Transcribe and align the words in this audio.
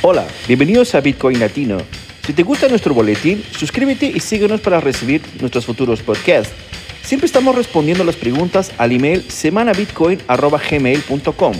Hola, 0.00 0.28
bienvenidos 0.46 0.94
a 0.94 1.00
Bitcoin 1.00 1.40
Latino. 1.40 1.78
Si 2.24 2.32
te 2.32 2.44
gusta 2.44 2.68
nuestro 2.68 2.94
boletín, 2.94 3.42
suscríbete 3.42 4.06
y 4.06 4.20
síguenos 4.20 4.60
para 4.60 4.80
recibir 4.80 5.20
nuestros 5.40 5.66
futuros 5.66 6.02
podcasts. 6.02 6.54
Siempre 7.02 7.26
estamos 7.26 7.56
respondiendo 7.56 8.04
las 8.04 8.14
preguntas 8.14 8.72
al 8.78 8.92
email 8.92 9.28
semanabitcoin.gmail.com. 9.28 11.52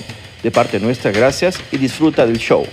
De 0.45 0.53
parte 0.53 0.79
nuestra, 0.79 1.11
gracias 1.11 1.59
y 1.73 1.79
disfruta 1.79 2.27
del 2.27 2.39
show. 2.39 2.65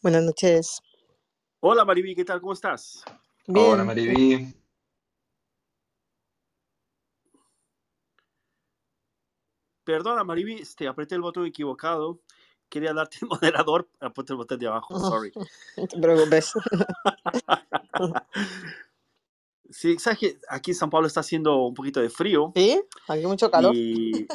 Buenas 0.00 0.22
noches. 0.22 0.80
Hola 1.60 1.84
Mariví, 1.84 2.14
¿qué 2.14 2.24
tal? 2.24 2.40
¿Cómo 2.40 2.54
estás? 2.54 3.04
Bien. 3.46 3.66
Hola 3.66 3.84
Mariví. 3.84 4.63
Perdona 9.84 10.24
Mariví, 10.24 10.54
este, 10.54 10.88
apreté 10.88 11.14
el 11.14 11.20
botón 11.20 11.46
equivocado. 11.46 12.20
Quería 12.68 12.92
darte 12.92 13.18
el 13.22 13.28
moderador, 13.28 13.88
apreté 14.00 14.32
el 14.32 14.38
botón 14.38 14.58
de 14.58 14.66
abajo, 14.66 14.98
sorry. 14.98 15.32
No 15.76 15.86
te 15.86 16.00
preocupes. 16.00 16.52
Sí, 19.70 19.98
sabes 19.98 20.18
que 20.20 20.38
aquí 20.48 20.70
en 20.70 20.76
San 20.76 20.88
Pablo 20.88 21.08
está 21.08 21.18
haciendo 21.18 21.66
un 21.66 21.74
poquito 21.74 21.98
de 22.00 22.08
frío. 22.08 22.52
¿Sí? 22.54 22.80
Aquí 23.08 23.26
mucho 23.26 23.50
calor. 23.50 23.74
Y, 23.74 24.28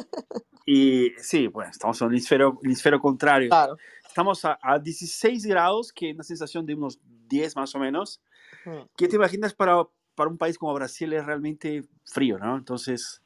y 0.66 1.12
sí, 1.18 1.46
bueno, 1.46 1.70
estamos 1.70 1.98
en 2.00 2.08
el 2.08 2.12
hemisferio, 2.12 2.58
hemisferio 2.62 3.00
contrario. 3.00 3.48
Claro. 3.48 3.76
Estamos 4.06 4.44
a, 4.44 4.58
a 4.60 4.78
16 4.78 5.46
grados, 5.46 5.92
que 5.92 6.10
es 6.10 6.14
una 6.14 6.24
sensación 6.24 6.66
de 6.66 6.74
unos 6.74 6.98
10 7.28 7.56
más 7.56 7.74
o 7.74 7.78
menos. 7.78 8.20
Mm. 8.66 8.82
¿Qué 8.96 9.08
te 9.08 9.16
imaginas 9.16 9.54
para, 9.54 9.82
para 10.14 10.28
un 10.28 10.36
país 10.36 10.58
como 10.58 10.74
Brasil? 10.74 11.12
Es 11.12 11.24
realmente 11.24 11.84
frío, 12.04 12.38
¿no? 12.38 12.56
Entonces, 12.56 13.22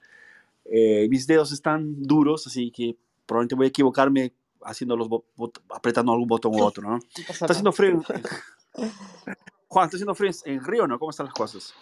eh, 0.65 1.07
mis 1.09 1.27
dedos 1.27 1.53
están 1.53 2.03
duros, 2.03 2.47
así 2.47 2.71
que 2.71 2.97
probablemente 3.27 3.55
voy 3.55 3.67
a 3.67 3.69
equivocarme 3.69 4.35
haciendo 4.63 4.97
los 4.97 5.09
apretando 5.71 6.13
algún 6.13 6.29
botón 6.29 6.55
u 6.55 6.63
otro, 6.63 6.89
¿no? 6.89 6.99
Está 7.29 7.47
haciendo 7.47 7.73
frío. 7.73 8.03
Juan, 9.69 9.87
está 9.87 9.97
haciendo 9.97 10.15
frío 10.15 10.31
en 10.45 10.65
Río, 10.65 10.87
¿no? 10.87 10.99
¿Cómo 10.99 11.11
están 11.11 11.27
las 11.27 11.35
cosas? 11.35 11.75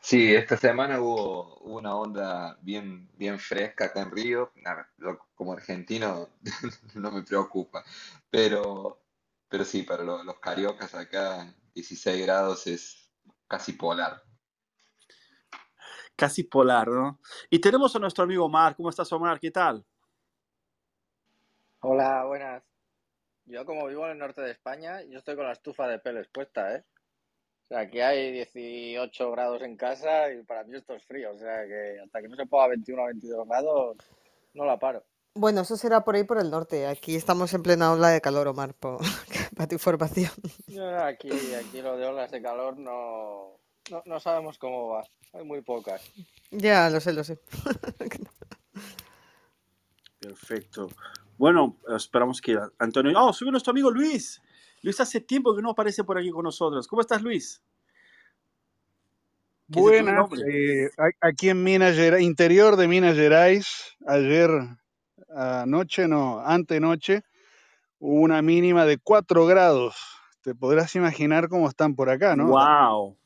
Sí, 0.00 0.32
esta 0.32 0.56
semana 0.56 1.00
hubo, 1.00 1.56
una 1.58 1.96
onda 1.96 2.56
bien, 2.62 3.10
bien 3.16 3.40
fresca 3.40 3.86
acá 3.86 4.02
en 4.02 4.12
Río. 4.12 4.52
Nada, 4.56 4.88
yo 4.98 5.18
como 5.34 5.52
argentino 5.52 6.28
no 6.94 7.10
me 7.10 7.22
preocupa, 7.22 7.84
pero, 8.30 9.00
pero 9.48 9.64
sí, 9.64 9.82
para 9.82 10.04
lo- 10.04 10.22
los 10.22 10.38
cariocas 10.38 10.94
acá 10.94 11.52
16 11.74 12.24
grados 12.24 12.66
es 12.68 13.10
casi 13.48 13.72
polar. 13.72 14.22
Casi 16.16 16.44
polar, 16.44 16.88
¿no? 16.88 17.20
Y 17.50 17.60
tenemos 17.60 17.94
a 17.94 17.98
nuestro 17.98 18.24
amigo 18.24 18.46
Omar. 18.46 18.74
¿Cómo 18.74 18.88
estás, 18.88 19.12
Omar? 19.12 19.38
¿Qué 19.38 19.50
tal? 19.50 19.84
Hola, 21.80 22.24
buenas. 22.24 22.62
Yo 23.44 23.64
como 23.64 23.86
vivo 23.86 24.06
en 24.06 24.12
el 24.12 24.18
norte 24.18 24.40
de 24.40 24.50
España, 24.50 25.02
yo 25.02 25.18
estoy 25.18 25.36
con 25.36 25.46
la 25.46 25.52
estufa 25.52 25.86
de 25.86 25.98
peles 26.00 26.26
puesta, 26.28 26.74
¿eh? 26.74 26.84
O 27.64 27.68
sea, 27.68 27.80
aquí 27.80 28.00
hay 28.00 28.32
18 28.32 29.30
grados 29.30 29.62
en 29.62 29.76
casa 29.76 30.32
y 30.32 30.42
para 30.42 30.64
mí 30.64 30.76
esto 30.76 30.94
es 30.94 31.04
frío. 31.04 31.32
O 31.32 31.38
sea, 31.38 31.66
que 31.66 32.00
hasta 32.02 32.22
que 32.22 32.28
no 32.28 32.36
se 32.36 32.46
ponga 32.46 32.64
a 32.64 32.68
21 32.68 33.02
o 33.02 33.06
22 33.06 33.48
grados, 33.48 33.96
no 34.54 34.64
la 34.64 34.78
paro. 34.78 35.04
Bueno, 35.34 35.60
eso 35.60 35.76
será 35.76 36.02
por 36.02 36.14
ahí 36.14 36.24
por 36.24 36.38
el 36.38 36.50
norte. 36.50 36.86
Aquí 36.86 37.14
estamos 37.14 37.52
en 37.52 37.62
plena 37.62 37.92
ola 37.92 38.08
de 38.08 38.20
calor, 38.20 38.48
Omar, 38.48 38.74
para 39.56 39.68
tu 39.68 39.74
información. 39.74 40.30
Aquí, 41.02 41.30
aquí 41.54 41.82
lo 41.82 41.96
de 41.96 42.06
olas 42.06 42.30
de 42.30 42.40
calor 42.40 42.78
no, 42.78 43.60
no, 43.90 44.02
no 44.06 44.20
sabemos 44.20 44.58
cómo 44.58 44.88
va. 44.88 45.04
Hay 45.32 45.44
muy 45.44 45.60
pocas. 45.62 46.02
Ya, 46.50 46.88
lo 46.90 47.00
sé, 47.00 47.12
lo 47.12 47.24
sé. 47.24 47.38
Perfecto. 50.20 50.88
Bueno, 51.38 51.76
esperamos 51.94 52.40
que 52.40 52.58
Antonio... 52.78 53.12
Oh, 53.16 53.32
sube 53.32 53.50
nuestro 53.50 53.72
amigo 53.72 53.90
Luis. 53.90 54.40
Luis 54.82 54.98
hace 55.00 55.20
tiempo 55.20 55.54
que 55.54 55.62
no 55.62 55.70
aparece 55.70 56.04
por 56.04 56.18
aquí 56.18 56.30
con 56.30 56.44
nosotros. 56.44 56.86
¿Cómo 56.88 57.02
estás, 57.02 57.22
Luis? 57.22 57.62
¿Qué 59.70 59.80
es 59.80 59.86
de 59.86 59.98
tu 59.98 60.04
Buenas, 60.04 60.30
eh, 60.48 60.90
a- 60.96 61.28
aquí 61.28 61.48
en 61.50 61.62
Minas 61.62 61.94
Gerais, 61.96 62.24
interior 62.24 62.76
de 62.76 62.88
Minas 62.88 63.16
Gerais, 63.16 63.96
ayer 64.06 64.48
anoche, 65.34 66.06
no, 66.06 66.40
antenoche, 66.40 67.22
hubo 67.98 68.20
una 68.20 68.42
mínima 68.42 68.86
de 68.86 68.98
4 68.98 69.44
grados. 69.44 69.96
Te 70.42 70.54
podrás 70.54 70.94
imaginar 70.94 71.48
cómo 71.48 71.68
están 71.68 71.96
por 71.96 72.08
acá, 72.10 72.36
¿no? 72.36 72.46
Wow. 72.46 73.16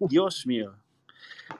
Dios 0.00 0.46
mío. 0.46 0.74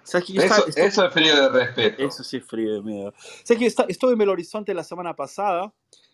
¿Sabes 0.02 0.26
que 0.26 0.32
yo 0.34 0.42
estaba- 0.42 0.60
Eso, 0.60 0.68
esto- 0.68 0.80
eso 0.82 1.06
es 1.06 1.12
frío 1.12 1.34
de 1.36 1.48
respeto. 1.64 2.02
Eso 2.02 2.24
sí 2.24 2.36
es 2.38 2.44
frío 2.44 2.74
de 2.74 2.82
miedo. 2.82 3.12
¿Sabes 3.44 3.58
que 3.58 3.66
está- 3.66 3.84
estuve 3.88 4.12
en 4.12 4.18
Belo 4.18 4.32
Horizonte 4.32 4.72
la 4.74 4.84
semana 4.84 5.14
pasada 5.14 5.72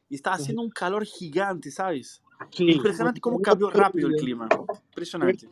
y 0.09 0.17
estaba 0.17 0.37
haciendo 0.37 0.63
un 0.63 0.71
calor 0.71 1.05
gigante, 1.05 1.71
¿sabes? 1.71 2.21
Sí, 2.51 2.71
Impresionante 2.73 3.21
cómo 3.21 3.41
cambió 3.41 3.71
rápido 3.71 4.09
el 4.09 4.17
clima. 4.17 4.49
Impresionante. 4.89 5.49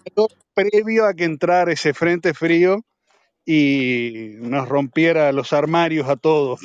Previo 0.55 1.07
a 1.07 1.15
que 1.15 1.25
entrara 1.25 1.73
ese 1.73 1.93
frente 1.95 2.33
frío 2.35 2.85
y 3.45 4.35
nos 4.41 4.69
rompiera 4.69 5.31
los 5.33 5.53
armarios 5.53 6.09
a 6.09 6.17
todos. 6.17 6.61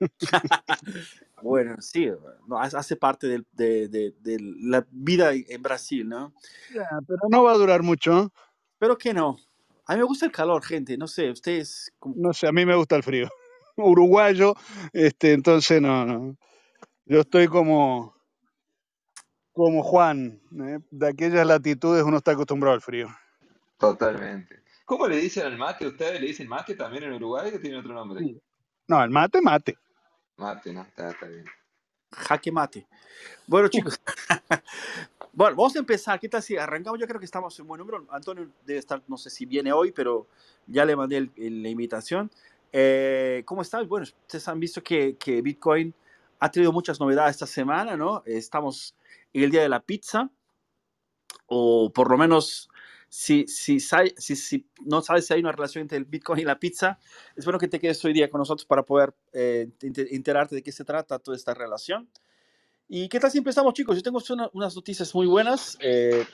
Bueno, 1.40 1.76
sí, 1.80 2.08
no, 2.48 2.58
hace 2.60 2.96
parte 2.96 3.28
del- 3.28 3.46
de, 3.52 3.86
de- 3.88 4.12
de 4.20 4.38
la 4.60 4.84
vida 4.90 5.30
en 5.32 5.62
Brasil, 5.62 6.08
¿no? 6.08 6.32
Ya, 6.74 6.82
Pero 7.06 7.20
no 7.28 7.44
va 7.44 7.52
a 7.52 7.56
durar 7.56 7.82
mucho. 7.84 8.12
¿no? 8.12 8.32
Pero 8.78 8.96
que 8.96 9.12
no. 9.12 9.36
A 9.86 9.94
mí 9.94 9.98
me 10.00 10.04
gusta 10.04 10.26
el 10.26 10.32
calor, 10.32 10.62
gente. 10.64 10.96
No 10.96 11.06
sé, 11.08 11.30
ustedes. 11.30 11.92
como- 11.98 12.14
No 12.18 12.32
sé, 12.32 12.46
a 12.46 12.52
mí 12.52 12.64
me 12.66 12.74
gusta 12.76 12.96
el 12.96 13.02
frío. 13.02 13.28
Uruguayo, 13.76 14.54
este, 14.92 15.32
entonces 15.32 15.80
no, 15.80 16.04
no. 16.04 16.36
Yo 17.06 17.20
estoy 17.20 17.46
como, 17.48 18.14
como 19.52 19.82
Juan, 19.82 20.40
¿eh? 20.60 20.78
de 20.90 21.08
aquellas 21.08 21.46
latitudes 21.46 22.02
uno 22.04 22.18
está 22.18 22.32
acostumbrado 22.32 22.74
al 22.74 22.82
frío. 22.82 23.08
Totalmente. 23.78 24.62
¿Cómo 24.84 25.06
le 25.06 25.16
dicen 25.18 25.46
al 25.46 25.56
mate? 25.56 25.86
¿Ustedes 25.86 26.20
le 26.20 26.26
dicen 26.26 26.48
mate 26.48 26.74
también 26.74 27.04
en 27.04 27.12
Uruguay 27.14 27.52
o 27.54 27.60
tiene 27.60 27.78
otro 27.78 27.94
nombre? 27.94 28.24
No, 28.88 29.02
el 29.04 29.10
mate, 29.10 29.40
mate. 29.40 29.76
Mate, 30.36 30.72
¿no? 30.72 30.82
Está, 30.82 31.10
está 31.10 31.26
bien. 31.26 31.44
Jaque 32.12 32.52
mate. 32.52 32.86
Bueno, 33.46 33.68
chicos. 33.68 34.00
bueno, 35.32 35.56
vamos 35.56 35.76
a 35.76 35.80
empezar. 35.80 36.18
¿Qué 36.20 36.28
tal 36.28 36.42
si 36.42 36.56
arrancamos? 36.56 36.98
Yo 37.00 37.06
creo 37.06 37.18
que 37.20 37.26
estamos 37.26 37.58
en 37.58 37.66
buen 37.66 37.78
número. 37.80 38.06
Antonio 38.10 38.48
debe 38.64 38.78
estar, 38.78 39.02
no 39.08 39.16
sé 39.16 39.30
si 39.30 39.46
viene 39.46 39.72
hoy, 39.72 39.92
pero 39.92 40.26
ya 40.66 40.84
le 40.84 40.96
mandé 40.96 41.18
el- 41.18 41.32
el- 41.36 41.62
la 41.62 41.68
invitación. 41.68 42.30
Eh, 42.72 43.42
¿Cómo 43.46 43.62
están? 43.62 43.88
Bueno, 43.88 44.04
ustedes 44.04 44.46
han 44.48 44.60
visto 44.60 44.82
que, 44.82 45.16
que 45.16 45.42
Bitcoin 45.42 45.94
ha 46.40 46.50
tenido 46.50 46.72
muchas 46.72 47.00
novedades 47.00 47.32
esta 47.36 47.46
semana, 47.46 47.96
¿no? 47.96 48.22
Estamos 48.26 48.94
en 49.32 49.44
el 49.44 49.50
día 49.50 49.62
de 49.62 49.68
la 49.68 49.80
pizza, 49.80 50.30
o 51.46 51.90
por 51.92 52.10
lo 52.10 52.18
menos, 52.18 52.68
si, 53.08 53.46
si, 53.46 53.80
si, 53.80 54.36
si 54.36 54.66
no 54.84 55.00
sabes 55.00 55.26
si 55.26 55.34
hay 55.34 55.40
una 55.40 55.52
relación 55.52 55.82
entre 55.82 55.98
el 55.98 56.04
Bitcoin 56.04 56.40
y 56.40 56.44
la 56.44 56.58
pizza, 56.58 56.98
es 57.36 57.44
bueno 57.44 57.58
que 57.58 57.68
te 57.68 57.78
quedes 57.78 58.04
hoy 58.04 58.12
día 58.12 58.28
con 58.30 58.38
nosotros 58.38 58.66
para 58.66 58.82
poder 58.82 59.14
eh, 59.32 59.68
ente- 59.80 60.08
enterarte 60.14 60.54
de 60.54 60.62
qué 60.62 60.72
se 60.72 60.84
trata 60.84 61.18
toda 61.18 61.36
esta 61.36 61.54
relación. 61.54 62.08
¿Y 62.88 63.08
qué 63.08 63.20
tal 63.20 63.30
si 63.30 63.38
empezamos, 63.38 63.74
chicos? 63.74 63.96
Yo 63.96 64.02
tengo 64.02 64.20
una- 64.30 64.50
unas 64.52 64.74
noticias 64.74 65.14
muy 65.14 65.26
buenas. 65.26 65.76
eh, 65.80 66.24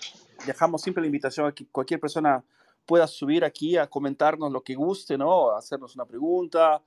dejamos 0.46 0.82
siempre 0.82 1.00
la 1.00 1.06
invitación 1.06 1.46
a 1.46 1.52
que 1.52 1.66
cualquier 1.66 2.00
persona 2.00 2.44
pueda 2.86 3.06
subir 3.06 3.44
aquí 3.44 3.76
a 3.76 3.86
comentarnos 3.88 4.52
lo 4.52 4.62
que 4.62 4.74
guste, 4.74 5.16
¿no? 5.16 5.50
Hacernos 5.56 5.94
una 5.94 6.04
pregunta, 6.04 6.82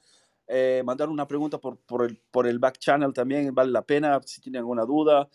eh, 0.48 0.82
mandar 0.86 1.10
una 1.10 1.28
pregunta 1.28 1.58
por, 1.58 1.78
por, 1.78 2.06
el, 2.06 2.18
por 2.32 2.48
el 2.48 2.60
back 2.60 2.78
channel 2.78 3.14
también, 3.14 3.54
vale 3.54 3.72
la 3.72 3.82
pena 3.82 4.22
si 4.26 4.42
tienen 4.42 4.60
alguna 4.60 4.84
duda. 4.86 5.28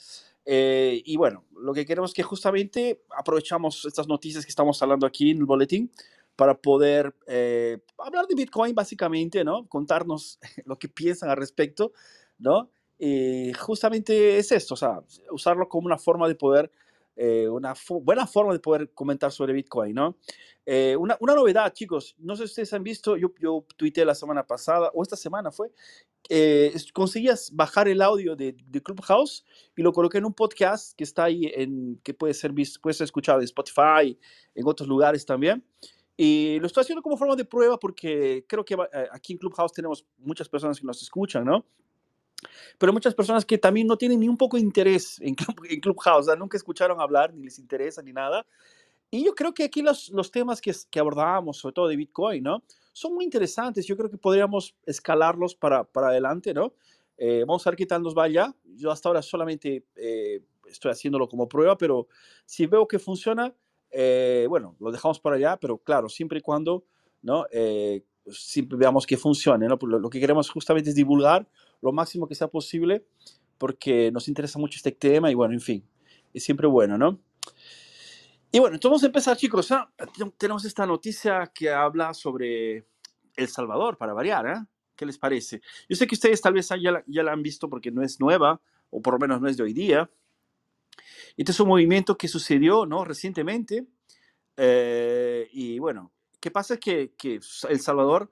Eh, 0.44 1.02
y 1.04 1.16
bueno, 1.16 1.44
lo 1.56 1.72
que 1.72 1.86
queremos 1.86 2.10
es 2.10 2.14
que 2.14 2.22
justamente 2.22 3.02
aprovechamos 3.16 3.84
estas 3.84 4.08
noticias 4.08 4.44
que 4.44 4.50
estamos 4.50 4.80
hablando 4.82 5.06
aquí 5.06 5.30
en 5.30 5.38
el 5.38 5.44
boletín 5.46 5.90
para 6.36 6.54
poder 6.60 7.14
eh, 7.26 7.78
hablar 7.98 8.26
de 8.26 8.34
Bitcoin 8.34 8.74
básicamente, 8.74 9.44
¿no? 9.44 9.66
Contarnos 9.68 10.38
lo 10.64 10.78
que 10.78 10.88
piensan 10.88 11.30
al 11.30 11.36
respecto, 11.36 11.92
¿no? 12.38 12.70
Y 12.98 13.52
justamente 13.54 14.38
es 14.38 14.52
esto, 14.52 14.74
o 14.74 14.76
sea, 14.76 15.00
usarlo 15.30 15.68
como 15.68 15.86
una 15.86 15.98
forma 15.98 16.28
de 16.28 16.36
poder, 16.36 16.70
eh, 17.16 17.48
una 17.48 17.74
fo- 17.74 18.00
buena 18.02 18.26
forma 18.28 18.52
de 18.52 18.60
poder 18.60 18.92
comentar 18.94 19.32
sobre 19.32 19.52
Bitcoin, 19.52 19.94
¿no? 19.94 20.16
Eh, 20.64 20.96
una, 20.96 21.16
una 21.20 21.34
novedad, 21.34 21.72
chicos, 21.72 22.14
no 22.18 22.36
sé 22.36 22.44
si 22.44 22.50
ustedes 22.52 22.72
han 22.74 22.84
visto, 22.84 23.16
yo, 23.16 23.32
yo 23.40 23.64
tuiteé 23.76 24.04
la 24.04 24.14
semana 24.14 24.46
pasada, 24.46 24.90
o 24.94 25.02
esta 25.02 25.16
semana 25.16 25.50
fue, 25.50 25.72
eh, 26.28 26.74
conseguías 26.92 27.50
bajar 27.54 27.88
el 27.88 28.00
audio 28.02 28.36
de, 28.36 28.56
de 28.66 28.82
Clubhouse 28.82 29.44
y 29.76 29.82
lo 29.82 29.92
coloqué 29.92 30.18
en 30.18 30.24
un 30.24 30.34
podcast 30.34 30.96
que 30.96 31.04
está 31.04 31.24
ahí, 31.24 31.50
en, 31.54 32.00
que 32.02 32.14
puede 32.14 32.34
ser, 32.34 32.52
visto, 32.52 32.80
puede 32.80 32.94
ser 32.94 33.04
escuchado 33.04 33.38
en 33.38 33.44
Spotify, 33.44 34.18
en 34.54 34.66
otros 34.66 34.88
lugares 34.88 35.26
también. 35.26 35.64
Y 36.16 36.58
lo 36.60 36.66
estoy 36.66 36.82
haciendo 36.82 37.02
como 37.02 37.16
forma 37.16 37.34
de 37.36 37.44
prueba 37.44 37.78
porque 37.78 38.44
creo 38.46 38.64
que 38.64 38.74
eh, 38.74 39.08
aquí 39.10 39.32
en 39.32 39.38
Clubhouse 39.38 39.72
tenemos 39.72 40.06
muchas 40.18 40.48
personas 40.48 40.78
que 40.78 40.86
nos 40.86 41.02
escuchan, 41.02 41.44
¿no? 41.44 41.66
Pero 42.78 42.92
muchas 42.92 43.14
personas 43.14 43.44
que 43.44 43.56
también 43.56 43.86
no 43.86 43.96
tienen 43.96 44.20
ni 44.20 44.28
un 44.28 44.36
poco 44.36 44.56
de 44.56 44.62
interés 44.62 45.20
en, 45.20 45.34
Club- 45.34 45.64
en 45.68 45.80
Clubhouse, 45.80 46.20
o 46.20 46.22
sea, 46.24 46.36
nunca 46.36 46.56
escucharon 46.56 47.00
hablar, 47.00 47.32
ni 47.32 47.44
les 47.44 47.58
interesa, 47.58 48.02
ni 48.02 48.12
nada. 48.12 48.46
Y 49.12 49.24
yo 49.24 49.34
creo 49.34 49.54
que 49.54 49.62
aquí 49.62 49.82
los, 49.82 50.08
los 50.08 50.32
temas 50.32 50.60
que, 50.60 50.74
que 50.90 50.98
abordábamos, 50.98 51.58
sobre 51.58 51.74
todo 51.74 51.86
de 51.86 51.96
Bitcoin, 51.96 52.42
¿no? 52.42 52.64
son 52.92 53.14
muy 53.14 53.24
interesantes. 53.24 53.86
Yo 53.86 53.96
creo 53.96 54.10
que 54.10 54.18
podríamos 54.18 54.76
escalarlos 54.84 55.54
para, 55.54 55.84
para 55.84 56.08
adelante, 56.08 56.54
¿no? 56.54 56.74
Eh, 57.16 57.44
vamos 57.46 57.66
a 57.66 57.70
ver 57.70 57.76
qué 57.76 57.86
tal 57.86 58.02
nos 58.02 58.16
va 58.16 58.28
ya. 58.28 58.54
Yo 58.64 58.90
hasta 58.90 59.08
ahora 59.08 59.22
solamente 59.22 59.84
eh, 59.96 60.42
estoy 60.66 60.92
haciéndolo 60.92 61.28
como 61.28 61.48
prueba, 61.48 61.76
pero 61.76 62.08
si 62.44 62.66
veo 62.66 62.86
que 62.86 62.98
funciona, 62.98 63.54
eh, 63.90 64.46
bueno, 64.48 64.76
lo 64.80 64.90
dejamos 64.90 65.20
para 65.20 65.36
allá, 65.36 65.56
pero 65.56 65.78
claro, 65.78 66.08
siempre 66.08 66.38
y 66.38 66.42
cuando, 66.42 66.84
¿no? 67.22 67.44
siempre 68.26 68.78
veamos 68.78 69.06
que 69.06 69.16
funcione, 69.16 69.66
¿no? 69.66 69.78
Lo, 69.80 69.98
lo 69.98 70.10
que 70.10 70.20
queremos 70.20 70.48
justamente 70.48 70.90
es 70.90 70.96
divulgar 70.96 71.46
lo 71.80 71.92
máximo 71.92 72.26
que 72.28 72.34
sea 72.34 72.48
posible 72.48 73.04
porque 73.58 74.10
nos 74.12 74.28
interesa 74.28 74.58
mucho 74.58 74.76
este 74.76 74.92
tema 74.92 75.30
y 75.30 75.34
bueno, 75.34 75.54
en 75.54 75.60
fin, 75.60 75.84
es 76.32 76.44
siempre 76.44 76.66
bueno, 76.66 76.96
¿no? 76.96 77.18
Y 78.54 78.58
bueno, 78.58 78.74
entonces 78.74 78.90
vamos 78.90 79.02
a 79.02 79.06
empezar, 79.06 79.36
chicos. 79.38 79.72
¿ah? 79.72 79.90
Tenemos 80.36 80.66
esta 80.66 80.84
noticia 80.84 81.50
que 81.54 81.70
habla 81.70 82.12
sobre 82.12 82.86
El 83.34 83.48
Salvador, 83.48 83.96
para 83.96 84.12
variar, 84.12 84.46
¿eh? 84.46 84.66
¿Qué 84.94 85.06
les 85.06 85.16
parece? 85.16 85.62
Yo 85.88 85.96
sé 85.96 86.06
que 86.06 86.14
ustedes 86.14 86.42
tal 86.42 86.52
vez 86.52 86.68
ya 86.68 86.92
la, 86.92 87.02
ya 87.06 87.22
la 87.22 87.32
han 87.32 87.42
visto 87.42 87.70
porque 87.70 87.90
no 87.90 88.02
es 88.02 88.20
nueva, 88.20 88.60
o 88.90 89.00
por 89.00 89.14
lo 89.14 89.18
menos 89.18 89.40
no 89.40 89.48
es 89.48 89.56
de 89.56 89.62
hoy 89.62 89.72
día. 89.72 90.10
Este 91.34 91.50
es 91.50 91.60
un 91.60 91.68
movimiento 91.68 92.18
que 92.18 92.28
sucedió, 92.28 92.84
¿no? 92.84 93.06
Recientemente. 93.06 93.86
Eh, 94.58 95.48
y 95.50 95.78
bueno, 95.78 96.12
¿qué 96.38 96.50
pasa? 96.50 96.76
Que, 96.76 97.14
que 97.16 97.40
El 97.70 97.80
Salvador 97.80 98.30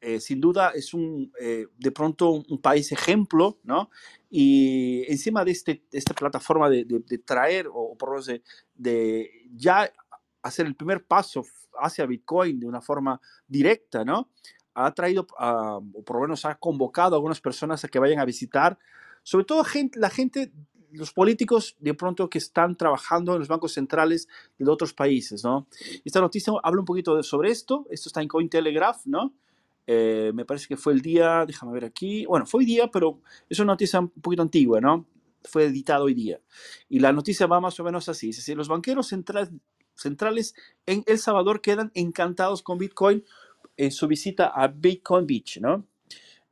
eh, 0.00 0.18
sin 0.18 0.40
duda 0.40 0.70
es 0.74 0.94
un, 0.94 1.30
eh, 1.38 1.66
de 1.76 1.90
pronto 1.92 2.30
un, 2.30 2.60
país 2.60 2.90
ejemplo, 2.90 3.58
¿no? 3.64 3.90
Y 4.30 5.04
encima 5.10 5.44
de 5.44 5.50
este, 5.50 5.84
esta 5.92 6.14
plataforma 6.14 6.70
de, 6.70 6.86
traer 7.24 7.68
o 7.72 7.96
por 7.98 8.16
lo 8.16 8.22
de, 8.22 8.42
de 8.74 9.30
ya 9.54 9.92
hacer 10.42 10.66
el 10.66 10.74
primer 10.74 11.04
paso 11.04 11.44
hacia 11.78 12.06
Bitcoin 12.06 12.60
de 12.60 12.66
una 12.66 12.80
forma 12.80 13.20
directa, 13.46 14.04
¿no? 14.04 14.30
Ha 14.74 14.92
traído, 14.94 15.26
o 15.38 16.02
por 16.04 16.16
lo 16.16 16.22
menos 16.22 16.44
ha 16.46 16.54
convocado 16.54 17.14
a 17.14 17.18
algunas 17.18 17.40
personas 17.40 17.84
a 17.84 17.88
que 17.88 17.98
vayan 17.98 18.20
a 18.20 18.24
visitar, 18.24 18.78
sobre 19.22 19.44
todo 19.44 19.64
gente, 19.64 19.98
la 19.98 20.08
gente, 20.08 20.52
los 20.92 21.12
políticos 21.12 21.76
de 21.78 21.92
pronto 21.92 22.30
que 22.30 22.38
están 22.38 22.76
trabajando 22.76 23.34
en 23.34 23.40
los 23.40 23.48
bancos 23.48 23.74
centrales 23.74 24.28
de 24.58 24.70
otros 24.70 24.94
países, 24.94 25.44
¿no? 25.44 25.66
Esta 26.04 26.20
noticia 26.20 26.54
habla 26.62 26.80
un 26.80 26.86
poquito 26.86 27.22
sobre 27.22 27.50
esto, 27.50 27.86
esto 27.90 28.08
está 28.08 28.22
en 28.22 28.28
Cointelegraph, 28.28 29.04
¿no? 29.06 29.34
Eh, 29.92 30.30
me 30.32 30.44
parece 30.44 30.68
que 30.68 30.76
fue 30.76 30.92
el 30.92 31.02
día, 31.02 31.44
déjame 31.44 31.72
ver 31.72 31.84
aquí, 31.84 32.24
bueno, 32.24 32.46
fue 32.46 32.60
hoy 32.60 32.64
día, 32.64 32.88
pero 32.92 33.20
es 33.48 33.58
una 33.58 33.72
noticia 33.72 33.98
un 33.98 34.08
poquito 34.08 34.40
antigua, 34.40 34.80
¿no? 34.80 35.04
Fue 35.42 35.64
editado 35.64 36.04
hoy 36.04 36.14
día. 36.14 36.40
Y 36.88 37.00
la 37.00 37.12
noticia 37.12 37.48
va 37.48 37.58
más 37.58 37.80
o 37.80 37.82
menos 37.82 38.08
así, 38.08 38.30
es 38.30 38.36
decir, 38.36 38.56
los 38.56 38.68
banqueros 38.68 39.08
centrales, 39.08 39.50
centrales 39.96 40.54
en 40.86 41.02
El 41.08 41.18
Salvador 41.18 41.60
quedan 41.60 41.90
encantados 41.94 42.62
con 42.62 42.78
Bitcoin 42.78 43.24
en 43.76 43.90
su 43.90 44.06
visita 44.06 44.52
a 44.54 44.68
Bitcoin 44.68 45.26
Beach, 45.26 45.58
¿no? 45.60 45.84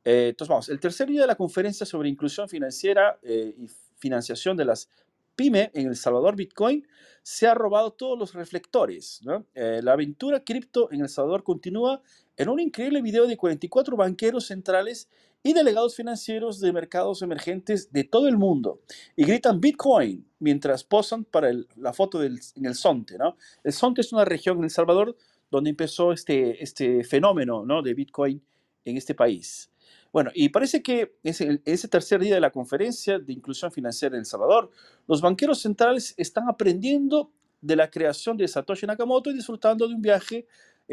Eh, 0.03 0.27
entonces 0.31 0.49
vamos, 0.49 0.67
el 0.67 0.81
tercer 0.81 1.07
día 1.07 1.21
de 1.21 1.27
la 1.27 1.35
conferencia 1.35 1.85
sobre 1.85 2.09
inclusión 2.09 2.49
financiera 2.49 3.19
eh, 3.23 3.55
y 3.57 3.67
financiación 3.99 4.57
de 4.57 4.65
las 4.65 4.89
PYME 5.37 5.71
en 5.73 5.87
El 5.87 5.95
Salvador 5.95 6.35
Bitcoin 6.35 6.85
se 7.23 7.47
ha 7.47 7.53
robado 7.53 7.93
todos 7.93 8.19
los 8.19 8.33
reflectores. 8.33 9.21
la 9.53 9.93
aventura 9.93 10.43
cripto 10.43 10.91
en 10.91 10.99
El 10.99 11.07
Salvador 11.07 11.43
continúa 11.43 12.01
en 12.39 12.47
un 12.47 12.59
increíble 12.61 13.01
video 13.01 13.27
de 13.27 13.35
44 13.35 13.97
banqueros 13.97 14.47
centrales 14.47 15.09
y 15.43 15.51
delegados 15.51 15.95
financieros 15.95 16.61
de 16.61 16.71
mercados 16.71 17.21
emergentes 17.21 17.91
de 17.91 18.05
todo 18.05 18.29
el 18.29 18.37
mundo 18.37 18.79
y 19.17 19.25
gritan 19.25 19.59
Bitcoin 19.59 20.25
mientras 20.39 20.85
posan 20.85 21.25
para 21.25 21.51
la 21.75 21.91
foto 21.91 22.23
en 22.23 22.39
el 22.65 22.75
Sonte. 22.75 23.17
El 23.63 23.73
Sonte 23.73 24.01
es 24.01 24.13
una 24.13 24.23
región 24.23 24.57
en 24.57 24.63
El 24.63 24.69
Salvador 24.69 25.17
donde 25.51 25.69
empezó 25.71 26.13
este, 26.13 26.63
este 26.63 27.03
fenómeno 27.03 27.65
¿no? 27.65 27.81
de 27.81 27.93
Bitcoin 27.93 28.41
en 28.85 28.95
este 28.95 29.15
país. 29.15 29.69
Bueno, 30.13 30.31
y 30.33 30.47
parece 30.47 30.81
que 30.81 31.15
ese, 31.23 31.61
ese 31.65 31.87
tercer 31.89 32.21
día 32.21 32.35
de 32.35 32.41
la 32.41 32.51
conferencia 32.51 33.19
de 33.19 33.33
inclusión 33.33 33.69
financiera 33.69 34.15
en 34.15 34.21
El 34.21 34.25
Salvador, 34.25 34.71
los 35.07 35.19
banqueros 35.19 35.61
centrales 35.61 36.13
están 36.15 36.47
aprendiendo 36.47 37.33
de 37.59 37.75
la 37.75 37.91
creación 37.91 38.37
de 38.37 38.47
Satoshi 38.47 38.87
Nakamoto 38.87 39.29
y 39.29 39.33
disfrutando 39.33 39.87
de 39.87 39.93
un 39.93 40.01
viaje 40.01 40.47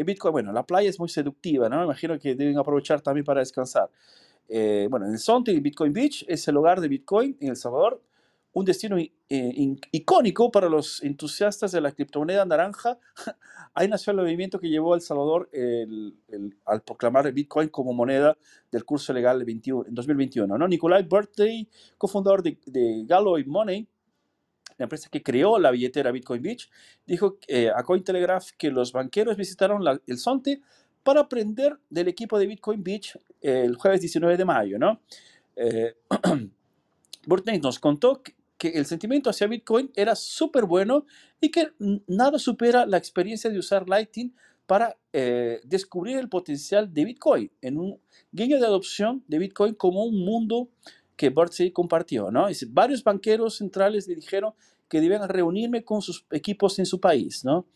Bitcoin, 0.04 0.32
bueno, 0.32 0.52
la 0.52 0.64
playa 0.64 0.88
es 0.88 0.98
muy 0.98 1.08
seductiva, 1.08 1.69
¿no? 1.69 1.78
Me 1.78 1.84
imagino 1.84 2.19
que 2.19 2.34
deben 2.34 2.58
aprovechar 2.58 3.00
también 3.00 3.25
para 3.25 3.40
descansar. 3.40 3.90
Eh, 4.48 4.87
bueno, 4.90 5.06
en 5.06 5.12
el 5.12 5.19
Sonte 5.19 5.58
Bitcoin 5.58 5.93
Beach 5.93 6.25
es 6.28 6.46
el 6.48 6.56
hogar 6.56 6.81
de 6.81 6.88
Bitcoin 6.88 7.37
en 7.40 7.48
El 7.48 7.56
Salvador, 7.56 8.02
un 8.52 8.64
destino 8.64 8.96
eh, 8.98 9.76
icónico 9.93 10.50
para 10.50 10.69
los 10.69 11.02
entusiastas 11.02 11.72
de 11.72 11.81
la 11.81 11.93
criptomoneda 11.93 12.44
naranja. 12.44 12.98
Ahí 13.75 13.88
nació 13.88 14.12
el 14.12 14.19
movimiento 14.19 14.58
que 14.58 14.69
llevó 14.69 14.94
a 14.94 14.96
El 14.96 15.02
Salvador 15.02 15.50
al 16.64 16.82
proclamar 16.82 17.31
Bitcoin 17.32 17.69
como 17.69 17.93
moneda 17.93 18.37
del 18.70 18.84
curso 18.84 19.12
legal 19.12 19.44
en 19.46 19.94
2021. 19.94 20.56
¿no? 20.56 20.69
Nicolai 20.69 21.02
Birthday, 21.02 21.69
cofundador 21.98 22.43
de, 22.43 22.58
de 22.64 23.04
Galloy 23.06 23.44
Money, 23.44 23.87
la 24.78 24.84
empresa 24.84 25.08
que 25.11 25.23
creó 25.23 25.58
la 25.58 25.70
billetera 25.70 26.12
Bitcoin 26.12 26.43
Beach, 26.43 26.70
dijo 27.06 27.38
eh, 27.49 27.70
a 27.75 27.82
Cointelegraph 27.82 28.50
que 28.58 28.70
los 28.70 28.93
banqueros 28.93 29.37
visitaron 29.37 29.82
el 30.06 30.19
Sonte 30.19 30.61
para 31.02 31.20
aprender 31.20 31.78
del 31.88 32.08
equipo 32.08 32.38
de 32.38 32.46
Bitcoin 32.46 32.82
Beach 32.82 33.19
el 33.40 33.76
jueves 33.76 34.00
19 34.00 34.37
de 34.37 34.44
mayo, 34.44 34.78
¿no? 34.78 35.00
Eh, 35.55 35.94
nos 37.62 37.78
contó 37.78 38.23
que, 38.23 38.34
el 38.69 38.87
sentimiento 38.87 39.31
hacia 39.31 39.46
Bitcoin 39.46 39.90
era 39.94 40.17
súper 40.17 40.64
bueno 40.64 41.05
y 41.40 41.50
que 41.50 41.72
nada 42.06 42.38
supera 42.38 42.87
la 42.87 42.96
experiencia 42.96 43.50
de 43.50 43.58
usar 43.58 43.88
Lightning 43.88 44.34
para 44.67 44.96
eh, 45.12 45.61
descubrir 45.64 46.17
el 46.17 46.29
potencial 46.29 46.93
de 46.93 47.05
Bitcoin 47.05 47.50
en 47.61 47.79
un 47.79 48.00
guiño 48.32 48.58
de 48.58 48.67
adopción 48.67 49.22
de 49.29 49.38
Bitcoin 49.38 49.75
como 49.75 50.05
un 50.05 50.25
mundo 50.25 50.70
que 51.17 51.31
Birdsey 51.31 51.71
compartió, 51.71 52.31
¿no? 52.31 52.47
varios 52.69 53.03
banqueros 53.03 53.57
centrales 53.57 54.07
le 54.07 54.15
dijeron 54.15 54.53
que 54.89 55.01
debían 55.01 55.29
reunirme 55.29 55.85
con 55.85 56.03
sus 56.03 56.27
equipos 56.31 56.79
en 56.79 56.87
su 56.87 57.01
país, 57.01 57.45
¿no? 57.45 57.67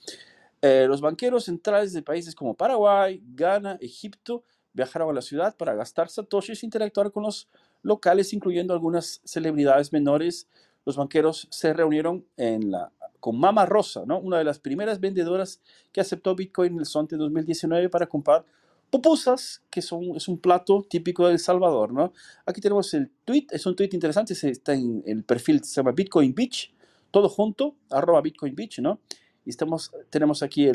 Eh, 0.63 0.85
los 0.87 1.01
banqueros 1.01 1.45
centrales 1.45 1.93
de 1.93 2.03
países 2.03 2.35
como 2.35 2.55
Paraguay, 2.55 3.23
Ghana, 3.35 3.79
Egipto 3.81 4.45
viajaron 4.75 5.11
a 5.11 5.15
la 5.15 5.23
ciudad 5.23 5.57
para 5.57 5.75
gastar 5.75 6.11
satoshis 6.11 6.63
e 6.63 6.67
interactuar 6.67 7.11
con 7.11 7.23
los 7.23 7.49
locales, 7.83 8.33
incluyendo 8.35 8.75
algunas 8.75 9.23
celebridades 9.25 9.93
menores. 9.93 10.49
Los 10.85 10.97
banqueros 10.97 11.49
se 11.51 11.73
reunieron 11.73 12.27
en 12.37 12.71
la, 12.71 12.93
con 13.21 13.39
Mama 13.39 13.65
Rosa, 13.67 14.05
¿no? 14.07 14.19
una 14.19 14.39
de 14.39 14.45
las 14.45 14.59
primeras 14.59 15.01
vendedoras 15.01 15.61
que 15.93 16.01
aceptó 16.01 16.35
Bitcoin 16.35 16.75
en 16.75 16.81
el 16.81 16.87
SONTE 16.87 17.17
2019 17.17 17.89
para 17.89 18.07
comprar 18.07 18.45
pupusas, 18.91 19.63
que 19.71 19.81
son, 19.81 20.17
es 20.17 20.29
un 20.29 20.39
plato 20.39 20.85
típico 20.89 21.27
de 21.27 21.35
El 21.35 21.39
Salvador, 21.39 21.93
¿no? 21.93 22.13
Aquí 22.45 22.61
tenemos 22.61 22.93
el 22.95 23.11
tweet, 23.25 23.47
es 23.51 23.65
un 23.65 23.77
tweet 23.77 23.91
interesante, 23.93 24.35
está 24.35 24.75
en 24.75 25.03
el 25.07 25.25
perfil, 25.25 25.63
se 25.65 25.77
llama 25.77 25.93
Bitcoin 25.93 26.35
Beach, 26.35 26.73
todo 27.11 27.29
junto, 27.29 27.77
arroba 27.91 28.21
Bitcoin 28.21 28.55
Beach, 28.55 28.81
¿no? 28.81 29.01
Y 29.45 29.51
estamos, 29.51 29.93
tenemos 30.11 30.43
aquí 30.43 30.71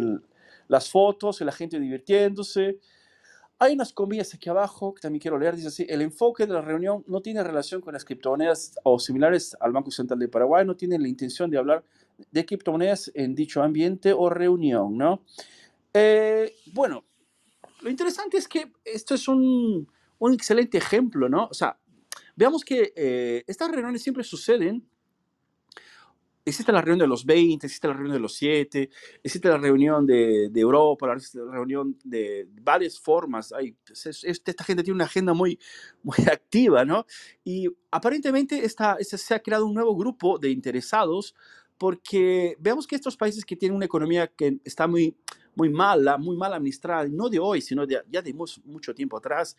las 0.67 0.89
fotos, 0.89 1.41
la 1.41 1.51
gente 1.51 1.79
divirtiéndose. 1.79 2.79
Hay 3.59 3.73
unas 3.73 3.93
comillas 3.93 4.33
aquí 4.33 4.49
abajo 4.49 4.93
que 4.93 5.01
también 5.01 5.21
quiero 5.21 5.37
leer, 5.37 5.55
dice 5.55 5.67
así, 5.67 5.85
el 5.87 6.01
enfoque 6.01 6.45
de 6.45 6.53
la 6.53 6.61
reunión 6.61 7.03
no 7.07 7.21
tiene 7.21 7.43
relación 7.43 7.81
con 7.81 7.93
las 7.93 8.03
criptomonedas 8.03 8.75
o 8.83 8.99
similares 8.99 9.55
al 9.59 9.71
Banco 9.71 9.91
Central 9.91 10.19
de 10.19 10.27
Paraguay, 10.27 10.65
no 10.65 10.75
tiene 10.75 10.99
la 10.99 11.07
intención 11.07 11.49
de 11.49 11.57
hablar 11.57 11.83
de 12.31 12.45
criptomonedas 12.45 13.11
en 13.13 13.35
dicho 13.35 13.61
ambiente 13.61 14.13
o 14.13 14.29
reunión, 14.29 14.97
¿no? 14.97 15.21
Eh, 15.93 16.53
bueno, 16.73 17.05
lo 17.85 17.91
interesante 17.91 18.37
es 18.37 18.47
que 18.47 18.71
esto 18.83 19.13
es 19.13 19.27
un, 19.27 19.87
un 20.17 20.33
excelente 20.33 20.79
ejemplo, 20.79 21.29
¿no? 21.29 21.45
O 21.45 21.53
sea, 21.53 21.77
veamos 22.35 22.65
que 22.65 22.91
eh, 22.95 23.43
estas 23.45 23.69
reuniones 23.69 24.01
siempre 24.01 24.23
suceden. 24.23 24.89
Existe 26.43 26.71
la 26.71 26.81
reunión 26.81 26.97
de 26.97 27.07
los 27.07 27.25
20, 27.27 27.67
existe 27.67 27.87
la 27.87 27.93
reunión 27.93 28.15
de 28.15 28.19
los 28.19 28.33
7, 28.33 28.89
existe 29.21 29.49
la 29.49 29.57
reunión 29.57 30.07
de, 30.07 30.49
de 30.49 30.59
Europa, 30.59 31.05
la 31.05 31.51
reunión 31.51 31.95
de 32.03 32.47
varias 32.59 32.99
formas. 32.99 33.53
Hay, 33.53 33.75
esta 34.23 34.63
gente 34.63 34.81
tiene 34.81 34.95
una 34.95 35.05
agenda 35.05 35.35
muy, 35.35 35.59
muy 36.01 36.17
activa, 36.31 36.85
¿no? 36.85 37.05
Y 37.43 37.67
aparentemente 37.91 38.65
esta, 38.65 38.97
se 38.99 39.35
ha 39.35 39.43
creado 39.43 39.67
un 39.67 39.75
nuevo 39.75 39.95
grupo 39.95 40.39
de 40.39 40.49
interesados 40.49 41.35
porque 41.77 42.55
veamos 42.59 42.87
que 42.87 42.95
estos 42.95 43.15
países 43.17 43.45
que 43.45 43.55
tienen 43.55 43.75
una 43.75 43.85
economía 43.85 44.27
que 44.27 44.57
está 44.63 44.87
muy, 44.87 45.15
muy 45.55 45.69
mala, 45.69 46.17
muy 46.17 46.35
mal 46.35 46.53
administrada, 46.53 47.07
no 47.09 47.29
de 47.29 47.39
hoy, 47.39 47.61
sino 47.61 47.85
de, 47.85 48.01
ya 48.09 48.21
de 48.21 48.33
mucho 48.33 48.93
tiempo 48.93 49.17
atrás, 49.17 49.55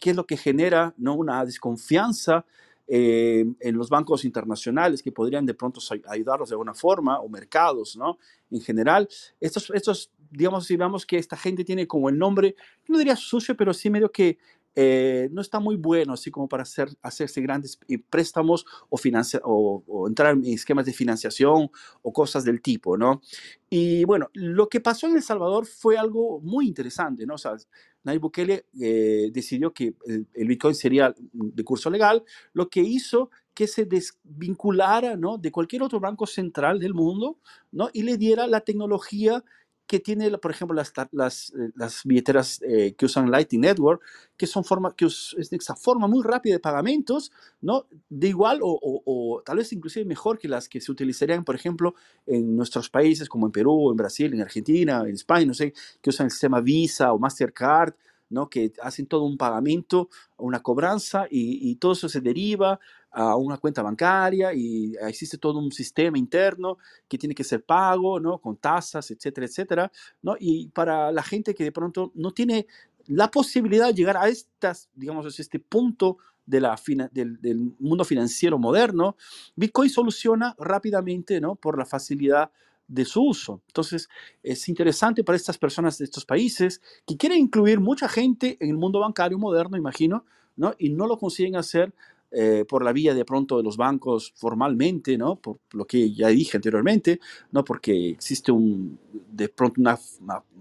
que 0.00 0.10
es 0.10 0.16
lo 0.16 0.26
que 0.26 0.36
genera 0.36 0.94
¿no? 0.98 1.14
una 1.14 1.44
desconfianza 1.44 2.44
eh, 2.92 3.46
en 3.60 3.76
los 3.76 3.88
bancos 3.88 4.24
internacionales 4.24 5.00
que 5.00 5.12
podrían 5.12 5.46
de 5.46 5.54
pronto 5.54 5.80
ayudarlos 6.08 6.48
de 6.48 6.54
alguna 6.54 6.74
forma, 6.74 7.20
o 7.20 7.28
mercados, 7.28 7.96
¿no? 7.96 8.18
En 8.50 8.60
general, 8.60 9.08
estos, 9.38 9.70
estos 9.70 10.10
digamos, 10.30 10.66
digamos 10.66 11.06
que 11.06 11.16
esta 11.16 11.36
gente 11.36 11.64
tiene 11.64 11.86
como 11.86 12.08
el 12.08 12.18
nombre, 12.18 12.56
no 12.88 12.98
diría 12.98 13.14
sucio, 13.14 13.56
pero 13.56 13.72
sí 13.72 13.90
medio 13.90 14.10
que 14.10 14.38
eh, 14.76 15.28
no 15.32 15.40
está 15.40 15.58
muy 15.58 15.76
bueno, 15.76 16.12
así 16.12 16.30
como 16.30 16.48
para 16.48 16.62
hacer, 16.62 16.88
hacerse 17.02 17.40
grandes 17.40 17.78
eh, 17.88 17.98
préstamos 17.98 18.64
o, 18.88 18.98
o, 19.42 19.84
o, 19.86 20.08
entrar 20.08 20.34
en 20.34 20.46
esquemas 20.46 20.86
de 20.86 20.92
financiación 20.92 21.70
o 22.02 22.12
cosas 22.12 22.44
del 22.44 22.62
tipo, 22.62 22.96
¿no? 22.96 23.20
Y 23.68 24.04
bueno, 24.04 24.28
lo 24.32 24.68
que 24.68 24.80
pasó 24.80 25.08
en 25.08 25.16
El 25.16 25.22
Salvador 25.22 25.66
fue 25.66 25.98
algo 25.98 26.40
muy 26.40 26.68
interesante, 26.68 27.26
¿no? 27.26 27.34
O 27.34 27.38
sea, 27.38 27.56
Nayib 28.04 28.22
Bukele 28.22 28.66
eh, 28.80 29.30
decidió 29.32 29.72
que 29.72 29.94
el, 30.06 30.26
el, 30.34 30.48
Bitcoin 30.48 30.74
sería 30.74 31.14
de 31.32 31.64
curso 31.64 31.90
legal, 31.90 32.24
lo 32.52 32.68
que 32.68 32.80
hizo 32.80 33.30
que 33.54 33.66
se 33.66 33.84
desvinculara, 33.84 35.16
¿no? 35.16 35.36
De 35.36 35.50
cualquier 35.50 35.82
otro 35.82 36.00
banco 36.00 36.26
central 36.26 36.78
del 36.78 36.94
mundo, 36.94 37.38
¿no? 37.72 37.90
Y 37.92 38.04
le 38.04 38.16
diera 38.16 38.46
la 38.46 38.60
tecnología 38.60 39.44
que 39.90 39.98
tiene, 39.98 40.30
por 40.38 40.52
ejemplo, 40.52 40.72
las, 40.76 40.92
las, 41.10 41.50
eh, 41.50 41.72
las 41.74 42.02
billeteras 42.04 42.62
eh, 42.62 42.94
que 42.96 43.06
usan 43.06 43.28
Lightning 43.28 43.62
Network, 43.62 44.00
que 44.36 44.46
son 44.46 44.62
forma, 44.62 44.94
que 44.94 45.06
es 45.06 45.34
esa 45.36 45.74
forma 45.74 46.06
muy 46.06 46.22
rápida 46.22 46.54
de 46.54 46.60
pagamentos, 46.60 47.32
¿no? 47.60 47.86
De 48.08 48.28
igual 48.28 48.60
o, 48.62 48.70
o, 48.70 49.02
o, 49.04 49.42
tal 49.42 49.56
vez 49.56 49.72
inclusive 49.72 50.04
mejor 50.04 50.38
que 50.38 50.46
las 50.46 50.68
que 50.68 50.80
se 50.80 50.92
utilizarían, 50.92 51.42
por 51.44 51.56
ejemplo, 51.56 51.96
en 52.24 52.54
nuestros 52.54 52.88
países 52.88 53.28
como 53.28 53.46
en 53.46 53.52
Perú, 53.52 53.90
en 53.90 53.96
Brasil, 53.96 54.32
en 54.32 54.42
Argentina, 54.42 55.00
en 55.00 55.14
España, 55.14 55.46
no 55.46 55.54
sé, 55.54 55.74
que 56.00 56.10
usan 56.10 56.26
el 56.26 56.30
sistema 56.30 56.60
Visa 56.60 57.12
o 57.12 57.18
Mastercard, 57.18 57.92
¿no? 58.28 58.48
Que 58.48 58.72
hacen 58.80 59.06
todo 59.06 59.24
un 59.24 59.36
pagamento, 59.36 60.08
una 60.36 60.60
cobranza 60.62 61.26
y, 61.28 61.68
y 61.68 61.74
todo 61.74 61.94
eso 61.94 62.08
se 62.08 62.20
deriva 62.20 62.78
a 63.12 63.36
una 63.36 63.58
cuenta 63.58 63.82
bancaria 63.82 64.52
y 64.54 64.94
existe 65.00 65.38
todo 65.38 65.58
un 65.58 65.72
sistema 65.72 66.18
interno 66.18 66.78
que 67.08 67.18
tiene 67.18 67.34
que 67.34 67.44
ser 67.44 67.64
pago, 67.64 68.20
¿no? 68.20 68.38
Con 68.38 68.56
tasas, 68.56 69.10
etcétera, 69.10 69.46
etcétera, 69.46 69.92
¿no? 70.22 70.36
Y 70.38 70.68
para 70.68 71.10
la 71.10 71.22
gente 71.22 71.54
que 71.54 71.64
de 71.64 71.72
pronto 71.72 72.12
no 72.14 72.32
tiene 72.32 72.66
la 73.06 73.30
posibilidad 73.30 73.88
de 73.88 73.94
llegar 73.94 74.16
a 74.16 74.28
estas, 74.28 74.88
digamos, 74.94 75.38
este 75.38 75.58
punto 75.58 76.18
del, 76.46 76.66
del, 77.12 77.74
mundo 77.78 78.04
financiero 78.04 78.58
moderno, 78.58 79.16
Bitcoin 79.56 79.90
soluciona 79.90 80.54
rápidamente, 80.58 81.40
¿no? 81.40 81.54
Por 81.54 81.78
la 81.78 81.86
facilidad 81.86 82.50
de 82.88 83.04
su 83.04 83.22
uso. 83.22 83.62
Entonces, 83.68 84.08
es 84.42 84.68
interesante 84.68 85.22
para 85.22 85.36
estas 85.36 85.58
personas 85.58 85.98
de 85.98 86.04
estos 86.04 86.24
países 86.24 86.80
que 87.06 87.16
quieren 87.16 87.38
incluir 87.38 87.78
mucha 87.78 88.08
gente 88.08 88.56
en 88.60 88.70
el 88.70 88.76
mundo 88.76 89.00
bancario 89.00 89.38
moderno, 89.38 89.76
imagino, 89.76 90.24
¿no? 90.56 90.74
Y 90.78 90.90
no 90.90 91.06
lo 91.06 91.18
consiguen 91.18 91.56
hacer 91.56 91.94
eh, 92.32 92.64
por 92.68 92.84
la 92.84 92.92
vía 92.92 93.12
de 93.12 93.24
pronto 93.24 93.56
de 93.56 93.64
los 93.64 93.76
bancos 93.76 94.32
formalmente, 94.36 95.18
¿no? 95.18 95.34
Por 95.34 95.58
lo 95.72 95.84
que 95.84 96.12
ya 96.12 96.28
dije 96.28 96.58
anteriormente, 96.58 97.18
¿no? 97.50 97.64
Porque 97.64 98.10
existe 98.10 98.52
un, 98.52 99.00
de 99.32 99.48
pronto 99.48 99.80
una, 99.80 99.98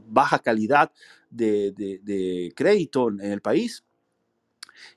baja 0.10 0.40
calidad 0.40 0.92
de, 1.30 2.52
crédito 2.56 3.10
en 3.10 3.32
el 3.32 3.42
país. 3.42 3.84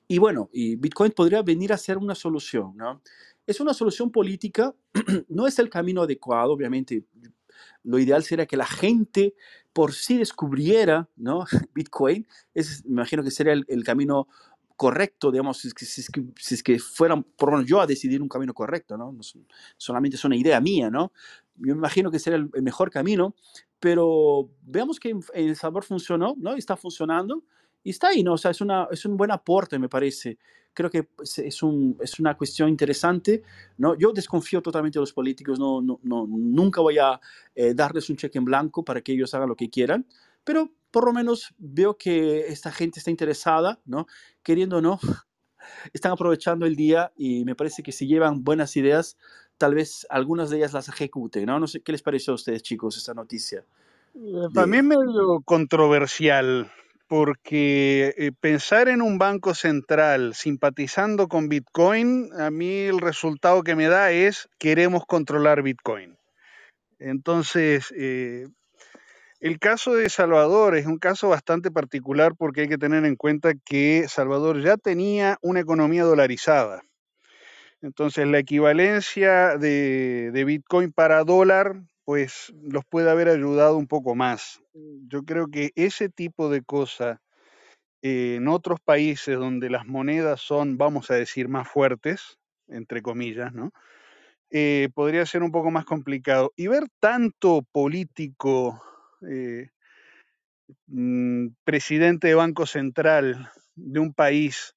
Y 0.07 0.17
bueno, 0.17 0.49
y 0.51 0.75
Bitcoin 0.75 1.11
podría 1.11 1.43
venir 1.43 1.71
a 1.73 1.77
ser 1.77 1.99
una 1.99 2.15
solución, 2.15 2.75
¿no? 2.75 3.01
Es 3.45 3.59
una 3.59 3.75
solución 3.75 4.09
política, 4.09 4.73
no 5.29 5.45
es 5.45 5.59
el 5.59 5.69
camino 5.69 6.01
adecuado, 6.01 6.53
obviamente. 6.53 7.03
Lo 7.83 7.99
ideal 7.99 8.23
sería 8.23 8.47
que 8.47 8.57
la 8.57 8.65
gente 8.65 9.35
por 9.73 9.93
sí 9.93 10.17
descubriera, 10.17 11.07
¿no? 11.17 11.45
Bitcoin, 11.75 12.25
es, 12.55 12.83
me 12.83 12.93
imagino 12.93 13.21
que 13.21 13.29
sería 13.29 13.53
el 13.53 13.83
camino 13.83 14.27
correcto, 14.83 15.31
digamos, 15.31 15.59
si 15.59 15.69
es, 15.69 15.73
que, 15.73 15.85
si, 15.85 16.01
es 16.01 16.09
que, 16.09 16.21
si 16.37 16.55
es 16.55 16.61
que 16.61 16.77
fuera 16.77 17.15
por 17.37 17.49
lo 17.49 17.55
menos 17.55 17.69
yo 17.69 17.79
a 17.79 17.87
decidir 17.87 18.21
un 18.21 18.27
camino 18.27 18.53
correcto, 18.53 18.97
¿no? 18.97 19.13
no 19.13 19.21
solamente 19.77 20.17
es 20.17 20.25
una 20.25 20.35
idea 20.35 20.59
mía, 20.59 20.89
¿no? 20.89 21.13
Yo 21.55 21.73
me 21.73 21.79
imagino 21.79 22.11
que 22.11 22.19
sería 22.19 22.35
el, 22.35 22.61
mejor 22.61 22.91
camino, 22.91 23.33
pero 23.79 24.49
veamos 24.61 24.99
que 24.99 25.17
El 25.33 25.55
Salvador 25.55 25.85
funcionó, 25.85 26.35
¿no? 26.37 26.55
Está 26.55 26.75
funcionando 26.75 27.45
y 27.81 27.91
está 27.91 28.09
ahí, 28.09 28.23
¿no? 28.23 28.33
O 28.33 28.37
sea, 28.37 28.51
es, 28.51 28.59
una, 28.59 28.89
es 28.91 29.05
un 29.05 29.15
buen 29.15 29.31
aporte, 29.31 29.79
me 29.79 29.87
parece. 29.87 30.37
Creo 30.73 30.89
que 30.89 31.07
es, 31.21 31.63
un, 31.63 31.95
es 32.01 32.19
una 32.19 32.35
cuestión 32.35 32.67
interesante, 32.67 33.41
¿no? 33.77 33.95
Yo 33.97 34.11
desconfío 34.11 34.61
totalmente 34.61 34.99
de 34.99 35.03
los 35.03 35.13
políticos, 35.13 35.57
no, 35.59 35.81
no, 35.81 35.97
no 36.03 36.27
nunca 36.27 36.81
voy 36.81 36.97
a 36.97 37.21
eh, 37.55 37.73
darles 37.73 38.09
un 38.09 38.17
cheque 38.17 38.37
en 38.37 38.43
blanco 38.43 38.83
para 38.83 38.99
que 38.99 39.13
ellos 39.13 39.33
hagan 39.33 39.47
lo 39.47 39.55
que 39.55 39.69
quieran, 39.69 40.05
pero 40.43 40.71
por 40.91 41.05
lo 41.05 41.13
menos 41.13 41.53
veo 41.57 41.97
que 41.97 42.47
esta 42.47 42.71
gente 42.71 42.99
está 42.99 43.11
interesada, 43.11 43.79
¿no? 43.85 44.05
Queriendo 44.43 44.77
o 44.77 44.81
no, 44.81 44.99
están 45.93 46.11
aprovechando 46.11 46.65
el 46.65 46.75
día 46.75 47.11
y 47.15 47.45
me 47.45 47.55
parece 47.55 47.83
que 47.83 47.91
si 47.91 48.07
llevan 48.07 48.43
buenas 48.43 48.75
ideas, 48.77 49.17
tal 49.57 49.75
vez 49.75 50.05
algunas 50.09 50.49
de 50.49 50.57
ellas 50.57 50.73
las 50.73 50.89
ejecuten, 50.89 51.45
¿no? 51.45 51.59
No 51.59 51.67
sé 51.67 51.81
qué 51.81 51.91
les 51.91 52.01
pareció 52.01 52.33
a 52.33 52.35
ustedes, 52.35 52.63
chicos, 52.63 52.97
esta 52.97 53.13
noticia. 53.13 53.65
Para 54.53 54.67
mí 54.67 54.77
es 54.77 54.83
medio 54.83 55.41
controversial, 55.43 56.71
porque 57.07 58.13
eh, 58.17 58.31
pensar 58.39 58.87
en 58.87 59.01
un 59.01 59.17
banco 59.17 59.53
central 59.55 60.35
simpatizando 60.35 61.27
con 61.27 61.49
Bitcoin, 61.49 62.29
a 62.39 62.51
mí 62.51 62.81
el 62.81 62.99
resultado 62.99 63.63
que 63.63 63.75
me 63.75 63.87
da 63.87 64.11
es 64.11 64.49
queremos 64.59 65.03
controlar 65.07 65.63
Bitcoin. 65.63 66.17
Entonces, 66.99 67.93
eh, 67.97 68.47
el 69.43 69.59
caso 69.59 69.93
de 69.93 70.09
Salvador 70.09 70.77
es 70.77 70.85
un 70.85 70.97
caso 70.97 71.27
bastante 71.27 71.69
particular 71.69 72.33
porque 72.37 72.61
hay 72.61 72.69
que 72.69 72.77
tener 72.77 73.03
en 73.03 73.17
cuenta 73.17 73.51
que 73.65 74.05
Salvador 74.07 74.61
ya 74.61 74.77
tenía 74.77 75.37
una 75.41 75.59
economía 75.59 76.03
dolarizada. 76.03 76.83
Entonces 77.81 78.25
la 78.25 78.39
equivalencia 78.39 79.57
de, 79.57 80.43
Bitcoin 80.47 80.93
para 80.93 81.25
dólar, 81.25 81.73
pues 82.05 82.53
los 82.61 82.85
puede 82.85 83.11
haber 83.11 83.27
ayudado 83.27 83.75
un 83.75 83.87
poco 83.87 84.15
más. 84.15 84.61
Yo 85.09 85.23
creo 85.23 85.47
que 85.47 85.71
ese 85.75 86.07
tipo 86.07 86.49
de 86.49 86.61
cosa 86.61 87.19
eh, 88.01 88.35
en 88.37 88.47
otros 88.47 88.79
países 88.79 89.37
donde 89.37 89.69
las 89.69 89.85
monedas 89.85 90.39
son, 90.39 90.77
vamos 90.77 91.11
a 91.11 91.15
decir, 91.15 91.49
más 91.49 91.67
fuertes, 91.67 92.37
entre 92.69 93.01
comillas, 93.01 93.51
¿no? 93.51 93.73
Eh, 94.51 94.87
podría 94.95 95.25
ser 95.25 95.43
un 95.43 95.51
poco 95.51 95.69
más 95.69 95.83
complicado. 95.83 96.53
Y 96.55 96.67
ver 96.67 96.85
tanto 97.01 97.61
político 97.73 98.81
eh, 99.29 99.69
mm, 100.87 101.47
presidente 101.63 102.27
de 102.27 102.35
Banco 102.35 102.65
Central 102.65 103.51
de 103.75 103.99
un 103.99 104.13
país 104.13 104.75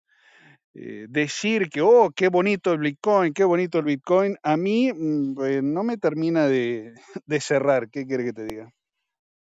eh, 0.75 1.07
decir 1.09 1.71
que, 1.71 1.81
oh, 1.81 2.11
qué 2.15 2.29
bonito 2.29 2.73
el 2.73 2.81
Bitcoin, 2.81 3.33
qué 3.33 3.45
bonito 3.45 3.79
el 3.79 3.85
Bitcoin, 3.85 4.37
a 4.43 4.57
mí 4.57 4.93
mm, 4.93 5.45
eh, 5.45 5.63
no 5.63 5.83
me 5.85 5.97
termina 5.97 6.47
de, 6.49 6.95
de 7.27 7.41
cerrar. 7.41 7.89
¿Qué 7.91 8.07
quiere 8.07 8.25
que 8.25 8.33
te 8.33 8.45
diga? 8.45 8.73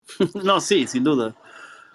no, 0.44 0.62
sí, 0.62 0.86
sin 0.86 1.04
duda. 1.04 1.36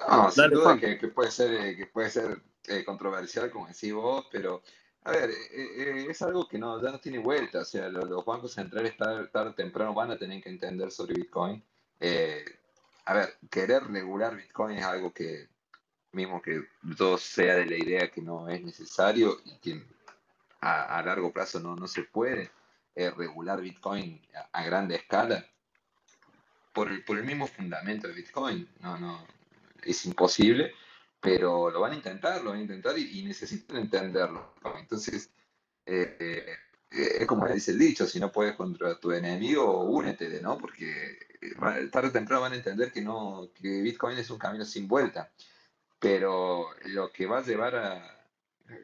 No, 0.09 0.31
sin 0.31 0.51
duda 0.51 0.79
que, 0.79 0.99
que, 0.99 1.09
puede 1.09 1.31
ser, 1.31 1.77
que 1.77 1.87
puede 1.87 2.11
ser 2.11 2.43
eh, 2.67 2.85
controversial, 2.85 3.51
como 3.51 3.69
decís 3.69 3.93
vos, 3.93 4.27
pero 4.33 4.63
a 5.05 5.13
ver, 5.13 5.31
eh, 5.31 6.07
es 6.11 6.21
algo 6.23 6.47
que 6.47 6.59
no, 6.59 6.83
ya 6.83 6.91
no 6.91 6.99
tiene 6.99 7.19
vuelta. 7.19 7.61
O 7.61 7.65
sea, 7.65 7.89
los, 7.89 8.09
los 8.09 8.25
bancos 8.25 8.53
centrales 8.53 8.97
tarde, 8.97 9.29
tarde 9.29 9.51
o 9.51 9.55
temprano 9.55 9.95
van 9.95 10.11
a 10.11 10.19
tener 10.19 10.43
que 10.43 10.51
entender 10.51 10.91
sobre 10.91 11.15
Bitcoin. 11.15 11.63
Eh, 12.01 12.45
a 13.11 13.13
ver, 13.13 13.39
querer 13.51 13.83
regular 13.89 14.37
Bitcoin 14.37 14.79
es 14.79 14.85
algo 14.85 15.13
que, 15.13 15.49
mismo 16.13 16.41
que 16.41 16.63
todo 16.97 17.19
sea 17.19 17.57
de 17.57 17.67
la 17.67 17.77
idea 17.77 18.09
que 18.09 18.23
no 18.23 18.49
es 18.49 18.63
necesario 18.63 19.41
y 19.45 19.59
que 19.59 19.83
a, 20.61 21.03
largo 21.03 21.33
plazo 21.33 21.59
no, 21.59 21.75
no 21.75 21.89
se 21.89 22.05
puede 22.05 22.53
eh, 22.95 23.11
regular 23.11 23.61
Bitcoin 23.61 24.23
a, 24.33 24.61
a, 24.61 24.63
grande 24.63 24.95
escala, 24.95 25.45
por 26.73 26.89
el, 26.89 27.03
por 27.05 27.19
el 27.19 27.25
mismo 27.25 27.49
fundamento 27.49 28.07
de 28.07 28.15
Bitcoin, 28.15 28.69
no, 28.79 28.97
no, 28.97 29.27
es 29.83 30.07
imposible, 30.07 30.73
pero 31.21 31.69
lo 31.69 31.81
van 31.81 31.95
a 31.95 31.97
intentar, 31.97 32.45
lo 32.45 32.51
van 32.51 32.61
a 32.61 32.63
intentar 32.63 32.97
y, 32.97 33.25
necesitan 33.25 33.79
entenderlo. 33.79 34.55
Entonces, 34.79 35.31
eh, 35.85 36.17
eh, 36.21 36.57
es 37.19 37.27
como 37.27 37.49
dice 37.49 37.73
el 37.73 37.79
dicho, 37.81 38.07
si 38.07 38.21
no 38.21 38.31
puedes 38.31 38.55
contra 38.55 39.01
tu 39.01 39.11
enemigo, 39.11 39.81
únete, 39.83 40.41
¿no? 40.41 40.57
Porque 40.59 41.30
tarde 41.91 42.09
o 42.09 42.13
temprano 42.13 42.43
van 42.43 42.53
a 42.53 42.57
entender 42.57 42.93
que, 42.93 43.01
no, 43.01 43.51
que 43.55 43.81
Bitcoin 43.83 44.19
es 44.19 44.31
un 44.31 44.39
camino 44.39 44.65
sin 44.65 44.89
vuelta. 44.89 45.31
Pero 45.99 46.69
lo 46.87 47.13
que 47.13 47.27
va 47.27 47.39
a 47.39 47.45
llevar 47.45 47.77
a 47.77 48.21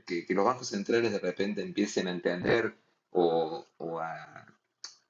que, 0.07 0.27
que 0.27 0.35
los 0.35 0.45
bancos 0.45 0.69
centrales 0.69 1.13
de 1.13 1.19
repente 1.19 1.63
empiecen 1.63 2.09
a 2.09 2.11
entender 2.11 2.77
o, 3.11 3.65
o, 3.79 4.01
a, 4.01 4.47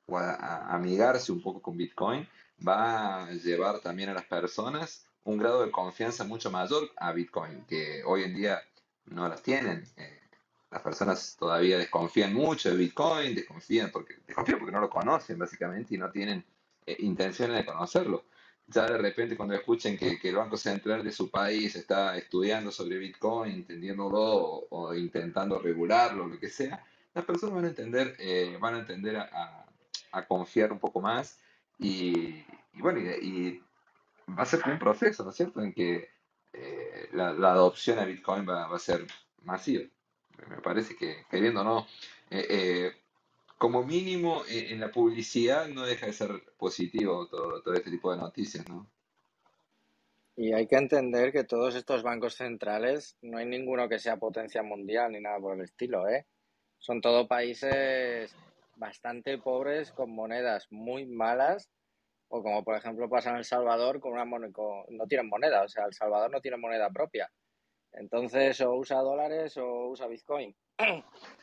o 0.07 0.19
a, 0.19 0.35
a, 0.35 0.75
amigarse 0.75 1.33
un 1.33 1.43
poco 1.43 1.61
con 1.63 1.77
Bitcoin 1.77 2.29
va 2.67 3.25
a 3.25 3.33
llevar 3.33 3.81
también 3.81 4.11
a 4.11 4.15
las 4.15 4.25
personas 4.25 5.07
un 5.25 5.39
grado 5.39 5.65
de 5.65 5.71
confianza 5.71 6.25
mucho 6.25 6.51
mayor 6.51 6.89
a 6.97 7.13
Bitcoin, 7.13 7.65
que 7.67 8.03
hoy 8.05 8.23
en 8.23 8.35
día 8.35 8.63
no 9.07 9.29
las 9.29 9.43
tienen. 9.43 9.85
Eh, 9.97 10.21
las 10.71 10.83
personas 10.83 11.37
todavía 11.39 11.79
desconfían 11.79 12.33
mucho 12.33 12.71
de 12.71 12.77
Bitcoin, 12.77 13.35
desconfían 13.35 13.91
porque, 13.91 14.17
desconfían 14.27 14.59
porque 14.59 14.73
no 14.73 14.81
lo 14.81 14.91
conocen 14.91 15.39
básicamente 15.39 15.95
y 15.95 15.99
no 15.99 16.11
tienen 16.11 16.45
eh, 16.87 16.97
intenciones 17.01 17.57
de 17.59 17.67
conocerlo. 17.67 18.25
Ya 18.69 18.87
de 18.87 18.99
repente 18.99 19.37
cuando 19.37 19.55
escuchen 19.55 19.97
que, 19.97 20.19
que, 20.19 20.31
el 20.31 20.37
Banco 20.37 20.57
Central 20.57 21.05
de 21.05 21.13
su 21.13 21.31
país 21.31 21.77
está 21.77 22.17
estudiando 22.17 22.73
sobre 22.73 22.99
Bitcoin, 22.99 23.53
entendiéndolo 23.55 24.21
o, 24.21 24.67
o 24.71 24.95
intentando 24.95 25.59
regularlo, 25.59 26.27
lo 26.27 26.39
que 26.39 26.49
sea, 26.49 26.85
las 27.17 27.25
personas 27.25 27.55
van 27.55 27.65
a 27.65 27.69
entender, 27.69 28.15
eh, 28.19 28.59
van 28.61 28.75
a, 28.75 28.79
entender 28.81 29.17
a, 29.17 29.67
a, 30.13 30.27
confiar 30.27 30.71
un 30.71 30.79
poco 30.79 31.01
más 31.01 31.41
y, 31.79 32.45
bueno, 32.75 33.01
y, 33.01 33.63
va 34.29 34.43
a 34.43 34.47
ser 34.47 34.61
un 34.67 34.79
proceso, 34.79 35.25
¿no 35.25 35.31
es 35.31 35.37
cierto?, 35.37 35.63
en 35.63 35.73
que 35.73 36.11
eh, 36.53 37.09
la, 37.13 37.33
la 37.33 37.53
adopción 37.53 37.99
a 37.99 38.05
Bitcoin 38.05 38.47
va, 38.47 38.67
a 38.67 38.79
ser 38.79 39.07
masiva. 39.45 39.85
Me 40.49 40.61
parece 40.61 40.95
que, 40.95 41.25
queriendo 41.31 41.63
o 41.63 41.65
no, 41.65 41.87
eh, 42.29 42.93
como 43.59 43.83
mínimo 43.85 44.43
en, 44.49 44.73
en 44.75 44.81
la 44.81 44.91
publicidad 44.91 45.69
no 45.69 45.85
deja 45.85 46.07
de 46.07 46.13
ser 46.13 46.31
positivo 46.57 47.27
todo, 47.29 47.63
todo 47.63 47.75
este 47.75 47.91
tipo 47.91 48.13
de 48.13 48.19
noticias, 48.19 48.69
¿no? 48.69 48.87
Y 50.37 50.53
hay 50.53 50.67
que 50.67 50.77
entender 50.77 51.33
que 51.33 51.45
todos 51.45 51.75
estos 51.75 52.03
bancos 52.03 52.35
centrales, 52.35 53.17
no 53.23 53.39
hay 53.39 53.47
ninguno 53.47 53.89
que 53.89 53.99
sea 53.99 54.19
potencia 54.19 54.63
mundial 54.63 55.13
ni 55.13 55.21
nada 55.21 55.39
por 55.41 55.57
el 55.57 55.63
estilo, 55.63 56.07
¿eh? 56.09 56.27
Son 56.79 57.01
todos 57.01 57.27
países 57.27 58.35
bastante 58.77 59.39
pobres 59.39 59.93
con 59.93 60.11
monedas 60.11 60.67
muy 60.71 61.07
malas, 61.07 61.71
o 62.29 62.43
como 62.43 62.63
por 62.65 62.77
ejemplo 62.77 63.09
pasa 63.09 63.31
en 63.31 63.37
El 63.37 63.45
Salvador, 63.45 63.99
con 63.99 64.13
una 64.13 64.53
con- 64.53 64.85
no 64.91 65.07
tienen 65.07 65.29
moneda, 65.29 65.63
o 65.63 65.69
sea, 65.69 65.87
El 65.87 65.95
Salvador 65.95 66.31
no 66.31 66.43
tiene 66.43 66.59
moneda 66.59 66.91
propia. 66.91 67.31
Entonces, 67.97 68.61
o 68.61 68.75
usa 68.75 68.99
dólares 69.01 69.57
o 69.57 69.89
usa 69.89 70.07
Bitcoin. 70.07 70.55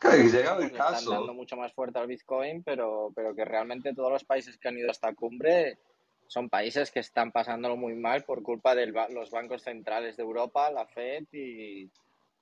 Llegado 0.02 0.60
el 0.60 0.68
le 0.68 0.72
están 0.72 0.92
dando 0.92 1.20
caso, 1.20 1.34
mucho 1.34 1.56
más 1.56 1.72
fuerte 1.72 1.98
al 1.98 2.06
Bitcoin, 2.06 2.62
pero, 2.62 3.10
pero 3.14 3.34
que 3.34 3.44
realmente 3.44 3.94
todos 3.94 4.12
los 4.12 4.24
países 4.24 4.56
que 4.58 4.68
han 4.68 4.78
ido 4.78 4.88
a 4.88 4.92
esta 4.92 5.12
cumbre 5.14 5.78
son 6.26 6.48
países 6.48 6.90
que 6.90 7.00
están 7.00 7.32
pasándolo 7.32 7.76
muy 7.76 7.94
mal 7.94 8.24
por 8.24 8.42
culpa 8.42 8.74
de 8.74 8.86
los 8.86 9.30
bancos 9.30 9.62
centrales 9.62 10.16
de 10.16 10.22
Europa, 10.22 10.70
la 10.70 10.86
Fed 10.86 11.24
y, 11.32 11.90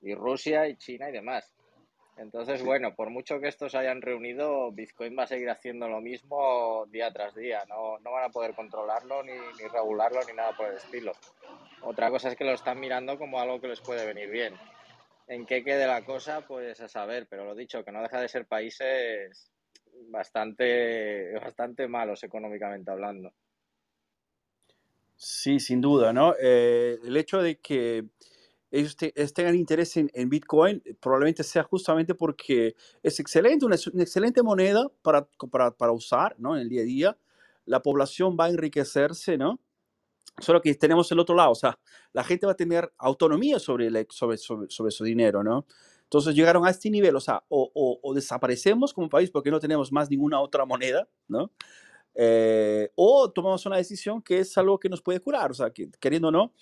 y 0.01 0.15
Rusia 0.15 0.67
y 0.67 0.77
China 0.77 1.09
y 1.09 1.13
demás. 1.13 1.53
Entonces, 2.15 2.59
sí, 2.59 2.65
bueno, 2.65 2.93
por 2.95 3.09
mucho 3.09 3.39
que 3.39 3.47
estos 3.47 3.73
hayan 3.73 4.01
reunido, 4.01 4.71
Bitcoin 4.71 5.17
va 5.17 5.23
a 5.23 5.27
seguir 5.27 5.49
haciendo 5.49 5.87
lo 5.87 5.99
mismo 5.99 6.85
día 6.91 7.11
tras 7.11 7.33
día. 7.33 7.65
No, 7.67 7.97
no 7.99 8.11
van 8.11 8.25
a 8.25 8.29
poder 8.29 8.53
controlarlo 8.53 9.23
ni, 9.23 9.31
ni 9.31 9.67
regularlo 9.67 10.19
ni 10.27 10.33
nada 10.33 10.55
por 10.55 10.67
el 10.67 10.77
estilo. 10.77 11.13
Otra 11.85 12.09
cosa 12.09 12.29
es 12.29 12.37
que 12.37 12.45
lo 12.45 12.53
están 12.53 12.79
mirando 12.79 13.17
como 13.17 13.39
algo 13.39 13.59
que 13.59 13.67
les 13.67 13.81
puede 13.81 14.05
venir 14.05 14.29
bien. 14.29 14.53
En 15.27 15.45
qué 15.45 15.63
quede 15.63 15.87
la 15.87 16.03
cosa, 16.03 16.41
pues 16.47 16.79
a 16.81 16.87
saber, 16.87 17.27
pero 17.29 17.45
lo 17.45 17.55
dicho, 17.55 17.83
que 17.83 17.91
no 17.91 18.01
deja 18.01 18.19
de 18.21 18.27
ser 18.27 18.45
países 18.45 19.51
bastante, 20.09 21.33
bastante 21.39 21.87
malos 21.87 22.23
económicamente 22.23 22.91
hablando. 22.91 23.33
Sí, 25.15 25.59
sin 25.59 25.79
duda, 25.79 26.11
¿no? 26.11 26.35
Eh, 26.41 26.99
el 27.03 27.15
hecho 27.15 27.41
de 27.41 27.59
que 27.59 28.05
ellos 28.71 28.97
te- 28.97 29.11
tengan 29.33 29.55
interés 29.55 29.95
en, 29.97 30.09
Bitcoin 30.29 30.81
probablemente 30.99 31.43
sea 31.43 31.63
justamente 31.63 32.15
porque 32.15 32.75
es 33.03 33.19
excelente, 33.19 33.65
una, 33.65 33.77
una 33.93 34.03
excelente 34.03 34.41
moneda 34.41 34.89
para, 35.01 35.27
para, 35.51 35.71
para 35.71 35.91
usar, 35.91 36.35
¿no? 36.39 36.55
En 36.55 36.63
el 36.63 36.69
día 36.69 36.81
a 36.81 36.85
día. 36.85 37.17
La 37.65 37.81
población 37.81 38.35
va 38.37 38.45
a 38.45 38.49
enriquecerse, 38.49 39.37
¿no? 39.37 39.59
Solo 40.39 40.61
que 40.61 40.73
tenemos 40.75 41.11
el 41.11 41.19
otro 41.19 41.35
lado, 41.35 41.51
o 41.51 41.55
sea, 41.55 41.77
la 42.11 42.23
gente 42.23 42.45
va 42.45 42.53
a 42.53 42.55
tener 42.55 42.91
autonomía 42.97 43.59
sobre, 43.59 43.89
sobre, 44.09 44.37
sobre, 44.37 44.69
sobre 44.69 44.91
su 44.91 45.03
dinero, 45.03 45.43
¿no? 45.43 45.65
Entonces 46.03 46.35
llegaron 46.35 46.65
a 46.65 46.69
este 46.69 46.89
nivel, 46.89 47.15
o 47.15 47.19
sea, 47.19 47.43
o, 47.49 48.13
desaparecemos 48.13 48.93
como 48.93 49.09
país 49.09 49.31
porque 49.31 49.51
no 49.51 49.59
tenemos 49.59 49.91
más 49.91 50.09
ninguna 50.09 50.39
otra 50.41 50.65
moneda, 50.65 51.07
¿no? 51.27 51.51
Eh, 52.15 52.91
o 52.95 53.31
tomamos 53.31 53.65
una 53.65 53.77
decisión 53.77 54.21
que 54.21 54.39
es 54.39 54.57
algo 54.57 54.79
que 54.79 54.89
nos 54.89 55.01
puede 55.01 55.19
curar, 55.19 55.51
o 55.51 55.53
sea, 55.53 55.71
que, 55.71 55.89
queriendo 55.99 56.27
o 56.27 56.31
no, 56.31 56.53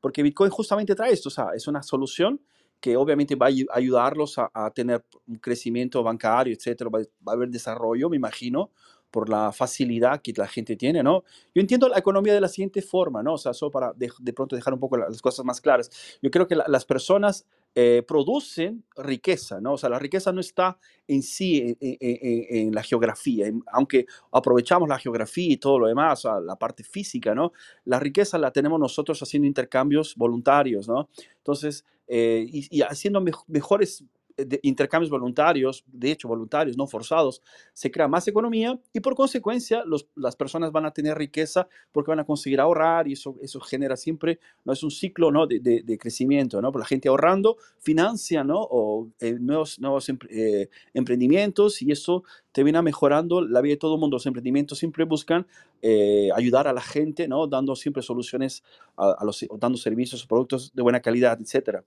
porque 0.00 0.22
Bitcoin 0.22 0.50
justamente 0.50 0.94
trae 0.94 1.12
esto, 1.12 1.28
o 1.28 1.32
sea, 1.32 1.48
es 1.54 1.66
una 1.66 1.82
solución 1.82 2.40
que 2.80 2.96
obviamente 2.96 3.34
va 3.34 3.46
a 3.46 3.50
ayu- 3.50 3.66
ayudarlos 3.72 4.38
a, 4.38 4.50
a 4.52 4.70
tener 4.70 5.04
un 5.26 5.36
crecimiento 5.36 6.02
bancario, 6.02 6.54
etcétera, 6.54 6.90
va 6.90 7.00
a 7.00 7.32
haber 7.32 7.48
desarrollo, 7.48 8.08
me 8.10 8.16
imagino, 8.16 8.70
por 9.10 9.28
la 9.28 9.52
facilidad 9.52 10.20
que 10.22 10.32
la 10.36 10.46
gente 10.46 10.76
tiene, 10.76 11.02
¿no? 11.02 11.24
Yo 11.54 11.60
entiendo 11.60 11.88
la 11.88 11.98
economía 11.98 12.34
de 12.34 12.40
la 12.40 12.48
siguiente 12.48 12.82
forma, 12.82 13.22
¿no? 13.22 13.34
O 13.34 13.38
sea, 13.38 13.54
solo 13.54 13.70
para 13.70 13.92
de, 13.94 14.32
pronto 14.32 14.54
dejar 14.56 14.74
un 14.74 14.80
poco 14.80 14.96
la- 14.96 15.08
las 15.08 15.22
cosas 15.22 15.44
más 15.44 15.60
claras. 15.60 15.90
Yo 16.22 16.30
creo 16.30 16.46
que 16.46 16.56
la- 16.56 16.66
las 16.68 16.84
personas 16.84 17.46
eh, 17.74 18.02
producen 18.06 18.82
riqueza, 18.96 19.60
¿no? 19.60 19.74
O 19.74 19.78
sea, 19.78 19.88
la 19.88 19.98
riqueza 19.98 20.32
no 20.32 20.40
está 20.40 20.78
en 21.06 21.22
sí 21.22 21.76
en, 21.80 22.74
la 22.74 22.82
geografía, 22.82 23.46
aunque 23.72 24.06
aprovechamos 24.32 24.88
la 24.88 24.98
geografía 24.98 25.52
y 25.52 25.56
todo 25.58 25.78
lo 25.78 25.86
demás, 25.86 26.24
o 26.24 26.28
sea, 26.30 26.40
la 26.40 26.56
parte 26.56 26.82
física, 26.82 27.34
¿no? 27.34 27.52
La 27.84 28.00
riqueza 28.00 28.38
la 28.38 28.50
tenemos 28.52 28.80
nosotros 28.80 29.22
haciendo 29.22 29.46
intercambios 29.46 30.14
voluntarios, 30.16 30.88
¿no? 30.88 31.08
Entonces, 31.36 31.84
eh, 32.08 32.46
y, 32.50 32.80
haciendo 32.82 33.20
mej- 33.20 33.44
mejores 33.46 34.02
de- 34.38 34.60
intercambios 34.62 35.10
voluntarios, 35.10 35.84
de 35.86 36.10
hecho 36.12 36.28
voluntarios, 36.28 36.76
no 36.76 36.86
forzados, 36.86 37.42
se 37.72 37.90
crea 37.90 38.08
más 38.08 38.26
economía 38.28 38.78
y 38.92 39.00
por 39.00 39.14
consecuencia 39.14 39.82
las 40.16 40.36
personas 40.36 40.72
van 40.72 40.86
a 40.86 40.90
tener 40.92 41.16
riqueza 41.18 41.68
porque 41.92 42.10
van 42.10 42.20
a 42.20 42.24
conseguir 42.24 42.60
ahorrar 42.60 43.08
y 43.08 43.12
eso, 43.14 43.36
eso 43.42 43.60
genera 43.60 43.96
siempre, 43.96 44.38
no 44.64 44.72
es 44.72 44.82
un 44.82 44.90
ciclo 44.90 45.30
¿no? 45.30 45.46
de, 45.46 45.60
de- 45.60 45.98
crecimiento, 45.98 46.62
¿no? 46.62 46.70
Por 46.70 46.80
la 46.80 46.86
gente 46.86 47.08
ahorrando 47.08 47.56
financia, 47.80 48.44
¿no? 48.44 48.60
O 48.60 49.08
eh, 49.20 49.36
nuevos, 49.40 49.80
nuevos 49.80 50.08
eh, 50.30 50.68
emprendimientos 50.94 51.82
y 51.82 51.90
eso 51.90 52.22
termina 52.52 52.82
mejorando 52.82 53.40
la 53.42 53.60
vida 53.60 53.72
de 53.74 53.78
todo 53.78 53.94
el 53.94 54.00
mundo. 54.00 54.16
Los 54.16 54.26
emprendimientos 54.26 54.78
siempre 54.78 55.04
buscan 55.04 55.46
eh, 55.82 56.28
ayudar 56.34 56.68
a 56.68 56.72
la 56.72 56.80
gente, 56.80 57.26
¿no? 57.28 57.46
Dando 57.46 57.74
siempre 57.76 58.02
soluciones 58.02 58.62
a 58.96 59.24
los, 59.24 59.44
dando 59.58 59.78
servicios, 59.78 60.26
productos 60.26 60.72
de 60.74 60.82
buena 60.82 61.00
calidad, 61.00 61.40
etcétera. 61.40 61.84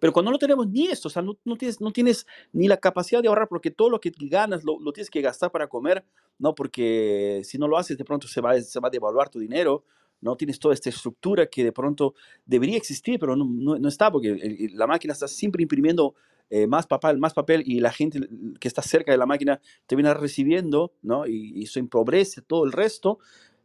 Pero 0.00 0.12
cuando 0.12 0.30
no 0.30 0.38
tenemos 0.38 0.68
ni 0.68 0.88
esto, 0.88 1.08
o 1.08 1.10
sea, 1.10 1.22
no, 1.22 1.38
no 1.44 1.56
tienes, 1.56 1.80
no 1.80 1.92
tienes 1.92 2.26
ni 2.52 2.68
la 2.68 2.76
capacidad 2.76 3.22
de 3.22 3.28
ahorrar 3.28 3.48
porque 3.48 3.70
todo 3.70 3.90
lo 3.90 4.00
que 4.00 4.12
ganas 4.18 4.64
lo, 4.64 4.78
lo 4.80 4.92
tienes 4.92 5.10
que 5.10 5.20
gastar 5.20 5.50
para 5.50 5.68
comer, 5.68 6.04
¿no? 6.38 6.54
Porque 6.54 7.42
si 7.44 7.58
no 7.58 7.68
lo 7.68 7.78
haces, 7.78 7.96
de 7.96 8.04
pronto 8.04 8.26
se 8.28 8.40
va, 8.40 8.60
se 8.60 8.80
va 8.80 8.88
a 8.88 8.90
devaluar 8.90 9.28
tu 9.28 9.38
dinero, 9.38 9.84
¿no? 10.20 10.36
Tienes 10.36 10.58
toda 10.58 10.74
esta 10.74 10.88
estructura 10.90 11.46
que 11.46 11.64
de 11.64 11.72
pronto 11.72 12.14
debería 12.44 12.76
existir, 12.76 13.18
pero 13.18 13.36
no, 13.36 13.44
no, 13.44 13.78
no 13.78 13.88
está 13.88 14.10
porque 14.10 14.70
la 14.74 14.86
máquina 14.86 15.12
está 15.12 15.28
siempre 15.28 15.62
imprimiendo 15.62 16.14
eh, 16.50 16.66
más 16.66 16.86
papel, 16.86 17.18
más 17.18 17.32
papel 17.32 17.62
y 17.64 17.78
la 17.80 17.92
gente 17.92 18.20
que 18.58 18.68
está 18.68 18.82
cerca 18.82 19.12
de 19.12 19.18
la 19.18 19.26
máquina 19.26 19.60
termina 19.86 20.14
recibiendo, 20.14 20.92
¿no? 21.02 21.26
Y, 21.26 21.52
y 21.60 21.62
eso 21.64 21.78
empobrece 21.78 22.42
todo 22.42 22.64
el 22.64 22.72
resto. 22.72 23.18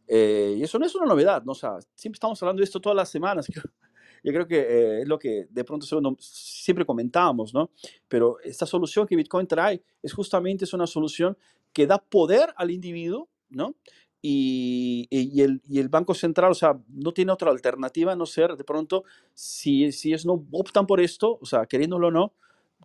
eh, 0.08 0.54
y 0.58 0.62
eso 0.62 0.78
no 0.78 0.86
es 0.86 0.94
una 0.94 1.06
novedad, 1.06 1.42
¿no? 1.44 1.52
O 1.52 1.54
sea, 1.54 1.78
siempre 1.96 2.16
estamos 2.16 2.40
hablando 2.42 2.60
de 2.60 2.64
esto 2.64 2.80
todas 2.80 2.96
las 2.96 3.08
semanas. 3.10 3.46
Yo 4.26 4.32
creo 4.32 4.48
que 4.48 4.58
eh, 4.60 5.02
es 5.02 5.08
lo 5.08 5.18
que 5.20 5.46
de 5.50 5.64
pronto 5.64 5.86
siempre 6.18 6.84
comentamos, 6.84 7.54
¿no? 7.54 7.70
Pero 8.08 8.40
esta 8.42 8.66
solución 8.66 9.06
que 9.06 9.14
Bitcoin 9.16 9.46
trae 9.46 9.82
es 10.02 10.12
justamente 10.12 10.64
es 10.64 10.74
una 10.74 10.88
solución 10.88 11.38
que 11.72 11.86
da 11.86 11.98
poder 11.98 12.52
al 12.56 12.72
individuo, 12.72 13.28
¿no? 13.50 13.76
Y, 14.22 15.06
y- 15.10 15.40
el, 15.42 15.62
y 15.68 15.78
el 15.78 15.88
Banco 15.88 16.12
Central, 16.14 16.50
o 16.50 16.54
sea, 16.54 16.76
no 16.88 17.12
tiene 17.12 17.30
otra 17.32 17.52
alternativa 17.52 18.12
a 18.12 18.16
no 18.16 18.26
ser, 18.26 18.56
de 18.56 18.64
pronto, 18.64 19.04
si, 19.34 19.92
si 19.92 20.08
ellos 20.08 20.26
no 20.26 20.44
optan 20.52 20.86
por 20.88 21.00
esto, 21.00 21.38
o 21.40 21.46
sea, 21.46 21.66
queriéndolo 21.66 22.08
o 22.08 22.10
no, 22.10 22.32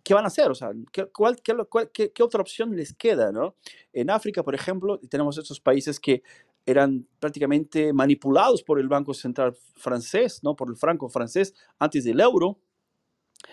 ¿qué 0.04 0.14
van 0.14 0.24
a 0.24 0.28
hacer? 0.28 0.50
O 0.50 0.54
sea, 0.54 0.72
¿qué, 0.92 1.06
cuál, 1.06 1.36
qué, 1.42 1.54
cuál- 1.68 1.90
qué- 1.92 2.12
qué 2.12 2.22
otra 2.22 2.42
opción 2.42 2.76
les 2.76 2.92
queda, 2.94 3.32
¿no? 3.32 3.56
En 3.92 4.10
África, 4.10 4.44
por 4.44 4.54
ejemplo, 4.54 4.98
tenemos 5.10 5.36
estos 5.38 5.60
países 5.60 5.98
que 6.00 6.22
eran 6.66 7.06
prácticamente 7.18 7.92
manipulados 7.92 8.62
por 8.62 8.78
el 8.78 8.88
Banco 8.88 9.14
Central 9.14 9.54
francés, 9.76 10.40
¿no? 10.42 10.54
Por 10.54 10.68
el 10.68 10.76
franco 10.76 11.08
francés 11.08 11.54
antes 11.78 12.04
del 12.04 12.20
euro. 12.20 12.58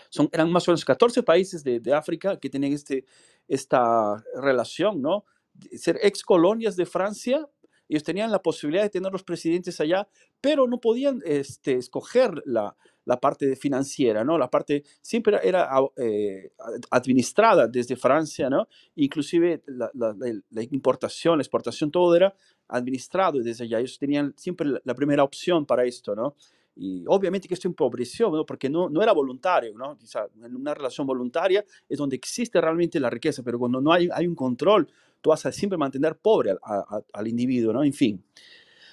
Son, 0.10 0.30
eran 0.32 0.52
más 0.52 0.68
o 0.68 0.72
menos 0.72 0.86
14 0.86 1.24
países 1.24 1.64
de, 1.64 1.80
de 1.80 1.94
África 1.94 2.40
que 2.40 2.50
tenían 2.50 2.74
este, 2.74 3.06
esta 3.48 4.24
relación, 4.36 5.02
¿no? 5.02 5.26
Ser 5.74 6.00
ex 6.04 6.24
colonias 6.24 6.76
de 6.76 6.86
Francia. 6.86 7.48
Ellos 7.88 8.04
tenían 8.04 8.32
la 8.32 8.42
posibilidad 8.42 8.84
de 8.84 8.90
tener 8.90 9.12
los 9.12 9.24
presidentes 9.24 9.80
allá, 9.82 10.08
pero 10.40 10.68
no 10.68 10.80
podían 10.80 11.22
este, 11.26 11.74
escoger 11.74 12.44
la, 12.46 12.76
la 13.10 13.20
parte 13.20 13.56
financiera, 13.56 14.24
¿no? 14.24 14.38
La 14.38 14.50
parte 14.52 14.84
siempre 15.02 15.40
era 15.44 15.68
eh, 15.98 16.52
administrada 16.92 17.68
desde 17.68 17.96
Francia, 17.96 18.52
¿no? 18.52 18.68
Inclusive 18.96 19.64
la, 19.66 19.90
la- 19.96 20.16
la- 20.52 20.64
importación, 20.64 21.40
la 21.40 21.42
exportación, 21.42 21.90
todo 21.90 22.16
era 22.16 22.36
administrado 22.68 23.40
desde 23.42 23.64
allá. 23.64 23.80
Ellos 23.80 23.98
tenían 23.98 24.34
siempre 24.38 24.68
la, 24.84 24.94
primera 24.94 25.24
opción 25.24 25.66
para 25.66 25.86
esto, 25.86 26.14
¿no? 26.16 26.36
Y 26.76 27.04
obviamente 27.08 27.48
que 27.48 27.56
esto 27.56 27.68
empobreció, 27.68 28.30
¿no? 28.30 28.46
Porque 28.46 28.70
no, 28.70 28.90
no 28.90 29.02
era 29.02 29.12
voluntario, 29.12 29.74
¿no? 29.76 29.98
Sea, 30.04 30.28
en 30.44 30.56
una 30.56 30.76
relación 30.76 31.08
voluntaria 31.08 31.66
es 31.90 31.98
donde 31.98 32.16
existe 32.16 32.62
realmente 32.62 33.00
la 33.00 33.10
riqueza, 33.10 33.42
pero 33.42 33.58
cuando 33.58 33.82
no 33.82 33.92
hay, 33.92 34.08
hay 34.14 34.28
un 34.28 34.36
control, 34.36 34.88
tú 35.20 35.32
vas 35.32 35.44
a 35.48 35.52
siempre 35.52 35.80
mantener 35.80 36.16
pobre 36.18 36.52
al, 36.52 36.60
a- 36.64 37.02
al 37.12 37.28
individuo, 37.28 37.74
¿no? 37.74 37.84
En 37.84 37.94
fin. 37.94 38.24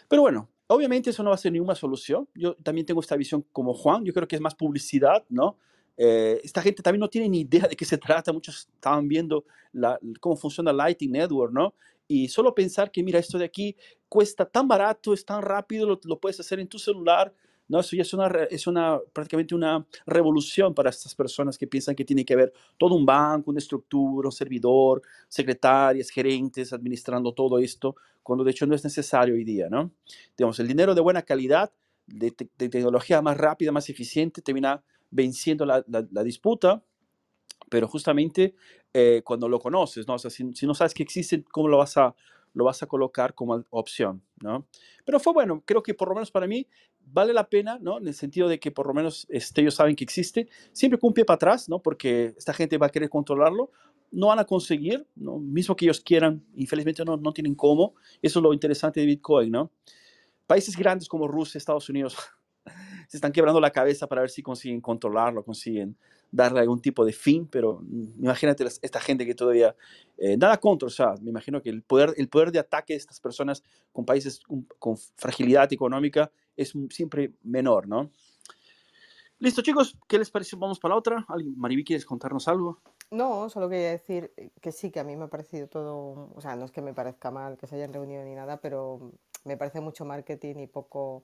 Pero 0.09 0.23
bueno, 0.23 0.49
obviamente 0.69 1.11
eso 1.11 1.23
no 1.23 1.31
va 1.31 1.35
a 1.37 1.39
ser 1.39 1.53
ninguna 1.53 1.75
solución. 1.75 2.29
Yo 2.35 2.55
también 2.57 2.87
tengo 2.87 3.01
esta 3.01 3.17
visión 3.17 3.45
como 3.53 3.75
Juan, 3.75 4.05
yo 4.05 4.13
creo 4.13 4.29
que 4.29 4.37
es 4.37 4.43
más 4.43 4.55
publicidad, 4.55 5.25
¿no? 5.29 5.59
Eh, 5.97 6.41
esta 6.45 6.61
gente 6.61 6.83
también 6.83 7.01
no 7.01 7.09
tiene 7.09 7.29
ni 7.29 7.41
idea 7.41 7.67
de 7.69 7.77
qué 7.77 7.85
se 7.85 7.99
trata, 7.99 8.33
muchos 8.33 8.69
estaban 8.75 9.09
viendo 9.09 9.45
la- 9.73 9.99
cómo 10.21 10.37
funciona 10.37 10.73
Lightning 10.73 11.13
Network, 11.13 11.53
¿no? 11.53 11.75
Y 12.09 12.29
solo 12.29 12.55
pensar 12.55 12.91
que, 12.91 13.03
mira, 13.03 13.19
esto 13.19 13.39
de 13.39 13.45
aquí 13.47 13.75
cuesta 14.09 14.45
tan 14.45 14.69
barato, 14.69 15.13
es 15.13 15.25
tan 15.25 15.43
rápido, 15.43 15.87
lo, 15.87 16.01
lo 16.05 16.21
puedes 16.21 16.39
hacer 16.39 16.61
en 16.61 16.69
tu 16.69 16.79
celular, 16.79 17.33
¿no? 17.69 17.81
Eso 17.81 17.97
ya 17.97 18.03
es, 18.03 18.13
una, 18.15 18.27
es 18.51 18.67
una, 18.67 18.99
prácticamente 19.13 19.55
una 19.55 19.87
revolución 20.07 20.75
para 20.75 20.91
estas 20.91 21.15
personas 21.15 21.59
que 21.59 21.67
piensan 21.67 21.95
que 21.95 22.05
tiene 22.05 22.25
que 22.25 22.35
haber 22.35 22.53
todo 22.79 22.95
un 22.95 23.07
banco, 23.07 23.51
una 23.51 23.59
estructura, 23.59 24.29
un 24.29 24.33
servidor, 24.33 25.03
secretarias, 25.29 26.11
gerentes 26.11 26.73
administrando 26.73 27.33
todo 27.33 27.59
esto, 27.59 27.97
cuando 28.23 28.45
de 28.45 28.51
hecho 28.51 28.67
no 28.67 28.75
es 28.75 28.85
necesario 28.85 29.35
hoy 29.35 29.45
día, 29.45 29.69
¿no? 29.71 29.91
Digamos, 30.37 30.59
el 30.61 30.69
dinero 30.69 30.95
de 30.95 31.01
buena 31.01 31.23
calidad 31.23 31.73
de, 32.07 32.31
te- 32.31 32.49
de 32.59 32.69
tecnología 32.69 33.21
más 33.23 33.37
rápida, 33.37 33.73
más 33.73 33.89
eficiente, 33.89 34.43
termina 34.43 34.83
venciendo 35.11 35.65
la, 35.67 35.85
la- 35.89 36.07
la 36.11 36.23
disputa, 36.25 36.83
pero 37.71 37.89
justamente 37.89 38.55
eh, 38.93 39.23
cuando 39.25 39.49
lo 39.49 39.59
conoces, 39.59 40.07
¿no? 40.07 40.15
O 40.15 40.19
sea, 40.19 40.31
si, 40.31 40.53
si 40.55 40.67
no 40.67 40.75
sabes 40.75 40.95
que 40.95 41.03
existe, 41.03 41.45
¿cómo 41.45 41.69
lo 41.69 41.79
vas 41.79 41.97
a, 41.97 42.15
lo 42.55 42.65
vas 42.65 42.83
a 42.83 42.87
colocar 42.87 43.35
como 43.35 43.65
opción, 43.71 44.23
¿no? 44.43 44.67
Pero 45.05 45.21
fue 45.21 45.33
bueno, 45.33 45.63
creo 45.67 45.83
que 45.83 45.95
por 45.95 46.09
lo 46.09 46.15
menos 46.15 46.31
para 46.31 46.47
mí 46.47 46.67
vale 47.07 47.33
la 47.33 47.49
pena, 47.49 47.79
¿no? 47.81 47.99
En 47.99 48.07
el 48.07 48.15
sentido 48.15 48.49
de 48.49 48.59
que 48.59 48.71
por 48.71 48.87
lo 48.87 48.95
menos 48.95 49.27
este, 49.31 49.61
ellos 49.61 49.75
saben 49.75 49.97
que 49.97 50.05
existe, 50.05 50.49
siempre 50.73 50.99
con 50.99 51.09
un 51.09 51.15
pie 51.15 51.25
para 51.25 51.37
atrás, 51.37 51.69
¿no? 51.69 51.81
Porque 51.81 52.35
esta 52.37 52.53
gente 52.53 52.79
va 52.79 52.87
a 52.87 52.91
querer 52.91 53.09
controlarlo, 53.09 53.71
no 54.11 54.29
van 54.29 54.39
a 54.39 54.45
conseguir, 54.45 55.07
¿no? 55.15 55.39
Mismo 55.39 55.77
que 55.77 55.85
ellos 55.87 56.01
quieran, 56.01 56.45
infelizmente 56.55 57.05
no, 57.05 57.17
no 57.17 57.33
tienen 57.33 57.55
cómo, 57.55 57.95
eso 58.23 58.39
es 58.39 58.43
lo 58.43 58.53
interesante 58.53 59.01
de 59.01 59.07
Bitcoin, 59.07 59.51
¿no? 59.51 59.71
Países 60.47 60.77
grandes 60.77 61.09
como 61.09 61.27
Rusia, 61.27 61.59
Estados 61.59 61.89
Unidos, 61.89 62.17
se 63.09 63.17
están 63.17 63.33
quebrando 63.33 63.61
la 63.61 63.71
cabeza 63.71 64.07
para 64.07 64.23
ver 64.23 64.31
si 64.31 64.43
consiguen 64.43 64.81
controlarlo, 64.81 65.45
consiguen 65.45 65.97
darle 66.31 66.61
algún 66.61 66.81
tipo 66.81 67.05
de 67.05 67.13
fin, 67.13 67.47
pero 67.47 67.81
mm, 67.83 68.25
imagínate 68.25 68.65
esta 68.65 69.01
gente 69.01 69.25
que 69.25 69.35
todavía, 69.35 69.75
eh, 70.19 70.37
nada 70.37 70.59
contra, 70.59 70.87
o 70.87 70.91
sea, 70.91 71.15
me 71.23 71.31
imagino 71.31 71.63
que 71.63 71.71
el 71.71 71.83
poder, 71.83 72.15
el 72.17 72.29
poder 72.29 72.51
de 72.53 72.59
ataque 72.59 72.95
de 72.95 72.99
estas 72.99 73.21
personas 73.21 73.63
con 73.93 74.05
países 74.05 74.41
con, 74.41 74.67
con 74.79 74.97
fragilidad 74.97 75.73
económica 75.73 76.31
es 76.57 76.73
siempre 76.91 77.33
menor, 77.43 77.89
¿no? 77.89 78.11
Listo, 79.39 79.61
chicos, 79.61 79.99
¿qué 80.09 80.19
les 80.19 80.31
parece? 80.31 80.57
Vamos 80.57 80.81
para 80.81 80.95
la 80.95 80.99
otra. 80.99 81.25
¿Alguien- 81.29 81.59
Mariví, 81.59 81.85
¿quieres 81.85 82.07
contarnos 82.07 82.49
algo? 82.49 82.81
No, 83.11 83.51
solo 83.51 83.69
quería 83.69 83.91
decir 83.91 84.33
que 84.61 84.73
sí, 84.73 84.91
que 84.91 84.99
a 84.99 85.05
mí 85.05 85.15
me 85.15 85.25
ha 85.25 85.29
parecido 85.29 85.69
todo, 85.69 86.33
o 86.35 86.41
sea, 86.41 86.57
no 86.57 86.65
es 86.65 86.73
que 86.73 86.81
me 86.81 86.95
parezca 86.95 87.31
mal 87.31 87.57
que 87.57 87.67
se 87.67 87.77
hayan 87.77 87.93
reunido 87.93 88.25
ni 88.25 88.35
nada, 88.35 88.57
pero 88.61 89.13
me 89.45 89.57
parece 89.57 89.81
mucho 89.81 90.05
marketing 90.05 90.57
y 90.57 90.67
poco... 90.67 91.23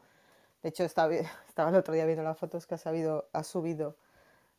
De 0.63 0.69
hecho, 0.69 0.85
estaba, 0.85 1.13
el 1.71 1.75
otro 1.75 1.95
día 1.95 2.05
viendo 2.07 2.23
las 2.23 2.39
fotos 2.39 2.67
que 2.67 2.75
ha, 2.75 2.79
sabido, 2.79 3.29
ha 3.33 3.43
subido 3.43 3.97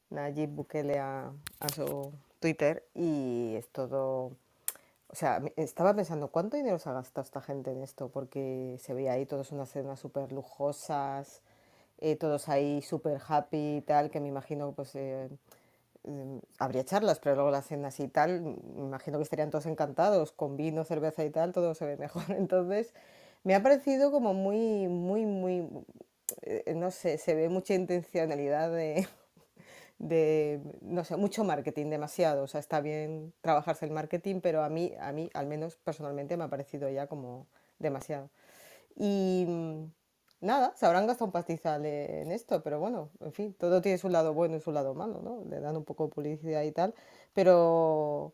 Nayib 0.10 0.50
Bukele 0.50 1.00
a 1.00 1.32
su 1.74 2.12
Twitter 2.40 2.86
y 2.94 3.56
es 3.56 3.70
todo... 3.70 4.36
O 5.14 5.16
sea, 5.16 5.44
estaba 5.58 5.94
pensando, 5.96 6.30
¿cuánto 6.30 6.58
dinero 6.58 6.80
se 6.80 6.90
ha 6.90 6.94
gastado 6.94 7.24
esta 7.24 7.40
gente 7.40 7.70
en 7.70 7.84
esto? 7.84 8.10
Porque 8.10 8.78
se 8.80 8.96
veía 8.96 9.12
ahí 9.14 9.28
todas 9.28 9.52
unas 9.52 9.70
cenas 9.70 10.00
súper 10.00 10.32
lujosas, 10.32 11.44
eh, 12.00 12.16
todos 12.16 12.50
ahí 12.50 12.82
súper 12.82 13.22
happy 13.28 13.78
y 13.78 13.82
tal, 13.82 14.10
que 14.10 14.20
me 14.20 14.28
imagino 14.30 14.72
pues 14.74 14.96
eh, 14.96 15.30
em, 16.04 16.42
habría 16.60 16.84
charlas, 16.84 17.20
pero 17.20 17.36
luego 17.36 17.52
las 17.52 17.68
cenas 17.68 18.00
y 18.00 18.08
tal, 18.08 18.42
me 18.42 18.86
imagino 18.86 19.20
que 19.20 19.24
estarían 19.24 19.52
todos 19.52 19.68
encantados, 19.68 20.32
con 20.32 20.58
vino, 20.58 20.84
cerveza 20.84 21.24
y 21.24 21.30
tal, 21.30 21.54
todo 21.54 21.76
se 21.76 21.86
ve 21.86 21.98
mejor. 21.98 22.24
Entonces, 22.32 22.94
me 23.44 23.54
ha 23.56 23.62
parecido 23.62 24.12
como 24.12 24.34
muy, 24.34 24.88
muy, 24.88 25.28
muy, 25.28 25.70
eh, 26.42 26.74
no 26.76 26.90
sé, 26.92 27.20
se 27.20 27.36
ve 27.36 27.50
mucha 27.50 27.76
intencionalidad 27.76 28.72
de, 28.72 29.08
de, 30.04 30.62
no 30.82 31.04
sé, 31.06 31.16
mucho 31.18 31.44
marketing, 31.44 31.90
demasiado. 31.90 32.44
O 32.44 32.48
sea, 32.48 32.60
está 32.60 32.82
bien 32.82 33.34
trabajarse 33.42 33.86
el 33.86 33.92
marketing, 33.92 34.42
pero 34.42 34.64
a 34.64 34.70
mí, 34.70 34.94
a 35.00 35.12
mí, 35.14 35.30
al 35.34 35.48
menos 35.48 35.78
personalmente, 35.78 36.38
me 36.38 36.44
ha 36.44 36.50
parecido 36.50 36.90
ya 36.90 37.08
como 37.08 37.48
demasiado. 37.80 38.30
Y 38.96 39.46
mm, 39.48 39.86
nada, 40.42 40.74
se 40.76 40.86
habrán 40.86 41.08
gastado 41.08 41.28
un 41.28 41.32
pastizal 41.32 41.86
en 41.86 42.32
esto, 42.32 42.62
pero 42.64 42.80
bueno, 42.80 43.10
en 43.22 43.34
fin, 43.34 43.54
todo 43.54 43.82
tiene 43.82 43.98
su 43.98 44.10
lado 44.10 44.34
bueno 44.34 44.58
y 44.58 44.60
su 44.62 44.72
lado 44.72 44.94
malo, 44.94 45.22
¿no? 45.22 45.44
Le 45.50 45.60
dan 45.60 45.78
un 45.78 45.86
poco 45.86 46.06
de 46.06 46.14
publicidad 46.14 46.64
y 46.64 46.72
tal, 46.72 46.94
pero 47.34 48.34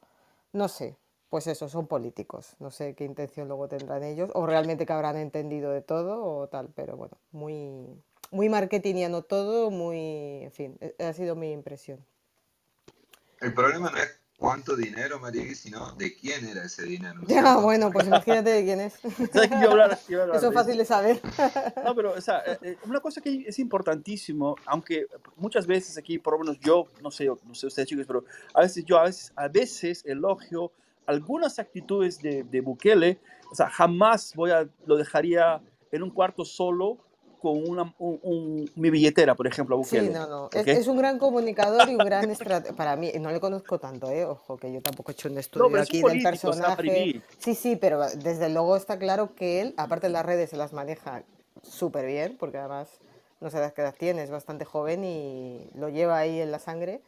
no 0.54 0.68
sé, 0.70 0.98
pues 1.30 1.48
eso, 1.48 1.70
son 1.70 1.88
políticos, 1.88 2.56
no 2.60 2.72
sé 2.72 2.96
qué 2.96 3.06
intención 3.06 3.48
luego 3.48 3.68
tendrán 3.68 4.04
ellos, 4.04 4.32
o 4.34 4.46
realmente 4.48 4.86
que 4.86 4.94
habrán 4.94 5.18
entendido 5.18 5.72
de 5.72 5.82
todo 5.82 6.26
o 6.26 6.48
tal, 6.50 6.70
pero 6.76 6.98
bueno, 6.98 7.18
muy, 7.32 8.02
muy 8.32 8.50
marketingiano 8.50 9.22
todo, 9.24 9.72
muy, 9.72 10.44
en 10.44 10.52
fin, 10.52 10.78
e- 10.82 10.96
ha 11.04 11.14
sido 11.14 11.36
mi 11.36 11.52
impresión. 11.52 12.06
El 13.42 13.54
problema 13.54 13.90
no 13.90 13.98
es 13.98 14.20
cuánto 14.38 14.76
dinero, 14.76 15.20
María, 15.20 15.44
sino 15.56 15.92
de 15.94 16.14
quién 16.16 16.46
era 16.46 16.64
ese 16.66 16.84
dinero, 16.84 17.16
¿no 17.16 17.22
es 17.24 17.28
Ya, 17.28 17.42
cierto? 17.44 17.62
bueno, 17.62 17.92
pues 17.92 18.08
imagínate 18.08 18.50
de 18.50 18.64
quién 18.64 18.80
es. 18.82 18.94
¿Sabes 19.34 19.50
que 19.50 19.56
iba 19.56 19.68
a 19.68 19.72
hablar, 19.72 20.00
Eso 20.36 20.48
es 20.50 20.54
fácil 20.54 20.78
de 20.78 20.86
saber. 20.86 21.22
No, 21.84 21.96
pero 21.96 22.14
o 22.14 22.22
sea, 22.22 22.44
eh, 22.46 22.58
eh, 22.62 22.78
una 22.86 23.00
cosa 23.00 23.22
que 23.22 23.46
es 23.48 23.58
importantísimo, 23.60 24.56
aunque 24.66 25.08
muchas 25.38 25.66
veces 25.66 25.98
aquí, 25.98 26.20
por 26.20 26.34
lo 26.34 26.40
menos 26.40 26.60
yo, 26.60 26.88
no 27.02 27.10
sé, 27.10 27.26
no 27.26 27.56
sé 27.56 27.68
ustedes 27.68 27.88
chicos, 27.88 28.06
pero 28.06 28.26
a 28.54 28.62
veces 28.62 28.84
yo 28.86 28.98
a 28.98 29.04
veces, 29.04 29.32
a 29.36 29.48
veces 29.48 30.04
elogio 30.06 30.72
algunas 31.06 31.58
actitudes 31.58 32.22
de, 32.22 32.44
de 32.44 32.62
Bukele, 32.62 33.20
o 33.52 33.56
sea, 33.56 33.70
jamás 33.70 34.34
voy 34.36 34.52
a, 34.52 34.68
lo 34.86 34.98
dejaría 34.98 35.62
en 35.92 36.04
un 36.04 36.12
cuarto 36.12 36.46
solo 36.46 36.98
con 37.40 37.68
una, 37.68 37.94
un- 37.98 38.20
un- 38.22 38.72
mi 38.76 38.90
billetera, 38.90 39.36
por 39.36 39.48
ejemplo, 39.48 39.76
a 39.76 39.80
Sí, 39.84 39.96
Bukele. 39.96 40.12
no, 40.12 40.28
no. 40.28 40.50
Es, 40.54 40.88
un 40.88 40.98
gran 40.98 41.18
comunicador 41.18 41.90
y 41.90 41.96
un 41.96 42.04
gran 42.04 42.30
estratega. 42.30 42.76
Para 42.76 42.96
mí, 42.96 43.12
no 43.20 43.32
le 43.32 43.40
conozco 43.40 43.80
tanto, 43.80 44.10
¿eh? 44.10 44.26
Ojo, 44.26 44.58
que 44.58 44.72
yo 44.72 44.82
tampoco 44.82 45.12
he 45.12 45.14
hecho 45.14 45.30
un 45.30 45.36
No, 45.36 45.40
estudio 45.40 45.72
pero 45.72 45.84
es 45.84 45.90
un 45.90 45.96
aquí 45.96 45.98
del 45.98 46.04
político, 46.04 46.48
personaje. 46.52 47.24
Sí, 47.38 47.56
sí, 47.56 47.76
pero 47.76 48.08
desde 48.10 48.50
luego 48.50 48.76
está 48.76 49.00
claro 49.00 49.34
que 49.36 49.62
él, 49.62 49.74
aparte 49.78 50.08
de 50.08 50.14
las 50.14 50.26
redes, 50.26 50.50
se 50.50 50.58
las 50.58 50.74
maneja 50.74 51.24
súper 51.64 52.06
bien, 52.06 52.36
porque 52.40 52.58
además 52.58 52.90
no 53.40 53.50
sé 53.50 53.72
qué 53.74 53.82
edad 53.82 53.96
tiene, 53.98 54.24
es 54.24 54.32
bastante 54.32 54.66
joven 54.66 55.04
y 55.06 55.70
lo 55.76 55.90
lleva 55.90 56.18
ahí 56.18 56.42
en 56.42 56.52
la 56.52 56.60
sangre 56.60 57.02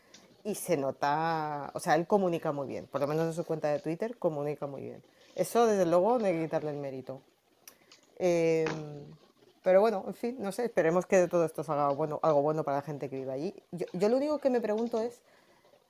y 0.44 0.56
se 0.56 0.78
nota, 0.78 1.72
o 1.74 1.80
sea, 1.80 1.96
él 1.96 2.08
comunica 2.08 2.52
muy 2.52 2.68
bien, 2.68 2.88
por 2.88 3.02
lo 3.02 3.08
menos 3.08 3.26
en 3.28 3.34
su 3.34 3.44
cuenta 3.44 3.70
de 3.70 3.80
Twitter 3.80 4.18
comunica 4.18 4.66
muy 4.66 4.82
bien. 4.82 5.04
Eso, 5.36 5.68
desde 5.68 5.86
luego, 5.86 6.20
no 6.20 6.26
hay 6.26 6.34
que 6.34 6.44
quitarle 6.44 6.72
el 6.72 6.78
mérito. 6.78 7.22
Em, 8.18 8.70
pero 9.64 9.82
bueno, 9.82 10.04
en 10.08 10.14
fin, 10.14 10.36
no 10.40 10.52
sé, 10.52 10.66
esperemos 10.66 11.06
que 11.06 11.18
de 11.18 11.28
todo 11.28 11.46
esto 11.46 11.64
salga 11.64 11.90
bueno, 11.90 12.20
algo 12.24 12.42
bueno 12.42 12.64
para 12.64 12.78
la 12.78 12.84
gente 12.84 13.10
que 13.10 13.18
vive 13.18 13.32
allí. 13.32 13.56
Yo, 13.72 13.86
yo 13.94 14.10
lo 14.10 14.18
único 14.18 14.40
que 14.40 14.50
me 14.50 14.62
pregunto 14.62 15.00
es 15.00 15.22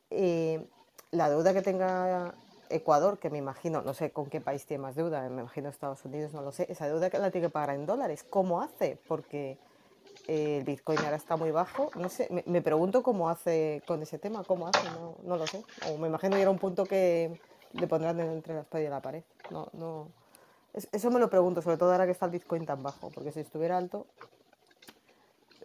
eh, 0.10 0.66
la 1.12 1.30
deuda 1.30 1.54
que 1.54 1.62
tenga 1.62 2.34
Ecuador, 2.70 3.20
que 3.20 3.30
me 3.30 3.38
imagino, 3.38 3.82
no 3.82 3.94
sé 3.94 4.12
con 4.12 4.28
qué 4.28 4.42
país 4.42 4.66
tiene 4.66 4.84
más 4.84 4.96
deuda, 4.96 5.28
me 5.30 5.42
imagino 5.42 5.70
Estados 5.70 6.04
Unidos, 6.06 6.34
no 6.34 6.42
lo 6.42 6.52
sé, 6.52 6.68
esa 6.70 6.88
deuda 6.88 7.10
que 7.10 7.18
la 7.18 7.32
tiene 7.32 7.48
que 7.48 7.52
pagar 7.52 7.76
en 7.76 7.86
dólares, 7.86 8.26
¿cómo 8.30 8.62
hace? 8.62 8.98
Porque 9.08 9.58
eh, 10.28 10.58
el 10.58 10.64
Bitcoin 10.64 11.00
ahora 11.00 11.16
está 11.16 11.36
muy 11.36 11.52
bajo, 11.52 11.92
no 11.96 12.10
sé, 12.10 12.28
me, 12.30 12.44
me 12.46 12.62
pregunto 12.62 13.04
cómo 13.04 13.30
hace 13.30 13.82
con 13.88 14.02
ese 14.02 14.20
tema, 14.20 14.44
cómo 14.44 14.68
hace, 14.68 14.84
no, 14.92 15.16
no 15.24 15.38
lo 15.38 15.48
sé. 15.48 15.64
O 15.90 15.98
me 15.98 16.08
imagino 16.08 16.36
que 16.36 16.42
era 16.42 16.52
un 16.52 16.60
punto 16.60 16.86
que 16.86 17.40
le 17.74 17.88
pondrán 17.88 18.20
entre 18.20 18.54
la 18.54 18.62
espada 18.62 18.84
y 18.84 18.90
la 18.90 19.02
pared. 19.02 19.24
No, 19.50 19.70
no. 19.74 20.10
Es- 20.74 20.88
Eso 20.92 21.12
me 21.12 21.20
lo 21.20 21.30
pregunto, 21.30 21.62
sobre 21.62 21.78
todo 21.78 21.92
ahora 21.92 22.06
que 22.06 22.12
está 22.12 22.26
el 22.26 22.32
Bitcoin 22.32 22.66
tan 22.66 22.82
bajo, 22.84 23.10
porque 23.12 23.32
si 23.32 23.42
estuviera 23.42 23.78
alto, 23.78 24.08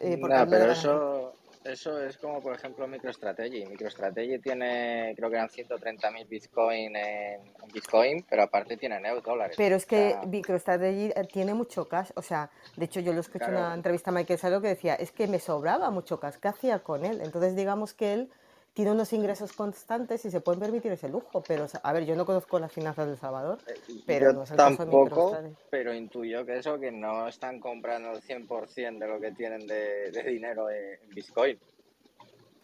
eh, 0.01 0.17
le 0.17 0.47
pero 0.47 0.71
eso, 0.73 1.33
eso 1.65 2.01
es 2.03 2.17
como, 2.19 2.41
por 2.43 2.55
ejemplo, 2.55 2.87
MicroStrategy. 2.87 3.67
MicroStrategy 3.67 4.39
tiene, 4.41 5.15
creo 5.17 5.31
que 5.31 5.37
eran 5.37 5.49
130.000 5.49 6.27
Bitcoin 6.27 6.97
en, 6.97 7.41
en 7.41 7.69
Bitcoin, 7.73 8.25
pero 8.29 8.43
aparte 8.43 8.77
tiene 8.77 8.97
euros, 8.97 9.25
dólares. 9.25 9.57
Pero 9.57 9.77
es 9.77 9.85
O 9.85 9.89
que 9.89 10.11
sea, 10.11 10.23
MicroStrategy 10.27 11.13
eh, 11.15 11.29
tiene 11.33 11.55
mucho 11.55 11.89
cash, 11.89 12.11
o 12.15 12.23
sea, 12.23 12.51
de 12.77 12.85
hecho 12.85 13.01
yo 13.01 13.13
lo 13.13 13.21
escuché 13.21 13.45
en 13.47 13.51
una 13.53 13.61
claro, 13.61 13.75
entrevista 13.77 14.11
a 14.11 14.15
Michael 14.15 14.39
Salo 14.39 14.61
que 14.61 14.69
decía, 14.69 14.95
es 14.97 15.13
que 15.13 15.29
me 15.29 15.39
sobraba 15.39 15.91
mucho 15.91 16.21
cash, 16.21 16.35
¿qué 16.37 16.49
hacía 16.49 16.81
con 16.81 17.05
él? 17.05 17.21
Entonces 17.21 17.57
digamos 17.57 17.95
que 17.95 18.13
él 18.13 18.31
tiene 18.77 18.91
unos 18.91 19.11
ingresos 19.15 19.55
constantes 19.55 20.23
y 20.27 20.31
se 20.31 20.43
puede 20.43 20.59
permitir 20.59 20.93
ese 20.93 21.09
lujo, 21.09 21.43
pero 21.43 21.65
o 21.65 21.69
sea, 21.69 21.81
a 21.83 21.95
ver, 21.95 22.05
yo 22.05 22.15
no 22.15 22.27
conozco 22.27 22.59
las 22.59 22.71
finanzas 22.71 23.07
de 23.07 23.13
El 23.13 23.19
Salvador, 23.19 23.59
pero 24.05 24.27
yo 24.27 24.33
no 24.35 24.43
es 24.43 24.51
el 24.51 24.57
caso 24.59 24.71
de 24.71 24.77
tampoco, 24.77 25.39
pero 25.71 25.95
intuyo 25.95 26.45
que 26.45 26.59
eso, 26.59 26.79
que 26.79 26.93
no 26.93 27.27
están 27.27 27.59
comprando 27.59 28.11
el 28.11 28.21
100% 28.21 28.99
de 28.99 29.09
lo 29.09 29.19
que 29.19 29.33
tienen 29.33 29.67
de, 29.67 30.11
de 30.11 30.23
dinero 30.25 30.69
en 30.69 31.09
Bitcoin. 31.09 31.59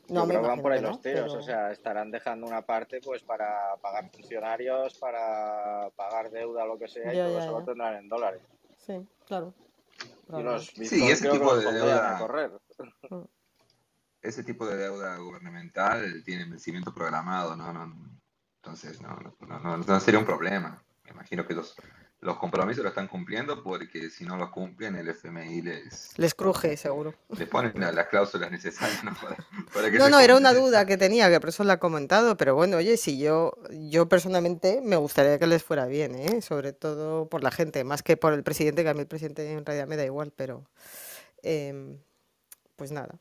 No, 0.09 0.21
Yo 0.21 0.27
me 0.27 0.35
creo 0.35 0.43
que 0.43 0.49
van 0.49 0.61
por 0.61 0.73
ahí 0.73 0.81
que 0.81 0.87
los 0.87 1.01
tiros, 1.01 1.31
o 1.31 1.33
pero 1.37 1.43
sea, 1.43 1.73
estarán 1.73 2.11
dejando 2.11 2.47
una 2.47 2.61
parte 2.61 3.01
pues 3.01 3.23
para 3.23 3.77
pagar 3.81 4.11
funcionarios, 4.11 4.99
para 4.99 5.89
pagar 5.97 6.31
deuda, 6.31 6.67
lo 6.67 6.79
que 6.79 6.89
sea, 6.89 7.11
y 7.11 7.17
todo 7.17 7.39
ya, 7.39 7.43
eso 7.43 7.53
lo 7.53 7.61
ya, 7.61 7.65
tendrán 7.65 7.95
en 7.97 8.09
dólares. 8.11 8.43
sí, 8.77 9.01
claro, 9.27 9.55
Y 10.37 10.43
los. 10.43 10.67
Sí, 10.67 11.11
ese 11.11 11.31
tipo 11.31 11.57
de 11.57 11.91
a 11.91 12.19
correr. 12.19 12.51
Ese 14.23 14.45
tipo 14.45 14.67
de 14.67 14.77
deuda 14.77 15.17
gubernamental 15.19 16.23
tiene 16.25 16.45
vencimiento 16.45 16.95
programado, 16.95 17.57
¿no? 17.57 17.73
No, 17.73 17.93
entonces, 18.63 19.01
no, 19.01 19.17
no, 19.17 19.35
no, 19.49 19.59
no- 19.59 19.77
no 19.79 20.01
sería 20.01 20.21
un 20.21 20.27
problema. 20.27 20.83
Me 21.05 21.11
imagino 21.11 21.45
que 21.47 21.55
los, 21.55 21.75
los 22.21 22.39
compromisos 22.39 22.85
lo 22.85 22.91
están 22.91 23.09
cumpliendo 23.09 23.63
porque 23.65 24.09
si 24.11 24.25
no 24.25 24.37
los 24.37 24.51
cumplen, 24.51 24.95
el 24.95 25.09
FMI 25.09 25.63
les, 25.63 26.17
Les 26.19 26.35
cruje, 26.35 26.77
seguro. 26.77 27.15
les 27.31 27.49
pone 27.49 27.73
la- 27.75 27.91
las 27.91 28.07
cláusulas 28.07 28.49
necesarias, 28.53 29.03
¿no? 29.03 29.13
para, 29.21 29.37
para 29.75 29.91
que 29.91 29.99
No, 29.99 30.09
no, 30.09 30.21
era 30.21 30.37
una 30.37 30.55
duda 30.55 30.87
que 30.87 30.97
tenía, 30.97 31.29
que 31.29 31.41
por 31.41 31.49
eso 31.49 31.65
la 31.65 31.75
he 31.75 31.79
comentado, 31.81 32.37
pero 32.37 32.55
bueno, 32.55 32.77
oye, 32.77 32.97
si 32.97 33.19
yo, 33.19 33.55
yo 33.73 34.09
personalmente 34.09 34.81
me 34.85 34.95
gustaría 34.95 35.41
que 35.41 35.49
les 35.49 35.65
fuera 35.65 35.87
bien, 35.87 36.15
¿eh? 36.15 36.41
Sobre 36.43 36.73
todo 36.73 37.29
por 37.29 37.43
la 37.43 37.51
gente, 37.51 37.83
más 37.83 38.05
que 38.05 38.17
por 38.17 38.33
el 38.35 38.45
presidente, 38.45 38.85
que 38.85 38.91
a 38.91 38.95
mí 38.95 39.01
el 39.01 39.09
presidente 39.09 39.51
en 39.53 39.67
realidad 39.67 39.89
me 39.89 39.97
da 39.97 40.05
igual, 40.05 40.33
pero 40.37 40.65
em, 41.43 41.99
pues 42.77 42.93
nada, 42.93 43.19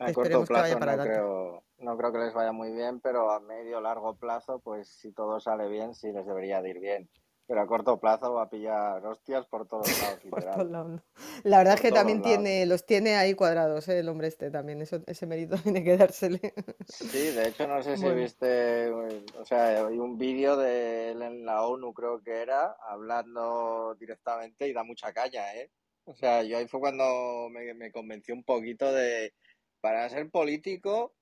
A 0.00 0.12
corto 0.12 0.44
plazo 0.44 0.78
para 0.78 0.96
no 0.96 1.02
creo, 1.04 1.64
no 1.78 1.96
creo 1.96 2.12
que 2.12 2.18
les 2.18 2.34
vaya 2.34 2.52
muy 2.52 2.72
bien, 2.72 3.00
pero 3.00 3.30
a 3.30 3.38
medio 3.40 3.80
largo 3.80 4.16
plazo, 4.16 4.58
pues 4.60 4.88
si 4.88 5.12
todo 5.12 5.38
sale 5.40 5.68
bien, 5.68 5.94
sí 5.94 6.10
les 6.10 6.26
debería 6.26 6.62
de 6.62 6.70
ir 6.70 6.80
bien. 6.80 7.10
Pero 7.46 7.60
a 7.62 7.66
corto 7.66 7.98
plazo 7.98 8.32
va 8.32 8.44
a 8.44 8.48
pillar 8.48 9.04
hostias 9.04 9.44
por 9.46 9.66
todos 9.68 9.84
lados, 9.98 10.20
Por. 10.30 10.44
La 11.42 11.58
verdad 11.58 11.74
es 11.74 11.80
que 11.80 11.90
también 11.92 12.22
lados. 12.22 12.30
tiene, 12.42 12.64
los 12.64 12.86
tiene 12.86 13.16
ahí 13.16 13.34
cuadrados, 13.34 13.88
¿eh? 13.88 13.98
el 13.98 14.08
hombre 14.08 14.28
este 14.28 14.50
también. 14.50 14.80
Eso, 14.80 15.00
ese 15.06 15.26
mérito 15.26 15.56
tiene 15.62 15.82
que 15.84 15.96
dársele. 15.96 16.40
Sí, 16.88 17.32
de 17.32 17.48
hecho 17.48 17.66
no 17.66 17.82
sé 17.82 17.96
si 17.96 18.04
Bueno. 18.04 18.20
viste, 18.20 18.88
o 18.90 19.44
sea, 19.44 19.86
hay 19.86 19.98
un 19.98 20.16
vídeo 20.16 20.56
de 20.56 21.10
él 21.10 21.22
en 21.22 21.44
la 21.44 21.66
ONU 21.66 21.92
creo 21.92 22.22
que 22.22 22.40
era, 22.40 22.76
hablando 22.88 23.96
directamente 23.98 24.68
y 24.68 24.72
da 24.72 24.84
mucha 24.84 25.12
caña, 25.12 25.52
¿eh? 25.56 25.70
O 26.04 26.14
sea, 26.14 26.42
yo 26.42 26.56
ahí 26.56 26.66
fue 26.68 26.80
cuando 26.80 27.48
me, 27.50 27.74
me 27.74 27.92
convencí 27.92 28.32
un 28.32 28.42
poquito 28.44 28.92
de, 28.92 29.34
para 29.80 30.08
ser 30.08 30.30
político, 30.30 31.12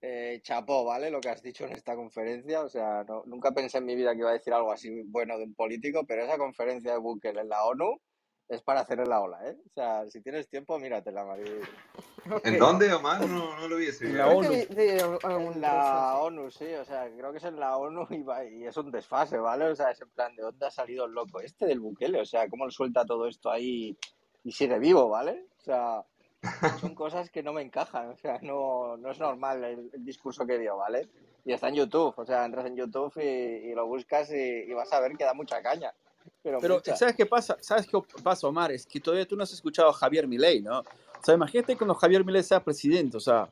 eh, 0.00 0.40
chapó, 0.42 0.84
¿vale? 0.84 1.10
Lo 1.10 1.20
que 1.20 1.30
has 1.30 1.42
dicho 1.42 1.64
en 1.64 1.72
esta 1.72 1.96
conferencia, 1.96 2.60
o 2.62 2.68
sea, 2.68 3.04
no- 3.08 3.22
nunca 3.26 3.52
pensé 3.52 3.78
en 3.78 3.86
mi 3.86 3.94
vida 3.96 4.12
que 4.12 4.20
iba 4.20 4.30
a 4.30 4.34
decir 4.34 4.52
algo 4.52 4.70
así 4.72 5.02
bueno 5.06 5.38
de 5.38 5.44
un 5.44 5.54
político, 5.54 6.04
pero 6.06 6.22
esa 6.24 6.38
conferencia 6.38 6.92
de 6.92 6.98
Bukele 6.98 7.40
en 7.40 7.48
la 7.48 7.64
ONU 7.64 8.00
es 8.48 8.62
para 8.62 8.80
hacer 8.80 9.06
la 9.08 9.20
ola, 9.20 9.38
¿eh? 9.48 9.56
O 9.66 9.70
sea, 9.74 10.08
si 10.08 10.20
tienes 10.20 10.48
tiempo, 10.48 10.78
míratela, 10.78 11.24
María. 11.24 11.44
¿En 12.26 12.32
Ok. 12.32 12.58
dónde, 12.58 12.92
Omar? 12.92 13.20
No, 13.26 13.56
no 13.58 13.68
lo 13.68 13.76
vi 13.76 13.88
En 14.00 14.16
la 14.18 14.28
ONU. 14.28 14.52
En 14.52 15.60
la 15.60 16.12
sí. 16.12 16.18
ONU, 16.26 16.50
sí, 16.50 16.74
o 16.74 16.84
sea, 16.84 17.10
creo 17.10 17.32
que 17.32 17.38
es 17.38 17.44
en 17.44 17.58
la 17.58 17.76
ONU 17.76 18.06
y, 18.10 18.22
va- 18.22 18.44
y 18.44 18.64
es 18.66 18.76
un 18.76 18.90
desfase, 18.92 19.38
¿vale? 19.38 19.64
O 19.64 19.74
sea, 19.74 19.90
es 19.90 20.00
en 20.00 20.10
plan, 20.10 20.36
¿de 20.36 20.42
dónde 20.42 20.66
ha 20.66 20.70
salido 20.70 21.06
el 21.06 21.12
loco 21.12 21.40
este 21.40 21.66
del 21.66 21.80
Bukele? 21.80 22.20
O 22.20 22.24
sea, 22.26 22.48
¿cómo 22.48 22.66
le 22.66 22.70
suelta 22.72 23.04
todo 23.04 23.26
esto 23.26 23.50
ahí 23.50 23.96
y 24.44 24.52
sigue 24.52 24.78
vivo, 24.78 25.08
¿vale? 25.08 25.46
O 25.58 25.62
sea, 25.62 26.04
son 26.80 26.94
cosas 26.94 27.30
que 27.30 27.42
no 27.42 27.52
me 27.52 27.62
encajan, 27.62 28.08
o 28.10 28.16
sea, 28.16 28.38
no, 28.42 28.96
no 28.96 29.10
es 29.10 29.18
normal 29.18 29.64
el, 29.64 29.90
el 29.92 30.04
discurso 30.04 30.46
que 30.46 30.58
dio, 30.58 30.76
¿vale? 30.76 31.08
Y 31.44 31.52
está 31.52 31.68
en 31.68 31.76
YouTube, 31.76 32.14
o 32.16 32.24
sea, 32.24 32.44
entras 32.44 32.66
en 32.66 32.76
YouTube 32.76 33.12
y, 33.16 33.70
y 33.70 33.74
lo 33.74 33.86
buscas 33.86 34.30
y, 34.30 34.34
y 34.68 34.72
vas 34.72 34.92
a 34.92 35.00
ver 35.00 35.16
que 35.16 35.24
da 35.24 35.34
mucha 35.34 35.62
caña, 35.62 35.92
pero 36.42 36.58
Pero, 36.60 36.74
mucha. 36.76 36.96
¿sabes 36.96 37.14
qué 37.16 37.26
pasa? 37.26 37.56
¿Sabes 37.60 37.86
qué 37.86 37.98
pasa, 38.22 38.46
Omar? 38.48 38.72
Es 38.72 38.86
que 38.86 39.00
todavía 39.00 39.26
tú 39.26 39.36
no 39.36 39.42
has 39.44 39.52
escuchado 39.52 39.88
a 39.90 39.92
Javier 39.92 40.26
Milei, 40.26 40.60
¿no? 40.60 40.80
O 40.80 41.24
sea, 41.24 41.34
imagínate 41.34 41.76
cuando 41.76 41.94
Javier 41.94 42.24
Milei 42.24 42.42
sea 42.42 42.62
presidente, 42.62 43.16
o 43.16 43.20
sea, 43.20 43.48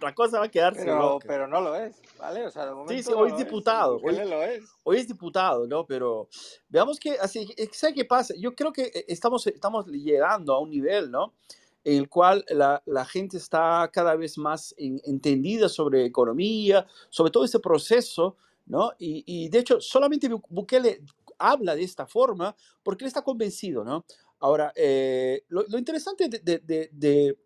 la 0.00 0.14
cosa 0.14 0.38
va 0.38 0.46
a 0.46 0.50
quedarse 0.50 0.80
Pero, 0.84 0.98
loca. 0.98 1.26
pero 1.28 1.46
no 1.48 1.60
lo 1.60 1.74
es, 1.74 2.00
¿vale? 2.18 2.46
O 2.46 2.50
sea, 2.50 2.64
de 2.64 2.70
Sí, 2.70 2.76
momento 2.76 3.02
sí, 3.02 3.10
no 3.12 3.18
hoy 3.18 3.30
es 3.30 3.36
diputado, 3.38 4.00
hoy, 4.02 4.16
lo 4.16 4.42
es. 4.42 4.64
hoy 4.84 4.96
es 4.98 5.08
diputado, 5.08 5.66
¿no? 5.66 5.86
Pero 5.86 6.28
veamos 6.68 6.98
que, 6.98 7.12
así, 7.12 7.48
¿sabes 7.72 7.94
qué 7.94 8.04
pasa? 8.04 8.34
Yo 8.38 8.54
creo 8.54 8.72
que 8.72 8.82
eh, 8.84 9.04
estamos, 9.08 9.46
estamos 9.46 9.86
llegando 9.86 10.54
a 10.54 10.60
un 10.60 10.70
nivel, 10.70 11.10
¿no? 11.10 11.34
En 11.82 11.98
el 11.98 12.08
cual 12.08 12.44
la, 12.48 12.82
la 12.86 13.04
gente 13.04 13.38
está 13.38 13.88
cada 13.92 14.14
vez 14.16 14.36
más 14.36 14.74
en- 14.76 15.00
entendida 15.04 15.68
sobre 15.68 16.04
economía, 16.04 16.86
sobre 17.08 17.30
todo 17.30 17.44
ese 17.44 17.58
proceso, 17.60 18.36
¿no? 18.66 18.92
Y, 18.98 19.24
y 19.26 19.48
de 19.48 19.58
hecho, 19.60 19.80
solamente 19.80 20.28
Bu- 20.30 20.44
Bukele 20.48 21.00
habla 21.38 21.74
de 21.74 21.82
esta 21.82 22.06
forma 22.06 22.54
porque 22.82 23.04
él 23.04 23.08
está 23.08 23.22
convencido, 23.22 23.82
¿no? 23.82 24.04
Ahora, 24.40 24.72
eh, 24.76 25.44
lo, 25.48 25.64
lo 25.68 25.78
interesante 25.78 26.28
de, 26.28 26.58
de- 26.58 26.90
de- 26.92 27.38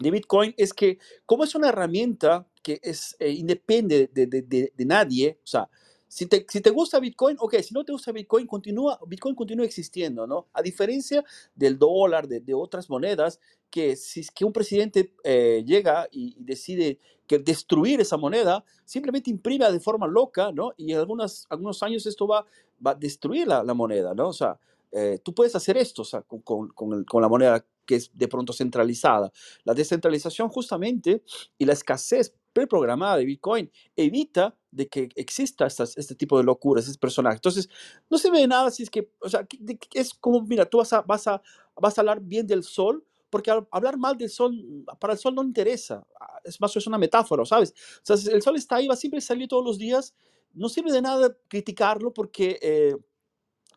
de- 0.00 0.10
Bitcoin 0.10 0.54
es 0.56 0.74
que 0.74 0.98
como 1.26 1.44
es 1.44 1.54
una 1.54 1.68
herramienta 1.68 2.46
que 2.62 2.80
es 2.82 3.16
eh, 3.20 3.30
independe 3.30 4.10
de, 4.12 4.26
de- 4.26 4.42
de- 4.42 4.84
nadie, 4.86 5.38
o 5.44 5.46
sea, 5.46 5.68
si 6.08 6.26
te, 6.26 6.44
si 6.48 6.60
te 6.60 6.70
gusta 6.70 6.98
Bitcoin, 6.98 7.36
ok, 7.38 7.56
si 7.62 7.72
no 7.72 7.84
te 7.84 7.92
gusta 7.92 8.10
Bitcoin, 8.12 8.46
continúa, 8.46 8.98
Bitcoin 9.06 9.34
continúa 9.36 9.64
existiendo, 9.64 10.26
¿no? 10.26 10.48
A 10.52 10.60
diferencia 10.62 11.24
del 11.54 11.78
dólar, 11.78 12.26
de, 12.26 12.42
otras 12.54 12.90
monedas, 12.90 13.38
que 13.70 13.94
si 13.96 14.26
que 14.34 14.44
un 14.44 14.52
presidente 14.52 15.14
eh, 15.22 15.62
llega 15.64 16.08
y, 16.10 16.34
decide 16.42 16.98
que 17.28 17.38
destruir 17.38 18.00
esa 18.00 18.16
moneda, 18.16 18.64
simplemente 18.84 19.30
imprime 19.30 19.70
de 19.70 19.78
forma 19.78 20.08
loca, 20.08 20.50
¿no? 20.52 20.72
Y 20.76 20.92
en 20.92 20.98
algunas, 20.98 21.46
algunos 21.48 21.80
años 21.84 22.04
esto 22.06 22.26
va, 22.26 22.44
va 22.84 22.90
a 22.92 22.94
destruir 22.96 23.46
la, 23.46 23.62
la 23.62 23.74
moneda, 23.74 24.12
¿no? 24.14 24.28
O 24.28 24.32
sea, 24.32 24.58
eh, 24.92 25.20
tú 25.22 25.32
puedes 25.32 25.54
hacer 25.54 25.76
esto 25.76 26.02
o 26.02 26.04
sea, 26.04 26.22
con, 26.22 26.40
con- 26.40 27.04
con 27.04 27.22
la 27.22 27.28
moneda 27.28 27.64
que 27.90 27.96
es 27.96 28.10
de 28.14 28.28
pronto 28.28 28.52
centralizada. 28.52 29.32
La 29.64 29.74
descentralización 29.74 30.48
justamente 30.48 31.24
y 31.58 31.64
la 31.64 31.72
escasez 31.72 32.32
preprogramada 32.52 33.16
de 33.16 33.24
Bitcoin 33.24 33.70
evita 33.96 34.56
de 34.70 34.86
que 34.88 35.08
exista 35.16 35.66
estas, 35.66 35.96
este 35.98 36.14
tipo 36.14 36.38
de 36.38 36.44
locuras, 36.44 36.86
ese 36.86 36.98
personaje. 36.98 37.36
Entonces, 37.36 37.68
no 38.08 38.16
se 38.16 38.30
ve 38.30 38.46
nada 38.46 38.70
si 38.70 38.84
es 38.84 38.90
que, 38.90 39.10
o 39.20 39.28
sea, 39.28 39.44
es 39.94 40.14
como, 40.14 40.40
mira, 40.42 40.64
tú 40.66 40.78
vas 40.78 40.92
a, 40.92 41.02
vas 41.02 41.26
a, 41.26 41.42
vas 41.74 41.98
a 41.98 42.00
hablar 42.02 42.20
bien 42.20 42.46
del 42.46 42.62
sol, 42.62 43.04
porque 43.28 43.50
hablar 43.72 43.96
mal 43.98 44.16
del 44.16 44.30
sol, 44.30 44.54
para 45.00 45.12
el 45.14 45.18
sol 45.18 45.34
no 45.34 45.42
interesa, 45.42 46.06
Ah, 46.20 46.38
es 46.44 46.60
más, 46.60 46.76
es 46.76 46.86
una 46.86 46.98
metáfora, 46.98 47.44
¿sabes? 47.44 47.74
O 48.02 48.16
sea, 48.16 48.32
el 48.32 48.42
sol 48.42 48.56
está 48.56 48.76
ahí, 48.76 48.86
va 48.86 48.94
a 48.94 48.96
siempre 48.96 49.20
salir 49.20 49.48
todos 49.48 49.64
los 49.64 49.78
días, 49.78 50.14
no 50.54 50.68
sirve 50.68 50.92
de 50.92 51.02
nada 51.02 51.36
criticarlo 51.48 52.12
porque... 52.12 52.58
eh, 52.62 52.94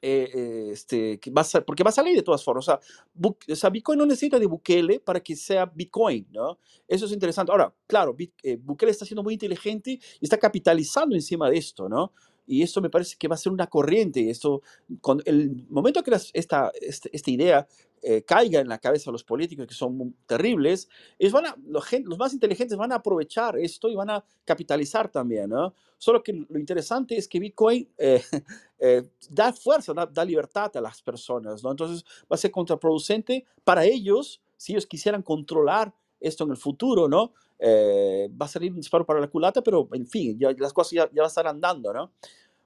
eh, 0.06 0.30
eh, 0.34 0.70
este, 0.74 1.18
que 1.20 1.32
va 1.32 1.42
a 1.42 1.62
porque 1.62 1.82
va 1.84 1.90
a 1.90 1.94
salir 1.94 2.14
de 2.16 2.24
todas 2.24 2.44
formas. 2.44 2.68
O 2.68 2.72
sea, 2.72 2.80
Bu- 3.18 3.38
o 3.52 3.56
sea, 3.56 3.70
Bitcoin 3.70 3.98
no 3.98 4.06
necesita 4.06 4.38
de 4.38 4.46
Bukele 4.46 5.00
para 5.00 5.22
que 5.22 5.36
sea 5.36 5.66
Bitcoin, 5.66 6.28
¿no? 6.32 6.60
Eso 6.88 7.06
es 7.06 7.12
interesante. 7.14 7.52
Ahora, 7.54 7.74
claro, 7.88 8.14
Bit- 8.14 8.34
eh, 8.44 8.58
Bukele 8.62 8.92
está 8.92 9.06
siendo 9.06 9.24
muy 9.24 9.34
inteligente 9.34 9.92
y 9.92 10.00
está 10.26 10.38
capitalizando 10.38 11.16
encima 11.16 11.50
de 11.50 11.58
esto, 11.58 11.88
¿no? 11.88 12.12
Y 12.46 12.62
esto 12.64 12.82
me 12.82 12.90
parece 12.90 13.16
que 13.18 13.28
va 13.28 13.36
a 13.36 13.38
ser 13.38 13.52
una 13.52 13.68
corriente. 13.68 14.30
Esto, 14.30 14.62
con 15.02 15.22
el 15.26 15.66
momento 15.70 16.04
que 16.04 16.12
las- 16.12 16.30
esta, 16.34 16.72
este- 16.82 17.10
esta 17.14 17.32
idea 17.32 17.68
eh, 18.06 18.22
caiga 18.24 18.60
en 18.60 18.68
la 18.68 18.80
cabeza 18.80 19.06
de 19.10 19.14
los 19.14 19.24
políticos, 19.24 19.66
que 19.66 19.74
son 19.74 20.14
terribles, 20.26 20.90
ellos 21.18 21.32
van 21.32 21.46
a, 21.46 21.56
los, 21.66 21.86
los 22.04 22.18
más 22.18 22.34
inteligentes 22.34 22.78
van 22.78 22.92
a 22.92 22.96
aprovechar 22.96 23.58
esto 23.58 23.88
y 23.88 23.96
van 23.96 24.10
a 24.10 24.26
capitalizar 24.44 25.10
también, 25.10 25.50
¿no? 25.50 25.74
Solo 25.98 26.22
que 26.22 26.34
lo 26.34 26.60
interesante 26.60 27.16
es 27.18 27.30
que 27.30 27.40
Bitcoin 27.40 27.88
eh, 27.98 28.22
eh, 28.80 29.04
da 29.30 29.54
fuerza, 29.54 29.94
da, 29.94 30.06
da 30.06 30.26
libertad 30.26 30.76
a 30.76 30.82
las 30.82 31.02
personas, 31.02 31.64
¿no? 31.64 31.72
Entonces 31.72 32.04
va 32.24 32.36
a 32.36 32.38
ser 32.38 32.52
contraproducente 32.52 33.46
para 33.64 33.86
ellos, 33.86 34.42
si 34.58 34.74
ellos 34.74 34.86
quisieran 34.86 35.22
controlar 35.22 35.94
esto 36.24 36.46
en 36.46 36.52
el 36.52 36.58
futuro, 36.58 37.08
¿no? 37.08 37.34
Eh, 37.60 38.30
va 38.42 38.46
a 38.46 38.50
salir 38.50 38.72
un 38.72 38.78
disparo 38.78 39.06
para 39.06 39.20
la 39.20 39.28
culata, 39.28 39.62
pero 39.62 39.88
en 39.94 40.08
fin, 40.08 40.38
ya, 40.40 40.52
las 40.58 40.74
cosas 40.74 40.92
ya, 40.92 41.06
ya 41.12 41.22
van 41.22 41.26
a 41.26 41.28
estar 41.28 41.48
andando, 41.48 41.94
¿no? 41.94 42.12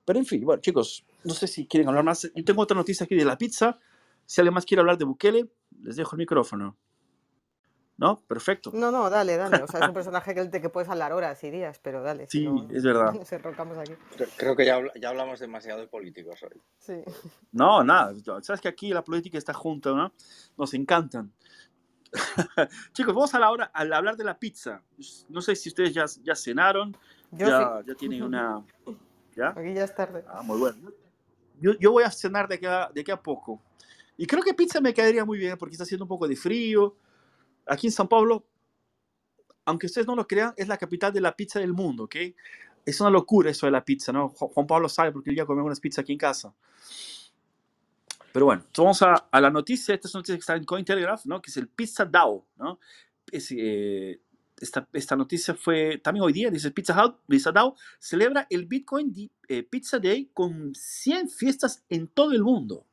Pero 0.05 0.19
en 0.19 0.25
fin, 0.25 0.45
bueno, 0.45 0.61
chicos, 0.61 1.05
no 1.25 1.33
sé 1.33 1.47
si 1.47 1.67
quieren 1.67 1.89
hablar 1.89 2.03
más. 2.03 2.31
Yo 2.33 2.45
tengo 2.45 2.61
otra 2.61 2.77
noticia 2.77 3.03
aquí 3.03 3.15
de 3.15 3.25
la 3.25 3.37
pizza. 3.37 3.77
Si 4.25 4.39
alguien 4.39 4.53
más 4.53 4.65
quiere 4.65 4.79
hablar 4.79 4.97
de 4.97 5.03
Bukele, 5.03 5.49
les 5.81 5.97
dejo 5.97 6.15
el 6.15 6.19
micrófono. 6.19 6.77
¿No? 7.97 8.17
Perfecto. 8.27 8.71
No, 8.73 8.91
no, 8.91 9.09
dale, 9.09 9.35
dale. 9.37 9.63
O 9.63 9.67
sea, 9.67 9.81
es 9.81 9.87
un 9.87 9.93
personaje 9.93 10.33
que, 10.35 10.45
del 10.45 10.61
que 10.61 10.69
puedes 10.69 10.87
hablar 10.87 11.11
horas 11.13 11.43
y 11.43 11.49
días, 11.49 11.79
pero 11.81 12.03
dale. 12.03 12.27
si 12.27 12.39
Sí, 12.39 12.45
no, 12.45 12.67
es 12.71 12.83
verdad. 12.83 13.11
nos 13.13 13.31
enrocamos 13.33 13.77
aquí. 13.77 13.93
Creo, 14.37 14.55
que 14.55 14.65
ya, 14.65 14.79
ya 15.01 15.09
hablamos 15.09 15.39
demasiado 15.39 15.79
de 15.79 15.87
políticos 15.87 16.41
hoy. 16.43 16.61
Sí. 16.77 17.03
No, 17.51 17.83
nada. 17.83 18.13
Sabes 18.43 18.61
que 18.61 18.67
aquí 18.67 18.91
la 18.91 19.03
política 19.03 19.37
está 19.37 19.53
junta, 19.53 19.91
¿no? 19.91 20.13
Nos 20.57 20.73
encantan. 20.73 21.33
Chicos, 22.93 23.13
vamos 23.13 23.33
a 23.33 23.39
la 23.39 23.51
hora 23.51 23.65
al 23.73 23.91
hablar 23.93 24.15
de 24.17 24.23
la 24.23 24.37
pizza. 24.37 24.81
No 25.29 25.41
sé 25.41 25.55
si 25.55 25.69
ustedes 25.69 25.93
ya, 25.93 26.05
ya 26.23 26.35
cenaron, 26.35 26.95
Yo 27.31 27.47
ya, 27.47 27.81
ya 27.85 27.95
tienen 27.95 28.23
una. 28.23 28.65
¿Ya? 29.35 29.53
sí. 29.53 29.59
Aquí 29.59 29.73
ya 29.73 29.83
es 29.83 29.93
tarde. 29.95 30.23
Ah, 30.27 30.41
muy 30.41 30.57
bueno. 30.59 30.91
Yo, 31.59 31.73
yo 31.79 31.91
voy 31.91 32.03
a 32.03 32.11
cenar 32.11 32.47
de 32.47 32.55
aquí 32.55 32.65
a, 32.65 32.89
de 32.93 33.01
aquí 33.01 33.11
a 33.11 33.21
poco. 33.21 33.61
Y 34.15 34.25
creo 34.25 34.41
que 34.43 34.53
pizza 34.53 34.81
me 34.81 34.93
caería 34.93 35.25
muy 35.25 35.37
bien 35.37 35.57
porque 35.57 35.73
está 35.73 35.83
haciendo 35.83 36.05
un 36.05 36.09
poco 36.09 36.27
de 36.27 36.35
frío. 36.35 36.95
Aquí 37.65 37.87
en 37.87 37.93
San 37.93 38.07
Pablo, 38.07 38.45
aunque 39.65 39.87
ustedes 39.87 40.07
no 40.07 40.15
lo 40.15 40.25
crean, 40.25 40.53
es 40.55 40.67
la 40.67 40.77
capital 40.77 41.11
de 41.11 41.21
la 41.21 41.35
pizza 41.35 41.59
del 41.59 41.73
mundo, 41.73 42.05
¿ok? 42.05 42.15
Es 42.85 43.01
una 43.01 43.09
locura 43.09 43.51
eso 43.51 43.65
de 43.65 43.71
la 43.71 43.83
pizza, 43.83 44.13
¿no? 44.13 44.29
Ju- 44.33 44.51
Juan 44.53 44.65
Pablo 44.65 44.87
sabe 44.87 45.11
porque 45.11 45.31
yo 45.31 45.37
ya 45.37 45.45
comí 45.45 45.61
unas 45.61 45.79
pizzas 45.79 46.03
aquí 46.03 46.13
en 46.13 46.17
casa. 46.17 46.53
Pero 48.37 48.45
bueno, 48.45 48.65
vamos 48.77 49.01
a, 49.01 49.15
a 49.31 49.41
la 49.41 49.49
noticia. 49.49 49.95
Esta 49.95 50.07
es 50.07 50.13
una 50.13 50.19
noticia 50.19 50.35
que 50.35 50.41
está 50.41 50.55
en 50.55 50.63
Cointelegraph, 50.63 51.25
¿no? 51.25 51.41
Que 51.41 51.49
es 51.49 51.57
el 51.57 51.69
Pizza 51.69 52.05
DAO, 52.05 52.45
¿no? 52.57 52.79
Es, 53.31 53.47
eh, 53.49 54.21
esta, 54.59 54.87
esta 54.93 55.15
noticia 55.15 55.55
fue 55.55 55.97
también 55.97 56.23
hoy 56.23 56.33
día, 56.33 56.51
dice 56.51 56.69
Pizza 56.69 57.17
Pizza 57.27 57.51
DAO 57.51 57.75
celebra 57.97 58.45
el 58.51 58.67
Bitcoin 58.67 59.11
eh, 59.47 59.63
Pizza 59.63 59.97
Day 59.97 60.29
con 60.35 60.71
100 60.75 61.31
fiestas 61.31 61.83
en 61.89 62.09
todo 62.09 62.31
el 62.31 62.43
mundo. 62.43 62.85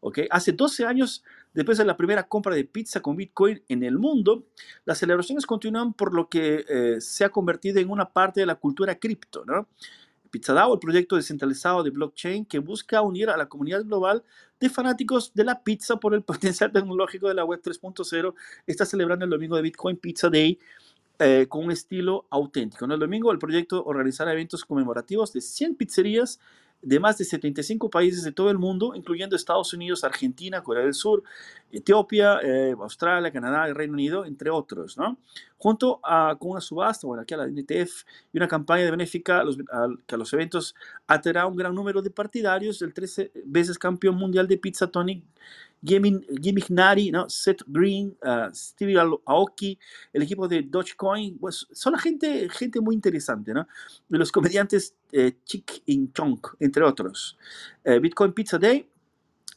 ¿ok? 0.00 0.18
Hace 0.28 0.52
12 0.52 0.84
años, 0.84 1.24
después 1.54 1.78
de 1.78 1.86
la 1.86 1.96
primera 1.96 2.28
compra 2.28 2.54
de 2.54 2.64
pizza 2.64 3.00
con 3.00 3.16
Bitcoin 3.16 3.62
en 3.68 3.82
el 3.82 3.96
mundo, 3.98 4.48
las 4.84 4.98
celebraciones 4.98 5.46
continúan 5.46 5.94
por 5.94 6.12
lo 6.12 6.28
que 6.28 6.66
eh, 6.68 7.00
se 7.00 7.24
ha 7.24 7.30
convertido 7.30 7.80
en 7.80 7.88
una 7.88 8.10
parte 8.12 8.40
de 8.40 8.46
la 8.46 8.56
cultura 8.56 8.96
cripto. 8.96 9.46
¿no? 9.46 9.66
PizzaDAO, 10.30 10.74
el 10.74 10.80
proyecto 10.80 11.16
descentralizado 11.16 11.82
de 11.82 11.90
blockchain 11.90 12.44
que 12.44 12.58
busca 12.58 13.02
unir 13.02 13.30
a 13.30 13.36
la 13.36 13.46
comunidad 13.46 13.84
global 13.84 14.22
de 14.58 14.68
fanáticos 14.68 15.32
de 15.34 15.44
la 15.44 15.62
pizza 15.62 15.96
por 15.96 16.14
el 16.14 16.22
potencial 16.24 16.72
tecnológico 16.72 17.28
de 17.28 17.34
la 17.34 17.44
web 17.44 17.60
3.0, 17.62 18.34
está 18.66 18.84
celebrando 18.86 19.24
el 19.24 19.30
domingo 19.30 19.56
de 19.56 19.62
Bitcoin 19.62 19.96
Pizza 19.96 20.28
Day 20.30 20.58
eh, 21.18 21.46
con 21.48 21.64
un 21.64 21.70
estilo 21.70 22.26
auténtico. 22.30 22.86
¿no? 22.86 22.94
El 22.94 23.00
domingo 23.00 23.30
el 23.30 23.38
proyecto 23.38 23.84
organizará 23.84 24.32
eventos 24.32 24.64
conmemorativos 24.64 25.32
de 25.32 25.40
100 25.40 25.74
pizzerías 25.74 26.40
de 26.82 26.98
más 26.98 27.18
de 27.18 27.24
75 27.24 27.90
países 27.90 28.24
de 28.24 28.32
todo 28.32 28.50
el 28.50 28.58
mundo, 28.58 28.92
incluyendo 28.94 29.36
Estados 29.36 29.72
Unidos, 29.74 30.02
Argentina, 30.02 30.62
Corea 30.62 30.84
del 30.84 30.94
Sur, 30.94 31.22
Etiopía, 31.70 32.40
eh, 32.42 32.74
Australia, 32.78 33.30
Canadá 33.30 33.68
y 33.68 33.72
Reino 33.72 33.92
Unido, 33.92 34.24
entre 34.24 34.50
otros, 34.50 34.96
¿no? 34.96 35.18
Junto 35.58 36.00
a, 36.02 36.36
con 36.38 36.52
una 36.52 36.60
subasta, 36.60 37.06
bueno, 37.06 37.22
aquí 37.22 37.34
a 37.34 37.38
la 37.38 37.46
NTF, 37.46 38.04
y 38.32 38.38
una 38.38 38.48
campaña 38.48 38.84
de 38.84 38.90
benéfica 38.90 39.40
a 39.40 39.44
los, 39.44 39.58
que 40.06 40.14
a 40.14 40.18
los 40.18 40.32
eventos 40.32 40.74
atraerá 41.06 41.46
un 41.46 41.56
gran 41.56 41.74
número 41.74 42.00
de 42.00 42.10
partidarios, 42.10 42.80
el 42.82 42.94
13 42.94 43.32
veces 43.44 43.78
campeón 43.78 44.16
mundial 44.16 44.48
de 44.48 44.56
pizza 44.56 44.86
Tony 44.86 45.22
Jimmy 45.82 46.62
Gnari, 46.68 47.10
¿no? 47.10 47.28
Seth 47.28 47.62
Green, 47.66 48.16
uh, 48.22 48.54
Stevie 48.54 48.98
Aoki, 48.98 49.78
el 50.12 50.22
equipo 50.22 50.46
de 50.46 50.62
Dogecoin, 50.62 51.38
pues 51.38 51.66
son 51.72 51.96
gente, 51.98 52.48
gente 52.50 52.80
muy 52.80 52.94
interesante, 52.94 53.54
¿no? 53.54 53.66
Los 54.08 54.30
comediantes 54.30 54.94
eh, 55.12 55.36
Chick 55.44 55.82
In 55.86 56.12
Chong, 56.12 56.40
entre 56.58 56.84
otros. 56.84 57.38
Eh, 57.84 57.98
Bitcoin 57.98 58.32
Pizza 58.32 58.58
Day 58.58 58.86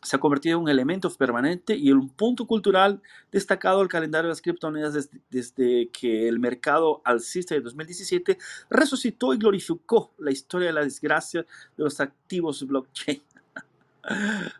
se 0.01 0.15
ha 0.15 0.19
convertido 0.19 0.57
en 0.57 0.63
un 0.63 0.69
elemento 0.69 1.09
permanente 1.11 1.75
y 1.75 1.91
un 1.91 2.09
punto 2.09 2.45
cultural 2.45 3.01
destacado 3.31 3.79
del 3.79 3.87
calendario 3.87 4.27
de 4.27 4.31
las 4.31 4.41
criptomonedas 4.41 4.93
desde, 4.93 5.21
desde, 5.29 5.89
que 5.89 6.27
el 6.27 6.39
mercado 6.39 7.01
alcista 7.05 7.55
de 7.55 7.61
2017 7.61 8.37
resucitó 8.69 9.33
y 9.33 9.37
glorificó 9.37 10.13
la 10.17 10.31
historia 10.31 10.67
de 10.67 10.73
la 10.73 10.83
desgracia 10.83 11.41
de 11.41 11.83
los 11.83 11.99
activos 11.99 12.65
blockchain. 12.67 13.21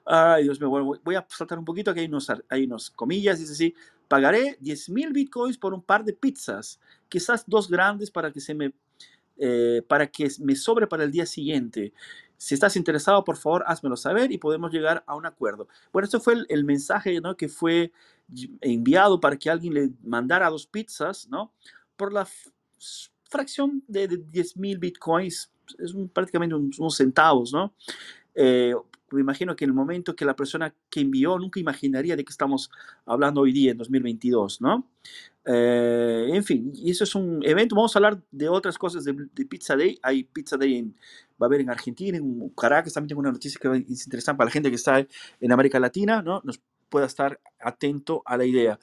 Ay, 0.05 0.43
Dios 0.43 0.59
mío, 0.59 0.69
bueno, 0.69 0.99
voy 1.03 1.15
a 1.15 1.25
saltar 1.29 1.59
un 1.59 1.65
poquito, 1.65 1.91
aquí 1.91 2.01
hay 2.01 2.05
unos, 2.05 2.31
hay 2.49 2.63
unos 2.63 2.89
comillas, 2.91 3.39
dice 3.39 3.51
así, 3.53 3.75
pagaré 4.07 4.57
10 4.61 4.89
mil 4.89 5.11
bitcoins 5.11 5.57
por 5.57 5.73
un 5.73 5.81
par 5.81 6.03
de 6.03 6.13
pizzas, 6.13 6.79
quizás 7.09 7.43
dos 7.47 7.69
grandes 7.69 8.09
para 8.09 8.31
que 8.31 8.39
se 8.39 8.53
me, 8.53 8.73
eh, 9.37 9.81
para 9.87 10.07
que 10.07 10.29
me 10.39 10.55
sobre 10.55 10.87
para 10.87 11.03
el 11.03 11.11
día 11.11 11.25
siguiente. 11.25 11.93
Si 12.37 12.53
estás 12.53 12.75
interesado, 12.75 13.23
por 13.23 13.37
favor, 13.37 13.63
házmelo 13.67 13.95
saber 13.95 14.31
y 14.31 14.37
podemos 14.37 14.71
llegar 14.71 15.03
a 15.07 15.15
un 15.15 15.25
acuerdo. 15.25 15.67
Bueno, 15.91 16.05
esto 16.05 16.19
fue 16.19 16.35
el, 16.47 16.63
mensaje 16.65 17.21
¿no? 17.21 17.37
que 17.37 17.47
fue 17.47 17.91
enviado 18.61 19.19
para 19.19 19.37
que 19.37 19.49
alguien 19.49 19.73
le 19.73 19.91
mandara 20.03 20.49
dos 20.49 20.67
pizzas, 20.67 21.27
¿no? 21.29 21.53
Por 21.95 22.11
la 22.11 22.27
fracción 23.29 23.83
de, 23.87 24.07
10 24.07 24.57
mil 24.57 24.77
bitcoins, 24.77 25.52
es 25.79 25.93
prácticamente 26.13 26.55
unos 26.55 26.95
centavos, 26.95 27.53
¿no? 27.53 27.73
Eh, 28.35 28.73
me 29.13 29.21
imagino 29.21 29.55
que 29.55 29.65
en 29.65 29.69
el 29.69 29.75
momento 29.75 30.15
que 30.15 30.25
la 30.25 30.35
persona 30.35 30.73
que 30.89 31.01
envió 31.01 31.37
nunca 31.37 31.59
imaginaría 31.59 32.15
de 32.15 32.25
qué 32.25 32.31
estamos 32.31 32.71
hablando 33.05 33.41
hoy 33.41 33.51
día, 33.51 33.71
en 33.71 33.77
2022, 33.77 34.61
¿no? 34.61 34.87
Eh, 35.45 36.29
en 36.31 36.43
fin, 36.43 36.71
y 36.73 36.91
eso 36.91 37.03
es 37.03 37.13
un 37.15 37.41
evento. 37.43 37.75
Vamos 37.75 37.95
a 37.95 37.99
hablar 37.99 38.21
de 38.31 38.49
otras 38.49 38.77
cosas 38.77 39.03
de, 39.03 39.13
Pizza 39.45 39.75
Day. 39.75 39.99
Hay 40.01 40.23
Pizza 40.23 40.57
Day 40.57 40.77
en, 40.77 40.95
va 41.41 41.45
a 41.45 41.47
haber 41.47 41.61
en 41.61 41.69
Argentina, 41.69 42.17
en 42.17 42.49
Caracas. 42.49 42.93
También 42.93 43.09
tengo 43.09 43.21
una 43.21 43.31
noticia 43.31 43.59
que 43.61 43.67
es 43.89 44.05
interesante 44.05 44.37
para 44.37 44.47
la 44.47 44.51
gente 44.51 44.69
que 44.69 44.75
está 44.75 44.99
en 44.99 45.51
América 45.51 45.79
Latina, 45.79 46.21
¿no? 46.21 46.41
Nos 46.43 46.59
pueda 46.89 47.05
estar 47.05 47.39
atento 47.59 48.23
a 48.25 48.37
la 48.37 48.45
idea. 48.45 48.79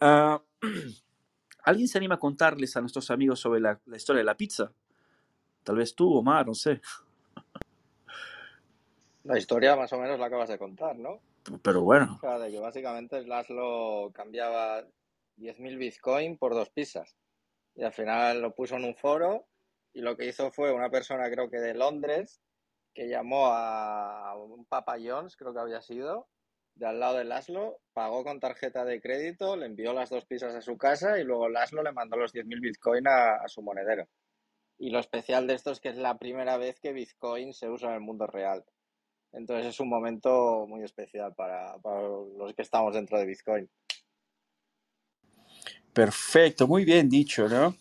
Ah, 0.00 0.42
¿Alguien 1.62 1.88
se 1.88 1.98
anima 1.98 2.14
a 2.14 2.18
contarles 2.18 2.76
a 2.76 2.80
nuestros 2.80 3.10
amigos 3.10 3.38
sobre 3.38 3.60
la, 3.60 3.80
la 3.86 3.96
historia 3.96 4.20
de 4.20 4.24
la 4.24 4.36
pizza? 4.36 4.72
Tal 5.70 5.76
vez 5.76 5.94
tú, 5.94 6.12
Omar, 6.12 6.48
no 6.48 6.52
sé. 6.52 6.80
La 9.22 9.38
historia 9.38 9.76
más 9.76 9.92
o 9.92 10.00
menos 10.00 10.18
la 10.18 10.26
acabas 10.26 10.48
de 10.48 10.58
contar, 10.58 10.98
¿no? 10.98 11.20
Pero 11.62 11.82
bueno. 11.82 12.16
O 12.16 12.18
sea, 12.18 12.40
de 12.40 12.50
que 12.50 12.58
básicamente 12.58 13.24
Laszlo 13.24 14.10
cambiaba 14.12 14.82
10.000 15.36 15.78
Bitcoin 15.78 16.38
por 16.38 16.54
dos 16.54 16.70
pizzas. 16.70 17.14
Y 17.76 17.84
al 17.84 17.92
final 17.92 18.42
lo 18.42 18.52
puso 18.52 18.74
en 18.74 18.84
un 18.84 18.96
foro 18.96 19.46
y 19.92 20.00
lo 20.00 20.16
que 20.16 20.26
hizo 20.26 20.50
fue 20.50 20.72
una 20.72 20.90
persona, 20.90 21.30
creo 21.30 21.48
que 21.48 21.60
de 21.60 21.74
Londres, 21.74 22.40
que 22.92 23.08
llamó 23.08 23.46
a 23.52 24.34
un 24.36 24.64
Papa 24.64 24.96
John's, 25.00 25.36
creo 25.36 25.54
que 25.54 25.60
había 25.60 25.82
sido, 25.82 26.26
de 26.74 26.86
al 26.86 26.98
lado 26.98 27.18
de 27.18 27.24
Laszlo, 27.26 27.78
pagó 27.92 28.24
con 28.24 28.40
tarjeta 28.40 28.84
de 28.84 29.00
crédito, 29.00 29.56
le 29.56 29.66
envió 29.66 29.92
las 29.92 30.10
dos 30.10 30.24
pizzas 30.24 30.52
a 30.52 30.62
su 30.62 30.76
casa 30.76 31.20
y 31.20 31.22
luego 31.22 31.48
Laszlo 31.48 31.84
le 31.84 31.92
mandó 31.92 32.16
los 32.16 32.34
10.000 32.34 32.60
Bitcoin 32.60 33.06
a, 33.06 33.36
a 33.36 33.46
su 33.46 33.62
monedero. 33.62 34.08
Y 34.80 34.88
lo 34.88 34.98
especial 34.98 35.46
de 35.46 35.54
esto 35.54 35.70
es 35.70 35.78
que 35.78 35.90
es 35.90 35.98
la 35.98 36.18
primera 36.18 36.56
vez 36.56 36.80
que 36.80 36.94
Bitcoin 36.94 37.52
se 37.52 37.68
usa 37.68 37.90
en 37.90 37.96
el 37.96 38.00
mundo 38.00 38.26
real. 38.26 38.64
Entonces 39.30 39.66
es 39.66 39.78
un 39.78 39.90
momento 39.90 40.66
muy 40.66 40.82
especial 40.82 41.34
para, 41.34 41.76
los 42.38 42.54
que 42.54 42.62
estamos 42.62 42.94
dentro 42.94 43.18
de 43.18 43.26
Bitcoin. 43.26 43.68
Perfecto, 45.92 46.66
muy 46.66 46.86
bien 46.86 47.10
dicho, 47.10 47.46
¿no? 47.46 47.76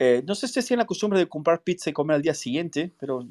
Eh, 0.00 0.24
no 0.26 0.34
sé 0.34 0.48
si 0.48 0.60
tienen 0.66 0.80
la 0.80 0.86
costumbre 0.86 1.20
de 1.20 1.28
comprar 1.28 1.62
pizza 1.62 1.90
y 1.90 1.92
comer 1.92 2.16
al 2.16 2.22
día 2.22 2.34
siguiente, 2.34 2.92
pero 2.98 3.24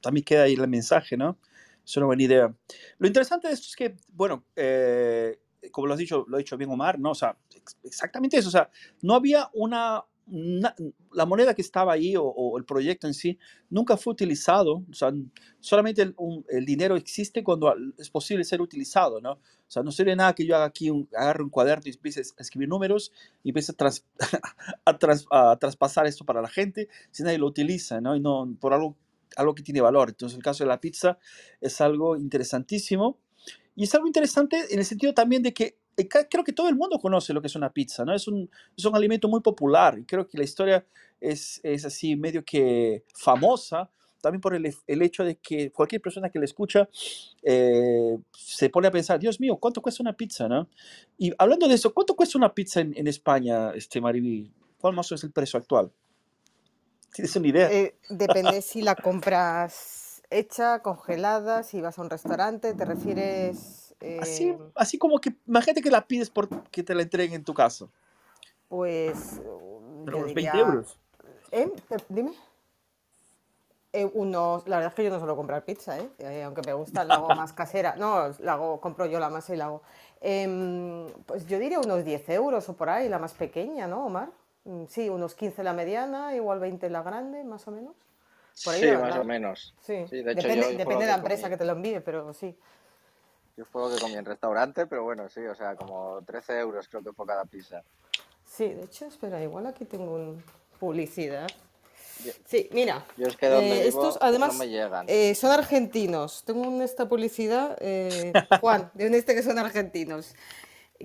también 0.00 0.24
queda 0.24 0.44
ahí 0.44 0.54
el 0.54 0.66
mensaje, 0.66 1.18
¿no? 1.18 1.36
Es 1.84 1.94
una 1.98 2.06
buena 2.06 2.22
idea. 2.22 2.54
Lo 2.96 3.06
interesante 3.06 3.48
de 3.48 3.54
esto 3.54 3.66
es 3.68 3.76
que, 3.76 3.96
bueno, 4.08 4.46
eh, 4.56 5.38
como 5.70 5.88
lo 5.88 5.92
has 5.92 5.98
dicho, 5.98 6.24
lo 6.26 6.36
ha 6.36 6.38
dicho 6.38 6.56
bien 6.56 6.70
Omar, 6.70 6.98
¿no? 6.98 7.10
O 7.10 7.14
sea, 7.14 7.36
exactamente 7.84 8.38
eso, 8.38 8.48
o 8.48 8.52
sea, 8.52 8.70
no 9.02 9.14
había 9.14 9.50
una, 9.52 10.02
la 10.30 11.26
moneda 11.26 11.54
que 11.54 11.62
estaba 11.62 11.92
ahí 11.92 12.14
o, 12.16 12.56
el 12.56 12.64
proyecto 12.64 13.06
en 13.06 13.14
sí 13.14 13.38
nunca 13.68 13.96
fue 13.96 14.12
utilizado. 14.12 14.84
O 14.90 14.94
sea, 14.94 15.12
solamente 15.58 16.02
el, 16.02 16.64
dinero 16.64 16.96
existe 16.96 17.42
cuando 17.42 17.74
es 17.98 18.10
posible 18.10 18.44
ser 18.44 18.60
utilizado, 18.60 19.20
¿no? 19.20 19.32
O 19.32 19.40
sea, 19.72 19.82
no 19.82 19.90
sirve 19.90 20.14
nada 20.14 20.34
que 20.34 20.46
yo 20.46 20.56
haga 20.56 20.64
aquí, 20.64 20.90
un, 20.90 21.08
agarre 21.16 21.42
un 21.42 21.50
cuaderno 21.50 21.84
y 21.86 21.90
empiece 21.90 22.20
a 22.20 22.42
escribir 22.42 22.68
números 22.68 23.12
y 23.42 23.50
empiece 23.50 23.72
a, 24.84 25.56
traspasar 25.58 26.06
esto 26.06 26.24
para 26.24 26.40
la 26.42 26.48
gente 26.48 26.88
si 27.10 27.22
nadie 27.22 27.38
lo 27.38 27.46
utiliza, 27.46 28.00
¿no? 28.00 28.14
Y 28.14 28.20
no 28.20 28.56
por 28.60 28.72
algo, 28.72 28.96
algo 29.36 29.54
que 29.54 29.62
tiene 29.62 29.80
valor. 29.80 30.10
Entonces, 30.10 30.36
el 30.36 30.42
caso 30.42 30.64
de 30.64 30.68
la 30.68 30.80
pizza 30.80 31.18
es 31.60 31.80
algo 31.80 32.16
interesantísimo. 32.16 33.18
Y 33.76 33.84
es 33.84 33.94
algo 33.94 34.06
interesante 34.06 34.66
en 34.70 34.78
el 34.78 34.84
sentido 34.84 35.14
también 35.14 35.42
de 35.42 35.54
que 35.54 35.79
creo 35.96 36.44
que 36.44 36.52
todo 36.52 36.68
el 36.68 36.76
mundo 36.76 36.98
conoce 36.98 37.32
lo 37.32 37.40
que 37.40 37.48
es 37.48 37.56
una 37.56 37.72
pizza, 37.72 38.04
¿no? 38.04 38.14
Es 38.14 38.26
un, 38.28 38.50
es 38.76 38.84
un 38.84 38.96
alimento 38.96 39.28
muy 39.28 39.40
popular 39.40 39.98
y 39.98 40.04
creo 40.04 40.26
que 40.26 40.38
la 40.38 40.44
historia 40.44 40.86
es, 41.20 41.60
es 41.62 41.84
así 41.84 42.16
medio 42.16 42.44
que 42.44 43.04
famosa, 43.14 43.90
también 44.20 44.40
por 44.40 44.54
el, 44.54 44.74
el, 44.86 45.02
hecho 45.02 45.24
de 45.24 45.36
que 45.36 45.70
cualquier 45.72 46.02
persona 46.02 46.28
que 46.28 46.38
la 46.38 46.44
escucha 46.44 46.88
eh, 47.42 48.18
se 48.36 48.68
pone 48.68 48.88
a 48.88 48.90
pensar, 48.90 49.18
Dios 49.18 49.40
mío, 49.40 49.56
¿cuánto 49.56 49.80
cuesta 49.80 50.02
una 50.02 50.12
pizza, 50.12 50.48
no? 50.48 50.68
Y 51.16 51.32
hablando 51.38 51.66
de 51.68 51.74
eso, 51.74 51.92
¿cuánto 51.92 52.14
cuesta 52.14 52.36
una 52.36 52.52
pizza 52.52 52.80
en, 52.80 52.92
en 52.96 53.06
España, 53.06 53.70
este 53.70 54.00
Mariví? 54.00 54.52
¿Cuál 54.78 54.94
más 54.94 55.10
es 55.12 55.24
el 55.24 55.32
precio 55.32 55.58
actual? 55.58 55.90
¿Tienes 57.12 57.34
una 57.36 57.48
idea? 57.48 57.70
Eh, 57.70 57.96
depende 58.08 58.62
si 58.62 58.82
la 58.82 58.94
compras 58.94 60.22
hecha, 60.30 60.80
congelada, 60.80 61.62
si 61.62 61.80
vas 61.80 61.98
a 61.98 62.02
un 62.02 62.10
restaurante, 62.10 62.72
¿te 62.74 62.84
refieres 62.84 63.79
Así, 64.20 64.48
em, 64.48 64.58
así 64.74 64.98
como 64.98 65.20
que, 65.20 65.34
imagínate 65.46 65.82
que 65.82 65.90
la 65.90 66.06
pides 66.06 66.30
por 66.30 66.48
que 66.70 66.82
te 66.82 66.94
la 66.94 67.02
entreguen 67.02 67.34
en 67.34 67.44
tu 67.44 67.54
casa. 67.54 67.86
Pues. 68.68 69.40
Pero 70.04 70.18
unos 70.18 70.34
20 70.34 70.58
euros. 70.58 70.98
¿Eh? 71.52 71.70
Dime. 72.08 72.32
Eh, 73.92 74.08
unos, 74.14 74.68
la 74.68 74.76
verdad 74.76 74.92
es 74.92 74.94
que 74.94 75.02
yo 75.02 75.10
no 75.10 75.18
suelo 75.18 75.34
comprar 75.34 75.64
pizza, 75.64 75.98
¿eh? 75.98 76.08
¿eh? 76.20 76.44
aunque 76.44 76.62
me 76.64 76.72
gusta, 76.72 77.02
la 77.02 77.14
hago 77.14 77.28
más 77.34 77.52
casera. 77.52 77.96
No, 77.96 78.32
la 78.38 78.52
hago, 78.52 78.80
compro 78.80 79.06
yo 79.06 79.18
la 79.18 79.28
masa 79.28 79.52
y 79.52 79.56
la 79.56 79.64
hago. 79.64 79.82
Em, 80.20 81.06
pues 81.26 81.46
yo 81.46 81.58
diría 81.58 81.80
unos 81.80 82.04
10 82.04 82.28
euros 82.28 82.68
o 82.68 82.76
por 82.76 82.88
ahí, 82.88 83.08
la 83.08 83.18
más 83.18 83.34
pequeña, 83.34 83.88
¿no, 83.88 84.06
Omar? 84.06 84.30
Mm, 84.64 84.84
sí, 84.86 85.08
unos 85.08 85.34
15 85.34 85.64
la 85.64 85.72
mediana, 85.72 86.36
igual 86.36 86.60
20 86.60 86.88
la 86.88 87.02
grande, 87.02 87.42
más 87.42 87.66
o 87.66 87.72
menos. 87.72 87.96
Por 88.64 88.74
ahí, 88.74 88.80
sí, 88.80 88.90
más 88.92 89.16
o 89.16 89.24
menos. 89.24 89.74
Sí, 89.80 90.04
depende, 90.10 90.76
depende 90.76 91.04
de 91.04 91.10
la 91.10 91.16
empresa 91.16 91.48
que 91.48 91.56
te 91.56 91.64
lo 91.64 91.72
envíe, 91.72 92.00
pero 92.00 92.32
sí. 92.32 92.56
Yo 93.60 93.66
fue 93.66 93.94
que 93.94 94.00
comí 94.00 94.14
en 94.14 94.24
restaurante, 94.24 94.86
pero 94.86 95.04
bueno, 95.04 95.28
sí, 95.28 95.40
o 95.40 95.54
sea, 95.54 95.76
como 95.76 96.22
13 96.24 96.60
euros 96.60 96.88
creo 96.88 97.04
que 97.04 97.12
fue 97.12 97.26
cada 97.26 97.44
pizza. 97.44 97.82
Sí, 98.42 98.68
de 98.68 98.84
hecho, 98.84 99.04
espera, 99.04 99.42
igual 99.42 99.66
aquí 99.66 99.84
tengo 99.84 100.14
un 100.14 100.42
publicidad. 100.78 101.46
Sí, 102.46 102.70
mira. 102.72 103.04
Yo 103.18 103.26
es 103.26 103.36
que 103.36 103.50
donde 103.50 103.82
eh, 103.82 103.88
estos 103.88 104.16
además 104.22 104.54
no 104.54 104.60
me 104.60 104.70
llegan. 104.70 105.04
Eh, 105.10 105.34
son 105.34 105.50
argentinos. 105.50 106.42
Tengo 106.46 106.82
esta 106.82 107.06
publicidad, 107.06 107.76
eh, 107.82 108.32
Juan, 108.62 108.90
de 108.94 109.08
un 109.08 109.12
este 109.14 109.34
que 109.34 109.42
son 109.42 109.58
argentinos, 109.58 110.34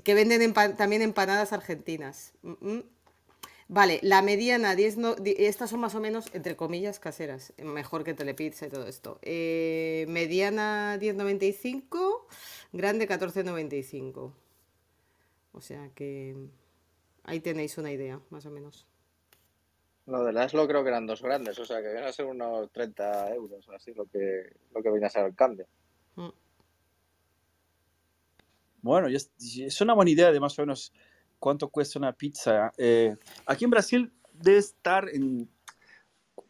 que 0.02 0.14
venden 0.14 0.54
también 0.78 1.02
empanadas 1.02 1.52
argentinas. 1.52 2.32
Mm, 2.42 2.70
mm. 2.72 2.84
Vale, 3.68 4.00
la 4.04 4.22
mediana, 4.22 4.76
10 4.76 4.98
estas 5.38 5.72
son 5.72 5.80
más 5.80 5.96
o 5.96 6.00
menos, 6.00 6.28
entre 6.36 6.56
comillas, 6.56 7.00
caseras, 7.00 7.52
mejor 7.58 8.04
que 8.04 8.14
Telepizza 8.14 8.68
y 8.68 8.70
todo 8.70 8.86
esto. 8.86 9.18
Eh, 9.24 10.06
mediana 10.08 11.00
10,95, 11.00 12.28
grande 12.74 13.08
14,95. 13.08 14.34
O 15.52 15.62
sea 15.62 15.90
que 15.96 16.36
ahí 17.24 17.40
tenéis 17.40 17.80
una 17.80 17.92
idea, 17.92 18.22
más 18.30 18.46
o 18.46 18.52
menos. 18.52 18.86
Lo 20.06 20.24
de 20.24 20.32
Laszlo 20.32 20.68
creo 20.68 20.84
que 20.84 20.90
eran 20.90 21.08
dos 21.08 21.24
grandes, 21.24 21.58
o 21.58 21.66
sea 21.66 21.82
que 21.82 21.92
viene 21.92 22.06
a 22.06 22.14
ser 22.14 22.28
unos 22.28 22.72
30 22.72 23.34
euros, 23.34 23.68
así 23.70 23.96
lo 23.96 24.06
que, 24.06 24.56
lo 24.76 24.84
que 24.84 24.92
viene 24.92 25.08
a 25.08 25.10
ser 25.10 25.26
el 25.26 25.34
cambio. 25.34 25.66
Mm. 26.16 26.30
Bueno, 28.84 29.08
es 29.08 29.82
una 29.82 29.96
buena 29.96 30.12
idea 30.12 30.32
de 30.32 30.40
más 30.40 30.60
o 30.60 30.62
menos 30.62 30.94
cuánto 31.46 31.70
cuesta 31.70 32.00
una 32.00 32.12
pizza. 32.12 32.74
Eh, 32.76 33.16
aquí 33.46 33.66
en 33.66 33.70
Brasil 33.70 34.12
debe 34.34 34.58
estar 34.58 35.08
en 35.14 35.48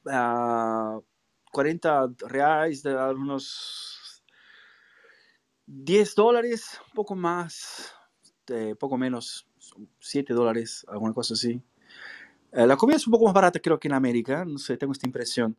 40 0.02 1.02
40 1.52 2.14
reales, 2.30 2.82
de 2.82 2.96
unos 2.96 4.24
10 5.66 6.16
dólares, 6.16 6.80
un 6.88 6.94
poco 6.94 7.14
más, 7.14 7.94
de 8.48 8.74
poco 8.78 8.98
menos, 8.98 9.46
7 10.00 10.34
dólares, 10.34 10.86
alguna 10.88 11.14
cosa 11.14 11.34
así. 11.34 11.62
Eh, 12.54 12.66
la 12.66 12.78
comida 12.78 12.96
es 12.96 13.06
un 13.06 13.12
poco 13.12 13.26
más 13.26 13.34
barata 13.34 13.60
creo 13.60 13.78
que 13.78 13.90
en 13.90 13.96
América, 13.96 14.46
no 14.46 14.58
sé, 14.58 14.78
tengo 14.78 14.94
esta 14.94 15.08
impresión. 15.08 15.58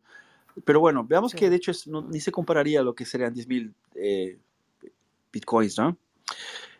Pero 0.65 0.79
bueno, 0.79 1.03
veamos 1.03 1.35
que 1.35 1.51
de 1.51 1.57
hecho 1.57 1.71
ni 2.09 2.19
se 2.21 2.31
compararía 2.31 2.79
a 2.79 2.83
lo 2.83 2.95
que 2.95 3.05
serían 3.05 3.35
10.000 3.35 3.71
eh, 3.93 4.39
bitcoins, 5.31 5.77
¿no? 5.77 5.95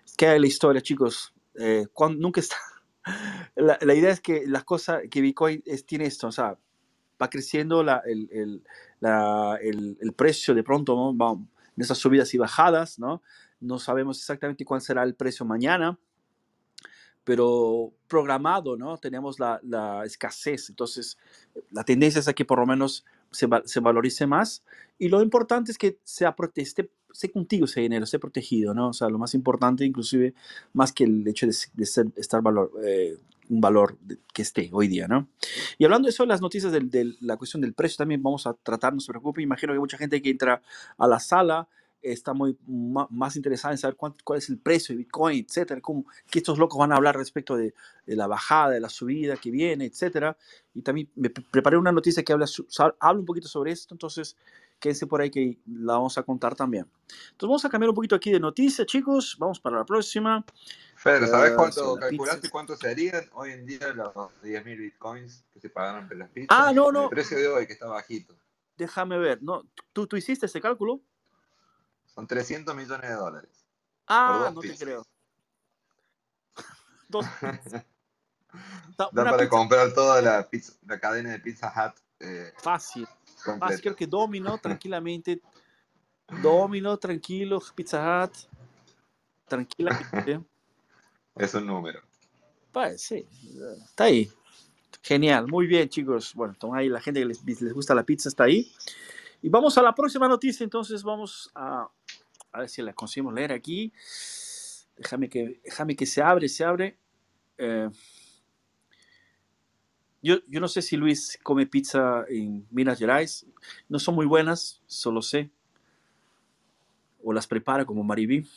Es 0.04 0.16
que 0.16 0.26
hay 0.26 0.40
la 0.40 0.48
historia, 0.48 0.82
chicos. 0.82 1.36
Eh, 1.58 1.88
cuando, 1.94 2.20
nunca 2.20 2.40
está... 2.42 2.56
La, 3.56 3.80
la, 3.82 3.94
idea 3.96 4.12
es 4.12 4.20
que 4.20 4.46
las 4.46 4.66
cosas, 4.66 5.04
que 5.10 5.22
Bitcoin 5.22 5.64
es, 5.66 5.86
tiene 5.86 6.06
esto, 6.06 6.28
o 6.28 6.32
sea, 6.32 6.58
va 7.22 7.30
creciendo 7.30 7.82
la, 7.82 8.02
el, 8.06 8.30
el, 8.32 8.64
la, 9.00 9.58
el, 9.62 9.98
el, 10.02 10.14
precio 10.14 10.54
de 10.54 10.62
pronto, 10.62 10.94
¿no? 10.94 11.18
Va, 11.18 11.32
en 11.32 11.82
esas 11.82 11.98
subidas 11.98 12.34
y 12.34 12.38
bajadas, 12.38 13.00
¿no? 13.00 13.22
No 13.60 13.80
sabemos 13.80 14.20
exactamente 14.20 14.66
cuál 14.66 14.82
será 14.82 15.04
el 15.04 15.16
precio 15.16 15.46
mañana, 15.46 15.98
pero 17.24 17.94
programado, 18.08 18.78
¿no? 18.78 18.98
Tenemos 18.98 19.40
la, 19.40 19.60
la 19.64 20.04
escasez, 20.06 20.70
entonces 20.70 21.18
la 21.72 21.84
tendencia 21.84 22.20
es 22.20 22.28
a 22.28 22.34
que 22.34 22.46
por 22.46 22.60
lo 22.60 22.66
menos 22.66 23.06
se, 23.32 23.48
se 23.66 23.80
valorice 23.80 24.26
más 24.26 24.64
y 24.98 25.10
lo 25.10 25.22
importante 25.22 25.72
es 25.72 25.78
que 25.78 26.00
sea 26.04 26.36
esté, 26.56 26.90
esté 27.18 27.32
contigo 27.32 27.66
ese 27.66 27.82
dinero, 27.82 28.04
esté 28.04 28.20
protegido, 28.20 28.76
¿no? 28.76 28.90
O 28.90 28.94
sea, 28.94 29.10
lo 29.10 29.18
más 29.18 29.34
importante 29.34 29.84
inclusive 29.84 30.36
más 30.74 30.94
que 30.94 31.04
el 31.04 31.28
hecho 31.28 31.48
de, 31.48 31.56
de 31.74 31.86
ser, 31.86 32.08
estar 32.16 32.44
valor, 32.44 32.72
eh, 32.84 33.18
un 33.50 33.60
valor 33.60 33.98
que 34.34 34.44
esté 34.44 34.70
hoy 34.72 34.88
día, 34.88 35.08
¿no? 35.08 35.28
Y 35.80 35.86
hablando 35.86 36.06
de 36.06 36.12
eso, 36.12 36.28
las 36.28 36.42
noticias 36.42 36.72
de, 36.72 37.16
la 37.22 37.38
cuestión 37.38 37.62
del 37.62 37.74
precio 37.74 37.98
también 37.98 38.22
vamos 38.22 38.46
a 38.46 38.54
tratar, 38.54 38.94
no 38.94 39.00
se 39.00 39.12
preocupe, 39.12 39.42
imagino 39.42 39.74
que 39.74 39.80
mucha 39.80 39.98
gente 39.98 40.22
que 40.22 40.30
entra 40.30 40.62
a 40.96 41.08
la 41.08 41.20
sala 41.20 41.68
está 42.04 42.36
muy 42.36 42.56
más 42.68 43.36
interesada 43.36 43.74
en 43.74 43.80
saber 43.80 43.96
cuánto, 43.96 44.24
cuál 44.24 44.38
es 44.38 44.48
el 44.50 44.60
precio 44.60 44.94
de 44.94 45.00
Bitcoin, 45.00 45.44
etcétera, 45.44 45.82
cómo, 45.82 46.06
que 46.30 46.38
estos 46.38 46.60
locos 46.60 46.78
van 46.78 46.92
a 46.92 46.98
hablar 46.98 47.18
respecto 47.18 47.58
de, 47.58 47.74
de, 48.06 48.16
la 48.16 48.28
bajada, 48.28 48.70
de 48.70 48.80
la 48.80 48.90
subida 48.90 49.36
que 49.38 49.50
viene, 49.50 49.86
etcétera. 49.86 50.38
Y 50.76 50.84
también 50.84 51.10
me 51.16 51.32
preparé 51.32 51.78
una 51.78 51.92
noticia 51.92 52.24
que 52.24 52.32
habla, 52.32 52.46
habla 53.00 53.20
un 53.20 53.26
poquito 53.26 53.48
sobre 53.48 53.72
esto, 53.72 53.96
entonces 53.96 54.38
quédense 54.80 55.08
por 55.08 55.22
ahí 55.22 55.30
que 55.30 55.60
la 55.66 55.94
vamos 55.94 56.18
a 56.18 56.24
contar 56.24 56.56
también. 56.56 56.86
Entonces 57.32 57.48
vamos 57.48 57.66
a 57.66 57.70
cambiar 57.70 57.90
un 57.90 57.96
poquito 57.96 58.16
aquí 58.16 58.32
de 58.32 58.40
noticia, 58.40 58.86
chicos, 58.86 59.36
vamos 59.40 59.60
para 59.60 59.78
la 59.78 59.86
próxima. 59.86 60.46
Fer, 60.96 61.28
¿sabes 61.28 61.54
cuánto 61.54 61.94
uh, 61.94 62.00
calculaste 62.00 62.50
cuánto 62.50 62.76
serían 62.76 63.30
hoy 63.34 63.52
en 63.52 63.66
día 63.66 63.94
los 63.94 64.14
10.000 64.16 64.78
Bitcoins 64.78 65.46
que 65.54 65.60
se 65.60 65.70
pagaron 65.70 66.08
por 66.08 66.18
las 66.18 66.30
pizzas? 66.30 66.50
Ah, 66.50 66.72
no, 66.74 66.92
no. 66.92 67.04
El 67.04 67.10
precio 67.10 67.38
de 67.38 67.48
hoy 67.48 67.68
que 67.68 67.74
está 67.74 67.88
bajito. 67.88 68.36
Déjame 68.78 69.18
ver, 69.18 69.42
¿no? 69.42 69.64
¿Tú, 69.94 70.08
tú 70.08 70.18
hiciste 70.18 70.46
ese 70.46 70.62
cálculo? 70.62 71.02
Son 72.06 72.28
300 72.28 72.76
millones 72.76 73.10
de 73.10 73.16
dólares. 73.16 73.66
Ah, 74.08 74.52
no 74.54 74.62
pizzas. 74.62 74.80
te 74.80 74.86
creo. 74.86 75.08
Dos 77.10 77.26
Da 78.98 79.12
para 79.12 79.38
pizza. 79.38 79.50
comprar 79.50 79.94
toda 79.94 80.22
la, 80.22 80.50
pizza, 80.50 80.74
la, 80.86 81.00
cadena 81.00 81.32
de 81.32 81.40
Pizza 81.40 81.72
Hut. 81.76 82.00
Eh, 82.20 82.52
Fácil. 82.58 83.08
Creo 83.82 83.96
que 83.96 84.08
Domino, 84.08 84.58
tranquilamente. 84.58 85.42
Domino, 86.42 86.98
tranquilo, 86.98 87.62
Pizza 87.76 88.26
Hut. 88.26 88.34
Tranquilamente. 89.48 90.42
es 91.36 91.54
un 91.54 91.66
número. 91.66 92.02
Pues 92.72 93.02
sí, 93.02 93.26
está 93.86 94.06
ahí. 94.06 94.30
Genial, 95.02 95.48
muy 95.48 95.68
bien, 95.68 95.88
chicos. 95.88 96.34
Bueno, 96.34 96.56
ahí 96.74 96.90
la 96.90 97.00
gente 97.00 97.22
que 97.22 97.26
les, 97.26 97.44
les 97.46 97.74
gusta 97.74 97.96
la 97.96 98.04
pizza 98.04 98.30
está 98.30 98.44
ahí. 98.44 98.72
Y 99.42 99.50
vamos 99.50 99.78
a 99.78 99.82
la 99.82 99.94
próxima 99.94 100.28
noticia, 100.28 100.64
entonces 100.64 101.04
vamos 101.04 101.52
a, 101.56 101.88
a 102.52 102.60
ver 102.60 102.70
si 102.70 102.82
la 102.82 102.94
conseguimos 102.94 103.34
leer 103.34 103.54
aquí. 103.54 103.94
Déjame 104.98 105.30
que, 105.30 105.62
déjame 105.64 105.96
que 105.96 106.06
se 106.06 106.22
abre, 106.22 106.50
se 106.50 106.64
abre. 106.64 106.98
Eh, 107.58 107.90
yo, 110.28 110.36
yo, 110.48 110.60
no 110.60 110.68
sé 110.68 110.82
si 110.82 110.98
Luis 110.98 111.40
come 111.42 111.66
pizza 111.66 112.26
en 112.30 112.68
Minas 112.72 113.00
Gerais. 113.00 113.46
No 113.90 114.00
son 114.00 114.16
muy 114.16 114.26
buenas, 114.26 114.82
solo 114.86 115.22
sé. 115.22 115.50
O 117.24 117.34
las 117.34 117.48
prepara 117.48 117.86
como 117.86 118.04
Maribí. 118.04 118.48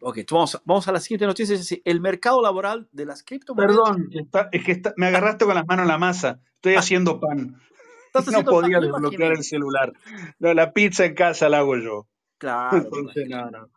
Ok, 0.00 0.18
vamos, 0.30 0.60
vamos 0.64 0.88
a 0.88 0.92
la 0.92 1.00
siguiente 1.00 1.26
noticia. 1.26 1.54
Es 1.54 1.60
decir, 1.60 1.82
el 1.84 2.00
mercado 2.00 2.40
laboral 2.40 2.88
de 2.92 3.04
las 3.04 3.22
criptomonedas. 3.22 3.76
Perdón, 3.76 4.08
está, 4.12 4.48
es 4.52 4.64
que 4.64 4.72
está, 4.72 4.94
me 4.96 5.06
agarraste 5.06 5.44
con 5.44 5.54
las 5.54 5.66
manos 5.66 5.84
en 5.84 5.88
la 5.88 5.98
masa. 5.98 6.40
Estoy 6.54 6.74
ah. 6.74 6.80
haciendo 6.80 7.20
pan. 7.20 7.60
No 8.32 8.44
podía 8.44 8.80
desbloquear 8.80 9.32
el 9.32 9.44
celular. 9.44 9.92
No, 10.38 10.54
la 10.54 10.72
pizza 10.72 11.04
en 11.04 11.14
casa 11.14 11.48
la 11.48 11.58
hago 11.58 11.76
yo. 11.76 12.08
Claro. 12.38 12.78
Entonces, 12.78 13.28
no, 13.28 13.50
no. 13.50 13.70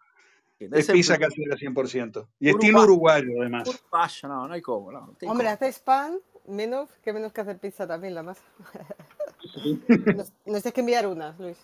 Es 0.71 0.87
pizza 0.87 1.17
casera 1.17 1.55
100%. 1.55 2.27
Y 2.39 2.49
estilo 2.49 2.83
uruguayo, 2.83 3.41
además. 3.41 3.67
Uruguayo, 3.67 4.27
no, 4.27 4.47
no 4.47 4.53
hay 4.53 4.61
cómo. 4.61 4.91
No, 4.91 5.15
Hombre, 5.27 5.47
haces 5.47 5.79
pan 5.79 6.19
menos 6.47 6.89
que 7.03 7.13
menos 7.13 7.31
que 7.33 7.41
hacer 7.41 7.59
pizza 7.59 7.87
también, 7.87 8.15
la 8.15 8.23
masa. 8.23 8.43
nos, 10.15 10.17
nos 10.17 10.33
tienes 10.43 10.73
que 10.73 10.81
enviar 10.81 11.07
unas, 11.07 11.39
Luis. 11.39 11.57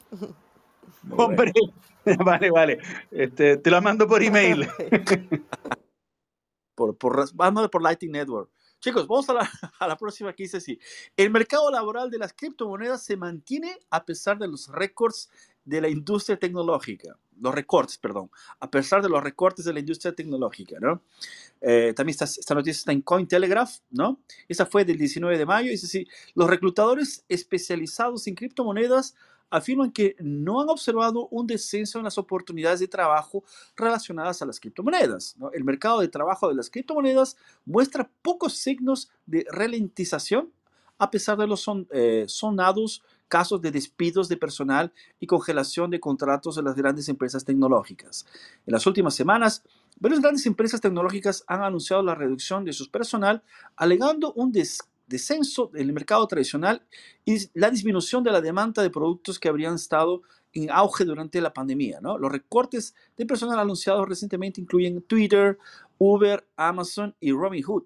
Hombre, 1.12 1.52
vale, 2.26 2.52
vale. 2.52 2.80
Este, 3.12 3.58
te 3.58 3.72
la 3.72 3.82
mando 3.82 4.08
por 4.08 4.24
email. 4.24 4.68
por, 6.76 6.98
por, 6.98 7.36
vamos 7.36 7.70
por 7.70 7.82
Lightning 7.82 8.12
Network. 8.12 8.50
Chicos, 8.80 9.08
vamos 9.08 9.28
a 9.30 9.34
la, 9.34 9.50
a 9.80 9.88
la, 9.88 9.98
próxima 9.98 10.34
que 10.34 10.44
dice 10.44 10.58
así. 10.58 10.80
El 11.16 11.32
mercado 11.32 11.72
laboral 11.72 12.12
de 12.12 12.20
las 12.20 12.34
criptomonedas 12.34 13.04
se 13.04 13.18
mantiene 13.18 13.80
a 13.90 14.06
pesar 14.06 14.38
de 14.38 14.48
los 14.48 14.68
récords 14.68 15.32
de 15.68 15.82
la 15.82 15.90
industria 15.90 16.38
tecnológica. 16.38 17.18
Los 17.40 17.54
recortes, 17.54 17.98
perdón. 17.98 18.32
A 18.60 18.72
pesar 18.72 19.02
de 19.02 19.10
los 19.10 19.22
recortes 19.22 19.66
de 19.66 19.74
la 19.74 19.80
industria 19.80 20.16
tecnológica, 20.16 20.78
¿no? 20.80 21.02
Eh, 21.60 21.94
también 21.94 22.14
esta, 22.14 22.26
esta, 22.26 22.56
noticia 22.56 22.80
está 22.80 22.92
en 22.94 23.02
Cointelegraph, 23.02 23.80
¿no? 23.92 24.20
Esa 24.48 24.66
fue 24.66 24.86
del 24.86 24.98
19 24.98 25.38
de 25.38 25.46
mayo. 25.46 25.70
Dice 25.70 25.86
así, 25.86 26.08
los 26.36 26.50
reclutadores 26.50 27.26
especializados 27.28 28.26
en 28.28 28.36
criptomonedas 28.36 29.14
afirman 29.50 29.92
que 29.92 30.16
no 30.20 30.62
han 30.62 30.70
observado 30.70 31.28
un 31.32 31.46
descenso 31.48 31.98
en 31.98 32.06
las 32.06 32.18
oportunidades 32.18 32.80
de 32.80 32.88
trabajo 32.88 33.44
relacionadas 33.76 34.42
a 34.42 34.46
las 34.46 34.62
criptomonedas. 34.62 35.36
¿no? 35.38 35.52
El 35.52 35.66
mercado 35.66 36.00
de 36.00 36.08
trabajo 36.08 36.48
de 36.48 36.56
las 36.56 36.70
criptomonedas 36.70 37.36
muestra 37.66 38.10
pocos 38.22 38.54
signos 38.54 39.10
de 39.26 39.46
ralentización 39.52 40.52
a 40.98 41.12
pesar 41.12 41.38
de 41.38 41.48
los 41.48 41.62
son, 41.62 41.88
eh, 41.92 42.26
sonados 42.28 43.04
casos 43.28 43.62
de 43.62 43.72
despidos 43.72 44.30
de 44.30 44.38
personal 44.38 44.94
y 45.20 45.28
congelación 45.28 45.90
de 45.92 46.00
contratos 46.00 46.56
de 46.56 46.64
las 46.64 46.76
grandes 46.76 47.10
empresas 47.10 47.46
tecnológicas. 47.46 48.26
En 48.66 48.74
las 48.74 48.86
últimas 48.88 49.16
semanas, 49.16 49.64
varias 50.00 50.22
grandes 50.22 50.46
empresas 50.46 50.82
tecnológicas 50.82 51.44
han 51.48 51.64
anunciado 51.64 52.04
la 52.04 52.16
reducción 52.16 52.66
de 52.66 52.74
su 52.74 52.90
personal, 52.90 53.44
alegando 53.76 54.34
un 54.34 54.52
descanso 54.52 54.92
descenso 55.08 55.68
del 55.74 55.94
mercado 55.94 56.28
tradicional 56.28 56.86
y 57.26 57.38
la 57.54 57.72
disminución 57.72 58.24
de 58.24 58.32
la 58.32 58.42
demanda 58.42 58.84
de 58.84 58.90
productos 58.90 59.40
que 59.40 59.50
habrían 59.50 59.76
estado 59.76 60.22
en 60.54 60.70
auge 60.70 61.06
durante 61.06 61.42
la 61.42 61.54
pandemia. 61.54 62.00
Los 62.02 62.32
recortes 62.32 62.94
de 63.16 63.26
personal 63.26 63.60
anunciados 63.60 64.08
recientemente 64.08 64.62
incluyen 64.62 65.02
Twitter, 65.02 65.58
Uber, 65.98 66.46
Amazon 66.56 67.16
y 67.20 67.32
Robinhood. 67.32 67.86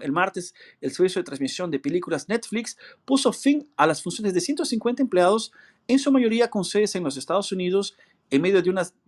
El 0.00 0.12
martes, 0.12 0.54
el 0.80 0.92
servicio 0.92 1.20
de 1.20 1.24
transmisión 1.24 1.70
de 1.70 1.80
películas 1.80 2.28
Netflix 2.28 2.76
puso 3.04 3.32
fin 3.32 3.68
a 3.76 3.86
las 3.86 4.00
funciones 4.00 4.32
de 4.32 4.40
150 4.40 5.02
empleados, 5.02 5.52
en 5.88 5.98
su 5.98 6.12
mayoría 6.12 6.48
con 6.48 6.64
sedes 6.64 6.94
en 6.94 7.02
los 7.02 7.16
Estados 7.16 7.50
Unidos 7.50 7.96
en 8.30 8.40
medio 8.40 8.62
de 8.62 8.70
una 8.70 8.86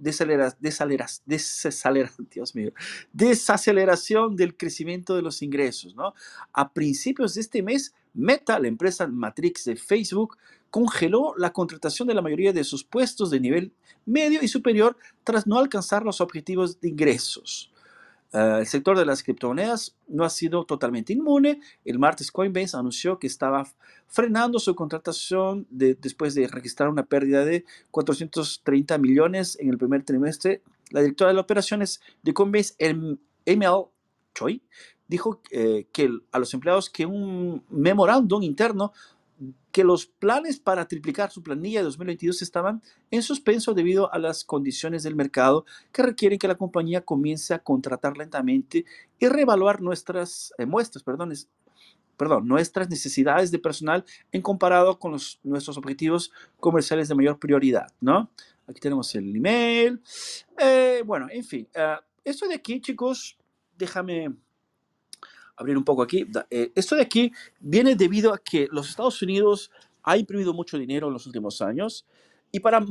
desaceleración 3.12 4.36
del 4.36 4.56
crecimiento 4.56 5.16
de 5.16 5.22
los 5.22 5.40
ingresos. 5.42 5.94
¿no? 5.94 6.12
A 6.52 6.72
principios 6.72 7.34
de 7.34 7.40
este 7.40 7.62
mes, 7.62 7.94
Meta, 8.12 8.58
la 8.58 8.68
empresa 8.68 9.06
Matrix 9.06 9.64
de 9.64 9.76
Facebook, 9.76 10.36
congeló 10.70 11.34
la 11.38 11.52
contratación 11.52 12.06
de 12.08 12.14
la 12.14 12.22
mayoría 12.22 12.52
de 12.52 12.64
sus 12.64 12.84
puestos 12.84 13.30
de 13.30 13.40
nivel 13.40 13.72
medio 14.04 14.42
y 14.42 14.48
superior 14.48 14.96
tras 15.22 15.46
no 15.46 15.58
alcanzar 15.58 16.04
los 16.04 16.20
objetivos 16.20 16.80
de 16.80 16.88
ingresos. 16.88 17.72
Uh, 18.32 18.58
el 18.58 18.66
sector 18.66 18.98
de 18.98 19.06
las 19.06 19.22
criptomonedas 19.22 19.94
no 20.08 20.24
ha 20.24 20.30
sido 20.30 20.64
totalmente 20.64 21.12
inmune. 21.12 21.60
El 21.84 21.98
martes 21.98 22.32
Coinbase 22.32 22.76
anunció 22.76 23.18
que 23.18 23.28
estaba 23.28 23.64
frenando 24.08 24.58
su 24.58 24.74
contratación 24.74 25.66
de, 25.70 25.94
después 25.94 26.34
de 26.34 26.48
registrar 26.48 26.88
una 26.88 27.04
pérdida 27.04 27.44
de 27.44 27.64
430 27.92 28.98
millones 28.98 29.56
en 29.60 29.70
el 29.70 29.78
primer 29.78 30.02
trimestre. 30.02 30.62
La 30.90 31.00
directora 31.00 31.28
de 31.28 31.34
las 31.34 31.44
operaciones 31.44 32.00
de 32.22 32.34
Coinbase, 32.34 32.74
ML 33.46 33.88
Choi, 34.34 34.62
dijo 35.06 35.40
eh, 35.50 35.86
que 35.92 36.10
a 36.32 36.38
los 36.38 36.52
empleados 36.54 36.90
que 36.90 37.06
un 37.06 37.62
memorándum 37.68 38.42
interno 38.42 38.92
que 39.72 39.85
los 39.85 40.07
planes 40.07 40.61
para 40.61 40.87
triplicar 40.87 41.30
su 41.30 41.43
planilla 41.43 41.80
de 41.80 41.85
2022 41.85 42.43
estaban 42.43 42.82
en 43.11 43.22
suspenso 43.22 43.74
debido 43.74 44.12
a 44.12 44.18
las 44.18 44.45
condiciones 44.45 45.03
del 45.03 45.16
mercado 45.16 45.64
que 45.93 46.03
requieren 46.03 46.39
que 46.39 46.49
la 46.49 46.55
compañía 46.55 47.05
comience 47.05 47.53
a 47.53 47.59
contratar 47.59 48.16
lentamente 48.16 48.85
y 49.18 49.26
reevaluar 49.26 49.80
nuestras 49.80 50.53
eh, 50.59 50.66
muestras, 50.66 51.03
perdón, 51.03 51.32
perdón, 52.16 52.47
nuestras 52.47 52.89
necesidades 52.89 53.51
de 53.51 53.59
personal 53.59 54.05
en 54.32 54.43
comparado 54.43 54.99
con 54.99 55.12
los, 55.12 55.41
nuestros 55.43 55.76
objetivos 55.76 56.32
comerciales 56.61 57.09
de 57.09 57.14
mayor 57.14 57.39
prioridad, 57.39 57.93
¿no? 58.01 58.30
Aquí 58.66 58.80
tenemos 58.80 59.14
el 59.14 59.35
email. 59.37 60.01
Eh, 60.59 61.03
bueno, 61.05 61.26
en 61.30 61.45
fin, 61.45 61.68
uh, 61.74 62.01
esto 62.24 62.47
de 62.49 62.55
aquí, 62.55 62.80
chicos, 62.80 63.37
déjame 63.76 64.35
abrir 65.57 65.76
un 65.76 65.84
poco 65.84 66.02
aquí. 66.02 66.26
Eh, 66.50 66.72
esto 66.74 66.96
de 66.96 67.02
aquí 67.02 67.32
viene 67.61 67.94
debido 67.94 68.32
a 68.32 68.38
que 68.38 68.68
los 68.70 68.88
Estados 68.88 69.20
Unidos 69.22 69.70
ha 70.02 70.16
imprimido 70.16 70.52
mucho 70.52 70.78
dinero 70.78 71.07
en 71.09 71.12
los 71.12 71.26
últimos 71.26 71.62
años 71.62 72.07
y 72.52 72.61
para 72.61 72.84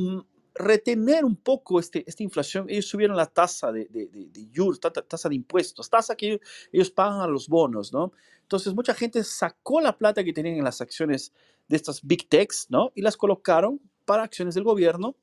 retener 0.55 1.25
un 1.25 1.35
poco 1.35 1.79
este, 1.79 2.03
esta 2.07 2.23
inflación, 2.23 2.65
ellos 2.69 2.85
subieron 2.85 3.17
la 3.17 3.25
tasa 3.25 3.71
de, 3.71 3.85
de, 3.85 4.07
de, 4.07 5.03
tasa 5.07 5.29
de 5.29 5.35
impuestos, 5.35 5.89
tasa 5.89 6.15
que 6.15 6.39
ellos 6.71 6.91
pagan 6.91 7.21
a 7.21 7.27
los 7.27 7.47
bonos, 7.47 7.91
¿no? 7.91 8.13
Entonces, 8.41 8.73
mucha 8.75 8.93
gente 8.93 9.23
sacó 9.23 9.81
la 9.81 9.97
plata 9.97 10.23
que 10.23 10.33
tenían 10.33 10.57
en 10.57 10.63
las 10.63 10.81
acciones 10.81 11.33
de 11.67 11.75
estas 11.75 12.01
big 12.03 12.29
techs, 12.29 12.67
¿no? 12.69 12.91
Y 12.93 13.01
las 13.01 13.17
colocaron 13.17 13.79
para 14.05 14.23
acciones 14.23 14.53
del 14.53 14.63
gobierno 14.63 15.15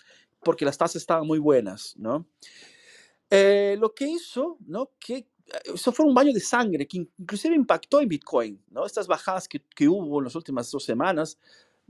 porque 0.43 0.65
las 0.65 0.79
tasas 0.79 0.97
estaban 0.97 1.27
muy 1.27 1.39
buenas, 1.39 1.95
¿no? 1.97 2.27
Eh, 3.29 3.77
lo 3.79 3.95
que 3.95 4.09
hizo, 4.09 4.57
¿no? 4.67 4.91
Que 4.99 5.29
eso 5.65 5.93
fue 5.93 6.07
un 6.07 6.15
baño 6.15 6.33
de 6.33 6.41
sangre 6.41 6.87
que 6.87 7.07
inclusive 7.19 7.55
impactó 7.55 8.01
en 8.01 8.09
Bitcoin, 8.09 8.63
¿no? 8.71 8.87
Estas 8.87 9.07
bajadas 9.07 9.49
que, 9.49 9.63
que 9.75 9.89
hubo 9.89 10.19
en 10.19 10.25
las 10.25 10.35
últimas 10.35 10.71
dos 10.71 10.85
semanas 10.85 11.39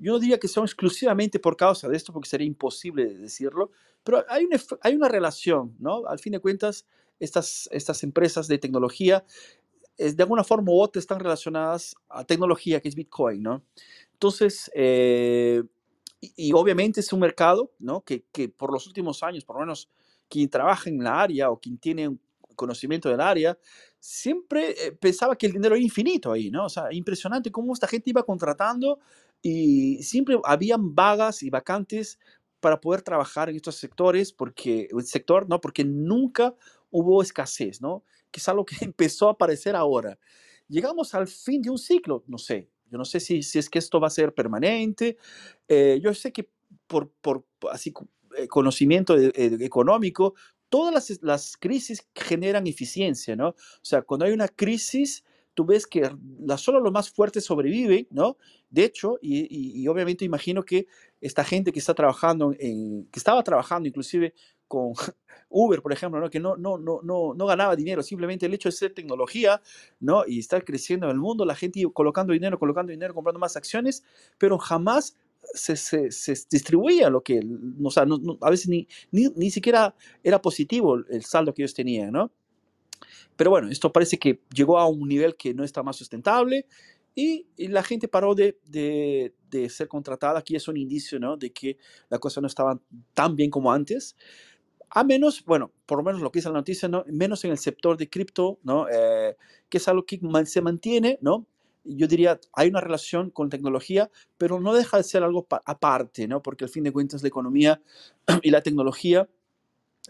yo 0.01 0.13
no 0.13 0.19
diría 0.19 0.41
que 0.41 0.49
son 0.49 0.65
exclusivamente 0.65 1.39
por 1.39 1.57
causa 1.57 1.87
de 1.89 1.97
esto, 1.97 2.13
porque 2.13 2.29
sería 2.29 2.47
imposible 2.47 3.15
decirlo, 3.15 3.71
pero 4.03 4.25
hay 4.29 4.47
una, 4.47 4.59
hay 4.81 4.95
una 4.95 5.09
relación, 5.09 5.77
¿no? 5.79 6.07
Al 6.07 6.19
fin 6.19 6.33
de 6.33 6.41
cuentas, 6.41 6.87
estas, 7.19 7.69
estas 7.71 8.03
empresas 8.03 8.49
de 8.49 8.57
tecnología, 8.57 9.25
es, 9.99 10.17
de 10.17 10.23
alguna 10.23 10.43
forma 10.43 10.73
u 10.73 10.81
otra, 10.81 10.99
están 10.99 11.21
relacionadas 11.21 11.95
a 12.09 12.25
tecnología, 12.25 12.81
que 12.81 12.89
es 12.89 12.95
Bitcoin, 12.95 13.43
¿no? 13.43 13.63
Entonces, 14.15 14.71
eh, 14.75 15.63
y, 16.19 16.33
y, 16.49 16.53
obviamente 16.55 17.01
es 17.01 17.13
un 17.13 17.21
mercado, 17.21 17.71
¿no? 17.79 18.01
Que, 18.01 18.25
que, 18.33 18.49
por 18.49 18.73
los 18.73 18.87
últimos 18.87 19.23
años, 19.23 19.45
por 19.45 19.57
lo 19.57 19.61
menos 19.61 19.91
quien 20.31 20.49
trabaja 20.49 20.89
en 20.89 21.05
la 21.05 21.21
área 21.21 21.51
o 21.51 21.61
quien 21.61 21.77
tiene 21.77 22.17
conocimiento 22.61 23.09
del 23.09 23.21
área, 23.21 23.59
siempre 23.99 24.71
eh, 24.73 24.93
pensaba 24.93 25.35
que 25.35 25.47
el 25.47 25.53
dinero 25.53 25.75
era 25.75 25.83
infinito 25.83 26.31
ahí, 26.31 26.51
¿no? 26.51 26.67
O 26.67 26.69
sea, 26.69 26.93
impresionante 26.93 27.51
cómo 27.51 27.73
esta 27.73 27.87
gente 27.87 28.11
iba 28.11 28.23
contratando 28.23 28.99
y 29.41 30.03
siempre 30.03 30.39
habían 30.45 30.95
vagas 30.95 31.43
y 31.43 31.49
vacantes 31.49 32.19
para 32.61 32.79
poder 32.79 33.01
trabajar 33.01 33.49
en 33.49 33.57
estos 33.57 33.77
sectores, 33.77 34.33
porque 34.35 34.89
el 34.91 35.03
sector, 35.05 35.49
¿no? 35.49 35.59
Porque 35.59 35.85
nunca 35.85 36.55
hubo 36.91 37.23
escasez, 37.23 37.81
¿no? 37.81 38.05
Que 38.31 38.41
es 38.41 38.49
algo 38.49 38.67
que 38.67 38.77
empezó 38.85 39.29
a 39.29 39.33
aparecer 39.33 39.75
ahora. 39.75 40.19
Llegamos 40.69 41.15
al 41.15 41.27
fin 41.27 41.63
de 41.63 41.71
un 41.71 41.79
ciclo, 41.79 42.23
no 42.27 42.37
sé, 42.37 42.69
yo 42.91 42.99
no 42.99 43.05
sé 43.05 43.21
si, 43.21 43.43
si 43.43 43.59
es 43.59 43.71
que 43.71 43.79
esto 43.79 44.01
va 44.01 44.09
a 44.09 44.11
ser 44.11 44.35
permanente. 44.35 45.17
Eh, 45.69 45.99
yo 46.03 46.13
sé 46.13 46.33
que 46.33 46.51
por, 46.87 47.11
por 47.23 47.47
así 47.71 47.95
eh, 48.37 48.49
conocimiento 48.49 49.17
de, 49.17 49.31
de, 49.31 49.65
económico, 49.65 50.35
todas 50.71 50.95
las, 50.95 51.23
las, 51.23 51.57
crisis 51.59 52.09
generan 52.15 52.67
eficiencia, 52.67 53.37
¿no? 53.37 53.49
O 53.49 53.55
sea, 53.83 54.03
cuando 54.03 54.25
hay 54.25 54.33
una 54.33 54.49
crisis, 54.49 55.25
tú 55.53 55.67
ves 55.67 55.87
que 55.87 56.11
la, 56.41 56.57
solo 56.57 56.81
los 56.81 56.93
más 56.93 57.11
fuertes 57.11 57.45
sobreviven, 57.45 58.07
¿no? 58.11 58.39
De 58.71 58.85
hecho, 58.85 59.19
y, 59.21 59.41
y, 59.41 59.83
y, 59.83 59.89
obviamente 59.89 60.25
imagino 60.25 60.65
que 60.65 60.87
esta 61.21 61.45
gente 61.45 61.73
que 61.73 61.81
está 61.81 61.93
trabajando, 61.93 62.55
en, 62.59 63.07
que 63.11 63.19
estaba 63.19 63.43
trabajando 63.43 63.89
inclusive 63.89 64.33
con 64.69 64.93
Uber, 65.51 65.83
por 65.83 65.93
ejemplo, 65.93 66.21
¿no? 66.21 66.31
que 66.31 66.39
no, 66.39 66.57
no, 66.57 66.79
no, 66.79 67.01
no, 67.03 67.35
no 67.35 67.47
ganaba 67.47 67.75
dinero, 67.75 68.05
simplemente 68.05 68.47
el 68.47 68.55
hecho 68.55 68.69
de 68.69 68.73
ser 68.73 68.95
tecnología 68.95 69.61
¿no? 69.99 70.25
y 70.25 70.39
estar 70.39 70.65
creciendo 70.65 71.07
en 71.07 71.13
el 71.13 71.19
mundo, 71.19 71.45
la 71.45 71.57
gente 71.57 71.83
colocando 71.93 72.33
dinero, 72.33 72.57
colocando 72.57 72.93
dinero, 72.93 73.13
comprando 73.13 73.41
más 73.41 73.57
acciones, 73.57 74.05
pero 74.39 74.59
jamás 74.59 75.17
se, 75.55 75.77
se, 75.77 76.11
se, 76.11 76.35
distribuía 76.51 77.11
lo 77.11 77.23
que, 77.23 77.41
o 77.83 77.91
sea, 77.91 78.05
no, 78.05 78.19
no, 78.19 78.39
a 78.41 78.51
veces 78.51 78.69
ni, 78.69 78.87
ni, 79.11 79.29
ni, 79.35 79.51
siquiera 79.51 79.95
era 80.23 80.41
positivo 80.41 80.97
el 81.09 81.25
saldo 81.25 81.53
que 81.53 81.63
ellos 81.63 81.75
tenían, 81.75 82.13
¿no? 82.13 82.31
Pero 83.37 83.51
bueno, 83.51 83.69
esto 83.71 83.93
parece 83.93 84.19
que 84.19 84.41
llegó 84.55 84.79
a 84.79 84.87
un 84.87 85.09
nivel 85.09 85.37
que 85.37 85.55
no 85.55 85.65
está 85.65 85.83
más 85.83 85.97
sustentable 85.97 86.67
y, 87.15 87.47
y 87.57 87.69
la 87.69 87.83
gente 87.83 88.09
paró 88.09 88.35
de, 88.35 88.59
de, 88.67 89.35
de, 89.51 89.69
ser 89.69 89.89
contratada. 89.89 90.39
Aquí 90.39 90.57
es 90.57 90.69
un 90.69 90.77
indicio, 90.77 91.19
¿no? 91.19 91.37
De 91.37 91.51
que 91.51 91.79
la 92.09 92.19
cosa 92.19 92.41
no 92.41 92.47
estaba 92.47 92.79
tan 93.15 93.37
bien 93.37 93.51
como 93.51 93.73
antes. 93.73 94.17
A 94.91 95.05
menos, 95.05 95.45
bueno, 95.45 95.73
por 95.87 95.99
lo 95.99 96.05
menos 96.05 96.21
lo 96.21 96.31
que 96.31 96.41
dice 96.41 96.49
la 96.49 96.57
noticia, 96.57 96.89
¿no? 96.89 97.05
Menos 97.07 97.45
en 97.45 97.53
el 97.53 97.59
sector 97.59 97.97
de 97.97 98.09
cripto, 98.09 98.59
¿no? 98.63 98.87
Eh, 98.89 99.37
que 99.69 99.79
es 99.79 99.89
algo 99.89 100.05
que 100.05 100.21
se 100.45 100.61
mantiene, 100.61 101.19
¿no? 101.21 101.47
Yo 101.85 102.07
diría, 102.07 102.41
hay 102.53 102.69
una 102.69 102.81
relación 102.81 103.31
con 103.31 103.49
tecnología, 103.49 104.11
pero 104.39 104.61
no 104.61 104.75
deja 104.75 104.97
de 104.97 105.03
ser 105.05 105.23
algo 105.23 105.47
aparte, 105.65 106.29
¿no? 106.29 106.43
Porque 106.43 106.65
al 106.65 106.71
fin 106.71 106.85
de 106.85 106.93
cuentas 106.93 107.23
la 107.23 107.29
economía 107.29 107.83
y 108.43 108.51
la 108.51 108.63
tecnología 108.63 109.29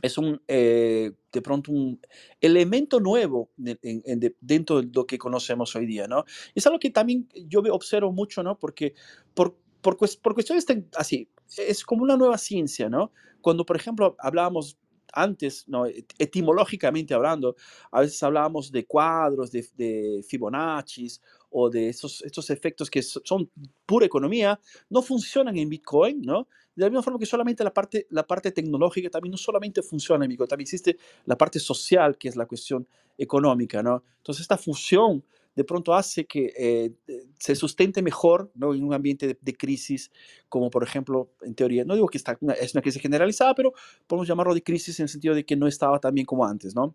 es 0.03 0.19
un, 0.19 0.41
eh, 0.49 1.13
de 1.33 1.43
pronto, 1.43 1.73
un 1.73 2.01
elemento 2.41 3.01
nuevo 3.01 3.51
en, 3.59 4.21
de, 4.21 4.37
dentro 4.41 4.81
de 4.81 4.91
lo 4.93 5.07
que 5.07 5.19
conocemos 5.19 5.75
hoy 5.77 5.87
día, 5.87 6.07
¿no? 6.07 6.25
Es 6.55 6.67
algo 6.67 6.79
que 6.79 6.91
también 6.91 7.29
yo 7.47 7.61
observo 7.71 8.13
mucho, 8.13 8.43
¿no? 8.43 8.59
Porque 8.59 8.95
por, 9.35 9.57
por, 9.81 9.97
por 9.97 10.35
cuestiones 10.35 10.67
así, 10.97 11.29
es 11.57 11.85
como 11.85 12.03
una 12.03 12.17
nueva 12.17 12.39
ciencia, 12.39 12.89
¿no? 12.89 13.13
Cuando, 13.41 13.67
por 13.67 13.77
ejemplo, 13.77 14.17
hablábamos 14.19 14.79
antes, 15.13 15.65
¿no? 15.69 15.87
etimológicamente 16.19 17.15
hablando, 17.15 17.57
a 17.91 18.01
veces 18.01 18.23
hablábamos 18.23 18.71
de 18.71 18.87
cuadros, 18.87 19.51
de, 19.51 19.67
de 19.77 20.25
Fibonacci 20.27 21.09
o 21.51 21.69
de 21.69 21.89
esos, 21.89 22.23
estos 22.23 22.51
efectos 22.51 22.91
que 22.91 23.03
son 23.03 23.51
pura 23.87 24.07
economía, 24.07 24.59
no 24.89 25.03
funcionan 25.03 25.57
en 25.57 25.69
Bitcoin, 25.69 26.23
¿no? 26.23 26.47
De 26.75 26.85
la 26.85 26.91
misma 26.91 27.03
forma 27.03 27.19
que 27.19 27.27
solamente 27.27 27.65
la 27.65 27.75
parte, 27.75 28.07
la 28.11 28.27
parte 28.27 28.53
tecnológica 28.53 29.11
también 29.11 29.33
no 29.33 29.37
solamente 29.37 29.83
funciona 29.83 30.25
en 30.25 30.31
Bitcoin, 30.31 30.49
también 30.49 30.67
existe 30.67 30.97
la 31.25 31.37
parte 31.37 31.59
social, 31.59 32.17
que 32.17 32.29
es 32.29 32.37
la 32.37 32.47
cuestión 32.47 32.87
económica, 33.19 33.83
¿no? 33.83 34.03
Entonces, 34.19 34.43
esta 34.43 34.57
fusión 34.57 35.25
de 35.55 35.65
pronto 35.65 35.95
hace 35.95 36.27
que 36.27 36.53
eh, 36.57 36.93
se 37.39 37.55
sustente 37.55 38.03
mejor 38.03 38.51
¿no? 38.55 38.75
en 38.75 38.85
un 38.85 38.95
ambiente 38.95 39.27
de, 39.27 39.39
de, 39.41 39.55
crisis, 39.55 40.11
como 40.49 40.71
por 40.71 40.83
ejemplo, 40.83 41.33
en 41.43 41.55
teoría, 41.55 41.85
no 41.85 41.95
digo 41.95 42.09
que 42.09 42.19
está, 42.19 42.37
una, 42.41 42.55
es 42.55 42.75
una 42.75 42.83
crisis 42.83 43.03
generalizada, 43.03 43.55
pero 43.55 43.73
podemos 44.07 44.29
llamarlo 44.29 44.55
de 44.55 44.63
crisis 44.63 44.99
en 45.01 45.05
el 45.05 45.09
sentido 45.09 45.35
de 45.35 45.45
que 45.45 45.57
no 45.57 45.67
estaba 45.67 45.99
tan 45.99 46.15
bien 46.15 46.27
como 46.27 46.45
antes, 46.45 46.75
¿no? 46.75 46.95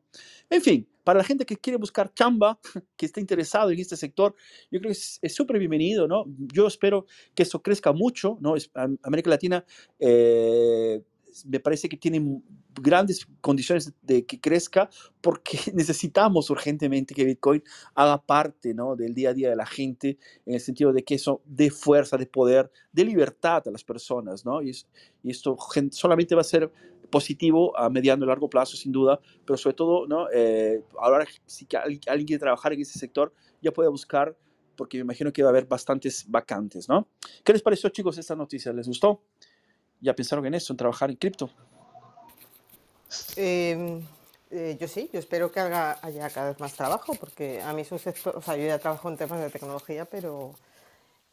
En 0.49 0.61
fin, 0.61 0.87
para 1.03 1.19
la 1.19 1.23
gente 1.23 1.45
que 1.45 1.57
quiere 1.57 1.77
buscar 1.77 2.13
chamba, 2.13 2.59
que 2.97 3.05
está 3.05 3.19
interesado 3.19 3.71
en 3.71 3.79
este 3.79 3.97
sector, 3.97 4.35
yo 4.71 4.79
creo 4.79 4.91
que 4.91 4.97
es 5.21 5.35
súper 5.35 5.59
bienvenido, 5.59 6.07
¿no? 6.07 6.25
Yo 6.53 6.67
espero 6.67 7.05
que 7.33 7.43
eso 7.43 7.61
crezca 7.61 7.93
mucho, 7.93 8.37
¿no? 8.41 8.55
América 9.03 9.29
Latina 9.29 9.65
eh, 9.99 11.03
me 11.45 11.59
parece 11.59 11.89
que 11.89 11.97
tiene 11.97 12.41
grandes 12.81 13.27
condiciones 13.41 13.93
de 14.01 14.25
que 14.25 14.39
crezca 14.39 14.89
porque 15.21 15.57
necesitamos 15.73 16.49
urgentemente 16.49 17.13
que 17.13 17.25
Bitcoin 17.25 17.63
haga 17.93 18.21
parte 18.21 18.73
¿no? 18.73 18.95
del 18.95 19.13
día 19.13 19.29
a 19.29 19.33
día 19.33 19.49
de 19.49 19.55
la 19.55 19.65
gente 19.65 20.17
en 20.45 20.53
el 20.53 20.59
sentido 20.59 20.93
de 20.93 21.03
que 21.03 21.15
eso 21.15 21.41
dé 21.45 21.69
fuerza, 21.69 22.17
de 22.17 22.25
poder, 22.27 22.71
de 22.91 23.03
libertad 23.03 23.67
a 23.67 23.71
las 23.71 23.83
personas. 23.83 24.45
¿no? 24.45 24.61
Y, 24.61 24.69
es, 24.69 24.87
y 25.23 25.31
esto 25.31 25.57
solamente 25.91 26.35
va 26.35 26.41
a 26.41 26.45
ser 26.45 26.71
positivo 27.09 27.77
a 27.77 27.89
mediano 27.89 28.25
y 28.25 28.27
largo 28.27 28.49
plazo, 28.49 28.75
sin 28.75 28.91
duda, 28.91 29.19
pero 29.45 29.57
sobre 29.57 29.75
todo, 29.75 30.07
¿no? 30.07 30.27
Eh, 30.33 30.81
ahora 30.99 31.25
si 31.45 31.67
alguien 32.07 32.27
quiere 32.27 32.39
trabajar 32.39 32.73
en 32.73 32.81
ese 32.81 32.97
sector, 32.97 33.31
ya 33.61 33.71
puede 33.71 33.89
buscar 33.89 34.35
porque 34.75 34.97
me 34.97 35.01
imagino 35.01 35.31
que 35.31 35.41
va 35.41 35.49
a 35.49 35.51
haber 35.51 35.65
bastantes 35.65 36.25
vacantes, 36.27 36.89
¿no? 36.89 37.07
¿Qué 37.43 37.53
les 37.53 37.61
pareció, 37.61 37.89
chicos, 37.89 38.17
esta 38.17 38.35
noticia? 38.35 38.73
¿Les 38.73 38.87
gustó? 38.87 39.21
¿Ya 40.05 40.13
pensaron 40.13 40.45
en 40.45 40.53
eso, 40.53 40.71
en 40.71 40.77
trabajar 40.77 41.09
en 41.09 41.15
cripto? 41.15 41.49
Eh, 43.35 43.99
eh, 44.51 44.77
yo 44.79 44.87
sí, 44.87 45.09
yo 45.11 45.17
espero 45.17 45.51
que 45.51 45.59
haga, 45.59 45.97
haya 46.03 46.29
cada 46.29 46.49
vez 46.49 46.59
más 46.59 46.73
trabajo, 46.75 47.15
porque 47.15 47.59
a 47.63 47.73
mí 47.73 47.81
es 47.81 47.91
un 47.91 47.97
sector, 47.97 48.37
o 48.37 48.41
sea, 48.41 48.55
yo 48.55 48.67
ya 48.67 48.77
trabajo 48.77 49.09
en 49.09 49.17
temas 49.17 49.39
de 49.39 49.49
tecnología, 49.49 50.05
pero 50.05 50.53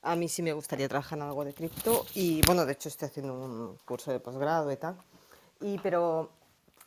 a 0.00 0.16
mí 0.16 0.26
sí 0.26 0.42
me 0.42 0.54
gustaría 0.54 0.88
trabajar 0.88 1.18
en 1.18 1.24
algo 1.24 1.44
de 1.44 1.52
cripto 1.52 2.06
y 2.14 2.40
bueno, 2.46 2.64
de 2.64 2.72
hecho 2.72 2.88
estoy 2.88 3.08
haciendo 3.08 3.34
un 3.34 3.76
curso 3.84 4.10
de 4.10 4.20
posgrado 4.20 4.72
y 4.72 4.76
tal. 4.76 4.96
Y 5.60 5.76
pero 5.80 6.30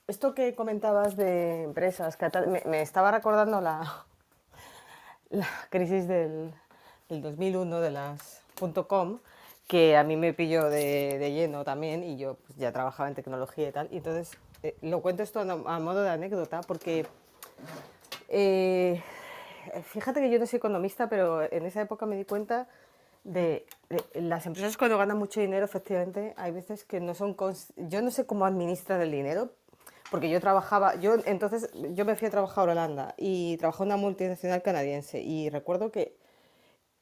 esto 0.07 0.33
que 0.33 0.55
comentabas 0.55 1.15
de 1.15 1.65
empresas, 1.65 2.17
que 2.17 2.31
me, 2.47 2.63
me 2.65 2.81
estaba 2.81 3.11
recordando 3.11 3.61
la, 3.61 4.05
la 5.29 5.47
crisis 5.69 6.07
del, 6.07 6.51
del 7.09 7.21
2001 7.21 7.79
de 7.79 7.91
las 7.91 8.41
.com, 8.88 9.19
que 9.68 9.97
a 9.97 10.03
mí 10.03 10.16
me 10.16 10.34
pilló 10.34 10.70
de, 10.70 11.18
de 11.18 11.32
lleno 11.32 11.63
también 11.63 12.03
y 12.03 12.18
yo 12.18 12.36
pues, 12.36 12.57
ya 12.57 12.72
trabajaba 12.72 13.09
en 13.09 13.16
tecnología 13.16 13.70
y 13.70 13.72
tal. 13.72 13.88
Y 13.91 13.97
entonces 13.97 14.38
eh, 14.63 14.76
lo 14.82 15.01
cuento 15.01 15.24
esto 15.24 15.39
a, 15.39 15.43
a, 15.43 15.80
modo 15.80 16.03
de 16.03 16.09
anécdota 16.09 16.61
porque 16.61 17.05
eh, 18.30 19.01
fíjate 19.84 20.22
que 20.22 20.30
yo 20.30 20.39
no 20.39 20.45
soy 20.45 20.57
economista, 20.57 21.09
pero 21.09 21.41
en 21.51 21.66
esa 21.66 21.82
época 21.82 22.05
me 22.05 22.16
di 22.16 22.26
cuenta 22.26 22.68
de, 23.24 23.66
de, 23.89 24.22
las 24.22 24.45
empresas 24.45 24.78
cuando 24.78 24.97
ganan 24.97 25.18
mucho 25.18 25.39
dinero, 25.39 25.66
efectivamente, 25.66 26.34
hay 26.38 26.51
veces 26.51 26.84
que 26.84 26.99
no 26.99 27.16
son... 27.16 27.36
Yo 27.76 28.01
no 28.01 28.11
sé 28.11 28.26
cómo 28.26 28.45
administran 28.45 29.01
el 29.01 29.11
dinero, 29.11 29.51
porque 30.11 30.30
yo 30.30 30.39
trabajaba, 30.39 30.95
yo 30.95 31.16
entonces, 31.26 31.70
yo 31.93 32.05
me 32.05 32.16
fui 32.16 32.28
a 32.28 32.32
trabajar 32.32 32.70
a 32.70 32.72
Holanda 32.72 33.16
y 33.18 33.57
trabajé 33.57 33.84
en 33.84 33.88
una 33.88 33.97
multinacional 33.97 34.61
canadiense 34.61 35.22
y 35.22 35.49
recuerdo 35.49 35.91
que 35.91 36.16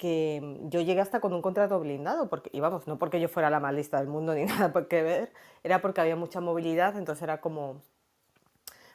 que 0.03 0.59
yo 0.63 0.81
llegué 0.81 0.99
hasta 0.99 1.21
con 1.21 1.31
un 1.31 1.41
contrato 1.41 1.79
blindado, 1.79 2.27
porque, 2.27 2.49
y 2.51 2.59
vamos, 2.59 2.87
no 2.87 2.99
porque 2.99 3.21
yo 3.21 3.29
fuera 3.29 3.49
la 3.49 3.61
más 3.61 3.73
lista 3.73 3.99
del 3.99 4.07
mundo 4.09 4.33
ni 4.35 4.43
nada 4.43 4.73
por 4.73 4.89
qué 4.89 5.01
ver, 5.01 5.31
era 5.63 5.81
porque 5.81 6.01
había 6.01 6.17
mucha 6.17 6.41
movilidad, 6.41 6.97
entonces 6.97 7.23
era 7.23 7.39
como, 7.39 7.81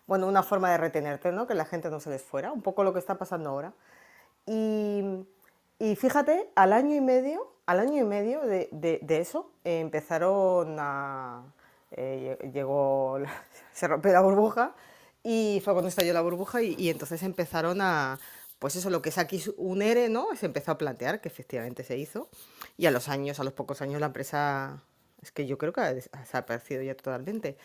bueno, 0.07 0.27
una 0.27 0.43
forma 0.43 0.71
de 0.71 0.77
retenerte, 0.77 1.33
¿no? 1.33 1.47
Que 1.47 1.55
la 1.55 1.65
gente 1.65 1.89
no 1.89 1.99
se 1.99 2.11
les 2.11 2.21
fuera, 2.21 2.53
un 2.53 2.61
poco 2.61 2.85
lo 2.85 2.93
que 2.93 2.99
está 2.99 3.15
pasando 3.17 3.49
ahora. 3.49 3.73
Y, 4.45 5.25
y 5.79 5.97
fíjate, 5.97 6.51
al 6.55 6.75
año 6.75 6.95
y 6.95 7.01
medio, 7.01 7.55
al 7.65 7.81
año 7.81 8.03
y 8.03 8.05
medio 8.05 8.43
de, 8.43 8.69
de, 8.71 8.99
de 9.01 9.19
eso, 9.19 9.51
eh, 9.65 9.81
empezaron 9.81 10.77
a... 10.79 11.43
Eh, 11.93 12.51
llegó, 12.53 13.19
se 13.73 13.89
rompió 13.89 14.13
la 14.13 14.21
burbuja 14.21 14.75
y 15.23 15.63
fue 15.65 15.73
cuando 15.73 15.89
estalló 15.89 16.13
la 16.13 16.21
burbuja 16.21 16.61
y, 16.61 16.75
y 16.79 16.91
entonces 16.91 17.23
empezaron 17.23 17.81
a, 17.81 18.19
pues 18.59 18.77
eso, 18.77 18.91
lo 18.91 19.03
que 19.03 19.11
es 19.11 19.19
aquí 19.19 19.43
un 19.57 19.83
ERE, 19.83 20.09
¿no? 20.09 20.29
Se 20.37 20.47
empezó 20.47 20.73
a 20.73 20.79
plantear, 20.79 21.21
que 21.21 21.29
efectivamente 21.29 21.85
se 21.85 21.97
hizo, 21.97 22.29
y 22.77 22.87
a 22.87 22.91
los 22.91 23.09
años, 23.09 23.39
a 23.41 23.45
los 23.45 23.53
pocos 23.53 23.83
años, 23.83 24.01
la 24.01 24.07
empresa, 24.07 24.83
es 25.23 25.31
que 25.33 25.47
yo 25.47 25.59
creo 25.59 25.73
que 25.73 25.81
ha 25.81 25.95
desaparecido 25.95 26.83
ya 26.83 26.97
totalmente. 26.97 27.57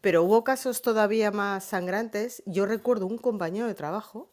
Pero 0.00 0.24
hubo 0.24 0.44
casos 0.44 0.82
todavía 0.82 1.30
más 1.30 1.64
sangrantes. 1.64 2.42
Yo 2.44 2.66
recuerdo 2.66 3.06
un 3.06 3.18
compañero 3.18 3.66
de 3.66 3.74
trabajo 3.74 4.30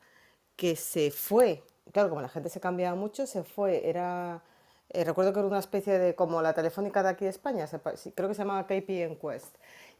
que 0.55 0.75
se 0.75 1.11
fue, 1.11 1.63
claro, 1.93 2.09
como 2.09 2.21
la 2.21 2.29
gente 2.29 2.49
se 2.49 2.59
cambiaba 2.59 2.95
mucho, 2.95 3.27
se 3.27 3.43
fue, 3.43 3.87
era, 3.87 4.43
eh, 4.89 5.03
recuerdo 5.05 5.31
que 5.31 5.39
era 5.39 5.47
una 5.47 5.59
especie 5.59 5.97
de, 5.99 6.15
como 6.15 6.41
la 6.41 6.53
telefónica 6.53 7.03
de 7.03 7.09
aquí 7.09 7.25
de 7.25 7.31
España, 7.31 7.67
creo 8.15 8.27
que 8.27 8.35
se 8.35 8.41
llamaba 8.41 8.67
KP 8.67 9.03
Enquest. 9.03 9.55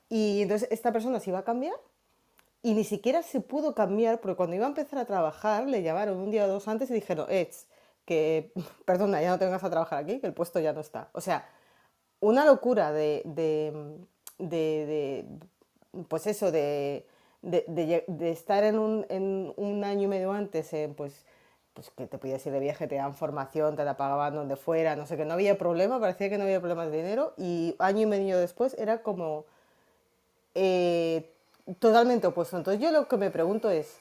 Y 0.10 0.42
entonces 0.42 0.68
esta 0.72 0.92
persona 0.92 1.20
se 1.20 1.30
iba 1.30 1.40
a 1.40 1.44
cambiar 1.44 1.76
y 2.62 2.74
ni 2.74 2.84
siquiera 2.84 3.24
se 3.24 3.40
pudo 3.40 3.74
cambiar 3.74 4.20
porque 4.20 4.36
cuando 4.36 4.56
iba 4.56 4.66
a 4.66 4.70
empezar 4.70 5.00
a 5.00 5.06
trabajar 5.06 5.68
le 5.68 5.82
llamaron 5.82 6.18
un 6.18 6.32
día 6.32 6.46
o 6.46 6.48
dos 6.48 6.68
antes 6.68 6.90
y 6.90 6.94
dijeron, 6.94 7.28
Eds, 7.30 7.68
que 8.06 8.52
perdona, 8.86 9.22
ya 9.22 9.30
no 9.30 9.40
te 9.40 9.46
vengas 9.46 9.64
a 9.64 9.70
trabajar 9.70 10.00
aquí, 10.00 10.20
que 10.20 10.28
el 10.28 10.34
puesto 10.34 10.60
ya 10.60 10.74
no 10.74 10.82
está. 10.82 11.10
O 11.14 11.22
sea, 11.22 11.48
una 12.20 12.46
locura 12.46 12.92
de, 12.92 13.22
de, 13.26 13.98
de, 14.40 15.26
pues 16.10 16.28
eso, 16.28 16.52
de, 16.52 17.06
de 17.42 18.30
estar 18.32 18.64
en 18.64 18.78
un, 18.78 19.06
en 19.10 19.54
un, 19.56 19.84
año 19.86 20.04
y 20.04 20.08
medio 20.08 20.34
antes, 20.34 20.74
en, 20.74 20.96
pues, 20.96 21.26
pues 21.74 21.90
que 21.92 22.08
te 22.08 22.18
podías 22.18 22.46
ir 22.46 22.52
de 22.52 22.60
viaje, 22.60 22.88
te 22.88 22.96
daban 22.96 23.16
formación, 23.16 23.78
te 23.78 23.86
la 23.86 23.96
pagaban 23.96 24.36
donde 24.36 24.58
fuera, 24.58 24.98
no 24.98 25.06
sé, 25.06 25.16
que 25.16 25.24
no 25.24 25.36
había 25.36 25.58
problema, 25.58 26.00
parecía 26.00 26.30
que 26.30 26.38
no 26.38 26.44
había 26.44 26.60
problema 26.60 26.86
de 26.86 26.98
dinero 26.98 27.34
y 27.38 27.76
año 27.80 28.02
y 28.02 28.06
medio 28.06 28.38
después 28.38 28.76
era 28.78 29.02
como... 29.02 29.46
Eh, 30.56 31.32
totalmente 31.78 32.28
opuesto. 32.28 32.58
Entonces 32.58 32.82
yo 32.82 32.92
lo 32.92 33.08
que 33.08 33.18
me 33.18 33.30
pregunto 33.30 33.70
es, 33.70 34.00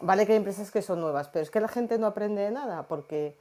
vale 0.00 0.26
que 0.26 0.32
hay 0.32 0.38
empresas 0.38 0.70
que 0.70 0.82
son 0.82 1.00
nuevas, 1.00 1.28
pero 1.28 1.42
es 1.42 1.50
que 1.50 1.60
la 1.60 1.68
gente 1.68 1.98
no 1.98 2.06
aprende 2.06 2.42
de 2.42 2.50
nada, 2.50 2.86
porque 2.86 3.36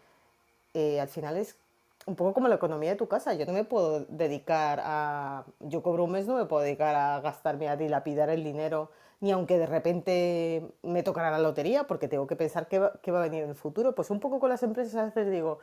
eh, 0.73 0.99
al 0.99 1.07
final 1.07 1.37
es 1.37 1.57
un 2.05 2.15
poco 2.15 2.33
como 2.33 2.47
la 2.47 2.55
economía 2.55 2.91
de 2.91 2.95
tu 2.95 3.07
casa. 3.07 3.33
Yo 3.33 3.45
no 3.45 3.53
me 3.53 3.63
puedo 3.63 4.01
dedicar 4.09 4.81
a, 4.83 5.45
yo 5.59 5.81
cobro 5.83 6.03
un 6.05 6.11
mes, 6.11 6.27
no 6.27 6.35
me 6.35 6.45
puedo 6.45 6.63
dedicar 6.63 6.95
a 6.95 7.21
gastarme, 7.21 7.69
a 7.69 7.77
dilapidar 7.77 8.29
el 8.29 8.43
dinero, 8.43 8.91
ni 9.21 9.31
aunque 9.31 9.57
de 9.57 9.65
repente 9.65 10.67
me 10.81 11.03
tocara 11.03 11.31
la 11.31 11.39
lotería, 11.39 11.85
porque 11.85 12.07
tengo 12.07 12.27
que 12.27 12.35
pensar 12.35 12.67
qué 12.67 12.79
va, 12.79 12.93
qué 13.01 13.11
va 13.11 13.19
a 13.19 13.23
venir 13.23 13.43
en 13.43 13.49
el 13.49 13.55
futuro. 13.55 13.95
Pues 13.95 14.09
un 14.09 14.19
poco 14.19 14.39
con 14.39 14.49
las 14.49 14.63
empresas 14.63 14.95
a 14.95 15.05
veces 15.05 15.31
digo, 15.31 15.59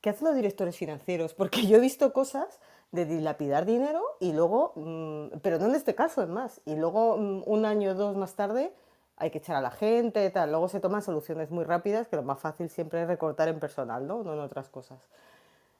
¿qué 0.00 0.10
hacen 0.10 0.26
los 0.26 0.34
directores 0.34 0.76
financieros? 0.76 1.34
Porque 1.38 1.66
yo 1.66 1.76
he 1.76 1.80
visto 1.80 2.12
cosas 2.12 2.60
de 2.92 3.06
dilapidar 3.06 3.66
dinero 3.66 4.02
y 4.20 4.32
luego, 4.32 4.72
mm, 4.76 5.38
pero 5.42 5.58
no 5.58 5.66
en 5.66 5.74
este 5.74 5.94
caso, 5.94 6.22
es 6.22 6.28
más, 6.28 6.60
y 6.64 6.76
luego 6.76 7.16
mm, 7.16 7.42
un 7.46 7.64
año 7.64 7.90
o 7.90 7.94
dos 7.94 8.16
más 8.16 8.34
tarde 8.34 8.72
hay 9.16 9.30
que 9.30 9.38
echar 9.38 9.56
a 9.56 9.60
la 9.60 9.70
gente, 9.70 10.28
tal, 10.30 10.50
luego 10.50 10.68
se 10.68 10.80
toman 10.80 11.02
soluciones 11.02 11.50
muy 11.50 11.64
rápidas, 11.64 12.08
que 12.08 12.16
lo 12.16 12.22
más 12.22 12.38
fácil 12.38 12.68
siempre 12.70 13.02
es 13.02 13.08
recortar 13.08 13.48
en 13.48 13.60
personal, 13.60 14.06
¿no? 14.06 14.22
No 14.22 14.34
en 14.34 14.40
otras 14.40 14.68
cosas. 14.68 14.98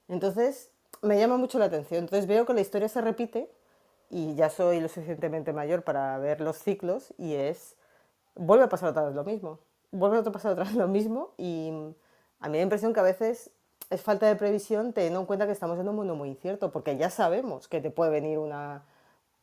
Entonces, 0.08 0.70
me 1.02 1.18
llama 1.18 1.36
mucho 1.36 1.58
la 1.58 1.66
atención. 1.66 2.04
Entonces 2.04 2.26
veo 2.26 2.46
que 2.46 2.54
la 2.54 2.60
historia 2.60 2.88
se 2.88 3.00
repite 3.00 3.50
y 4.10 4.34
ya 4.34 4.50
soy 4.50 4.80
lo 4.80 4.88
suficientemente 4.88 5.52
mayor 5.52 5.82
para 5.82 6.18
ver 6.18 6.40
los 6.40 6.58
ciclos 6.58 7.12
y 7.18 7.34
es, 7.34 7.76
vuelve 8.34 8.64
a 8.64 8.68
pasar 8.68 8.90
otra 8.90 9.04
vez 9.04 9.14
lo 9.14 9.24
mismo, 9.24 9.58
vuelve 9.90 10.18
a 10.18 10.22
pasar 10.22 10.52
otra 10.52 10.64
vez 10.64 10.74
lo 10.74 10.88
mismo 10.88 11.32
y 11.36 11.70
a 12.40 12.46
mí 12.46 12.52
me 12.52 12.58
da 12.58 12.62
impresión 12.62 12.92
que 12.92 13.00
a 13.00 13.04
veces 13.04 13.50
es 13.90 14.00
falta 14.00 14.26
de 14.26 14.36
previsión 14.36 14.92
teniendo 14.92 15.20
en 15.20 15.26
cuenta 15.26 15.46
que 15.46 15.52
estamos 15.52 15.78
en 15.78 15.88
un 15.88 15.96
mundo 15.96 16.14
muy 16.14 16.28
incierto, 16.30 16.70
porque 16.72 16.96
ya 16.96 17.10
sabemos 17.10 17.68
que 17.68 17.80
te 17.80 17.90
puede 17.90 18.10
venir 18.10 18.38
una, 18.38 18.84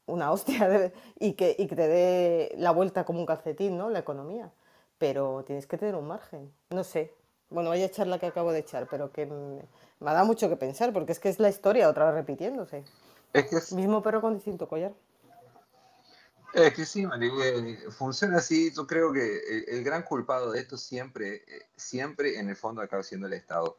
una 0.05 0.31
hostia 0.31 0.67
de, 0.67 0.93
y, 1.19 1.33
que, 1.33 1.55
y 1.57 1.67
que 1.67 1.75
te 1.75 1.87
dé 1.87 2.55
la 2.57 2.71
vuelta 2.71 3.05
como 3.05 3.19
un 3.19 3.25
calcetín, 3.25 3.77
¿no? 3.77 3.89
La 3.89 3.99
economía. 3.99 4.51
Pero 4.97 5.43
tienes 5.45 5.65
que 5.67 5.77
tener 5.77 5.95
un 5.95 6.07
margen. 6.07 6.51
No 6.71 6.83
sé. 6.83 7.13
Bueno, 7.49 7.69
vaya 7.69 7.83
a 7.83 7.87
echar 7.87 8.07
la 8.07 8.19
que 8.19 8.27
acabo 8.27 8.51
de 8.51 8.59
echar, 8.59 8.87
pero 8.89 9.11
que 9.11 9.25
me, 9.25 9.61
me 9.99 10.09
ha 10.09 10.13
dado 10.13 10.25
mucho 10.25 10.49
que 10.49 10.55
pensar, 10.55 10.93
porque 10.93 11.11
es 11.13 11.19
que 11.19 11.29
es 11.29 11.39
la 11.39 11.49
historia 11.49 11.89
otra 11.89 12.05
vez 12.05 12.15
repitiéndose. 12.15 12.83
Es 13.33 13.45
que 13.45 13.55
es, 13.57 13.71
Mismo 13.73 14.01
perro 14.03 14.21
con 14.21 14.33
distinto 14.35 14.67
collar. 14.67 14.93
es 16.53 16.73
que 16.73 16.85
sí, 16.85 17.07
funciona 17.91 18.37
así. 18.37 18.71
Yo 18.73 18.85
creo 18.87 19.13
que 19.13 19.37
el, 19.49 19.69
el 19.69 19.83
gran 19.83 20.03
culpado 20.03 20.51
de 20.51 20.59
esto 20.59 20.77
siempre, 20.77 21.43
eh, 21.47 21.67
siempre 21.75 22.39
en 22.39 22.49
el 22.49 22.55
fondo 22.55 22.81
acaba 22.81 23.03
siendo 23.03 23.27
el 23.27 23.33
Estado 23.33 23.77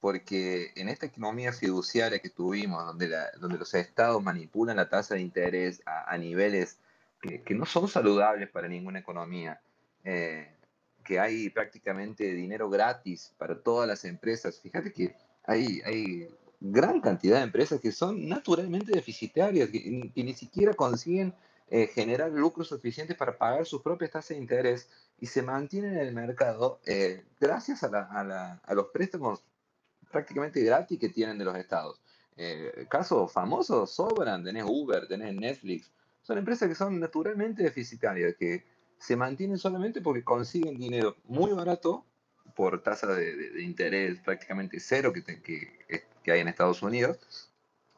porque 0.00 0.72
en 0.76 0.88
esta 0.88 1.06
economía 1.06 1.52
fiduciaria 1.52 2.20
que 2.20 2.30
tuvimos, 2.30 2.84
donde, 2.86 3.08
la- 3.08 3.30
donde 3.40 3.58
los 3.58 3.74
estados 3.74 4.22
manipulan 4.22 4.76
la 4.76 4.88
tasa 4.88 5.14
de 5.16 5.20
interés 5.22 5.82
a, 5.86 6.12
a 6.12 6.16
niveles 6.18 6.78
que, 7.20 7.42
que 7.42 7.54
no 7.54 7.66
son 7.66 7.88
saludables 7.88 8.48
para 8.48 8.68
ninguna 8.68 9.00
economía, 9.00 9.60
eh, 10.04 10.48
que 11.04 11.18
hay 11.18 11.50
prácticamente 11.50 12.32
dinero 12.34 12.68
gratis 12.70 13.32
para 13.38 13.58
todas 13.60 13.88
las 13.88 14.04
empresas, 14.04 14.60
fíjate 14.60 14.92
que 14.92 15.14
hay, 15.44 15.80
hay 15.84 16.28
gran 16.60 17.00
cantidad 17.00 17.38
de 17.38 17.44
empresas 17.44 17.80
que 17.80 17.90
son 17.92 18.28
naturalmente 18.28 18.92
deficitarias, 18.92 19.70
que, 19.70 20.10
que 20.14 20.24
ni 20.24 20.34
siquiera 20.34 20.74
consiguen 20.74 21.34
eh, 21.70 21.86
generar 21.88 22.30
lucros 22.30 22.68
suficientes 22.68 23.16
para 23.16 23.36
pagar 23.36 23.66
sus 23.66 23.82
propias 23.82 24.10
tasas 24.12 24.30
de 24.30 24.36
interés 24.38 24.88
y 25.20 25.26
se 25.26 25.42
mantienen 25.42 25.94
en 25.94 26.00
el 26.00 26.14
mercado 26.14 26.80
eh, 26.86 27.24
gracias 27.40 27.82
a, 27.82 27.88
la- 27.90 28.04
a 28.04 28.24
la- 28.24 28.60
a 28.64 28.74
los 28.74 28.86
préstamos 28.86 29.42
prácticamente 30.10 30.62
gratis 30.62 30.98
que 30.98 31.08
tienen 31.08 31.38
de 31.38 31.44
los 31.44 31.56
estados. 31.56 32.00
Eh, 32.36 32.86
casos 32.88 33.32
famosos 33.32 33.90
sobran, 33.90 34.44
tenés 34.44 34.64
Uber, 34.66 35.06
tenés 35.08 35.34
Netflix, 35.34 35.90
son 36.22 36.38
empresas 36.38 36.68
que 36.68 36.74
son 36.74 37.00
naturalmente 37.00 37.62
deficitarias, 37.62 38.36
que 38.36 38.64
se 38.98 39.16
mantienen 39.16 39.58
solamente 39.58 40.00
porque 40.00 40.22
consiguen 40.24 40.76
dinero 40.78 41.16
muy 41.24 41.52
barato 41.52 42.04
por 42.54 42.82
tasa 42.82 43.06
de, 43.14 43.36
de- 43.36 43.62
interés 43.62 44.18
prácticamente 44.20 44.80
cero 44.80 45.12
que, 45.12 45.22
te- 45.22 45.40
que, 45.42 46.04
que 46.22 46.32
hay 46.32 46.40
en 46.40 46.48
Estados 46.48 46.82
Unidos. 46.82 47.18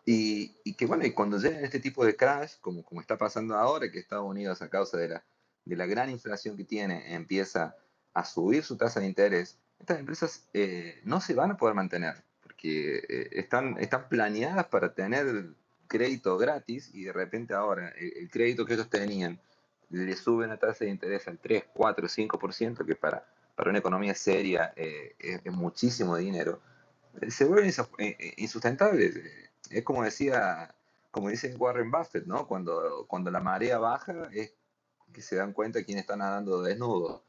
Y, 0.07 0.57
y 0.65 0.75
que 0.75 0.87
bueno, 0.87 1.05
y 1.07 1.13
cuando 1.13 1.39
llegan 1.39 1.65
este 1.65 1.79
tipo 1.81 2.05
de 2.05 2.17
crash, 2.17 2.55
como, 2.61 2.83
como 2.83 3.01
está 3.01 3.17
pasando 3.19 3.55
ahora, 3.57 3.91
que 3.91 3.99
Estados 3.99 4.27
Unidos 4.27 4.61
a 4.63 4.69
causa 4.69 4.97
de 4.97 5.09
la, 5.09 5.25
de 5.65 5.77
la 5.77 5.87
gran 5.87 6.11
inflación 6.11 6.57
que 6.57 6.65
tiene, 6.65 7.15
empieza 7.15 7.77
a 8.15 8.25
subir 8.25 8.65
su 8.65 8.77
tasa 8.77 9.01
de 9.01 9.07
interés, 9.07 9.59
estas 9.81 9.99
empresas 9.99 10.49
eh, 10.55 11.01
no 11.05 11.21
se 11.21 11.35
van 11.35 11.51
a 11.53 11.57
poder 11.57 11.75
mantener, 11.75 12.23
porque 12.43 12.99
eh, 13.09 13.29
están, 13.33 13.77
están 13.79 14.09
planeadas 14.09 14.67
para 14.67 14.95
tener 14.95 15.47
crédito 15.89 16.39
gratis 16.39 16.91
y 16.95 17.05
de 17.05 17.13
repente 17.13 17.55
ahora 17.55 17.89
el, 17.99 18.13
el 18.17 18.31
crédito 18.31 18.65
que 18.65 18.75
ellos 18.75 18.89
tenían 18.91 19.41
le 19.91 20.15
suben 20.17 20.51
la 20.51 20.57
tasa 20.59 20.85
de 20.85 20.91
interés 20.91 21.27
al 21.27 21.39
3, 21.39 21.65
4, 21.75 22.09
5%, 22.09 22.87
que 22.87 22.95
para, 22.95 23.27
para 23.57 23.71
una 23.71 23.81
economía 23.81 24.15
seria 24.15 24.73
eh, 24.77 25.15
es, 25.19 25.41
es 25.45 25.53
muchísimo 25.53 26.17
dinero, 26.17 26.61
eh, 27.21 27.31
se 27.31 27.45
vuelven 27.45 27.71
eh, 27.99 28.17
eh, 28.19 28.35
insustentables. 28.37 29.17
Eh, 29.17 29.51
Es 29.71 29.85
como 29.85 30.05
decía, 30.05 30.75
como 31.11 31.29
dice 31.29 31.55
Warren 31.57 31.91
Buffett, 31.91 32.27
¿no? 32.27 32.47
Cuando, 32.47 33.05
cuando 33.09 33.31
la 33.31 33.41
marea 33.41 33.79
baja 33.79 34.29
es 34.33 34.53
que 35.13 35.23
se 35.23 35.37
dan 35.37 35.53
cuenta 35.53 35.83
quiénes 35.85 36.03
están 36.03 36.21
nadando 36.21 36.63
desnudos. 36.63 37.23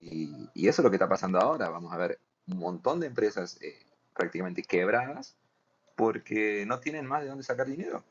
Y, 0.00 0.48
y 0.54 0.68
eso 0.68 0.82
es 0.82 0.84
lo 0.84 0.90
que 0.90 0.96
está 0.96 1.08
pasando 1.08 1.38
ahora. 1.38 1.68
Vamos 1.68 1.92
a 1.92 1.96
ver 1.96 2.18
un 2.46 2.58
montón 2.58 3.00
de 3.00 3.06
empresas 3.06 3.58
eh, 3.60 3.78
prácticamente 4.14 4.62
quebradas 4.62 5.36
porque 5.96 6.64
no 6.66 6.78
tienen 6.78 7.06
más 7.06 7.22
de 7.22 7.28
dónde 7.28 7.44
sacar 7.44 7.66
dinero. 7.66 8.04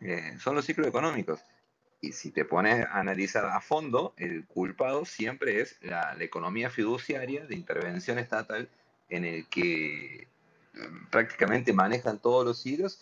Eh, 0.00 0.36
son 0.40 0.54
los 0.54 0.64
ciclos 0.64 0.86
económicos. 0.86 1.40
Y 2.00 2.12
si 2.12 2.30
te 2.30 2.44
pones 2.44 2.86
a 2.86 3.00
analizar 3.00 3.44
a 3.44 3.60
fondo, 3.60 4.14
el 4.16 4.46
culpado 4.46 5.04
siempre 5.04 5.60
es 5.60 5.76
la, 5.82 6.14
la 6.14 6.24
economía 6.24 6.70
fiduciaria 6.70 7.44
de 7.44 7.56
intervención 7.56 8.18
estatal 8.18 8.68
en 9.08 9.24
el 9.24 9.46
que 9.48 10.22
eh, 10.22 10.28
prácticamente 11.10 11.72
manejan 11.72 12.18
todos 12.18 12.44
los 12.44 12.64
hilos 12.64 13.00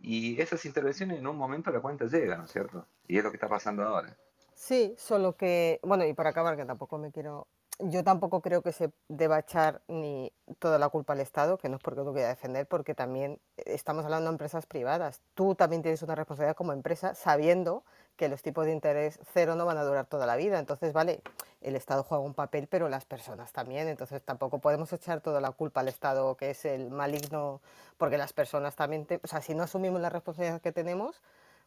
y 0.00 0.40
esas 0.40 0.64
intervenciones 0.64 1.18
en 1.18 1.26
un 1.26 1.36
momento 1.36 1.70
la 1.70 1.80
cuenta 1.80 2.06
llegan, 2.06 2.38
¿no 2.38 2.44
es 2.44 2.52
cierto? 2.52 2.86
Y 3.08 3.18
es 3.18 3.24
lo 3.24 3.30
que 3.30 3.36
está 3.36 3.48
pasando 3.48 3.82
ahora. 3.84 4.16
Sí, 4.54 4.94
solo 4.98 5.36
que, 5.36 5.80
bueno, 5.82 6.04
y 6.04 6.14
para 6.14 6.30
acabar, 6.30 6.56
que 6.56 6.64
tampoco 6.64 6.96
me 6.96 7.10
quiero, 7.10 7.46
yo 7.80 8.04
tampoco 8.04 8.40
creo 8.40 8.62
que 8.62 8.72
se 8.72 8.92
deba 9.08 9.40
echar 9.40 9.82
ni 9.88 10.32
toda 10.58 10.78
la 10.78 10.88
culpa 10.88 11.12
al 11.12 11.20
Estado, 11.20 11.58
que 11.58 11.68
no 11.68 11.76
es 11.76 11.82
porque 11.82 12.02
lo 12.02 12.12
quiera 12.12 12.28
defender, 12.28 12.66
porque 12.66 12.94
también 12.94 13.40
estamos 13.56 14.04
hablando 14.04 14.30
de 14.30 14.34
empresas 14.34 14.66
privadas. 14.66 15.20
Tú 15.34 15.54
también 15.54 15.82
tienes 15.82 16.02
una 16.02 16.14
responsabilidad 16.14 16.56
como 16.56 16.72
empresa, 16.72 17.14
sabiendo 17.14 17.84
que 18.16 18.28
los 18.28 18.42
tipos 18.42 18.64
de 18.64 18.72
interés 18.72 19.18
cero 19.32 19.56
no 19.56 19.66
van 19.66 19.76
a 19.76 19.82
durar 19.82 20.06
toda 20.06 20.24
la 20.24 20.36
vida. 20.36 20.60
Entonces, 20.60 20.92
vale, 20.92 21.20
el 21.60 21.74
Estado 21.74 22.04
juega 22.04 22.22
un 22.22 22.34
papel, 22.34 22.68
pero 22.68 22.88
las 22.88 23.04
personas 23.04 23.52
también. 23.52 23.88
Entonces, 23.88 24.22
tampoco 24.22 24.60
podemos 24.60 24.92
echar 24.92 25.20
toda 25.20 25.40
la 25.40 25.50
culpa 25.50 25.80
al 25.80 25.88
Estado, 25.88 26.36
que 26.36 26.50
es 26.50 26.64
el 26.64 26.90
maligno, 26.90 27.60
porque 27.98 28.18
las 28.18 28.32
personas 28.32 28.76
también, 28.76 29.06
o 29.22 29.26
sea, 29.26 29.40
si 29.40 29.54
no 29.54 29.64
asumimos 29.64 30.00
la 30.00 30.10
responsabilidad 30.10 30.60
que 30.60 30.70
tenemos, 30.70 31.20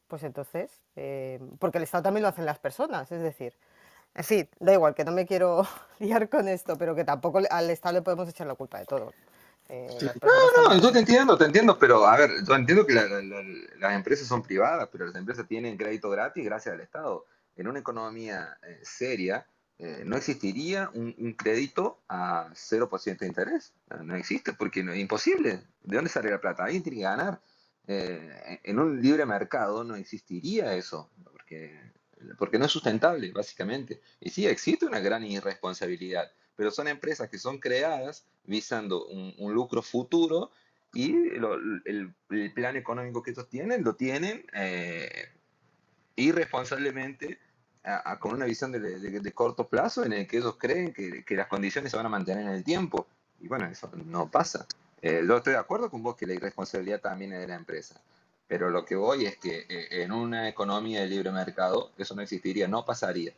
pues 0.07 0.23
entonces, 0.23 0.71
eh, 0.95 1.39
porque 1.59 1.77
el 1.77 1.83
Estado 1.83 2.03
también 2.03 2.23
lo 2.23 2.29
hacen 2.29 2.45
las 2.45 2.59
personas, 2.59 3.11
es 3.11 3.21
decir, 3.21 3.53
fin, 4.23 4.49
da 4.59 4.73
igual, 4.73 4.95
que 4.95 5.05
no 5.05 5.11
me 5.11 5.25
quiero 5.25 5.67
liar 5.99 6.29
con 6.29 6.47
esto, 6.47 6.77
pero 6.77 6.95
que 6.95 7.03
tampoco 7.03 7.41
al 7.49 7.69
Estado 7.69 7.95
le 7.95 8.01
podemos 8.01 8.29
echar 8.29 8.47
la 8.47 8.55
culpa 8.55 8.79
de 8.79 8.85
todo. 8.85 9.13
Eh, 9.69 9.87
no, 10.21 10.69
no, 10.69 10.81
yo 10.81 10.91
te 10.91 10.99
entiendo, 10.99 11.37
te 11.37 11.43
entiendo, 11.43 11.77
pero 11.77 12.05
a 12.05 12.15
ver, 12.17 12.31
yo 12.47 12.55
entiendo 12.55 12.85
que 12.85 12.93
las 12.93 13.93
empresas 13.93 14.27
son 14.27 14.41
privadas, 14.41 14.87
pero 14.91 15.07
las 15.07 15.15
empresas 15.15 15.45
tienen 15.45 15.77
crédito 15.77 16.09
gratis 16.09 16.45
gracias 16.45 16.73
al 16.73 16.81
Estado. 16.81 17.25
En 17.57 17.67
una 17.67 17.79
economía 17.79 18.57
eh, 18.63 18.79
seria, 18.83 19.45
eh, 19.79 20.03
no 20.05 20.15
existiría 20.15 20.89
un, 20.93 21.33
crédito 21.33 21.99
a 22.07 22.49
0% 22.53 23.19
de 23.19 23.27
interés. 23.27 23.73
No 24.03 24.15
existe, 24.15 24.53
porque 24.53 24.83
no, 24.83 24.93
es 24.93 24.99
imposible. 24.99 25.63
¿De 25.83 25.95
dónde 25.95 26.09
sale 26.09 26.31
la 26.31 26.39
plata? 26.39 26.63
Alguien 26.63 26.83
tiene 26.83 26.99
que 26.99 27.03
ganar. 27.03 27.39
En 27.87 28.79
un 28.79 29.01
libre 29.01 29.25
mercado 29.25 29.83
no 29.83 29.95
existiría 29.95 30.75
eso, 30.75 31.09
porque, 31.23 31.79
porque 32.37 32.59
no 32.59 32.65
es 32.65 32.71
sustentable, 32.71 33.31
básicamente. 33.31 34.01
Y 34.19 34.29
sí, 34.29 34.45
existe 34.45 34.85
una 34.85 34.99
gran 34.99 35.23
irresponsabilidad 35.23 36.29
pero 36.57 36.71
son 36.71 36.89
empresas 36.89 37.29
que 37.29 37.37
son 37.37 37.59
creadas 37.59 38.25
visando 38.43 39.05
un, 39.05 39.53
lucro 39.53 39.81
futuro 39.81 40.51
y 40.93 41.13
el, 41.13 42.13
plan 42.53 42.75
económico 42.75 43.21
que 43.21 43.31
ellos 43.31 43.47
tienen 43.47 43.83
lo 43.83 43.95
tienen 43.95 44.45
eh, 44.53 45.29
irresponsablemente 46.15 47.39
con 48.19 48.33
una 48.33 48.45
visión 48.45 48.71
de, 48.73 49.31
corto 49.33 49.67
plazo 49.67 50.03
en 50.03 50.11
el 50.11 50.27
que 50.27 50.37
ellos 50.37 50.57
creen 50.57 50.91
que, 50.93 51.35
las 51.35 51.47
condiciones 51.47 51.91
se 51.91 51.97
van 51.97 52.07
a 52.07 52.09
mantener 52.09 52.45
en 52.45 52.51
el 52.51 52.63
tiempo. 52.63 53.07
Y 53.39 53.47
bueno, 53.47 53.65
eso 53.67 53.89
no 54.05 54.29
pasa. 54.29 54.67
Eh, 55.07 55.23
yo 55.25 55.37
estoy 55.37 55.53
de 55.53 55.59
acuerdo 55.59 55.89
con 55.89 56.03
vos 56.03 56.17
que 56.17 56.27
la 56.27 56.33
irresponsabilidad 56.33 56.99
también 56.99 57.31
es 57.31 57.39
de 57.39 57.47
la 57.47 57.55
empresa. 57.55 58.01
Pero 58.45 58.69
lo 58.69 58.83
que 58.83 58.95
voy 58.95 59.25
es 59.25 59.37
que 59.37 59.59
eh, 59.69 60.03
en 60.03 60.11
una 60.11 60.49
economía 60.49 60.99
de 60.99 61.07
libre 61.07 61.31
mercado 61.31 61.91
eso 61.97 62.13
no 62.13 62.21
existiría, 62.21 62.67
no 62.67 62.83
pasaría. 62.83 63.33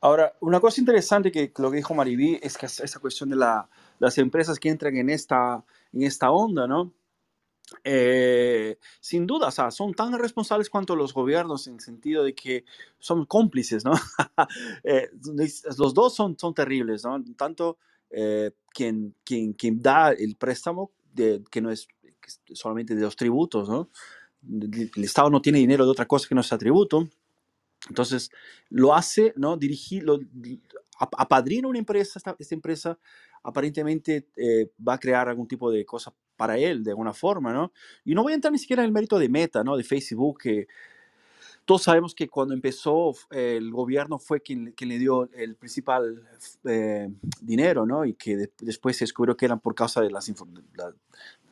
Ahora, 0.00 0.34
una 0.40 0.60
cosa 0.60 0.80
interesante 0.80 1.32
que 1.32 1.52
lo 1.58 1.70
que 1.70 1.78
dijo 1.78 1.94
Mariví 1.94 2.38
es 2.40 2.56
que 2.56 2.66
esa 2.66 3.00
cuestión 3.00 3.28
de 3.30 3.36
la, 3.36 3.68
las 3.98 4.18
empresas 4.18 4.60
que 4.60 4.68
entran 4.68 4.96
en 4.96 5.10
esta, 5.10 5.64
en 5.92 6.02
esta 6.02 6.30
onda, 6.30 6.68
¿no? 6.68 6.92
Eh, 7.82 8.78
sin 9.00 9.26
duda, 9.26 9.48
o 9.48 9.50
sea, 9.50 9.70
son 9.72 9.94
tan 9.94 10.16
responsables 10.16 10.70
cuanto 10.70 10.94
los 10.94 11.12
gobiernos 11.12 11.66
en 11.66 11.74
el 11.74 11.80
sentido 11.80 12.22
de 12.22 12.34
que 12.34 12.64
son 13.00 13.24
cómplices, 13.26 13.84
¿no? 13.84 13.92
Eh, 14.84 15.10
los 15.78 15.94
dos 15.94 16.14
son, 16.14 16.38
son 16.38 16.54
terribles, 16.54 17.04
¿no? 17.04 17.20
Tanto 17.36 17.78
eh, 18.10 18.52
quien, 18.70 19.14
quien, 19.24 19.52
quien 19.52 19.80
da 19.80 20.12
el 20.12 20.36
préstamo, 20.36 20.92
de, 21.12 21.42
que 21.50 21.60
no 21.60 21.70
es 21.70 21.88
solamente 22.52 22.94
de 22.94 23.02
los 23.02 23.16
tributos, 23.16 23.68
¿no? 23.68 23.90
El 24.46 25.04
Estado 25.04 25.30
no 25.30 25.40
tiene 25.40 25.58
dinero 25.58 25.84
de 25.84 25.90
otra 25.90 26.06
cosa 26.06 26.28
que 26.28 26.34
no 26.34 26.42
sea 26.42 26.58
tributo 26.58 27.08
entonces, 27.88 28.30
lo 28.70 28.94
hace, 28.94 29.34
¿no? 29.36 29.56
Dirigir, 29.56 30.04
lo, 30.04 30.18
apadrina 30.98 31.68
una 31.68 31.78
empresa, 31.78 32.18
esta, 32.18 32.54
empresa 32.54 32.98
aparentemente 33.42 34.28
eh, 34.36 34.70
va 34.86 34.94
a 34.94 34.98
crear 34.98 35.28
algún 35.28 35.46
tipo 35.46 35.70
de 35.70 35.84
cosa 35.84 36.14
para 36.36 36.56
él, 36.56 36.82
de 36.82 36.92
alguna 36.92 37.12
forma, 37.12 37.52
¿no? 37.52 37.72
Y 38.04 38.14
no 38.14 38.22
voy 38.22 38.32
a 38.32 38.36
entrar 38.36 38.52
ni 38.52 38.58
siquiera 38.58 38.82
en 38.82 38.86
el 38.86 38.92
mérito 38.92 39.18
de 39.18 39.28
Meta, 39.28 39.62
¿no? 39.62 39.76
De 39.76 39.84
Facebook, 39.84 40.40
que 40.40 40.66
todos 41.64 41.82
sabemos 41.82 42.14
que 42.14 42.28
cuando 42.28 42.54
empezó 42.54 43.14
el 43.30 43.70
gobierno 43.70 44.18
fue 44.18 44.40
quien, 44.40 44.72
quien 44.72 44.90
le 44.90 44.98
dio 44.98 45.30
el 45.32 45.56
principal 45.56 46.22
eh, 46.64 47.10
dinero, 47.40 47.86
¿no? 47.86 48.04
Y 48.04 48.14
que 48.14 48.50
después 48.60 48.96
se 48.96 49.04
descubrió 49.04 49.36
que 49.36 49.46
eran 49.46 49.60
por 49.60 49.74
causa 49.74 50.00
de 50.00 50.10
las 50.10 50.30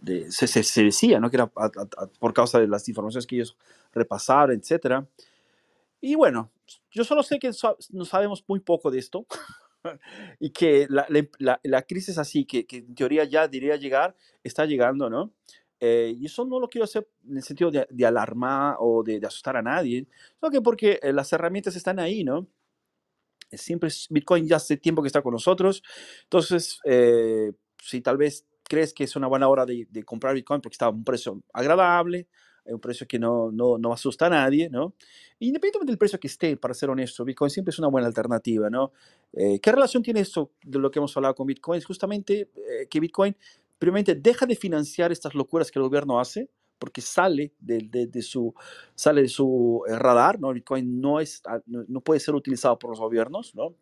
de, 0.01 0.31
se, 0.31 0.47
se, 0.47 0.83
decía, 0.83 1.19
¿no? 1.19 1.31
Que 1.31 1.37
era 1.37 1.47
por 1.47 2.35
causa 2.35 2.61
de 2.61 2.69
las 2.69 2.89
informaciones 2.89 3.27
que 3.27 3.37
ellos 3.37 3.57
repasaron, 3.93 4.57
etcétera. 4.57 5.07
Y 6.01 6.15
bueno, 6.15 6.51
yo 6.91 7.05
solo 7.05 7.23
sé 7.23 7.39
que 7.39 7.51
no 7.91 8.05
sabemos 8.05 8.45
muy 8.49 8.61
poco 8.61 8.91
de 8.91 8.99
esto 8.99 9.25
y 10.41 10.51
que 10.51 10.87
la, 10.91 11.07
la, 11.39 11.61
la, 11.63 11.83
crisis 11.83 12.19
así, 12.19 12.45
que, 12.45 12.67
que, 12.67 12.79
en 12.79 12.95
teoría 12.95 13.25
ya 13.25 13.49
diría 13.49 13.77
llegar, 13.77 14.15
está 14.43 14.67
llegando, 14.67 15.09
¿no? 15.09 15.31
Eh, 15.85 16.15
y 16.17 16.27
eso 16.27 16.45
no 16.45 16.61
lo 16.61 16.69
quiero 16.69 16.85
hacer 16.85 17.09
en 17.29 17.39
el 17.39 17.43
sentido 17.43 17.69
de, 17.73 17.89
de 17.91 18.07
alarmar 18.07 18.77
o 18.79 19.03
de, 19.03 19.19
de, 19.19 19.27
asustar 19.27 19.57
a 19.57 19.63
nadie, 19.63 20.07
sino 20.39 20.49
que 20.49 20.61
porque 20.61 21.01
eh, 21.03 21.13
las 21.13 21.33
herramientas 21.33 21.75
están 21.75 21.99
ahí, 21.99 22.23
¿no? 22.23 22.47
Siempre 23.51 23.91
Bitcoin 24.09 24.47
ya 24.47 24.57
hace 24.57 24.77
tiempo 24.77 25.03
que 25.03 25.09
está 25.09 25.23
con 25.23 25.33
nosotros, 25.33 25.83
entonces, 26.23 26.79
eh, 26.85 27.53
si 27.83 28.01
tal 28.01 28.17
vez 28.17 28.47
crees 28.63 28.95
que 28.95 29.03
es 29.03 29.17
una 29.17 29.27
buena 29.27 29.49
hora 29.49 29.67
de, 29.67 29.89
de 29.91 30.05
comprar 30.05 30.37
Bitcoin 30.37 30.61
porque 30.61 30.75
está 30.75 30.87
a 30.87 30.91
un 30.91 31.03
precio 31.03 31.43
agradable, 31.53 32.29
un 32.65 32.81
precio 32.81 33.07
que 33.07 33.19
no, 33.19 33.51
no, 33.51 33.79
no, 33.79 33.93
asusta 33.93 34.27
a 34.27 34.31
nadie, 34.31 34.71
¿no? 34.71 34.95
Independientemente 35.41 35.91
del 35.91 35.99
precio 35.99 36.21
que 36.21 36.29
esté, 36.29 36.57
para 36.57 36.75
ser 36.75 36.91
honesto, 36.91 37.25
Bitcoin 37.25 37.51
siempre 37.51 37.71
es 37.71 37.79
una 37.79 37.89
buena 37.89 38.07
alternativa, 38.07 38.71
¿no? 38.71 38.93
Eh, 39.33 39.59
¿Qué 39.61 39.73
relación 39.73 40.03
tiene 40.03 40.21
esto 40.21 40.53
de 40.63 40.79
lo 40.79 40.91
que 40.91 41.01
hemos 41.01 41.17
hablado 41.17 41.35
con 41.35 41.47
Bitcoin? 41.47 41.79
Es 41.79 41.85
justamente 41.85 42.51
eh, 42.57 42.87
que 42.89 43.01
Bitcoin, 43.01 43.37
primeramente, 43.83 44.15
deja 44.15 44.47
de 44.47 44.55
financiar 44.55 45.11
estas 45.11 45.35
locuras 45.35 45.73
que 45.73 45.81
el 45.81 45.83
gobierno 45.83 46.21
hace, 46.21 46.49
porque 46.79 47.01
sale 47.01 47.53
de, 47.59 47.81
de, 48.07 48.23
su, 48.23 48.55
sale 48.95 49.23
de 49.23 49.29
su 49.29 49.83
eh, 49.89 49.99
radar, 49.99 50.39
¿no? 50.39 50.53
Bitcoin 50.53 51.01
no, 51.01 51.19
es, 51.19 51.43
ah, 51.49 51.61
no, 51.67 52.01
puede 52.01 52.21
ser 52.21 52.37
utilizado 52.37 52.79
por 52.79 52.91
los 52.91 53.01
gobiernos, 53.01 53.57
¿no? 53.57 53.75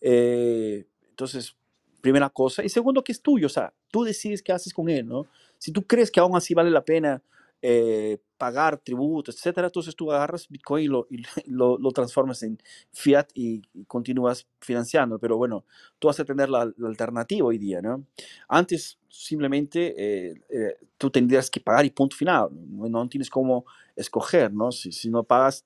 entonces, 0.00 1.56
primera 2.00 2.30
cosa. 2.30 2.64
Y 2.64 2.68
segundo, 2.68 3.02
que 3.02 3.10
es 3.10 3.20
tuyo, 3.20 3.46
o 3.46 3.50
sea, 3.50 3.74
tú 3.90 4.04
decides 4.04 4.42
qué 4.44 4.52
haces 4.52 4.72
con 4.72 4.88
él, 4.88 5.08
¿no? 5.08 5.26
Si 5.58 5.72
tú 5.72 5.82
crees 5.82 6.12
que 6.12 6.20
aún 6.20 6.36
así 6.36 6.54
vale 6.54 6.70
la 6.70 6.84
pena 6.84 7.20
eh, 7.60 8.18
pagar 8.42 8.76
tributos, 8.76 9.36
etcétera, 9.36 9.68
entonces 9.68 9.94
tú 9.94 10.10
agarras 10.10 10.48
Bitcoin 10.48 10.84
y 10.84 10.88
lo, 10.88 11.06
lo, 11.78 11.92
transformas 11.92 12.42
en 12.42 12.58
fiat 12.90 13.28
y, 13.34 13.62
continúas 13.86 14.48
financiando. 14.60 15.16
Pero 15.20 15.36
bueno, 15.36 15.64
tú 16.00 16.08
vas 16.08 16.18
a 16.18 16.24
tener 16.24 16.48
la, 16.48 16.62
alternativa 16.84 17.46
hoy 17.46 17.56
día, 17.56 17.80
¿no? 17.80 18.04
Antes 18.48 18.98
simplemente 19.08 19.94
eh, 19.96 20.42
eh, 20.48 20.76
tú 20.98 21.08
tendrías 21.08 21.48
que 21.48 21.60
pagar 21.60 21.84
y 21.84 21.90
punto 21.90 22.16
final. 22.16 22.48
No, 22.50 23.08
tienes 23.08 23.30
cómo 23.30 23.64
escoger, 23.94 24.52
¿no? 24.52 24.72
Si, 24.72 24.90
si, 24.90 25.08
no 25.08 25.22
pagas, 25.22 25.64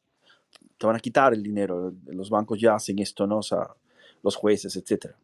te 0.76 0.86
van 0.86 0.96
a 0.96 1.00
quitar 1.00 1.32
el 1.32 1.42
dinero. 1.42 1.94
Los 2.08 2.28
bancos 2.28 2.60
ya 2.60 2.74
hacen 2.74 2.98
esto, 2.98 3.26
¿no? 3.26 3.38
O 3.38 3.76
los 4.22 4.36
jueces, 4.36 4.76
etcétera. 4.76 5.16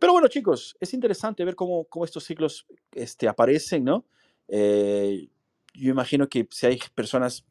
Pero 0.00 0.14
bueno, 0.14 0.26
chicos, 0.26 0.76
es 0.80 0.92
interesante 0.94 1.44
ver 1.44 1.54
cómo, 1.54 1.84
cómo 1.84 2.04
estos 2.04 2.24
ciclos 2.24 2.66
este, 2.92 3.28
aparecen, 3.28 3.84
¿no? 3.84 4.04
Eh, 4.48 5.28
yo 5.74 5.90
imagino 5.90 6.28
que 6.28 6.46
si 6.50 6.66
hay 6.66 6.80
personas 6.94 7.44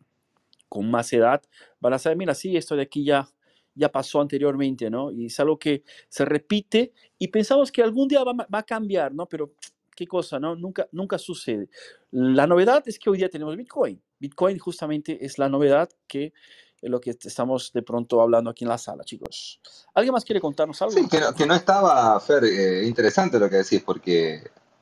con 0.69 0.89
más 0.89 1.11
edad, 1.13 1.41
van 1.79 1.93
a 1.93 1.99
saber, 1.99 2.17
mira, 2.17 2.33
sí, 2.33 2.55
esto 2.55 2.75
de 2.75 2.83
aquí 2.83 3.03
ya, 3.03 3.27
ya 3.75 3.91
pasó 3.91 4.21
anteriormente, 4.21 4.89
¿no? 4.89 5.11
Y 5.11 5.25
es 5.25 5.39
algo 5.39 5.59
que 5.59 5.83
se 6.07 6.23
repite 6.23 6.93
y 7.17 7.27
pensamos 7.27 7.71
que 7.71 7.83
algún 7.83 8.07
día 8.07 8.23
va, 8.23 8.33
va 8.33 8.59
a 8.59 8.63
cambiar, 8.63 9.13
¿no? 9.13 9.25
Pero 9.27 9.53
qué 9.95 10.07
cosa, 10.07 10.39
¿no? 10.39 10.55
Nunca, 10.55 10.87
nunca 10.91 11.17
sucede. 11.17 11.69
La 12.11 12.47
novedad 12.47 12.83
es 12.85 12.97
que 12.97 13.09
hoy 13.09 13.17
día 13.17 13.29
tenemos 13.29 13.55
Bitcoin. 13.57 14.01
Bitcoin 14.19 14.57
justamente 14.59 15.23
es 15.23 15.37
la 15.37 15.49
novedad 15.49 15.89
que 16.07 16.33
es 16.81 16.89
lo 16.89 16.99
que 16.99 17.11
estamos 17.11 17.71
de 17.73 17.83
pronto 17.83 18.21
hablando 18.21 18.49
aquí 18.49 18.63
en 18.63 18.69
la 18.69 18.77
sala, 18.77 19.03
chicos. 19.03 19.61
¿Alguien 19.93 20.13
más 20.13 20.25
quiere 20.25 20.41
contarnos 20.41 20.81
algo? 20.81 20.93
Sí, 20.93 21.07
que 21.07 21.45
no, 21.45 21.53
estaba, 21.53 22.21
eh, 22.41 22.83
interesante 22.85 23.39
lo 23.39 23.49
que 23.49 23.57
decís, 23.57 23.83
porque 23.85 24.41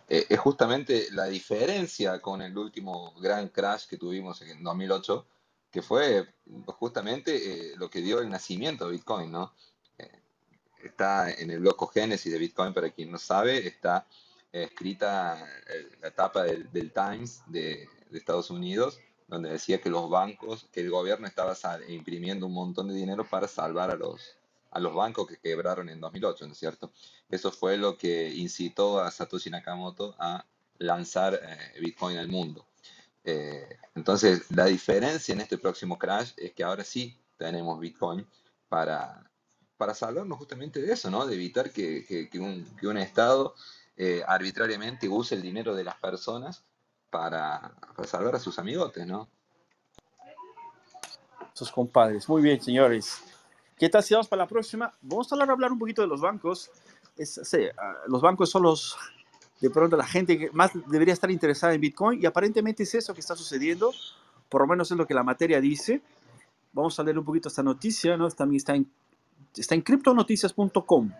eh, 0.10 0.26
es 0.28 0.40
justamente 0.40 1.08
la 1.12 1.26
diferencia 1.26 2.20
con 2.20 2.42
el 2.42 2.58
último 2.58 3.14
gran 3.22 3.50
crash 3.50 3.86
que 3.88 3.98
tuvimos 3.98 4.42
en 4.42 4.64
2008, 4.64 5.26
que 5.70 5.84
fue 5.84 6.28
justamente 6.66 7.36
eh, 7.72 7.74
lo 7.78 7.92
que 7.92 8.02
dio 8.02 8.20
el 8.20 8.28
nacimiento 8.28 8.86
de 8.86 8.94
Bitcoin, 8.94 9.32
¿no? 9.32 9.54
Eh, 10.00 10.10
está 10.84 11.32
en 11.32 11.52
el 11.52 11.60
bloco 11.60 11.86
Génesis 11.86 12.32
de 12.34 12.40
Bitcoin, 12.40 12.74
para 12.74 12.90
quien 12.90 13.12
no 13.12 13.20
sabe, 13.20 13.68
está 13.68 14.08
escrita 14.52 15.48
la 16.02 16.10
tapa 16.10 16.42
del, 16.42 16.92
Times 16.92 17.44
de, 17.46 17.88
de, 18.10 18.18
Estados 18.18 18.50
Unidos, 18.50 19.00
donde 19.28 19.52
decía 19.52 19.80
que 19.80 19.92
los 19.92 20.10
bancos, 20.10 20.68
que 20.72 20.82
el 20.82 20.90
gobierno 20.90 21.28
estaba 21.28 21.56
imprimiendo 21.88 22.48
un 22.48 22.54
montón 22.54 22.88
de 22.88 22.96
dinero 22.96 23.24
para 23.30 23.48
salvar 23.48 23.92
a 23.92 23.96
los, 23.96 24.39
a 24.72 24.80
los 24.80 24.94
bancos 24.94 25.28
que 25.28 25.38
quebraron 25.38 25.90
en 25.90 26.00
2008, 26.00 26.46
¿no 26.46 26.54
es 26.54 26.60
cierto? 26.60 26.92
Eso 27.30 27.52
fue 27.52 27.78
lo 27.78 27.98
que 27.98 28.30
incitó 28.30 29.00
a 29.00 29.12
Satoshi 29.12 29.50
Nakamoto 29.50 30.16
a 30.20 30.46
lanzar 30.78 31.40
eh, 31.42 31.80
Bitcoin 31.80 32.18
al 32.18 32.28
mundo. 32.28 32.66
Eh, 33.24 33.78
entonces, 33.96 34.50
la 34.52 34.66
diferencia 34.66 35.34
en 35.34 35.42
este 35.42 35.58
próximo 35.58 35.98
crash 35.98 36.32
es 36.38 36.54
que 36.54 36.64
ahora 36.64 36.84
sí 36.84 37.20
tenemos 37.38 37.80
Bitcoin 37.80 38.26
para, 38.68 39.30
para 39.78 39.94
salvarnos 39.94 40.38
justamente 40.38 40.82
de 40.82 40.94
eso, 40.94 41.10
¿no? 41.10 41.26
De 41.26 41.36
evitar 41.36 41.72
que, 41.72 42.30
que, 42.32 42.40
un, 42.40 42.64
que 42.76 42.88
un, 42.88 42.98
Estado 42.98 43.56
eh, 43.98 44.24
arbitrariamente 44.26 45.10
use 45.10 45.36
el 45.36 45.42
dinero 45.42 45.76
de 45.76 45.84
las 45.84 45.96
personas 45.96 46.64
para, 47.10 47.76
para 47.96 48.08
salvar 48.08 48.36
a 48.36 48.40
sus 48.40 48.60
amigotes, 48.60 49.06
¿no? 49.06 49.30
sus 51.60 51.72
compadres. 51.72 52.30
Muy 52.30 52.42
bien, 52.42 52.62
señores. 52.62 53.22
¿Qué 53.80 53.88
tal 53.88 54.04
si 54.04 54.14
vamos 54.14 54.28
para 54.28 54.44
la 54.44 54.48
próxima? 54.48 54.94
Vamos 55.02 55.32
a 55.32 55.36
hablar, 55.36 55.52
hablar 55.52 55.72
un 55.72 55.80
poquito 55.80 56.02
de 56.02 56.10
los 56.10 56.20
bancos. 56.20 56.70
Es, 57.16 57.40
sí, 57.42 57.60
ah, 57.78 57.96
los 58.08 58.22
bancos 58.22 58.50
son 58.50 58.64
los, 58.64 58.98
de 59.62 59.70
pronto, 59.70 59.96
la 59.96 60.06
gente 60.06 60.38
que 60.38 60.52
más 60.52 60.72
debería 60.88 61.14
estar 61.14 61.32
interesada 61.32 61.74
en 61.74 61.80
Bitcoin 61.80 62.22
y 62.22 62.26
aparentemente 62.26 62.84
es 62.84 62.94
eso 62.94 63.14
que 63.14 63.22
está 63.22 63.38
sucediendo. 63.38 63.94
Por 64.50 64.62
lo 64.62 64.68
menos 64.68 64.92
es 64.92 64.98
lo 64.98 65.08
que 65.08 65.14
la 65.14 65.24
materia 65.24 65.62
dice. 65.62 66.02
Vamos 66.74 67.00
a 67.00 67.04
leer 67.04 67.18
un 67.18 67.24
poquito 67.24 67.48
esta 67.48 67.64
noticia, 67.64 68.18
¿no? 68.18 68.30
También 68.32 68.58
está 68.58 68.76
en, 68.76 68.92
está 69.56 69.76
en 69.76 69.82
criptonoticias.com. 69.82 71.12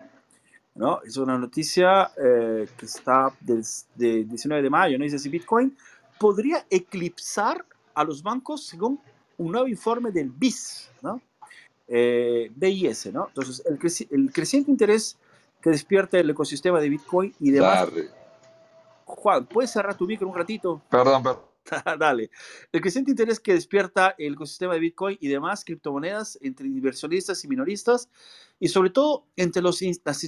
¿no? 0.74 1.00
Es 1.02 1.16
una 1.16 1.38
noticia 1.38 2.10
eh, 2.22 2.68
que 2.76 2.84
está 2.84 3.34
desde 3.40 4.24
19 4.24 4.62
de 4.62 4.70
mayo, 4.70 4.98
¿no? 4.98 5.04
Dice 5.04 5.18
si 5.18 5.30
Bitcoin 5.30 5.74
podría 6.18 6.66
eclipsar 6.68 7.64
a 7.94 8.04
los 8.04 8.22
bancos 8.22 8.66
según 8.66 9.00
un 9.38 9.52
nuevo 9.52 9.66
informe 9.66 10.10
del 10.10 10.28
BIS, 10.28 10.90
¿no? 11.00 11.22
Eh, 11.92 12.52
BIS, 12.54 13.12
¿no? 13.12 13.26
Entonces, 13.28 13.64
el, 13.66 13.78
el, 14.20 14.32
creciente 14.32 14.70
interés 14.70 15.18
que 15.60 15.70
despierta 15.70 16.20
el 16.20 16.30
ecosistema 16.30 16.80
de 16.80 16.88
Bitcoin 16.88 17.34
y 17.40 17.50
demás. 17.50 17.88
Juan, 19.04 19.44
¿puedes 19.46 19.72
cerrar 19.72 19.96
tu 19.96 20.06
micro 20.06 20.28
un 20.28 20.36
ratito? 20.36 20.80
Perdón, 20.88 21.24
perdón. 21.24 21.50
Dale. 21.98 22.30
El 22.72 22.80
creciente 22.80 23.10
interés 23.10 23.40
que 23.40 23.54
despierta 23.54 24.14
el 24.18 24.34
ecosistema 24.34 24.74
de 24.74 24.80
Bitcoin 24.80 25.18
y 25.20 25.28
demás 25.28 25.64
criptomonedas 25.64 26.38
entre 26.42 26.66
inversionistas 26.68 27.44
y 27.44 27.48
minoristas, 27.48 28.08
y 28.58 28.68
sobre 28.68 28.90
todo 28.90 29.24
entre 29.36 29.62
los, 29.62 29.80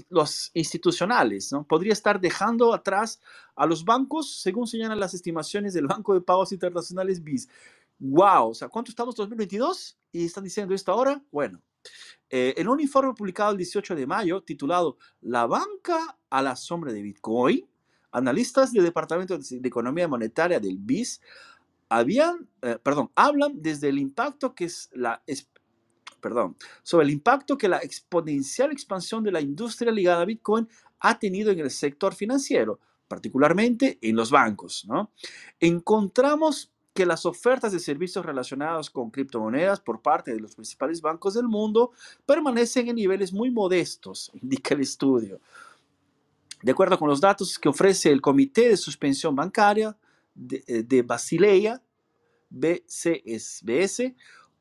los 0.09 0.51
institucionales, 0.55 1.53
¿no? 1.53 1.65
podría 1.65 1.93
estar 1.93 2.21
dejando 2.21 2.73
atrás 2.73 3.21
a 3.55 3.67
los 3.67 3.85
bancos, 3.85 4.41
según 4.41 4.67
señalan 4.67 4.99
las 4.99 5.15
estimaciones 5.15 5.75
del 5.75 5.87
Banco 5.87 6.15
de 6.15 6.23
Pagos 6.23 6.53
Internacionales 6.53 7.23
BIS. 7.23 7.49
¡Wow! 8.05 8.49
O 8.49 8.55
sea, 8.55 8.69
¿cuánto 8.69 8.91
estamos 8.91 9.15
2022? 9.15 9.97
Y 10.11 10.25
están 10.25 10.43
diciendo 10.43 10.75
esto 10.75 10.91
ahora. 10.91 11.23
Bueno, 11.31 11.63
eh, 12.29 12.53
en 12.57 12.67
un 12.67 12.81
informe 12.81 13.15
publicado 13.15 13.53
el 13.53 13.59
18 13.59 13.95
de 13.95 14.07
mayo, 14.09 14.43
titulado 14.43 14.99
La 15.21 15.47
banca 15.47 16.19
a 16.29 16.43
la 16.43 16.57
sombra 16.57 16.93
de 16.93 17.01
Bitcoin, 17.01 17.65
Analistas 18.11 18.73
del 18.73 18.83
Departamento 18.83 19.39
de 19.39 19.69
Economía 19.69 20.09
Monetaria 20.09 20.59
del 20.59 20.79
BIS 20.79 21.21
habían, 21.89 22.49
eh, 22.63 22.77
perdón, 22.83 23.13
hablan 23.15 23.63
desde 23.63 23.89
el 23.89 23.99
impacto 23.99 24.53
que 24.53 24.65
es 24.65 24.91
la, 24.95 25.23
perdón, 26.21 26.57
sobre 26.83 27.05
el 27.05 27.11
impacto 27.13 27.57
que 27.57 27.69
la 27.69 27.79
exponencial 27.79 28.73
expansión 28.73 29.23
de 29.23 29.31
la 29.31 29.41
industria 29.41 29.93
ligada 29.93 30.23
a 30.23 30.25
Bitcoin 30.25 30.69
ha 30.99 31.21
tenido 31.21 31.53
en 31.53 31.61
el 31.61 31.71
sector 31.71 32.15
financiero, 32.15 32.81
particularmente 33.07 33.99
en 34.03 34.17
los 34.17 34.33
bancos. 34.33 34.85
¿no? 34.89 35.13
Encontramos 35.61 36.72
que 36.95 37.07
las 37.07 37.25
ofertas 37.25 37.73
de 37.73 37.79
servicios 37.79 38.25
relacionados 38.25 38.91
con 38.91 39.11
criptomonedas 39.11 39.81
por 39.81 40.03
parte 40.03 40.33
de 40.33 40.41
los 40.41 40.55
principales 40.55 41.01
bancos 41.01 41.35
del 41.35 41.49
mundo 41.49 41.93
permanecen 42.27 42.89
en 42.89 42.97
niveles 42.97 43.33
muy 43.33 43.51
modestos, 43.51 44.31
indica 44.43 44.75
el 44.75 44.83
estudio. 44.83 45.41
De 46.63 46.73
acuerdo 46.73 46.99
con 46.99 47.09
los 47.09 47.21
datos 47.21 47.59
que 47.59 47.69
ofrece 47.69 48.11
el 48.11 48.21
Comité 48.21 48.69
de 48.69 48.77
Suspensión 48.77 49.35
Bancaria 49.35 49.97
de, 50.35 50.63
eh, 50.67 51.03
Basilea, 51.03 51.83
BCSBS, 52.51 54.15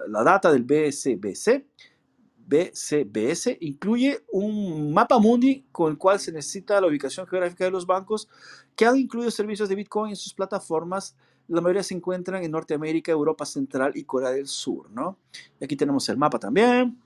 La 0.09 0.23
data 0.23 0.51
del 0.51 0.63
BSBC 0.63 1.65
BCBS 2.51 3.57
incluye 3.61 4.25
un 4.29 4.93
mapa 4.93 5.19
mundi 5.19 5.63
con 5.71 5.89
el 5.89 5.97
cual 5.97 6.19
se 6.19 6.33
necesita 6.33 6.81
la 6.81 6.87
ubicación 6.87 7.25
geográfica 7.25 7.63
de 7.63 7.71
los 7.71 7.85
bancos 7.85 8.27
que 8.75 8.85
han 8.85 8.97
incluido 8.97 9.31
servicios 9.31 9.69
de 9.69 9.75
Bitcoin 9.75 10.09
en 10.09 10.17
sus 10.17 10.33
plataformas. 10.33 11.15
La 11.47 11.61
mayoría 11.61 11.83
se 11.83 11.95
encuentran 11.95 12.43
en 12.43 12.51
Norteamérica, 12.51 13.11
Europa 13.11 13.45
Central 13.45 13.93
y 13.95 14.03
Corea 14.03 14.31
del 14.31 14.47
Sur, 14.47 14.91
¿no? 14.91 15.17
Y 15.59 15.63
aquí 15.63 15.77
tenemos 15.77 16.07
el 16.09 16.17
mapa 16.17 16.39
también. 16.39 16.97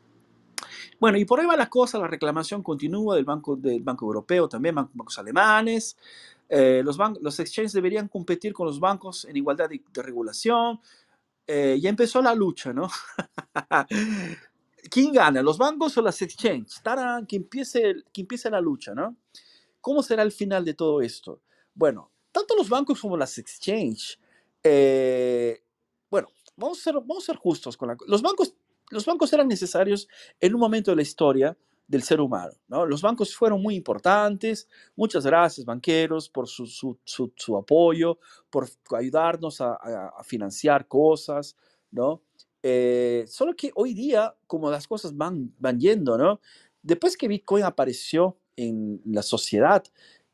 Bueno, 1.00 1.18
y 1.20 1.26
por 1.26 1.40
ahí 1.40 1.46
va 1.46 1.56
la 1.56 1.70
cosa, 1.70 2.00
la 2.00 2.08
reclamación 2.08 2.64
continúa 2.64 3.16
del 3.16 3.26
Banco, 3.26 3.56
del 3.56 3.84
banco 3.84 4.06
Europeo, 4.06 4.50
también 4.50 4.74
bancos 4.74 5.20
alemanes. 5.20 5.96
Eh, 6.50 6.82
los, 6.84 6.98
los 7.22 7.40
exchanges 7.40 7.74
deberían 7.74 8.08
competir 8.08 8.54
con 8.54 8.66
los 8.66 8.80
bancos 8.80 9.26
en 9.26 9.38
igualdad 9.38 9.70
de, 9.70 9.82
regulación. 10.02 10.80
Eh, 11.46 11.78
ya 11.80 11.90
empezó 11.90 12.22
la 12.22 12.34
lucha, 12.34 12.74
¿no? 12.74 12.90
¿Quién 14.90 15.12
gana? 15.12 15.42
¿Los 15.42 15.58
bancos 15.58 15.98
o 15.98 16.02
las 16.02 16.22
exchanges? 16.22 16.82
Tarán, 16.84 17.26
que 17.26 17.38
empiece, 17.38 17.96
que 18.14 18.22
empiece 18.22 18.50
la 18.50 18.62
lucha, 18.62 18.94
¿no? 18.94 19.16
¿Cómo 19.82 20.02
será 20.04 20.24
el 20.24 20.32
final 20.32 20.66
de 20.66 20.74
todo 20.74 21.02
esto? 21.02 21.42
Bueno, 21.74 22.12
tanto 22.32 22.56
los 22.56 22.70
bancos 22.70 23.00
como 23.00 23.18
las 23.18 23.38
exchanges, 23.38 24.20
eh, 24.64 25.64
bueno, 26.10 26.30
vamos 26.56 26.80
a, 26.80 26.84
ser, 26.84 26.94
vamos 26.96 27.24
a 27.24 27.26
ser 27.28 27.36
justos 27.38 27.78
con 27.78 27.90
la, 27.90 27.98
los 28.08 28.22
bancos. 28.22 28.54
Los 28.92 29.06
bancos 29.06 29.34
eran 29.34 29.48
necesarios 29.48 30.08
en 30.40 30.54
un 30.54 30.60
momento 30.60 30.92
de 30.92 30.98
la 30.98 31.02
historia 31.02 31.58
del 31.88 32.04
ser 32.04 32.22
humano. 32.22 32.54
¿no? 32.68 32.86
Los 32.86 33.02
bancos 33.02 33.36
fueron 33.36 33.62
muy 33.62 33.76
importantes. 33.76 34.68
Muchas 34.96 35.26
gracias, 35.26 35.66
banqueros, 35.66 36.30
por 36.30 36.48
su, 36.48 36.66
su, 36.68 37.00
su, 37.04 37.58
apoyo, 37.58 38.20
por 38.50 38.68
ayudarnos 38.96 39.62
a, 39.62 39.74
a, 39.74 40.24
financiar 40.24 40.88
cosas. 40.88 41.56
¿no? 41.92 42.22
Eh, 42.68 43.26
solo 43.28 43.56
que 43.56 43.72
hoy 43.76 43.94
día, 43.94 44.36
como 44.48 44.72
las 44.72 44.88
cosas 44.88 45.16
van, 45.16 45.54
van 45.60 45.80
yendo, 45.80 46.18
¿no? 46.18 46.42
Después 46.82 47.16
que 47.16 47.28
Bitcoin 47.28 47.64
apareció 47.64 48.40
en 48.56 49.00
la 49.06 49.22
sociedad, 49.22 49.84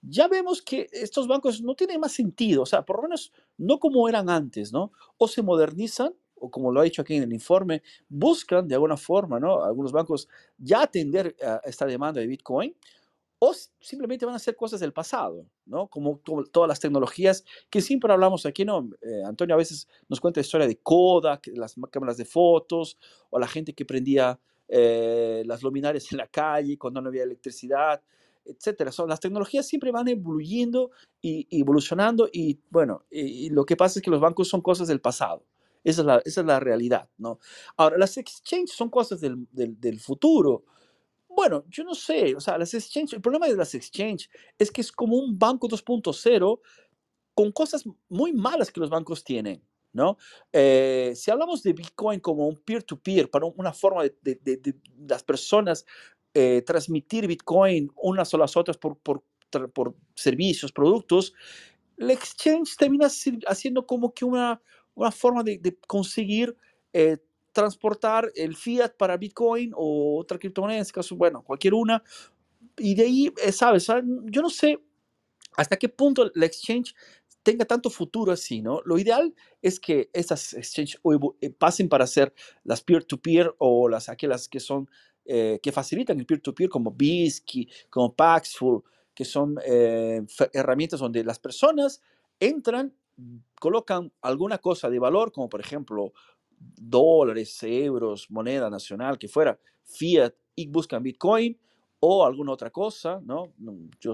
ya 0.02 0.30
vemos 0.30 0.62
que 0.62 0.88
estos 0.94 1.28
bancos 1.28 1.62
no 1.62 1.76
tienen 1.76 2.00
más 2.00 2.14
sentido, 2.14 2.62
o 2.62 2.66
sea, 2.66 2.86
por 2.86 2.96
lo 2.96 3.02
menos 3.04 3.34
no 3.58 3.80
como 3.80 4.08
eran 4.08 4.30
antes, 4.30 4.72
¿no? 4.72 4.94
O 5.18 5.28
se 5.28 5.42
modernizan, 5.42 6.14
o 6.36 6.50
como 6.50 6.72
lo 6.72 6.80
ha 6.80 6.86
dicho 6.86 7.02
aquí 7.02 7.16
en 7.16 7.24
el 7.24 7.34
informe, 7.34 7.84
buscan 8.08 8.66
de 8.66 8.76
alguna 8.76 8.96
forma, 8.96 9.38
¿no? 9.38 9.66
Algunos 9.66 9.92
bancos 9.92 10.30
ya 10.58 10.84
atender 10.84 11.36
a 11.46 11.60
esta 11.66 11.86
demanda 11.86 12.22
de 12.22 12.28
Bitcoin, 12.28 12.74
o 13.44 13.56
simplemente 13.80 14.24
van 14.24 14.34
a 14.34 14.36
hacer 14.36 14.56
cosas 14.56 14.80
del 14.80 14.94
pasado, 14.94 15.48
¿no? 15.66 15.88
Como 15.88 16.22
todas 16.52 16.68
las 16.68 16.80
tecnologías 16.80 17.44
que 17.72 17.82
siempre 17.82 18.14
hablamos 18.14 18.46
aquí, 18.46 18.64
¿no? 18.64 18.88
Eh, 19.02 19.24
Antonio 19.26 19.56
a 19.56 19.58
veces 19.58 19.88
nos 20.08 20.20
cuenta 20.20 20.40
la 20.40 20.46
historia 20.46 20.68
de 20.68 20.78
Kodak, 20.78 21.48
las 21.56 21.76
cámaras 21.90 22.18
de 22.18 22.26
fotos, 22.26 23.00
o 23.32 23.40
la 23.40 23.48
gente 23.48 23.74
que 23.74 23.84
prendía 23.84 24.40
eh, 24.68 25.42
las 25.48 25.64
luminarias 25.64 26.12
en 26.12 26.20
la 26.20 26.28
calle 26.28 26.78
cuando 26.78 27.02
no 27.02 27.10
había 27.10 27.24
electricidad, 27.24 28.04
etcétera. 28.46 28.92
Son, 28.92 29.10
las 29.10 29.20
tecnologías 29.20 29.68
siempre 29.68 29.92
van 29.92 30.08
evoluyendo 30.08 30.92
y 31.20 31.48
evolucionando 31.50 32.30
y, 32.32 32.60
bueno, 32.70 33.06
lo 33.10 33.66
que 33.66 33.76
pasa 33.76 33.98
es 33.98 34.04
que 34.04 34.12
los 34.12 34.22
bancos 34.22 34.50
son 34.50 34.62
cosas 34.62 34.88
del 34.88 35.02
pasado. 35.02 35.48
Esa 35.84 36.22
es 36.24 36.38
la, 36.38 36.60
realidad, 36.60 37.10
¿no? 37.18 37.40
Ahora, 37.76 37.98
las 37.98 38.16
exchanges 38.18 38.76
son 38.76 38.92
cosas 38.92 39.20
del 39.20 40.00
futuro, 40.00 40.64
bueno, 41.42 41.66
yo 41.70 41.84
no 41.84 41.96
sé, 41.96 42.36
o 42.36 42.40
sea, 42.40 42.56
las 42.56 42.72
exchanges, 42.76 43.14
el 43.14 43.22
problema 43.22 43.48
de 43.48 43.56
las 43.56 43.74
exchanges 43.74 44.30
es 44.60 44.70
que 44.70 44.82
es 44.82 44.92
como 44.92 45.18
un 45.18 45.40
banco 45.40 45.68
2.0 45.68 46.60
con 47.34 47.52
cosas 47.52 47.84
muy 48.10 48.32
malas 48.32 48.72
que 48.72 48.80
los 48.80 48.92
bancos 48.92 49.24
tienen, 49.24 49.60
¿no? 49.92 50.20
Eh, 50.54 51.14
si 51.16 51.32
hablamos 51.32 51.64
de 51.64 51.74
Bitcoin 51.74 52.20
como 52.20 52.48
un 52.48 52.58
peer-to-peer, 52.58 53.32
para 53.32 53.48
una 53.48 53.74
forma 53.74 54.04
de, 54.04 54.14
de, 54.22 54.76
las 55.08 55.24
personas 55.24 55.84
eh, 56.36 56.62
transmitir 56.64 57.26
Bitcoin 57.26 57.90
unas 57.96 58.32
a 58.36 58.38
las 58.38 58.56
otras 58.56 58.78
por, 58.78 59.00
por, 59.00 59.24
por 59.74 59.96
servicios, 60.14 60.72
productos, 60.72 61.34
la 61.98 62.14
exchange 62.14 62.76
termina 62.78 63.08
haciendo 63.48 63.88
como 63.88 64.14
que 64.14 64.26
una, 64.26 64.62
una 64.94 65.12
forma 65.12 65.42
de, 65.42 65.76
conseguir 65.88 66.56
eh, 66.94 67.18
transportar 67.52 68.32
el 68.36 68.56
fiat 68.56 68.96
para 68.98 69.18
Bitcoin 69.18 69.72
o 69.76 70.20
otra 70.20 70.38
criptomoneda, 70.38 70.78
en 70.78 70.82
este 70.82 70.94
caso, 70.94 71.16
bueno, 71.16 71.44
cualquier 71.44 71.74
una. 71.74 72.04
Y 72.78 72.96
de 72.96 73.04
ahí, 73.04 73.34
eh, 73.44 73.52
¿sabes? 73.52 73.88
Yo 74.26 74.42
no 74.42 74.50
sé 74.50 74.80
hasta 75.58 75.78
qué 75.78 75.90
punto 75.90 76.32
la 76.34 76.46
exchange 76.46 76.96
tenga 77.44 77.66
tanto 77.66 77.90
futuro 77.90 78.32
así, 78.32 78.62
¿no? 78.62 78.82
Lo 78.86 78.98
ideal 78.98 79.34
es 79.62 79.80
que 79.80 80.10
estas 80.14 80.54
exchanges 80.54 81.00
eh, 81.42 81.50
pasen 81.50 81.90
para 81.90 82.08
ser 82.08 82.34
las 82.64 82.82
peer-to-peer 82.82 83.54
o 83.58 83.90
las 83.90 84.10
aquellas 84.10 84.48
que 84.48 84.60
son, 84.60 84.90
eh, 85.26 85.60
que 85.62 85.72
facilitan 85.72 86.20
el 86.20 86.26
peer-to-peer 86.26 86.70
como 86.70 86.92
Bisky, 86.92 87.68
como 87.90 88.14
Paxful, 88.14 88.84
que 89.14 89.26
son 89.26 89.58
herramientas 90.54 91.00
donde 91.00 91.24
las 91.24 91.38
personas 91.38 92.02
entran, 92.40 92.94
colocan 93.60 94.12
alguna 94.22 94.58
cosa 94.60 94.90
de 94.90 95.00
valor, 95.00 95.32
como 95.32 95.50
por 95.50 95.60
ejemplo 95.60 96.14
dólares, 96.76 97.58
euros, 97.64 98.30
moneda 98.30 98.70
nacional, 98.70 99.18
que 99.18 99.28
fuera 99.28 99.60
fiat 99.84 100.34
y 100.56 100.68
buscan 100.68 101.04
Bitcoin 101.04 101.58
o 102.00 102.26
alguna 102.26 102.52
otra 102.52 102.70
cosa, 102.70 103.20
¿no? 103.24 103.54
Yo 104.00 104.14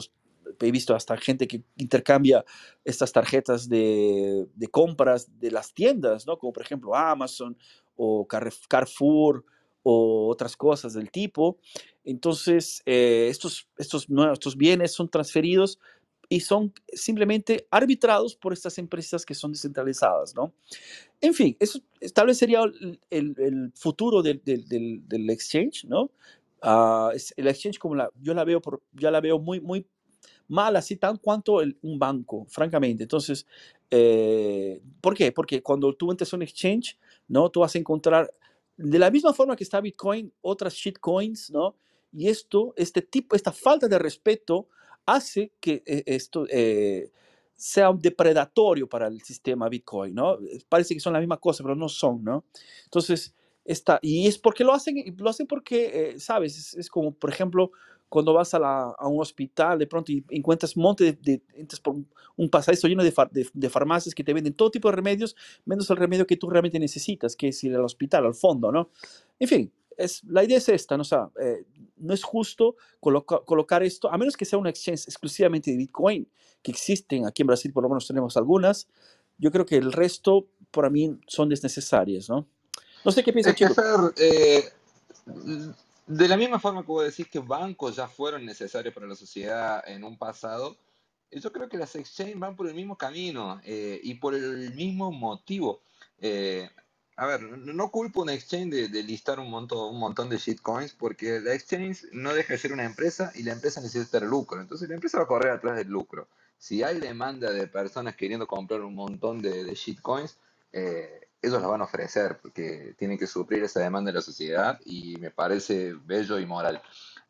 he 0.60 0.72
visto 0.72 0.95
hasta 0.95 1.18
gente 1.18 1.48
que 1.48 1.64
intercambia 1.78 2.43
estas 2.84 3.12
tarjetas 3.12 3.68
de, 3.68 4.48
compras 4.72 5.28
de 5.39 5.52
las 5.52 5.74
tiendas, 5.74 6.26
¿no? 6.26 6.38
Como 6.38 6.54
por 6.54 6.64
ejemplo 6.64 6.95
Amazon 6.95 7.58
o 7.95 8.28
Carrefour 8.28 9.43
o 9.84 10.28
otras 10.30 10.56
cosas 10.56 10.93
del 10.93 11.12
tipo. 11.12 11.58
Entonces, 12.04 12.82
eh, 12.86 13.28
estos, 13.30 13.70
estos 13.78 14.58
bienes 14.58 14.93
son 14.93 15.10
transferidos 15.10 15.80
y 16.30 16.41
son 16.41 16.73
simplemente 16.91 17.67
arbitrados 17.71 18.36
por 18.36 18.53
estas 18.53 18.78
empresas 18.78 19.25
que 19.25 19.34
son 19.34 19.53
descentralizadas, 19.53 20.36
¿no? 20.36 20.53
En 21.21 21.34
fin, 21.34 21.55
eso 21.59 21.80
tal 22.13 22.28
vez 22.28 22.38
sería 22.38 22.63
el, 22.63 22.99
el, 23.09 23.71
futuro 23.75 24.21
del, 24.21 24.41
del, 24.43 25.07
del, 25.07 25.30
exchange, 25.30 25.86
¿no? 25.86 26.11
Uh, 26.61 27.11
el 27.38 27.47
exchange 27.47 27.80
como 27.80 27.95
la, 27.95 28.09
yo 28.21 28.34
la 28.34 28.43
veo, 28.43 28.61
por, 28.61 28.82
ya 28.93 29.09
la 29.09 29.21
veo 29.21 29.39
muy, 29.39 29.61
muy 29.61 29.88
mal 30.47 30.75
así 30.75 30.95
tan 30.97 31.17
cuanto 31.17 31.59
un 31.82 31.99
banco, 31.99 32.45
francamente. 32.49 33.03
Entonces, 33.03 33.45
eh, 33.89 34.82
¿por 35.01 35.15
qué? 35.15 35.32
Porque 35.32 35.61
cuando 35.61 35.93
tú 35.95 36.11
entras 36.11 36.34
a 36.34 36.36
un 36.36 36.41
exchange, 36.41 36.97
¿no? 37.28 37.49
Tú 37.49 37.61
vas 37.61 37.75
a 37.75 37.80
encontrar, 37.80 38.30
de 38.75 38.99
la 38.99 39.09
misma 39.09 39.34
forma 39.34 39.55
que 39.55 39.63
está 39.63 39.80
Bitcoin, 39.82 40.32
otras 40.41 40.73
shitcoins, 40.73 41.51
¿no? 41.51 41.75
Y 42.11 42.28
esto, 42.28 42.73
este 42.78 43.01
tipo, 43.01 43.36
esta 43.36 43.51
falta 43.51 43.88
de 43.88 43.99
respeto 43.99 44.67
hace 45.08 45.53
que 45.60 45.82
eh, 45.86 46.03
esto 46.05 46.45
eh, 46.49 47.12
sea 47.55 47.89
un 47.89 47.99
depredatorio 47.99 48.88
para 48.88 49.08
el 49.08 49.22
sistema 49.24 49.68
Bitcoin, 49.68 50.14
¿no? 50.14 50.38
Parece 50.70 50.93
que 50.93 50.99
son 50.99 51.14
la 51.14 51.20
misma 51.20 51.38
cosa, 51.38 51.64
pero 51.64 51.76
no 51.76 51.89
son, 51.89 52.24
¿no? 52.24 52.45
Entonces, 52.84 53.34
está, 53.66 53.97
y 54.03 54.28
es 54.28 54.38
porque 54.38 54.64
lo 54.64 54.74
hacen, 54.74 55.16
lo 55.18 55.30
hacen 55.30 55.47
porque, 55.47 56.16
¿sabes? 56.20 56.76
Es, 56.76 56.89
como, 56.89 57.14
por 57.14 57.32
ejemplo, 57.32 57.72
cuando 58.10 58.34
vas 58.34 58.53
a, 58.53 58.95
un 59.01 59.22
hospital 59.22 59.80
de 59.80 59.88
pronto 59.88 60.12
y 60.12 60.24
encuentras 60.30 60.78
monte 60.78 61.18
de, 61.20 61.41
entras 61.55 61.80
por 61.80 61.95
un, 62.36 62.49
pasadizo 62.49 62.88
lleno 62.88 63.03
de, 63.03 63.14
de, 63.53 63.70
farmacias 63.70 64.14
que 64.14 64.24
te 64.24 64.34
venden 64.34 64.53
todo 64.53 64.70
tipo 64.70 64.89
de 64.89 64.95
remedios, 64.95 65.36
menos 65.66 65.89
el 65.89 65.97
remedio 65.97 66.28
que 66.28 66.38
tú 66.38 66.49
realmente 66.49 66.80
necesitas, 66.80 67.36
que 67.36 67.47
es 67.47 67.64
ir 67.64 67.76
al 67.76 67.84
hospital, 67.84 68.26
al 68.26 68.36
fondo, 68.36 68.72
¿no? 68.72 68.91
En 69.39 69.47
fin, 69.47 69.72
es, 69.98 70.24
la 70.24 70.43
idea 70.43 70.58
es 70.58 70.70
esta, 70.70 70.95
¿no? 70.98 71.04
O 71.04 71.32
eh, 71.41 71.66
no 71.98 72.14
es 72.14 72.24
justo 72.24 72.76
colocar 73.00 73.84
esto, 73.84 74.12
a 74.12 74.18
menos 74.18 74.38
que 74.38 74.45
sea 74.45 74.60
una 74.60 74.70
exchange 74.70 75.08
exclusivamente 75.08 75.72
de 75.72 75.78
Bitcoin, 75.78 76.28
que 76.62 76.72
existen 76.72 77.26
aquí 77.26 77.41
en 77.41 77.48
Brasil, 77.48 77.74
por 77.74 77.84
lo 77.84 77.89
menos 77.89 78.08
tenemos 78.08 78.38
algunas, 78.38 78.88
yo 79.38 79.52
creo 79.52 79.66
que 79.66 79.78
el 79.78 79.91
resto, 79.91 80.48
para 80.72 80.89
mí, 80.89 81.20
son 81.28 81.50
desnecesarias, 81.50 82.30
¿no? 82.30 82.48
No 83.04 83.12
sé 83.12 83.24
qué 83.24 83.32
piensas, 83.32 83.56
Chico. 83.56 83.74
Eh, 84.18 84.64
de 86.08 86.28
la 86.28 86.38
misma 86.38 86.60
forma 86.60 86.82
que 86.82 86.88
vos 86.88 87.04
decís 87.04 87.28
que 87.28 87.39
bancos 87.39 87.95
ya 87.95 88.08
fueron 88.08 88.45
necesarios 88.45 88.93
para 88.93 89.08
la 89.08 89.16
sociedad 89.16 89.84
en 89.88 90.04
un 90.04 90.18
pasado, 90.18 90.78
yo 91.32 91.52
creo 91.52 91.68
que 91.68 91.78
las 91.78 91.95
exchanges 91.95 92.39
van 92.39 92.56
por 92.56 92.68
el 92.68 92.74
mismo 92.74 92.98
camino 92.98 93.60
eh, 93.64 94.00
y 94.02 94.16
por 94.16 94.34
el 94.34 94.74
mismo 94.74 95.12
motivo. 95.12 95.82
Eh, 96.20 96.70
a 97.20 97.26
ver, 97.26 97.41
no 97.41 97.89
culpo 97.89 98.22
una 98.22 98.34
exchange 98.34 98.91
de, 98.91 99.03
listar 99.03 99.39
un 99.39 99.49
montón, 99.49 99.89
un 99.91 99.99
montón 99.99 100.30
de 100.30 100.38
shitcoins 100.38 100.93
porque 100.93 101.39
la 101.39 101.55
exchange 101.55 102.05
no 102.11 102.32
deja 102.32 102.53
de 102.53 102.59
ser 102.59 102.72
una 102.72 102.86
empresa 102.86 103.32
y 103.34 103.41
la 103.41 103.53
empresa 103.53 103.82
necesita 103.82 104.20
el 104.20 104.26
lucro. 104.26 104.61
Entonces 104.61 104.88
la 104.88 104.93
empresa 104.93 105.18
va 105.18 105.24
a 105.24 105.28
correr 105.28 105.51
atrás 105.51 105.78
del 105.78 105.88
lucro. 105.88 106.28
Si 106.59 106.84
hay 106.84 106.99
demanda 106.99 107.51
de 107.51 107.68
personas 107.68 108.15
queriendo 108.15 108.45
comprar 108.45 108.82
un 108.82 108.93
montón 108.93 109.41
de, 109.41 109.63
de 109.63 109.74
shitcoins, 109.74 110.38
eh, 110.72 111.28
ellos 111.41 111.59
la 111.59 111.68
van 111.68 111.82
a 111.82 111.86
ofrecer 111.86 112.38
porque 112.39 112.93
tienen 112.99 113.18
que 113.18 113.26
suplir 113.26 113.63
esa 113.63 113.80
demanda 113.80 114.11
de 114.11 114.15
la 114.15 114.22
sociedad 114.22 114.80
y 114.86 115.18
me 115.18 115.32
parece 115.32 115.93
bello 115.93 116.38
y 116.38 116.45
moral. 116.45 116.84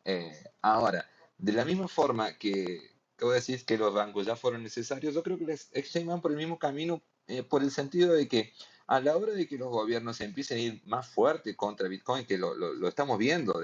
Eh, 0.04 0.32
ahora, 0.60 1.08
de 1.38 1.52
la 1.52 1.64
misma 1.64 1.88
forma 1.88 2.36
que, 2.36 2.90
que 3.16 3.24
vos 3.24 3.34
decís 3.34 3.64
que 3.64 3.78
los 3.78 3.94
bancos 3.94 4.26
ya 4.26 4.36
fueron 4.36 4.62
necesarios, 4.62 5.14
yo 5.14 5.22
creo 5.22 5.38
que 5.38 5.46
los 5.46 5.70
exchange 5.72 6.08
van 6.08 6.20
por 6.20 6.30
el 6.30 6.36
mismo 6.36 6.58
camino 6.58 7.00
eh, 7.26 7.42
por 7.42 7.62
el 7.62 7.70
sentido 7.70 8.12
de 8.12 8.28
que 8.28 8.52
a 8.88 9.00
la 9.00 9.16
hora 9.16 9.32
de 9.34 9.46
que 9.46 9.58
los 9.58 9.68
gobiernos 9.68 10.20
empiecen 10.22 10.58
a 10.58 10.60
ir 10.60 10.82
más 10.86 11.06
fuerte 11.06 11.54
contra 11.54 11.88
Bitcoin, 11.88 12.24
que 12.24 12.38
lo, 12.38 12.54
lo, 12.54 12.88
estamos 12.88 13.18
viendo 13.18 13.62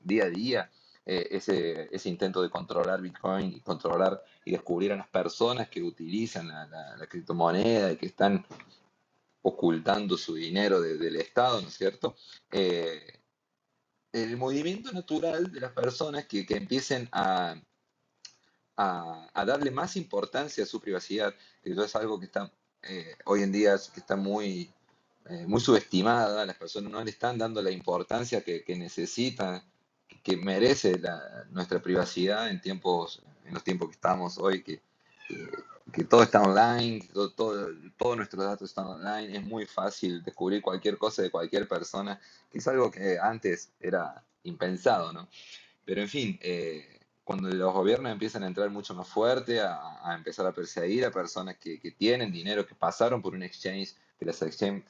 día 0.00 0.24
a 0.24 0.28
día, 0.28 0.70
eh, 1.04 1.28
ese, 1.30 1.88
ese, 1.94 2.08
intento 2.08 2.42
de 2.42 2.50
controlar 2.50 3.00
Bitcoin 3.00 3.52
y 3.52 3.60
controlar 3.60 4.20
y 4.44 4.50
descubrir 4.50 4.92
a 4.92 4.96
las 4.96 5.06
personas 5.06 5.68
que 5.68 5.80
utilizan 5.80 6.48
la, 6.48 6.66
la, 6.96 7.06
criptomoneda 7.06 7.92
y 7.92 7.96
que 7.96 8.06
están 8.06 8.44
ocultando 9.42 10.18
su 10.18 10.34
dinero 10.34 10.80
del 10.80 11.14
Estado, 11.14 11.62
¿no 11.62 11.68
es 11.68 11.74
cierto? 11.74 12.16
Eh, 12.50 13.20
el 14.10 14.36
movimiento 14.36 14.90
natural 14.90 15.52
de 15.52 15.60
las 15.60 15.70
personas 15.70 16.26
que, 16.26 16.44
empiecen 16.48 17.08
a, 17.12 17.54
a, 18.76 19.44
darle 19.46 19.70
más 19.70 19.94
importancia 19.94 20.64
a 20.64 20.66
su 20.66 20.80
privacidad, 20.80 21.32
que 21.62 21.70
es 21.70 21.94
algo 21.94 22.18
que 22.18 22.26
está 22.26 22.50
eh, 22.88 23.16
hoy 23.24 23.42
en 23.42 23.52
día 23.52 23.76
que 23.92 24.00
está 24.00 24.16
muy, 24.16 24.70
eh, 25.28 25.44
muy 25.46 25.60
subestimada, 25.60 26.44
las 26.46 26.56
personas 26.56 26.90
no 26.90 27.02
le 27.02 27.10
están 27.10 27.38
dando 27.38 27.62
la 27.62 27.70
importancia 27.70 28.42
que, 28.42 28.62
que 28.64 28.76
necesitan, 28.76 29.62
que 30.22 30.36
merece 30.36 31.00
nuestra 31.50 31.80
privacidad 31.80 32.50
en 32.50 32.60
tiempos, 32.60 33.22
en 33.44 33.54
los 33.54 33.62
tiempos 33.62 33.88
que 33.88 33.94
estamos 33.94 34.38
hoy, 34.38 34.62
que, 34.62 34.80
que 35.92 36.04
todo 36.04 36.22
está 36.22 36.42
online, 36.42 37.08
todo, 37.12 37.30
todo, 37.30 37.68
todos 37.96 38.16
nuestros 38.16 38.44
datos 38.44 38.70
están 38.70 38.86
online, 38.86 39.36
es 39.36 39.44
muy 39.44 39.66
fácil 39.66 40.22
descubrir 40.22 40.62
cualquier 40.62 40.98
cosa 40.98 41.22
de 41.22 41.30
cualquier 41.30 41.68
persona, 41.68 42.20
que 42.50 42.58
es 42.58 42.68
algo 42.68 42.90
que 42.90 43.18
antes 43.18 43.70
era 43.80 44.22
impensado, 44.42 45.12
¿no? 45.12 45.28
Pero 45.84 46.02
en 46.02 46.08
fin, 46.08 46.38
eh, 46.42 46.95
cuando 47.26 47.48
los 47.48 47.74
gobiernos 47.74 48.12
empiezan 48.12 48.44
a 48.44 48.46
entrar 48.46 48.70
mucho 48.70 48.94
más 48.94 49.08
fuerte, 49.08 49.60
a, 49.60 50.14
empezar 50.16 50.46
a 50.46 50.52
perseguir 50.52 51.04
a 51.04 51.10
personas 51.10 51.56
que, 51.56 51.80
que, 51.80 51.90
tienen 51.90 52.30
dinero, 52.30 52.64
que 52.64 52.76
pasaron 52.76 53.20
por 53.20 53.34
un 53.34 53.42
exchange, 53.42 53.96
que 54.16 54.24
las 54.24 54.40
exchanges 54.42 54.84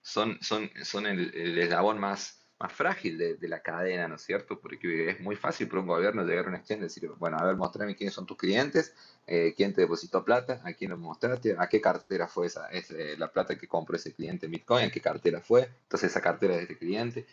son, 0.00 0.38
son, 0.40 0.70
son 0.84 1.06
el, 1.06 1.34
el 1.34 1.58
eslabón 1.58 1.98
más, 1.98 2.44
más 2.60 2.72
frágil 2.72 3.18
de, 3.18 3.34
de, 3.34 3.48
la 3.48 3.60
cadena, 3.60 4.06
¿no 4.06 4.14
es 4.14 4.22
cierto? 4.22 4.60
Porque 4.60 5.10
es 5.10 5.18
muy 5.18 5.34
fácil 5.34 5.66
para 5.66 5.80
un 5.80 5.88
gobierno 5.88 6.22
llegar 6.22 6.44
a 6.44 6.50
un 6.50 6.54
exchange 6.54 6.78
y 6.78 6.84
decir, 6.84 7.10
bueno, 7.18 7.38
a 7.40 7.44
ver, 7.44 7.56
mostrame 7.56 7.96
quiénes 7.96 8.14
son 8.14 8.24
tus 8.24 8.36
clientes, 8.36 8.94
eh, 9.26 9.52
quién 9.56 9.74
te 9.74 9.80
depositó 9.80 10.24
plata, 10.24 10.62
a 10.62 10.72
quién 10.74 10.92
lo 10.92 10.96
mostraste, 10.96 11.56
a 11.58 11.68
qué 11.68 11.80
cartera 11.80 12.28
fue 12.28 12.46
esa, 12.46 12.68
es, 12.68 12.92
eh, 12.92 13.16
la 13.18 13.32
plata 13.32 13.58
que 13.58 13.66
compró 13.66 13.96
ese 13.96 14.12
cliente 14.12 14.46
en 14.46 14.52
Bitcoin, 14.52 14.84
a 14.84 14.90
qué 14.92 15.00
cartera 15.00 15.40
fue, 15.40 15.68
entonces 15.82 16.12
esa 16.12 16.20
cartera 16.20 16.52
es 16.52 16.58
de 16.58 16.62
este 16.62 16.78
cliente. 16.78 17.26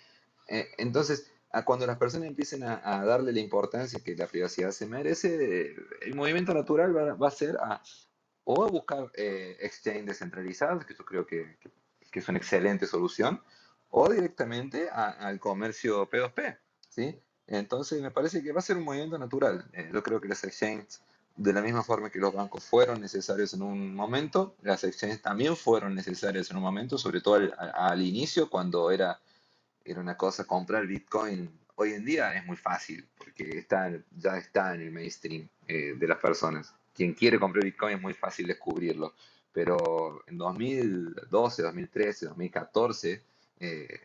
Eh, 0.48 0.68
entonces, 0.80 1.30
a 1.58 1.66
cuando 1.66 1.88
las 1.88 1.98
personas 1.98 2.28
empiecen 2.28 2.64
a, 2.64 2.82
a, 2.84 3.06
darle 3.06 3.32
la 3.32 3.40
importancia 3.40 4.00
que 4.00 4.16
la 4.16 4.28
privacidad 4.28 4.72
se 4.72 4.86
merece, 4.86 5.76
el 6.02 6.16
movimiento 6.16 6.54
natural 6.54 6.96
va, 6.96 7.14
va, 7.14 7.28
a 7.28 7.32
ser 7.32 7.58
a 7.58 7.82
o 8.44 8.64
a 8.64 8.70
buscar 8.70 9.12
exchanges 9.16 10.06
descentralizados, 10.06 10.86
que 10.86 10.94
yo 10.94 11.04
creo 11.04 11.26
que, 11.26 11.58
que, 11.60 11.70
que 12.10 12.20
es 12.20 12.30
una 12.30 12.38
excelente 12.38 12.88
solución, 12.88 13.42
o 13.90 14.10
directamente 14.10 14.90
al 14.90 15.40
comercio 15.40 16.10
P2P, 16.10 16.58
¿sí? 16.90 17.20
Entonces 17.48 18.02
me 18.02 18.12
parece 18.12 18.44
que 18.44 18.52
va 18.52 18.60
a 18.60 18.64
ser 18.64 18.78
un 18.78 18.84
movimiento 18.84 19.18
natural. 19.18 19.66
Eh, 19.74 19.90
yo 19.94 20.04
creo 20.04 20.20
que 20.20 20.28
las 20.28 20.44
exchanges, 20.44 21.02
de 21.36 21.54
la 21.54 21.62
misma 21.62 21.84
forma 21.84 22.10
que 22.10 22.20
los 22.20 22.34
bancos 22.34 22.64
fueron 22.66 23.00
necesarios 23.00 23.54
en 23.54 23.62
un 23.62 23.96
momento, 23.96 24.56
las 24.62 24.84
exchanges 24.84 25.22
también 25.22 25.56
fueron 25.56 25.96
necesarias 25.96 26.52
en 26.52 26.58
un 26.58 26.64
momento, 26.64 26.98
sobre 26.98 27.22
todo 27.22 27.40
al, 27.58 28.02
inicio, 28.02 28.50
cuando 28.50 28.92
era, 28.92 29.20
era 29.88 30.02
una 30.02 30.18
cosa 30.18 30.44
comprar 30.44 30.86
Bitcoin. 30.86 31.50
Hoy 31.76 31.94
en 31.94 32.04
día 32.04 32.34
es 32.36 32.46
muy 32.46 32.58
fácil, 32.58 33.08
porque 33.18 33.58
está, 33.58 33.92
ya 34.18 34.38
está 34.38 34.76
en 34.76 34.82
el 34.82 34.92
mainstream 34.92 35.48
eh, 35.68 35.94
de 35.98 36.08
las 36.08 36.18
personas. 36.18 36.74
Quien 36.94 37.14
quiere 37.14 37.40
comprar 37.40 37.64
Bitcoin 37.64 37.96
es 37.96 38.02
muy 38.02 38.14
fácil 38.14 38.48
descubrirlo. 38.48 39.14
Pero 39.54 40.24
en 40.28 40.38
2012, 40.38 41.62
2013, 41.64 42.26
2014 42.28 43.24
eh, 43.60 44.02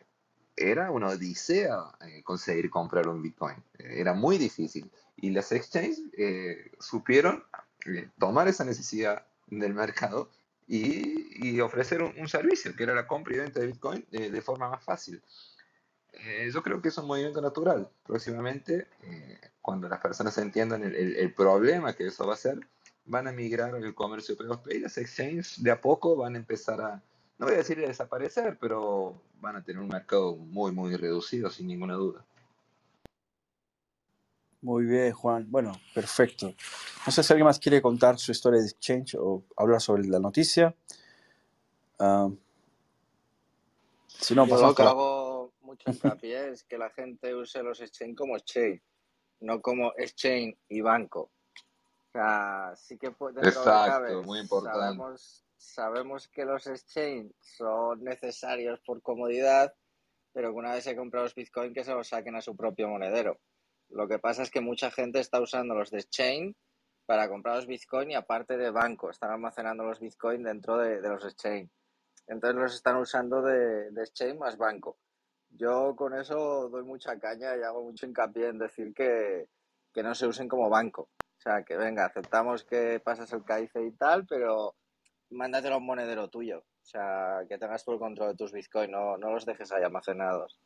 era 0.57 0.91
una 0.91 1.09
odisea 1.09 1.77
eh, 2.01 2.23
conseguir 2.23 2.71
comprar 2.71 3.09
un 3.09 3.21
Bitcoin. 3.21 3.57
Eh, 3.79 4.01
era 4.01 4.15
muy 4.15 4.39
difícil. 4.39 4.91
Y 5.17 5.31
las 5.31 5.53
exchanges 5.53 6.01
supieron 6.81 7.45
tomar 8.19 8.49
esa 8.49 8.65
necesidad 8.65 9.27
del 9.47 9.75
mercado 9.75 10.31
y, 10.67 11.61
ofrecer 11.61 12.03
un, 12.03 12.15
un 12.19 12.29
servicio, 12.29 12.75
que 12.75 12.85
era 12.85 12.95
la 12.95 13.07
compra 13.07 13.35
y 13.35 13.39
venta 13.41 13.61
de 13.61 13.67
Bitcoin 13.67 14.07
de 14.11 14.41
forma 14.41 14.71
más 14.71 14.83
fácil. 14.83 15.23
Eh, 16.13 16.51
yo 16.53 16.63
creo 16.63 16.81
que 16.83 16.89
es 16.89 16.99
un 16.99 17.07
movimiento 17.07 17.41
natural. 17.41 17.89
Próximamente, 18.07 18.87
eh, 19.03 19.39
cuando 19.61 19.89
las 19.89 20.01
personas 20.01 20.37
entiendan 20.39 20.85
el, 20.85 20.95
el- 20.95 21.17
el 21.17 21.35
problema 21.35 21.95
que 21.95 22.07
eso 22.07 22.27
va 22.27 22.35
a 22.35 22.37
ser, 22.37 22.61
van 23.07 23.27
a 23.29 23.33
migrar 23.33 23.75
al 23.75 23.95
comercio 23.95 24.37
P2P 24.37 24.75
y 24.77 24.79
las 24.81 24.97
exchanges 24.99 25.63
de 25.63 25.71
a 25.71 25.81
poco 25.81 26.17
van 26.17 26.35
a 26.35 26.39
empezar 26.39 26.81
a, 26.81 27.03
no 27.39 27.47
voy 27.47 27.55
a 27.55 27.59
decir 27.59 27.79
a 27.79 27.89
desaparecer, 27.89 28.59
pero 28.61 29.21
van 29.41 29.57
a 29.57 29.65
tener 29.65 29.83
un 29.83 29.89
mercado 29.89 30.37
muy, 30.37 30.71
muy 30.73 30.95
reducido, 30.97 31.51
sin 31.51 31.67
ninguna 31.67 31.95
duda. 31.95 32.25
Muy 34.61 34.85
bien, 34.85 35.13
Juan. 35.13 35.51
Bueno, 35.51 35.73
perfecto. 35.93 36.55
No 37.05 37.11
sé 37.11 37.25
si 37.25 37.33
alguien 37.33 37.47
más 37.47 37.59
quiere 37.59 37.83
contar 37.83 38.17
su 38.19 38.31
historia 38.31 38.61
de 38.61 38.67
exchange 38.67 39.17
o 39.19 39.43
hablar 39.57 39.81
sobre 39.81 40.05
la 40.05 40.21
noticia. 40.21 40.73
Ah, 41.99 42.29
si 44.07 44.35
no, 44.37 44.47
pasamos 44.47 44.77
mucho 45.73 45.91
hincapié 45.91 46.51
es 46.53 46.65
que 46.65 46.79
la 46.79 46.91
gente 46.91 47.35
use 47.35 47.63
los 47.63 47.81
exchange 47.83 48.17
como 48.17 48.37
exchange, 48.37 48.83
no 49.41 49.61
como 49.63 49.93
exchange 49.97 50.57
y 50.69 50.81
banco. 50.83 51.33
O 52.09 52.13
sea, 52.13 52.73
sí 52.77 52.99
que 52.99 53.13
pu- 53.13 53.33
dentro 53.33 53.63
de 53.63 53.69
lo 53.69 53.83
que 53.83 53.89
Exacto, 53.89 54.23
muy 54.25 54.41
importante. 54.41 55.05
sabemos, 55.05 55.45
sabemos 55.59 56.29
que 56.29 56.45
los 56.45 56.67
exchange 56.67 57.33
son 57.41 58.05
necesarios 58.05 58.81
por 58.87 59.03
comodidad, 59.03 59.75
pero 60.33 60.51
que 60.53 60.59
una 60.59 60.75
vez 60.75 60.85
se 60.85 60.97
compra 60.97 61.23
los 61.23 61.35
Bitcoin 61.35 61.75
que 61.75 61.85
se 61.85 61.93
los 61.95 62.09
saquen 62.09 62.37
a 62.37 62.43
su 62.43 62.57
propio 62.57 62.89
monedero. 62.89 63.41
Lo 63.91 64.09
que 64.09 64.19
pasa 64.21 64.43
es 64.45 64.51
que 64.51 64.61
mucha 64.63 64.91
gente 64.91 65.21
está 65.21 65.41
usando 65.41 65.75
los 65.75 65.91
de 65.91 65.99
exchange 66.01 66.57
para 67.07 67.29
comprar 67.29 67.57
los 67.57 67.67
Bitcoin 67.67 68.13
y 68.13 68.17
aparte 68.17 68.57
de 68.59 68.71
banco, 68.71 69.11
están 69.11 69.33
almacenando 69.33 69.85
los 69.85 70.01
Bitcoin 70.01 70.43
dentro 70.45 70.79
de, 70.79 71.01
de 71.01 71.09
los 71.11 71.25
exchange. 71.25 71.71
Entonces 72.29 72.61
los 72.61 72.75
están 72.75 72.97
usando 72.97 73.43
de, 73.43 73.91
de 73.93 74.03
exchange 74.03 74.39
más 74.39 74.57
banco. 74.59 74.99
Yo 75.53 75.95
con 75.97 76.15
eso 76.15 76.69
doy 76.69 76.83
mucha 76.83 77.19
caña 77.19 77.57
y 77.57 77.63
hago 77.63 77.83
mucho 77.83 78.07
hincapié 78.07 78.49
en 78.49 78.59
decir 78.59 78.93
que, 78.95 79.49
que 79.93 80.03
no 80.03 80.15
se 80.15 80.27
usen 80.27 80.49
como 80.49 80.69
banco. 80.71 81.09
O 81.39 81.41
sea, 81.43 81.63
que 81.65 81.77
venga, 81.77 82.07
aceptamos 82.07 82.65
que 82.65 83.01
pasas 83.01 83.33
el 83.33 83.45
CAICE 83.45 83.85
y 83.85 83.91
tal, 83.93 84.27
pero 84.27 84.75
mándatelo 85.31 85.75
a 85.75 85.79
un 85.79 85.87
monedero 85.87 86.29
tuyo. 86.29 86.59
O 86.61 86.85
sea, 86.85 87.41
que 87.49 87.59
tengas 87.59 87.85
tú 87.85 87.93
el 87.93 87.99
control 87.99 88.31
de 88.31 88.37
tus 88.37 88.53
Bitcoin, 88.53 88.91
no, 88.91 89.17
no 89.17 89.31
los 89.33 89.45
dejes 89.47 89.71
ahí 89.73 89.83
almacenados. 89.83 90.59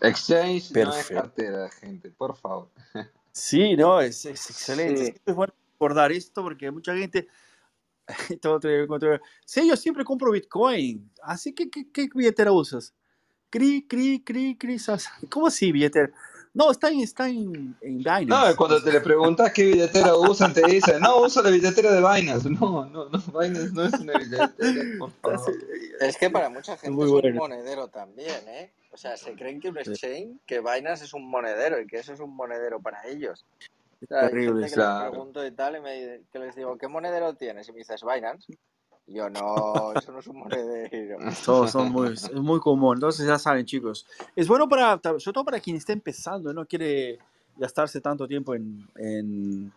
Exchange 0.00 0.70
no 0.72 0.80
es 0.80 0.86
Perfecto. 1.06 1.22
cartera, 1.22 1.70
gente, 1.70 2.10
por 2.10 2.36
favor. 2.36 2.68
Sí, 3.36 3.74
no, 3.76 4.00
es, 4.00 4.24
es 4.26 4.48
excelente. 4.48 5.06
Sí. 5.06 5.14
Es 5.26 5.34
bueno 5.34 5.52
recordar 5.72 6.12
esto 6.12 6.40
porque 6.40 6.70
mucha 6.70 6.94
gente... 6.96 7.26
todo 8.40 8.60
te- 8.60 8.86
todo- 8.86 9.18
Sí, 9.44 9.68
yo 9.68 9.74
siempre 9.74 10.04
compro 10.04 10.30
Bitcoin. 10.30 11.10
Así 11.20 11.52
que, 11.52 11.68
¿qué, 11.68 11.90
qué 11.90 12.08
billetera 12.14 12.52
usas? 12.52 12.94
Cri, 13.54 13.86
cri, 13.86 14.18
cri, 14.24 14.56
cri. 14.58 14.78
sas- 14.80 15.08
¿Cómo 15.30 15.46
así 15.46 15.70
billetera? 15.70 16.10
No, 16.54 16.72
está 16.72 16.88
en, 16.88 17.00
está 17.00 17.28
en, 17.28 17.76
en 17.80 17.98
No, 18.02 18.18
Binance. 18.18 18.56
cuando 18.56 18.82
te 18.82 18.90
le 18.90 19.00
preguntas 19.00 19.52
qué 19.52 19.64
billetera 19.64 20.16
usan, 20.16 20.52
te 20.52 20.62
dicen, 20.66 21.00
no, 21.00 21.20
uso 21.22 21.40
la 21.40 21.50
billetera 21.50 21.92
de 21.92 21.98
Binance. 22.00 22.50
No, 22.50 22.84
no, 22.86 23.08
no, 23.08 23.18
Binance 23.38 23.70
no 23.72 23.84
es 23.84 23.92
una 23.94 24.18
billetera, 24.18 24.52
por 24.98 25.10
Está- 25.14 25.38
favor. 25.38 25.54
Es 26.00 26.16
que 26.16 26.30
para 26.30 26.48
mucha 26.50 26.76
gente 26.76 26.90
muy 26.96 27.04
es 27.06 27.12
un 27.12 27.20
bueno. 27.20 27.40
monedero 27.42 27.86
también, 27.86 28.42
¿eh? 28.48 28.72
O 28.90 28.96
sea, 28.96 29.16
se 29.16 29.34
creen 29.34 29.60
que 29.60 29.68
un 29.68 29.78
exchange, 29.78 30.38
que 30.46 30.58
Binance 30.58 31.04
es 31.04 31.14
un 31.14 31.28
monedero 31.30 31.80
y 31.80 31.86
que 31.86 31.98
eso 31.98 32.12
es 32.12 32.18
un 32.18 32.34
monedero 32.34 32.80
para 32.80 33.06
ellos. 33.06 33.44
O 34.02 34.06
sea, 34.06 34.22
hay 34.22 34.28
terrible. 34.30 34.68
gente 34.68 34.74
que 34.74 34.80
les 34.80 35.10
pregunto 35.10 35.46
y 35.46 35.50
tal 35.52 35.76
y 35.76 35.80
me, 35.80 36.20
que 36.32 36.38
les 36.40 36.56
digo, 36.56 36.76
¿qué 36.76 36.88
monedero 36.88 37.34
tienes? 37.34 37.68
Y 37.68 37.72
me 37.72 37.78
dices, 37.78 38.00
Binance. 38.02 38.52
Yo, 39.06 39.28
no, 39.28 39.92
eso 39.94 40.12
no 40.12 40.20
es 40.20 40.26
un 40.26 40.38
monedero. 40.38 41.18
Son, 41.32 41.68
son 41.68 41.92
muy, 41.92 42.12
es 42.12 42.32
muy 42.32 42.60
común. 42.60 42.96
Entonces 42.96 43.26
ya 43.26 43.38
saben, 43.38 43.66
chicos. 43.66 44.06
Es 44.34 44.48
bueno 44.48 44.68
para, 44.68 45.00
sobre 45.02 45.32
todo 45.32 45.44
para 45.44 45.60
quien 45.60 45.76
está 45.76 45.92
empezando, 45.92 46.52
no 46.52 46.66
quiere 46.66 47.18
gastarse 47.56 48.00
tanto 48.00 48.26
tiempo 48.26 48.54
en, 48.54 48.88
en, 48.96 49.72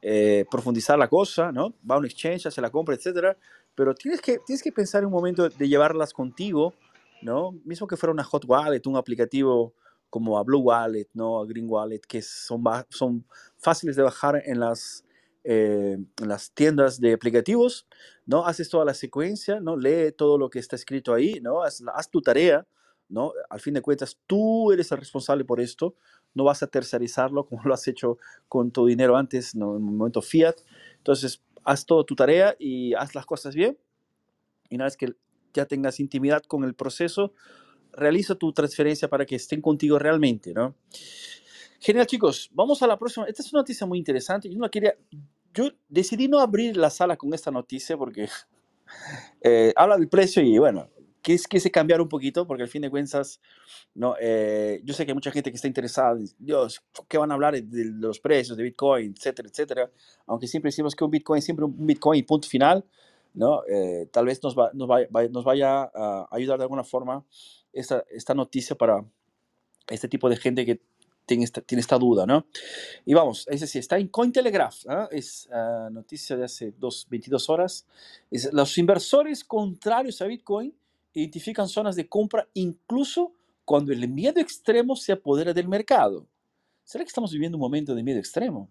eh, 0.00 0.44
profundizar 0.50 0.98
la 0.98 1.08
cosa, 1.08 1.52
¿no? 1.52 1.74
Va 1.88 1.96
a 1.96 1.98
un 1.98 2.06
exchange, 2.06 2.46
hace 2.46 2.60
la 2.60 2.70
compra, 2.70 2.94
etcétera. 2.94 3.36
Pero 3.74 3.94
tienes 3.94 4.20
que, 4.20 4.38
tienes 4.38 4.62
que 4.62 4.72
pensar 4.72 5.00
en 5.02 5.06
un 5.06 5.12
momento 5.12 5.48
de 5.48 5.68
llevarlas 5.68 6.12
contigo, 6.12 6.74
¿no? 7.20 7.52
Mismo 7.64 7.86
que 7.86 7.96
fuera 7.96 8.12
una 8.12 8.24
hot 8.24 8.44
wallet, 8.46 8.82
un 8.86 8.96
aplicativo 8.96 9.74
como 10.08 10.38
a 10.38 10.42
Blue 10.42 10.60
Wallet, 10.60 11.08
¿no? 11.14 11.40
A 11.40 11.46
Green 11.46 11.66
Wallet, 11.68 12.00
que 12.00 12.20
son, 12.20 12.62
son 12.90 13.24
fáciles 13.56 13.96
de 13.96 14.02
bajar 14.02 14.42
en 14.44 14.60
las, 14.60 15.04
eh, 15.44 15.98
las 16.24 16.52
tiendas 16.52 17.00
de 17.00 17.14
aplicativos, 17.14 17.86
¿no? 18.26 18.46
Haces 18.46 18.68
toda 18.68 18.84
la 18.84 18.94
secuencia, 18.94 19.60
¿no? 19.60 19.76
Lee 19.76 20.12
todo 20.12 20.38
lo 20.38 20.48
que 20.50 20.58
está 20.58 20.76
escrito 20.76 21.12
ahí, 21.14 21.40
¿no? 21.40 21.62
Haz, 21.62 21.82
tu 22.10 22.22
tarea, 22.22 22.66
¿no? 23.08 23.32
Al 23.50 23.60
fin 23.60 23.74
de 23.74 23.82
cuentas, 23.82 24.18
tú 24.26 24.70
eres 24.72 24.92
el 24.92 24.98
responsable 24.98 25.44
por 25.44 25.60
esto, 25.60 25.96
no 26.34 26.44
vas 26.44 26.62
a 26.62 26.68
tercerizarlo 26.68 27.46
como 27.46 27.62
lo 27.64 27.74
has 27.74 27.86
hecho 27.88 28.18
con 28.48 28.70
tu 28.70 28.86
dinero 28.86 29.16
antes, 29.16 29.54
¿no? 29.54 29.76
En 29.76 29.82
un 29.82 29.96
momento 29.96 30.22
fiat. 30.22 30.56
Entonces, 30.98 31.42
haz 31.64 31.86
toda 31.86 32.04
tu 32.04 32.14
tarea 32.14 32.54
y 32.58 32.94
haz 32.94 33.14
las 33.14 33.26
cosas 33.26 33.54
bien. 33.54 33.76
Y 34.70 34.76
una 34.76 34.84
vez 34.84 34.96
que 34.96 35.14
ya 35.52 35.66
tengas 35.66 36.00
intimidad 36.00 36.42
con 36.44 36.64
el 36.64 36.74
proceso, 36.74 37.34
realiza 37.92 38.36
tu 38.36 38.52
transferencia 38.52 39.08
para 39.08 39.26
que 39.26 39.36
estén 39.36 39.60
contigo 39.60 39.98
realmente, 39.98 40.54
¿no? 40.54 40.74
Genial, 41.84 42.06
chicos. 42.06 42.48
Vamos 42.54 42.80
a 42.82 42.86
la 42.86 42.96
próxima. 42.96 43.26
Esta 43.26 43.42
es 43.42 43.52
una 43.52 43.60
noticia 43.62 43.84
muy 43.86 43.98
interesante. 43.98 44.48
Yo 44.48 44.56
no 44.56 44.70
quería. 44.70 44.94
Yo 45.52 45.68
decidí 45.88 46.28
no 46.28 46.38
abrir 46.38 46.76
la 46.76 46.90
sala 46.90 47.16
con 47.16 47.34
esta 47.34 47.50
noticia 47.50 47.96
porque 47.96 48.28
eh, 49.42 49.72
habla 49.76 49.96
del 49.96 50.08
precio 50.08 50.42
y 50.44 50.56
bueno, 50.58 50.88
quise, 51.20 51.46
quise 51.48 51.70
cambiar 51.72 52.00
un 52.00 52.08
poquito 52.08 52.46
porque 52.46 52.62
al 52.62 52.68
fin 52.68 52.82
de 52.82 52.90
cuentas, 52.90 53.40
no, 53.94 54.14
Eh, 54.20 54.80
yo 54.84 54.94
sé 54.94 55.04
que 55.04 55.10
hay 55.10 55.14
mucha 55.14 55.32
gente 55.32 55.50
que 55.50 55.56
está 55.56 55.66
interesada. 55.66 56.16
Dios, 56.38 56.82
¿qué 57.08 57.18
van 57.18 57.32
a 57.32 57.34
hablar 57.34 57.60
de, 57.60 57.84
los 57.86 58.20
precios 58.20 58.56
de 58.56 58.62
Bitcoin, 58.62 59.12
etcétera, 59.18 59.48
etcétera? 59.48 59.90
Aunque 60.26 60.46
siempre 60.46 60.68
decimos 60.68 60.94
que 60.94 61.04
un 61.04 61.10
Bitcoin 61.10 61.42
siempre 61.42 61.64
un 61.64 61.86
Bitcoin 61.86 62.20
y 62.20 62.22
punto 62.22 62.46
final, 62.48 62.84
¿no? 63.34 63.62
Eh, 63.68 64.08
tal 64.12 64.26
vez 64.26 64.40
nos, 64.42 64.56
va- 64.56 64.70
nos, 64.72 64.86
vaya- 64.88 65.08
nos 65.30 65.44
vaya 65.44 65.90
a 65.92 66.28
ayudar 66.30 66.58
de 66.58 66.64
alguna 66.64 66.84
forma 66.84 67.24
esta, 67.72 68.04
esta 68.08 68.34
noticia 68.34 68.76
para 68.76 69.04
este 69.88 70.08
tipo 70.08 70.28
de 70.30 70.36
gente 70.36 70.64
que 70.64 70.80
tiene 71.26 71.44
esta, 71.44 71.60
tiene 71.60 71.80
esta 71.80 71.98
duda, 71.98 72.26
¿no? 72.26 72.46
Y 73.04 73.14
vamos, 73.14 73.46
es 73.48 73.60
decir, 73.60 73.80
está 73.80 73.98
en 73.98 74.08
Cointelegraph, 74.08 74.86
¿ah? 74.88 75.08
es 75.10 75.48
ah, 75.52 75.88
noticia 75.90 76.36
de 76.36 76.44
hace 76.44 76.74
dos, 76.78 77.06
22 77.08 77.48
horas. 77.50 77.86
Es, 78.30 78.52
los 78.52 78.76
inversores 78.78 79.44
contrarios 79.44 80.20
a 80.20 80.26
Bitcoin 80.26 80.74
identifican 81.14 81.68
zonas 81.68 81.96
de 81.96 82.08
compra 82.08 82.48
incluso 82.54 83.32
cuando 83.64 83.92
el 83.92 84.08
miedo 84.08 84.40
extremo 84.40 84.96
se 84.96 85.12
apodera 85.12 85.52
del 85.52 85.68
mercado. 85.68 86.26
¿Será 86.84 87.04
que 87.04 87.08
estamos 87.08 87.32
viviendo 87.32 87.56
un 87.56 87.62
momento 87.62 87.94
de 87.94 88.02
miedo 88.02 88.18
extremo? 88.18 88.68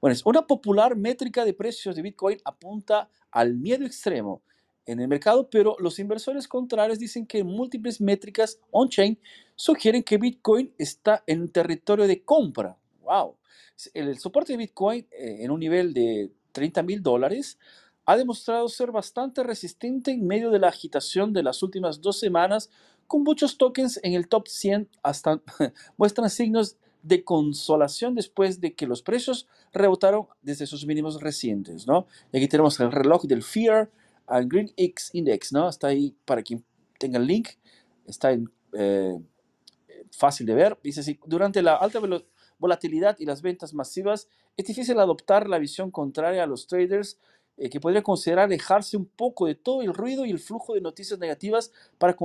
Bueno, 0.00 0.12
es 0.12 0.26
una 0.26 0.46
popular 0.46 0.96
métrica 0.96 1.44
de 1.44 1.54
precios 1.54 1.94
de 1.94 2.02
Bitcoin 2.02 2.38
apunta 2.44 3.08
al 3.30 3.54
miedo 3.54 3.86
extremo 3.86 4.42
en 4.86 5.00
el 5.00 5.08
mercado, 5.08 5.48
pero 5.48 5.76
los 5.78 5.98
inversores 5.98 6.48
contrarios 6.48 6.98
dicen 6.98 7.26
que 7.26 7.42
múltiples 7.44 8.00
métricas 8.00 8.58
on-chain 8.70 9.18
sugieren 9.54 10.02
que 10.02 10.18
Bitcoin 10.18 10.72
está 10.78 11.22
en 11.26 11.42
un 11.42 11.48
territorio 11.48 12.06
de 12.06 12.22
compra. 12.22 12.76
¡Wow! 13.02 13.36
El 13.92 14.18
soporte 14.18 14.52
de 14.52 14.58
Bitcoin 14.58 15.06
eh, 15.10 15.38
en 15.40 15.50
un 15.50 15.60
nivel 15.60 15.92
de 15.94 16.30
30 16.52 16.82
mil 16.82 17.02
dólares 17.02 17.58
ha 18.06 18.16
demostrado 18.16 18.68
ser 18.68 18.92
bastante 18.92 19.42
resistente 19.42 20.10
en 20.10 20.26
medio 20.26 20.50
de 20.50 20.58
la 20.58 20.68
agitación 20.68 21.32
de 21.32 21.42
las 21.42 21.62
últimas 21.62 22.00
dos 22.00 22.18
semanas, 22.18 22.70
con 23.06 23.22
muchos 23.22 23.58
tokens 23.58 23.98
en 24.02 24.12
el 24.14 24.28
top 24.28 24.48
100 24.48 24.88
hasta 25.02 25.40
muestran 25.96 26.30
signos 26.30 26.76
de 27.02 27.22
consolación 27.22 28.14
después 28.14 28.60
de 28.60 28.74
que 28.74 28.86
los 28.86 29.02
precios 29.02 29.46
rebotaron 29.72 30.26
desde 30.42 30.66
sus 30.66 30.86
mínimos 30.86 31.20
recientes, 31.20 31.86
¿no? 31.86 32.06
Y 32.32 32.38
aquí 32.38 32.48
tenemos 32.48 32.80
el 32.80 32.92
reloj 32.92 33.24
del 33.24 33.42
Fear 33.42 33.90
and 34.26 34.50
Green 34.50 34.72
X 34.76 35.10
Index, 35.12 35.52
¿no? 35.52 35.68
Está 35.68 35.88
ahí 35.88 36.16
para 36.24 36.42
quien 36.42 36.64
tenga 36.98 37.18
el 37.18 37.26
link, 37.26 37.48
está 38.06 38.32
en, 38.32 38.50
eh, 38.72 39.18
fácil 40.10 40.46
de 40.46 40.54
ver. 40.54 40.78
Dice 40.82 41.00
así, 41.00 41.18
durante 41.26 41.62
la 41.62 41.76
alta 41.76 42.00
volatilidad 42.58 43.16
y 43.18 43.26
las 43.26 43.42
ventas 43.42 43.74
masivas, 43.74 44.28
es 44.56 44.66
difícil 44.66 44.98
adoptar 44.98 45.48
la 45.48 45.58
visión 45.58 45.90
contraria 45.90 46.44
a 46.44 46.46
los 46.46 46.66
traders 46.66 47.18
eh, 47.56 47.70
que 47.70 47.78
podría 47.78 48.02
considerar 48.02 48.46
alejarse 48.46 48.96
un 48.96 49.06
poco 49.06 49.46
de 49.46 49.54
todo 49.54 49.82
el 49.82 49.94
ruido 49.94 50.24
y 50.24 50.30
el 50.30 50.40
flujo 50.40 50.74
de 50.74 50.80
noticias 50.80 51.20
negativas 51.20 51.70
para 51.98 52.16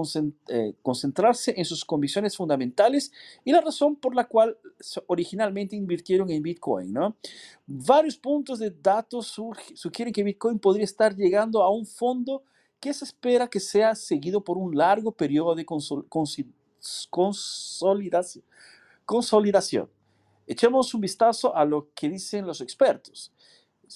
eh, 0.47 0.73
concentrarse 0.81 1.53
en 1.56 1.65
sus 1.65 1.85
convicciones 1.85 2.35
fundamentales 2.35 3.11
y 3.45 3.51
la 3.51 3.61
razón 3.61 3.95
por 3.95 4.15
la 4.15 4.27
cual 4.27 4.57
originalmente 5.06 5.76
invirtieron 5.76 6.31
en 6.31 6.41
Bitcoin. 6.41 6.91
¿no? 6.91 7.15
Varios 7.68 8.18
puntos 8.18 8.57
de 8.57 8.72
datos 8.72 9.27
sugieren 9.76 10.11
que 10.11 10.23
Bitcoin 10.23 10.57
podría 10.57 10.85
estar 10.85 11.15
llegando 11.15 11.61
a 11.61 11.69
un 11.69 11.85
fondo 11.85 12.43
que 12.80 12.91
se 12.91 13.06
espera 13.06 13.47
que 13.47 13.60
sea 13.60 13.93
seguido 13.93 14.43
por 14.43 14.57
un 14.57 14.76
largo 14.76 15.11
periodo 15.11 15.53
de 15.53 15.65
consolidación. 19.06 19.89
Echemos 20.47 20.93
un 20.95 21.01
vistazo 21.01 21.56
a 21.56 21.64
lo 21.65 21.89
que 21.93 22.10
dicen 22.10 22.47
los 22.47 22.61
expertos. 22.61 23.31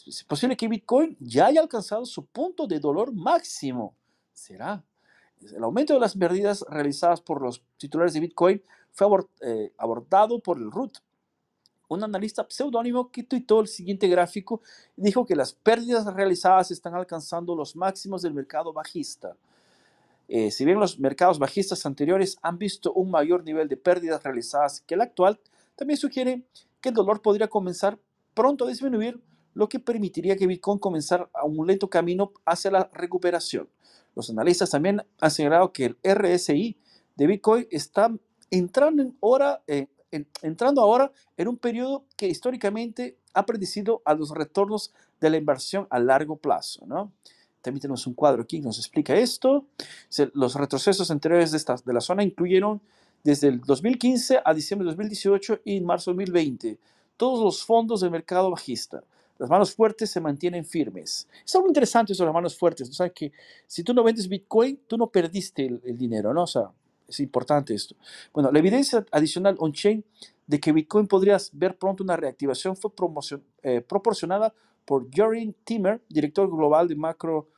Es 0.07 0.23
posible 0.23 0.57
que 0.57 0.67
Bitcoin 0.67 1.15
ya 1.19 1.47
haya 1.47 1.61
alcanzado 1.61 2.05
su 2.05 2.25
punto 2.25 2.65
de 2.65 2.79
dolor 2.79 3.13
máximo. 3.13 3.95
¿Será? 4.33 4.83
El 5.39 5.63
aumento 5.63 5.93
de 5.93 5.99
las 5.99 6.15
pérdidas 6.15 6.65
realizadas 6.69 7.21
por 7.21 7.41
los 7.41 7.61
titulares 7.77 8.13
de 8.13 8.21
Bitcoin 8.21 8.61
fue 8.91 9.07
eh, 9.41 9.71
abordado 9.77 10.39
por 10.39 10.57
el 10.57 10.71
RUT, 10.71 10.97
un 11.89 12.03
analista 12.03 12.45
pseudónimo 12.49 13.11
que 13.11 13.23
tuitó 13.23 13.59
el 13.59 13.67
siguiente 13.67 14.07
gráfico 14.07 14.61
y 14.95 15.03
dijo 15.03 15.25
que 15.25 15.35
las 15.35 15.53
pérdidas 15.53 16.05
realizadas 16.13 16.71
están 16.71 16.95
alcanzando 16.95 17.55
los 17.55 17.75
máximos 17.75 18.21
del 18.21 18.33
mercado 18.33 18.73
bajista. 18.73 19.35
Eh, 20.27 20.49
si 20.49 20.65
bien 20.65 20.79
los 20.79 20.97
mercados 20.99 21.37
bajistas 21.37 21.85
anteriores 21.85 22.37
han 22.41 22.57
visto 22.57 22.93
un 22.93 23.11
mayor 23.11 23.43
nivel 23.43 23.67
de 23.67 23.77
pérdidas 23.77 24.23
realizadas 24.23 24.81
que 24.81 24.95
el 24.95 25.01
actual, 25.01 25.39
también 25.75 25.97
sugiere 25.97 26.43
que 26.81 26.89
el 26.89 26.95
dolor 26.95 27.21
podría 27.21 27.49
comenzar 27.49 27.99
pronto 28.33 28.65
a 28.65 28.69
disminuir, 28.69 29.21
lo 29.53 29.69
que 29.69 29.79
permitiría 29.79 30.35
que 30.35 30.47
Bitcoin 30.47 30.79
comenzara 30.79 31.29
un 31.43 31.67
lento 31.67 31.89
camino 31.89 32.31
hacia 32.45 32.71
la 32.71 32.89
recuperación. 32.93 33.69
Los 34.15 34.29
analistas 34.29 34.69
también 34.69 35.01
han 35.19 35.31
señalado 35.31 35.71
que 35.71 35.85
el 35.85 35.97
RSI 36.03 36.77
de 37.15 37.27
Bitcoin 37.27 37.67
está 37.71 38.11
en 38.51 38.71
eh, 39.67 39.87
entrando 40.43 40.81
ahora 40.81 41.11
en 41.37 41.47
un 41.47 41.57
periodo 41.57 42.05
que 42.15 42.27
históricamente 42.27 43.17
ha 43.33 43.45
predecido 43.45 44.01
a 44.05 44.13
los 44.13 44.29
retornos 44.29 44.93
de 45.19 45.29
la 45.31 45.37
inversión 45.37 45.87
a 45.89 45.99
largo 45.99 46.35
plazo. 46.35 46.85
¿no? 46.85 47.11
También 47.61 47.81
tenemos 47.81 48.05
un 48.05 48.13
cuadro 48.13 48.43
aquí 48.43 48.59
que 48.59 48.65
nos 48.65 48.77
explica 48.77 49.15
esto. 49.15 49.65
Los 50.33 50.53
retrocesos 50.55 51.09
anteriores 51.09 51.51
de, 51.51 51.57
esta, 51.57 51.75
de 51.83 51.93
la 51.93 52.01
zona 52.01 52.23
incluyeron 52.23 52.81
desde 53.23 53.47
el 53.47 53.61
2015 53.61 54.41
a 54.43 54.53
diciembre 54.53 54.85
de 54.85 54.91
2018 54.91 55.61
y 55.65 55.81
marzo 55.81 56.11
de 56.11 56.17
2020 56.17 56.79
todos 57.17 57.39
los 57.39 57.63
fondos 57.63 58.01
del 58.01 58.11
mercado 58.11 58.51
bajista. 58.51 59.03
Las 59.43 59.49
manos 59.49 59.75
fuertes 59.75 60.09
se 60.09 60.21
mantienen 60.21 60.63
firmes. 60.63 61.27
Es 61.43 61.53
algo 61.53 61.67
interesante 61.67 62.13
de 62.17 62.23
las 62.23 62.33
manos 62.33 62.57
fuertes. 62.57 62.89
O 62.89 62.93
sea, 62.93 63.09
que 63.09 63.33
si 63.67 63.83
tú 63.83 63.93
no 63.93 64.01
vendes 64.01 64.29
Bitcoin, 64.29 64.79
tú 64.87 64.95
no 64.95 65.07
perdiste 65.07 65.65
el, 65.65 65.97
dinero, 65.97 66.33
¿no? 66.33 66.43
O 66.43 66.47
sea, 66.47 66.71
es 67.05 67.19
importante 67.19 67.73
esto. 67.73 67.93
Bueno, 68.33 68.53
la 68.53 68.59
evidencia 68.59 69.05
adicional 69.11 69.57
on-chain 69.59 70.01
de 70.47 70.59
que 70.61 70.71
Bitcoin 70.71 71.07
podría 71.07 71.37
ver 71.51 71.77
pronto 71.77 72.05
una 72.05 72.15
reactivación 72.15 72.77
fue 72.77 72.91
eh, 73.63 73.81
proporcionada 73.81 74.53
por 74.85 75.09
Jorin 75.13 75.53
Timmer, 75.65 76.01
director 76.07 76.49
global 76.49 76.87
de 76.87 76.95
Macro 76.95 77.49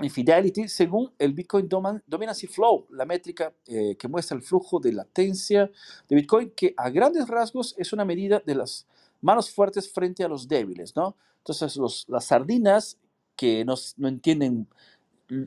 Infidelity, 0.00 0.66
según 0.66 1.12
el 1.16 1.32
Bitcoin 1.32 1.68
Dominancy 1.68 2.48
Flow, 2.48 2.88
la 2.90 3.04
métrica 3.04 3.54
eh, 3.68 3.94
que 3.96 4.08
muestra 4.08 4.36
el 4.36 4.42
flujo 4.42 4.80
de 4.80 4.94
latencia 4.94 5.70
de 6.08 6.16
Bitcoin, 6.16 6.50
que 6.56 6.74
a 6.76 6.90
grandes 6.90 7.28
rasgos 7.28 7.72
es 7.78 7.92
una 7.92 8.04
medida 8.04 8.42
de 8.44 8.56
las 8.56 8.88
manos 9.22 9.50
fuertes 9.50 9.90
frente 9.90 10.22
a 10.22 10.28
los 10.28 10.46
débiles, 10.46 10.94
¿no? 10.94 11.16
Entonces, 11.38 12.06
las 12.08 12.24
sardinas 12.24 12.98
que 13.34 13.64
no, 13.64 13.74
no 13.96 14.08
entienden 14.08 14.68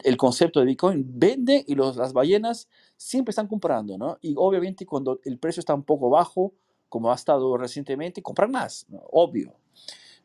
el 0.03 0.18
concepto 0.18 0.60
de 0.60 0.65
Bitcoin 0.65 1.06
venden 1.07 1.64
y 1.68 1.76
las 1.76 2.11
ballenas 2.14 2.68
siempre 2.97 3.30
están 3.30 3.47
comprando, 3.47 3.97
¿no? 3.97 4.18
Y 4.22 4.34
obviamente 4.38 4.85
cuando 4.85 5.19
el 5.23 5.38
precio 5.38 5.60
está 5.60 5.76
un 5.76 5.84
poco 5.84 6.10
bajo, 6.10 6.53
como 6.89 7.11
ha 7.11 7.15
estado 7.15 7.56
recientemente, 7.57 8.22
compran 8.22 8.52
más, 8.52 8.88
obvio. 9.11 9.53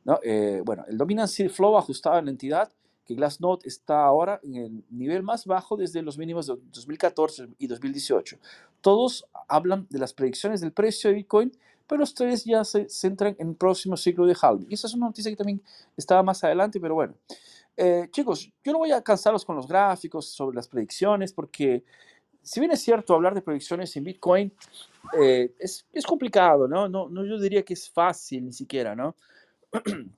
¿no? 0.04 0.18
Eh, 0.22 0.62
bueno, 0.64 0.84
el 0.88 0.96
Dominancy 0.96 1.48
Flow 1.48 1.76
ajustado 1.76 2.18
en 2.18 2.26
la 2.26 2.30
entidad 2.30 2.72
que 3.04 3.14
Glassnode 3.14 3.66
está 3.66 4.04
ahora 4.04 4.40
en 4.42 4.56
el 4.56 4.84
nivel 4.88 5.22
más 5.22 5.44
bajo 5.44 5.76
desde 5.76 6.00
los 6.00 6.16
mínimos 6.16 6.46
de 6.46 6.54
2014 6.72 7.48
y 7.58 7.66
2018. 7.66 8.38
Todos 8.80 9.26
hablan 9.48 9.86
de 9.90 9.98
las 9.98 10.14
predicciones 10.14 10.60
del 10.60 10.72
precio 10.72 11.10
de 11.10 11.16
Bitcoin, 11.16 11.52
pero 11.90 12.04
tres 12.04 12.44
ya 12.44 12.64
se 12.64 12.88
centran 12.88 13.34
en 13.40 13.48
el 13.48 13.56
próximo 13.56 13.96
ciclo 13.96 14.24
de 14.24 14.36
halving. 14.40 14.68
Y 14.70 14.74
esa 14.74 14.86
es 14.86 14.94
una 14.94 15.06
noticia 15.06 15.28
que 15.28 15.36
también 15.36 15.60
estaba 15.96 16.22
más 16.22 16.44
adelante, 16.44 16.78
pero 16.78 16.94
bueno. 16.94 17.14
Eh, 17.76 18.06
chicos, 18.12 18.48
yo 18.62 18.70
no 18.72 18.78
voy 18.78 18.92
a 18.92 19.02
cansarlos 19.02 19.44
con 19.44 19.56
los 19.56 19.66
gráficos 19.66 20.26
sobre 20.26 20.54
las 20.54 20.68
predicciones, 20.68 21.32
porque 21.32 21.82
si 22.42 22.60
bien 22.60 22.70
es 22.70 22.80
cierto 22.80 23.12
hablar 23.12 23.34
de 23.34 23.42
predicciones 23.42 23.96
en 23.96 24.04
Bitcoin, 24.04 24.52
eh, 25.20 25.52
es, 25.58 25.84
es, 25.92 26.06
complicado, 26.06 26.68
¿no? 26.68 26.88
¿no? 26.88 27.08
No, 27.08 27.24
Yo 27.24 27.40
diría 27.40 27.64
que 27.64 27.74
es 27.74 27.90
fácil 27.90 28.44
ni 28.44 28.52
siquiera, 28.52 28.94
¿no? 28.94 29.16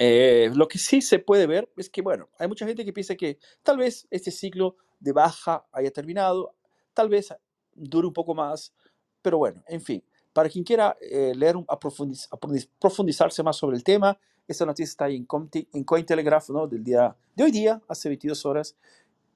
Eh, 0.00 0.50
lo 0.52 0.66
que 0.66 0.76
sí 0.76 1.00
se 1.00 1.20
puede 1.20 1.46
ver 1.46 1.70
es 1.76 1.88
que, 1.88 2.02
bueno, 2.02 2.28
hay 2.36 2.48
mucha 2.48 2.66
gente 2.66 2.84
que 2.84 2.92
piensa 2.92 3.14
que 3.14 3.38
tal 3.62 3.78
vez 3.78 4.08
este 4.10 4.32
ciclo 4.32 4.76
de 4.98 5.12
baja 5.12 5.64
haya 5.70 5.92
terminado, 5.92 6.52
tal 6.92 7.08
vez 7.08 7.32
dure 7.76 8.08
un 8.08 8.12
poco 8.12 8.34
más, 8.34 8.74
pero 9.22 9.38
bueno, 9.38 9.62
en 9.68 9.80
fin, 9.80 10.02
para 10.34 10.50
quien 10.50 10.64
quiera 10.64 10.98
eh, 11.00 11.32
leer, 11.34 11.56
a 11.68 11.78
profundizarse 11.78 13.42
más 13.42 13.56
sobre 13.56 13.76
el 13.76 13.84
tema, 13.84 14.18
esta 14.46 14.66
noticia 14.66 14.90
está 14.90 15.04
ahí 15.06 15.16
en, 15.16 15.26
en 15.72 15.84
Cointelegraph 15.84 16.50
¿no? 16.50 16.66
del 16.66 16.84
día 16.84 17.16
de 17.34 17.44
hoy 17.44 17.50
día, 17.50 17.80
hace 17.88 18.08
22 18.10 18.44
horas, 18.44 18.76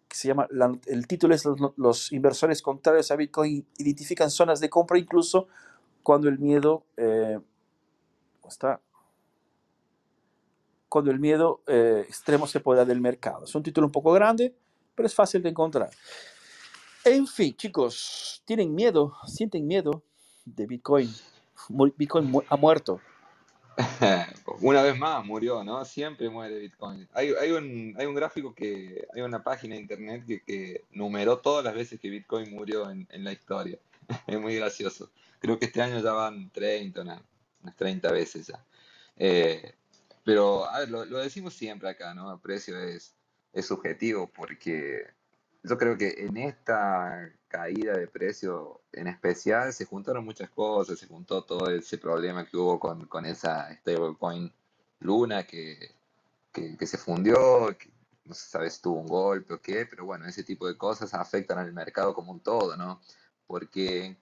que 0.08 0.16
se 0.16 0.28
llama, 0.28 0.48
el 0.86 1.06
título 1.06 1.34
es 1.34 1.44
los, 1.76 2.12
inversores 2.12 2.62
contrarios 2.62 3.10
a 3.10 3.16
Bitcoin 3.16 3.66
identifican 3.78 4.30
zonas 4.30 4.58
de 4.58 4.68
compra 4.68 4.98
incluso 4.98 5.48
cuando 6.02 6.28
el 6.28 6.38
miedo 6.38 6.84
eh, 6.96 7.38
está 8.46 8.80
cuando 10.88 11.10
el 11.10 11.20
miedo 11.20 11.62
eh, 11.66 12.04
extremo 12.08 12.46
se 12.46 12.60
pueda 12.60 12.86
del 12.86 13.02
mercado. 13.02 13.44
Es 13.44 13.54
un 13.54 13.62
título 13.62 13.86
un 13.86 13.92
poco 13.92 14.10
grande, 14.12 14.54
pero 14.94 15.06
es 15.06 15.14
fácil 15.14 15.42
de 15.42 15.50
encontrar. 15.50 15.90
En 17.04 17.26
fin, 17.26 17.54
chicos, 17.54 18.42
¿tienen 18.46 18.74
miedo? 18.74 19.12
¿Sienten 19.26 19.66
miedo 19.66 20.02
de 20.56 20.66
Bitcoin? 20.66 21.08
Bitcoin 21.96 22.32
ha 22.48 22.56
muerto. 22.56 23.00
Una 24.60 24.82
vez 24.82 24.98
más 24.98 25.24
murió, 25.24 25.62
¿no? 25.62 25.84
Siempre 25.84 26.28
muere 26.28 26.58
Bitcoin. 26.58 27.08
Hay, 27.12 27.32
hay, 27.40 27.52
un, 27.52 27.94
hay 27.96 28.06
un 28.06 28.14
gráfico 28.14 28.54
que, 28.54 29.06
hay 29.14 29.22
una 29.22 29.42
página 29.42 29.76
de 29.76 29.82
internet 29.82 30.24
que, 30.26 30.42
que 30.42 30.84
numeró 30.90 31.38
todas 31.38 31.64
las 31.64 31.74
veces 31.74 32.00
que 32.00 32.10
Bitcoin 32.10 32.50
murió 32.50 32.90
en, 32.90 33.06
en, 33.10 33.24
la 33.24 33.32
historia. 33.32 33.78
Es 34.26 34.40
muy 34.40 34.56
gracioso. 34.56 35.10
Creo 35.38 35.58
que 35.58 35.66
este 35.66 35.80
año 35.82 36.00
ya 36.00 36.12
van 36.12 36.50
30, 36.50 37.02
unas 37.02 37.22
30 37.76 38.10
veces 38.10 38.46
ya. 38.48 38.64
Eh, 39.16 39.74
pero, 40.24 40.66
ver, 40.76 40.88
lo, 40.88 41.04
decimos 41.18 41.54
siempre 41.54 41.88
acá, 41.88 42.14
¿no? 42.14 42.32
El 42.32 42.40
precio 42.40 42.78
es, 42.80 43.14
es 43.52 43.66
subjetivo 43.66 44.28
porque 44.28 45.06
yo 45.68 45.78
creo 45.78 45.96
que 45.96 46.26
en 46.26 46.36
esta 46.36 47.30
caída 47.48 47.96
de 47.96 48.08
precio 48.08 48.80
en 48.92 49.06
especial 49.06 49.72
se 49.72 49.84
juntaron 49.84 50.24
muchas 50.24 50.50
cosas, 50.50 50.98
se 50.98 51.06
juntó 51.06 51.44
todo 51.44 51.70
ese 51.70 51.98
problema 51.98 52.46
que 52.46 52.56
hubo 52.56 52.78
con, 52.78 53.06
con 53.06 53.24
esa 53.26 53.72
stablecoin 53.76 54.52
Luna 55.00 55.44
que, 55.44 55.94
que, 56.52 56.86
se 56.86 56.98
fundió, 56.98 57.76
no 58.24 58.34
se 58.34 58.48
sabe 58.50 58.70
si 58.70 58.82
tuvo 58.82 59.00
un 59.00 59.06
golpe 59.06 59.54
o 59.54 59.60
qué, 59.60 59.86
pero 59.86 60.04
bueno, 60.04 60.26
ese 60.26 60.42
tipo 60.42 60.66
de 60.66 60.76
cosas 60.76 61.14
afectan 61.14 61.58
al 61.58 61.72
mercado 61.72 62.14
como 62.14 62.32
un 62.32 62.40
todo, 62.40 62.76
¿no? 62.76 63.00
Porque 63.46 64.16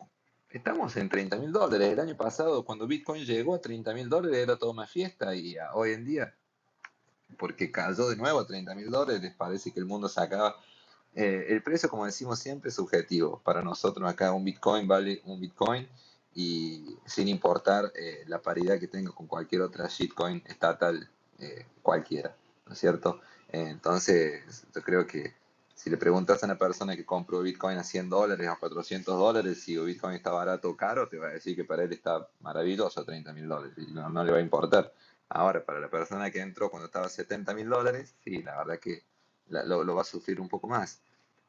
Estamos 0.57 0.97
en 0.97 1.11
30 1.11 1.37
mil 1.37 1.53
dólares. 1.53 1.93
El 1.93 2.01
año 2.01 2.17
pasado, 2.17 2.65
cuando 2.65 2.87
Bitcoin 2.87 3.25
llegó 3.27 3.55
a 3.55 3.61
30 3.61 3.93
mil 3.93 4.09
dólares, 4.09 4.39
era 4.39 4.57
toda 4.57 4.73
una 4.73 4.87
fiesta. 4.87 5.35
Y 5.35 5.57
hoy 5.75 5.93
en 5.93 6.05
día, 6.05 6.35
porque 7.39 7.71
cayó 7.71 8.09
de 8.09 8.17
nuevo 8.17 8.41
a 8.41 8.47
30 8.47 8.75
mil 8.75 8.89
dólares, 8.89 9.35
parece 9.37 9.71
que 9.73 9.81
el 9.81 9.87
mundo 9.87 10.09
se 10.09 10.21
acaba. 10.21 10.57
Eh, 11.17 11.47
el 11.49 11.63
precio, 11.63 11.89
como 11.89 12.05
decimos 12.05 12.39
siempre, 12.39 12.69
es 12.69 12.77
subjetivo. 12.77 13.41
Para 13.43 13.63
nosotros 13.63 14.09
acá 14.09 14.33
un 14.33 14.45
Bitcoin 14.45 14.87
vale 14.87 15.23
un 15.25 15.41
Bitcoin 15.41 15.89
y 16.35 16.99
sin 17.07 17.29
importar 17.29 17.91
eh, 17.95 18.25
la 18.27 18.43
paridad 18.43 18.79
que 18.79 18.87
tenga 18.87 19.11
con 19.13 19.27
cualquier 19.27 19.63
otra 19.63 19.89
shitcoin 19.89 20.43
estatal 20.47 21.09
eh, 21.39 21.65
cualquiera, 21.81 22.37
¿no 22.67 22.75
es 22.75 22.79
cierto? 22.79 23.21
entonces, 23.49 24.67
yo 24.75 24.83
creo 24.83 25.07
que 25.07 25.33
si 25.75 25.89
le 25.89 25.97
preguntas 25.97 26.43
a 26.43 26.47
una 26.47 26.59
persona 26.59 26.97
que 26.97 27.07
compró 27.07 27.41
Bitcoin 27.41 27.79
a 27.79 27.85
100 27.85 28.11
dólares 28.11 28.49
a 28.49 28.57
400 28.57 29.17
dólares, 29.17 29.63
si 29.63 29.79
Bitcoin 29.79 30.17
está 30.17 30.33
barato 30.33 30.71
o 30.71 30.77
caro, 30.77 31.09
te 31.09 31.17
va 31.17 31.29
a 31.29 31.31
decir 31.31 31.55
que 31.57 31.65
para 31.65 31.85
él 31.85 31.93
está 31.93 32.29
maravilloso 32.41 33.01
a 33.01 33.05
30 33.05 33.33
mil 33.33 33.49
dólares 33.49 33.75
y 33.79 33.93
no, 33.93 34.25
le 34.25 34.33
va 34.33 34.39
a 34.39 34.41
importar. 34.41 34.93
Ahora, 35.29 35.65
para 35.65 35.81
la 35.81 35.89
persona 35.89 36.31
que 36.31 36.41
entró 36.41 36.71
cuando 36.71 36.87
estaba 36.87 37.07
a 37.07 37.09
70 37.09 37.55
mil 37.55 37.69
dólares, 37.69 38.15
sí, 38.25 38.43
la 38.43 38.59
verdad 38.59 38.79
que 38.81 39.05
lo, 39.49 39.95
va 39.95 40.03
a 40.03 40.05
sufrir 40.05 40.41
un 40.41 40.49
poco 40.49 40.67
más. 40.67 41.01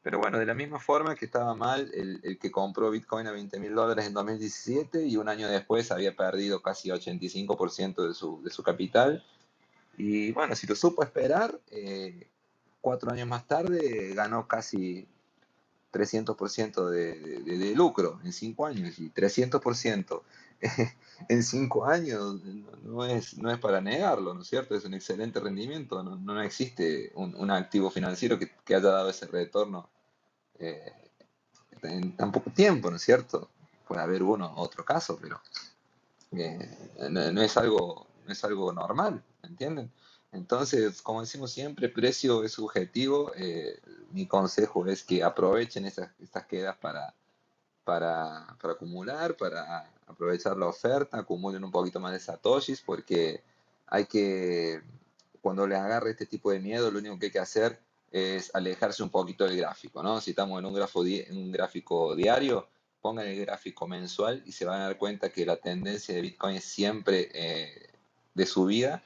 Pero 0.08 0.20
bueno, 0.20 0.38
de 0.38 0.46
la 0.46 0.54
misma 0.54 0.80
forma 0.80 1.14
que 1.14 1.26
estaba 1.26 1.54
mal 1.54 1.90
el, 1.92 2.18
el 2.22 2.38
que 2.38 2.50
compró 2.50 2.90
Bitcoin 2.90 3.26
a 3.26 3.30
20 3.30 3.60
mil 3.60 3.74
dólares 3.74 4.06
en 4.06 4.14
2017 4.14 5.04
y 5.04 5.18
un 5.18 5.28
año 5.28 5.46
después 5.48 5.92
había 5.92 6.16
perdido 6.16 6.62
casi 6.62 6.88
85% 6.88 8.08
de 8.08 8.14
su, 8.14 8.42
de 8.42 8.48
su 8.48 8.62
capital. 8.62 9.22
Y 9.98 10.32
bueno, 10.32 10.56
si 10.56 10.66
lo 10.66 10.74
supo 10.76 11.02
esperar, 11.02 11.60
eh, 11.70 12.26
cuatro 12.80 13.12
años 13.12 13.28
más 13.28 13.46
tarde 13.46 14.14
ganó 14.14 14.48
casi 14.48 15.06
300% 15.92 16.88
de, 16.88 17.40
de, 17.42 17.74
lucro 17.74 18.18
en 18.24 18.32
cinco 18.32 18.64
años 18.64 18.98
y 18.98 19.10
300% 19.10 20.22
en 21.28 21.42
cinco 21.42 21.84
años 21.84 22.42
no 22.82 23.04
es, 23.04 23.36
no 23.36 23.50
es 23.50 23.58
para 23.58 23.82
negarlo, 23.82 24.32
¿no 24.32 24.40
es 24.40 24.48
cierto? 24.48 24.74
Es 24.74 24.86
un 24.86 24.94
excelente 24.94 25.38
rendimiento, 25.38 26.02
no, 26.02 26.16
no 26.16 26.40
existe 26.40 27.12
un, 27.14 27.50
activo 27.50 27.90
financiero 27.90 28.38
que, 28.38 28.50
que, 28.64 28.74
haya 28.74 28.88
dado 28.88 29.10
ese 29.10 29.26
retorno 29.26 29.90
eh, 30.58 30.92
en 31.82 32.16
tan 32.16 32.32
poco 32.32 32.50
tiempo, 32.50 32.90
¿no 32.90 32.96
es 32.96 33.02
cierto? 33.02 33.48
Puede 33.86 34.02
haber 34.02 34.22
uno 34.22 34.52
otro 34.56 34.84
caso, 34.84 35.18
pero 35.20 35.40
eh, 36.32 37.08
no, 37.10 37.42
es 37.42 37.56
algo 37.56 38.06
es 38.28 38.44
algo 38.44 38.72
normal, 38.72 39.22
¿entienden? 39.42 39.90
Entonces, 40.32 41.00
como 41.00 41.22
decimos 41.22 41.52
siempre, 41.52 41.88
precio 41.88 42.44
es 42.44 42.52
subjetivo. 42.52 43.32
eh, 43.36 43.80
mi 44.10 44.26
consejo 44.26 44.86
es 44.86 45.02
que 45.02 45.22
aprovechen 45.22 45.86
esas, 45.86 46.10
estas 46.20 46.46
quedas 46.46 46.76
para, 46.76 47.14
para, 47.84 48.46
para 48.60 48.74
acumular, 48.74 49.36
para 49.36 49.90
aprovechar 50.06 50.56
la 50.56 50.66
oferta, 50.66 51.18
acumulen 51.18 51.64
un 51.64 51.70
poquito 51.70 52.00
más 52.00 52.12
de 52.12 52.20
satoshis, 52.20 52.82
porque 52.82 53.42
hay 53.86 54.04
que, 54.04 54.82
cuando 55.40 55.66
les 55.66 55.78
agarre 55.78 56.10
este 56.10 56.26
tipo 56.26 56.50
de 56.50 56.60
miedo, 56.60 56.90
lo 56.90 56.98
único 56.98 57.18
que 57.18 57.26
hay 57.26 57.32
que 57.32 57.38
hacer 57.38 57.80
es 58.10 58.54
alejarse 58.54 59.02
un 59.02 59.10
poquito 59.10 59.44
del 59.44 59.56
gráfico, 59.56 60.02
¿no? 60.02 60.20
Si 60.20 60.30
estamos 60.30 60.58
en 60.58 60.66
un, 60.66 61.52
gráfico 61.52 62.14
diario, 62.14 62.68
pongan 63.00 63.26
el 63.26 63.40
gráfico 63.40 63.86
mensual 63.86 64.42
y 64.46 64.52
se 64.52 64.64
van 64.64 64.80
a 64.80 64.84
dar 64.84 64.98
cuenta 64.98 65.30
que 65.30 65.44
la 65.44 65.56
tendencia 65.56 66.14
de 66.14 66.22
Bitcoin 66.22 66.56
es 66.56 66.64
siempre 66.64 67.28
eh, 67.34 67.90
de 68.34 68.46
subida 68.46 69.02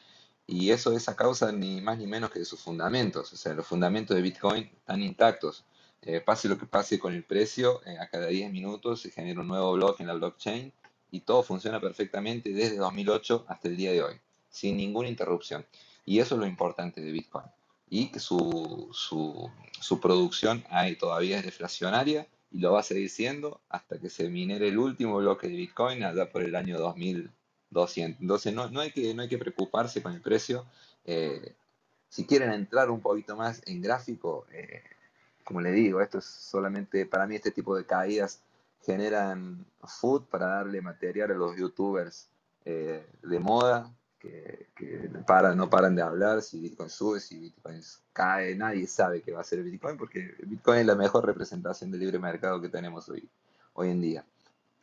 y 0.46 0.70
eso 0.70 0.92
es 0.92 1.08
a 1.08 1.16
causa 1.16 1.52
ni 1.52 1.80
más 1.80 1.98
ni 1.98 2.06
menos 2.06 2.30
que 2.30 2.38
de 2.38 2.44
sus 2.44 2.60
fundamentos. 2.60 3.32
O 3.32 3.36
sea, 3.36 3.54
los 3.54 3.66
fundamentos 3.66 4.14
de 4.16 4.22
Bitcoin 4.22 4.64
están 4.64 5.02
intactos. 5.02 5.64
Eh, 6.02 6.20
pase 6.20 6.48
lo 6.48 6.58
que 6.58 6.66
pase 6.66 6.98
con 6.98 7.14
el 7.14 7.24
precio, 7.24 7.80
eh, 7.86 7.96
a 7.98 8.08
cada 8.08 8.26
10 8.26 8.50
minutos 8.50 9.02
se 9.02 9.10
genera 9.10 9.40
un 9.40 9.46
nuevo 9.46 9.72
bloque 9.74 10.02
en 10.02 10.08
la 10.08 10.14
blockchain 10.14 10.72
y 11.12 11.20
todo 11.20 11.44
funciona 11.44 11.80
perfectamente 11.80 12.52
desde 12.52 12.76
2008 12.76 13.44
hasta 13.48 13.68
el 13.68 13.76
día 13.76 13.92
de 13.92 14.02
hoy, 14.02 14.20
sin 14.50 14.76
ninguna 14.76 15.08
interrupción. 15.08 15.64
Y 16.04 16.18
eso 16.18 16.34
es 16.34 16.40
lo 16.40 16.46
importante 16.46 17.00
de 17.00 17.12
Bitcoin. 17.12 17.44
Y 17.94 18.10
que 18.10 18.20
su, 18.20 18.88
su, 18.90 20.00
producción 20.00 20.64
todavía 20.98 21.38
es 21.38 21.44
deflacionaria 21.44 22.26
y 22.50 22.58
lo 22.58 22.72
va 22.72 22.80
a 22.80 22.82
seguir 22.82 23.10
siendo 23.10 23.60
hasta 23.68 23.98
que 23.98 24.08
se 24.08 24.30
minere 24.30 24.68
el 24.68 24.78
último 24.78 25.18
bloque 25.18 25.46
de 25.46 25.56
Bitcoin 25.56 26.02
allá 26.02 26.30
por 26.32 26.42
el 26.42 26.56
año 26.56 26.78
2200. 26.78 28.22
Entonces 28.22 28.54
no, 28.54 28.70
no 28.70 28.80
hay 28.80 28.92
que, 28.92 29.12
no 29.12 29.20
hay 29.20 29.28
que 29.28 29.36
preocuparse 29.36 30.02
con 30.02 30.14
el 30.14 30.22
precio. 30.22 30.64
Eh, 31.04 31.54
si 32.08 32.24
quieren 32.24 32.50
entrar 32.52 32.88
un 32.88 33.02
poquito 33.02 33.36
más 33.36 33.60
en 33.66 33.82
gráfico, 33.82 34.46
eh, 34.52 34.82
como 35.44 35.60
le 35.60 35.72
digo, 35.72 36.00
esto 36.00 36.16
es 36.16 36.24
solamente, 36.24 37.04
para 37.04 37.26
mí 37.26 37.34
este 37.34 37.50
tipo 37.50 37.76
de 37.76 37.84
caídas 37.84 38.40
generan 38.86 39.66
food 39.84 40.22
para 40.30 40.46
darle 40.46 40.80
material 40.80 41.30
a 41.32 41.34
los 41.34 41.58
youtubers 41.58 42.26
eh, 42.64 43.04
de 43.22 43.38
moda 43.38 43.92
que, 44.22 44.68
que 44.76 45.08
no 45.12 45.26
paran, 45.26 45.56
no 45.56 45.68
paran 45.68 45.96
de 45.96 46.02
hablar 46.02 46.42
si 46.42 46.60
Bitcoin 46.60 46.88
sube, 46.88 47.18
si 47.18 47.38
Bitcoin 47.38 47.80
cae, 48.12 48.54
nadie 48.54 48.86
sabe 48.86 49.20
qué 49.20 49.32
va 49.32 49.40
a 49.40 49.44
ser 49.44 49.62
Bitcoin 49.64 49.96
porque 49.96 50.36
Bitcoin 50.46 50.80
es 50.80 50.86
la 50.86 50.94
mejor 50.94 51.26
representación 51.26 51.90
del 51.90 52.00
libre 52.00 52.20
mercado 52.20 52.60
que 52.60 52.68
tenemos 52.68 53.08
hoy, 53.08 53.28
hoy 53.72 53.90
en 53.90 54.00
día. 54.00 54.24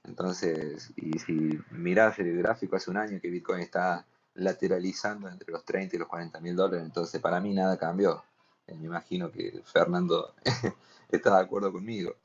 Entonces, 0.03 0.91
y 0.97 1.17
si 1.19 1.57
mirás 1.71 2.19
el 2.19 2.37
gráfico 2.37 2.75
hace 2.75 2.91
un 2.91 2.97
año 2.97 3.19
que 3.21 3.29
Bitcoin 3.29 3.61
está 3.61 4.05
lateralizando 4.35 5.29
entre 5.29 5.51
los 5.51 5.63
30 5.63 5.95
y 5.95 5.99
los 5.99 6.07
40 6.09 6.39
mil 6.41 6.55
dólares, 6.55 6.85
entonces 6.85 7.21
para 7.21 7.39
mí 7.39 7.53
nada 7.53 7.77
cambió. 7.77 8.23
Eh, 8.67 8.75
me 8.75 8.87
imagino 8.87 9.31
que 9.31 9.61
Fernando 9.63 10.33
está 11.09 11.37
de 11.37 11.43
acuerdo 11.43 11.71
conmigo. 11.71 12.15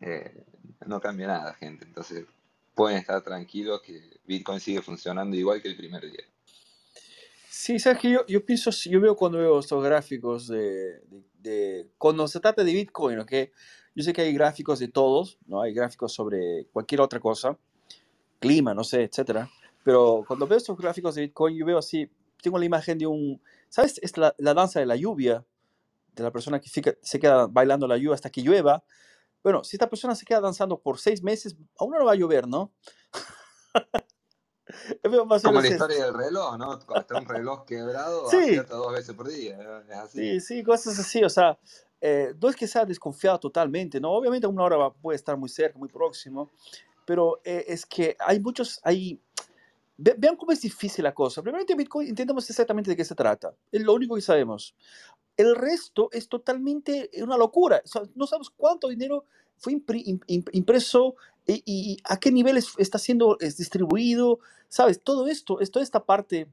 Eh, 0.00 0.44
no 0.86 1.00
cambia 1.00 1.26
nada, 1.26 1.54
gente. 1.54 1.84
Entonces 1.84 2.24
pueden 2.74 2.98
estar 2.98 3.20
tranquilos 3.22 3.80
que 3.82 4.20
Bitcoin 4.24 4.60
sigue 4.60 4.82
funcionando 4.82 5.36
igual 5.36 5.60
que 5.60 5.68
el 5.68 5.76
primer 5.76 6.02
día. 6.02 6.24
Sí, 7.58 7.78
sabes 7.78 8.00
que 8.00 8.10
yo, 8.10 8.26
yo 8.26 8.44
pienso, 8.44 8.70
yo 8.90 9.00
veo 9.00 9.16
cuando 9.16 9.38
veo 9.38 9.58
estos 9.60 9.82
gráficos 9.82 10.46
de, 10.46 11.00
de, 11.08 11.22
de- 11.38 11.90
cuando 11.96 12.28
se 12.28 12.38
trata 12.38 12.62
de 12.62 12.70
Bitcoin, 12.72 13.18
¿ok? 13.20 13.32
Yo 13.94 14.02
sé 14.04 14.12
que 14.12 14.20
hay 14.20 14.34
gráficos 14.34 14.78
de 14.78 14.88
todos, 14.88 15.38
¿no? 15.46 15.62
Hay 15.62 15.72
gráficos 15.72 16.12
sobre 16.12 16.66
cualquier 16.70 17.00
otra 17.00 17.18
cosa, 17.18 17.58
clima, 18.40 18.74
no 18.74 18.84
sé, 18.84 19.04
etcétera. 19.04 19.50
Pero 19.84 20.24
cuando 20.26 20.46
veo 20.46 20.58
estos 20.58 20.76
gráficos 20.78 21.14
de 21.16 21.22
Bitcoin, 21.22 21.56
yo 21.56 21.66
veo 21.66 21.78
así, 21.78 22.10
tengo 22.42 22.58
la 22.58 22.66
imagen 22.66 22.98
de 22.98 23.06
un, 23.06 23.40
¿sabes? 23.70 23.98
Es 24.02 24.16
la, 24.18 24.34
la 24.38 24.54
danza 24.54 24.80
de 24.80 24.86
la 24.86 24.96
lluvia, 24.96 25.44
de 26.14 26.22
la 26.24 26.32
persona 26.32 26.60
que 26.60 26.70
fica- 26.70 26.96
se 27.02 27.20
queda 27.20 27.46
bailando 27.48 27.88
la 27.88 27.96
lluvia 27.98 28.14
hasta 28.14 28.30
que 28.30 28.42
llueva. 28.42 28.84
Bueno, 29.44 29.64
si 29.64 29.76
esta 29.76 29.90
persona 29.90 30.14
se 30.16 30.26
queda 30.26 30.40
danzando 30.40 30.80
por 30.80 30.98
seis 31.00 31.22
meses, 31.22 31.56
aún 31.78 31.92
no 31.92 32.04
va 32.04 32.12
a 32.12 32.16
llover, 32.16 32.48
¿no? 32.48 32.72
Yo 33.74 33.94
veo 33.94 34.26
más 34.34 34.44
o 34.44 34.52
Como 35.44 35.60
la 35.60 35.68
historia 35.68 36.04
del 36.06 36.14
reloj, 36.14 36.58
¿no? 36.58 36.78
Está 36.96 37.18
un 37.18 37.26
reloj 37.26 37.64
quebrado, 37.64 38.28
Sí. 38.30 38.36
acierta 38.36 38.74
dos 38.76 38.92
veces 38.92 39.14
por 39.14 39.28
día. 39.28 39.56
¿eh? 39.60 39.82
Es 39.90 39.96
así. 39.96 40.18
Sí, 40.18 40.40
sí, 40.40 40.62
cosas 40.62 40.98
así, 40.98 41.22
o 41.22 41.28
sea, 41.30 41.58
eh, 42.00 42.34
no 42.40 42.48
es 42.48 42.56
que 42.56 42.66
sea 42.66 42.84
desconfiado 42.84 43.38
totalmente, 43.38 44.00
¿no? 44.00 44.10
Obviamente 44.12 44.46
una 44.46 44.62
hora 44.64 44.90
puede 44.90 45.16
estar 45.16 45.36
muy 45.36 45.48
cerca, 45.48 45.78
muy 45.78 45.88
próximo, 45.88 46.50
pero 47.04 47.40
eh, 47.44 47.64
es 47.68 47.86
que 47.86 48.16
hay 48.18 48.40
muchos, 48.40 48.80
hay, 48.82 49.20
ve- 49.96 50.16
vean 50.18 50.36
cómo 50.36 50.52
es 50.52 50.60
difícil 50.60 51.04
la 51.04 51.14
cosa. 51.14 51.40
Primeramente 51.42 51.74
Bitcoin, 51.74 52.08
entendemos 52.08 52.48
exactamente 52.50 52.90
de 52.90 52.96
qué 52.96 53.04
se 53.04 53.14
trata, 53.14 53.54
es 53.70 53.82
lo 53.82 53.94
único 53.94 54.14
que 54.16 54.20
sabemos. 54.22 54.74
El 55.36 55.54
resto 55.54 56.08
es 56.12 56.28
totalmente 56.28 57.10
una 57.22 57.36
locura, 57.36 57.80
o 57.84 57.88
sea, 57.88 58.02
no 58.14 58.26
sabemos 58.26 58.50
cuánto 58.50 58.88
dinero 58.88 59.24
fue 59.58 59.74
impri- 59.74 60.04
im- 60.06 60.24
im- 60.26 60.48
impreso 60.52 61.14
y, 61.46 61.62
y 61.64 61.96
a 62.04 62.18
qué 62.18 62.32
niveles 62.32 62.72
está 62.78 62.98
siendo 62.98 63.38
es 63.40 63.56
distribuido, 63.56 64.40
¿sabes? 64.68 65.00
Todo 65.02 65.28
esto, 65.28 65.60
es 65.60 65.70
toda 65.70 65.82
esta 65.82 66.04
parte 66.04 66.48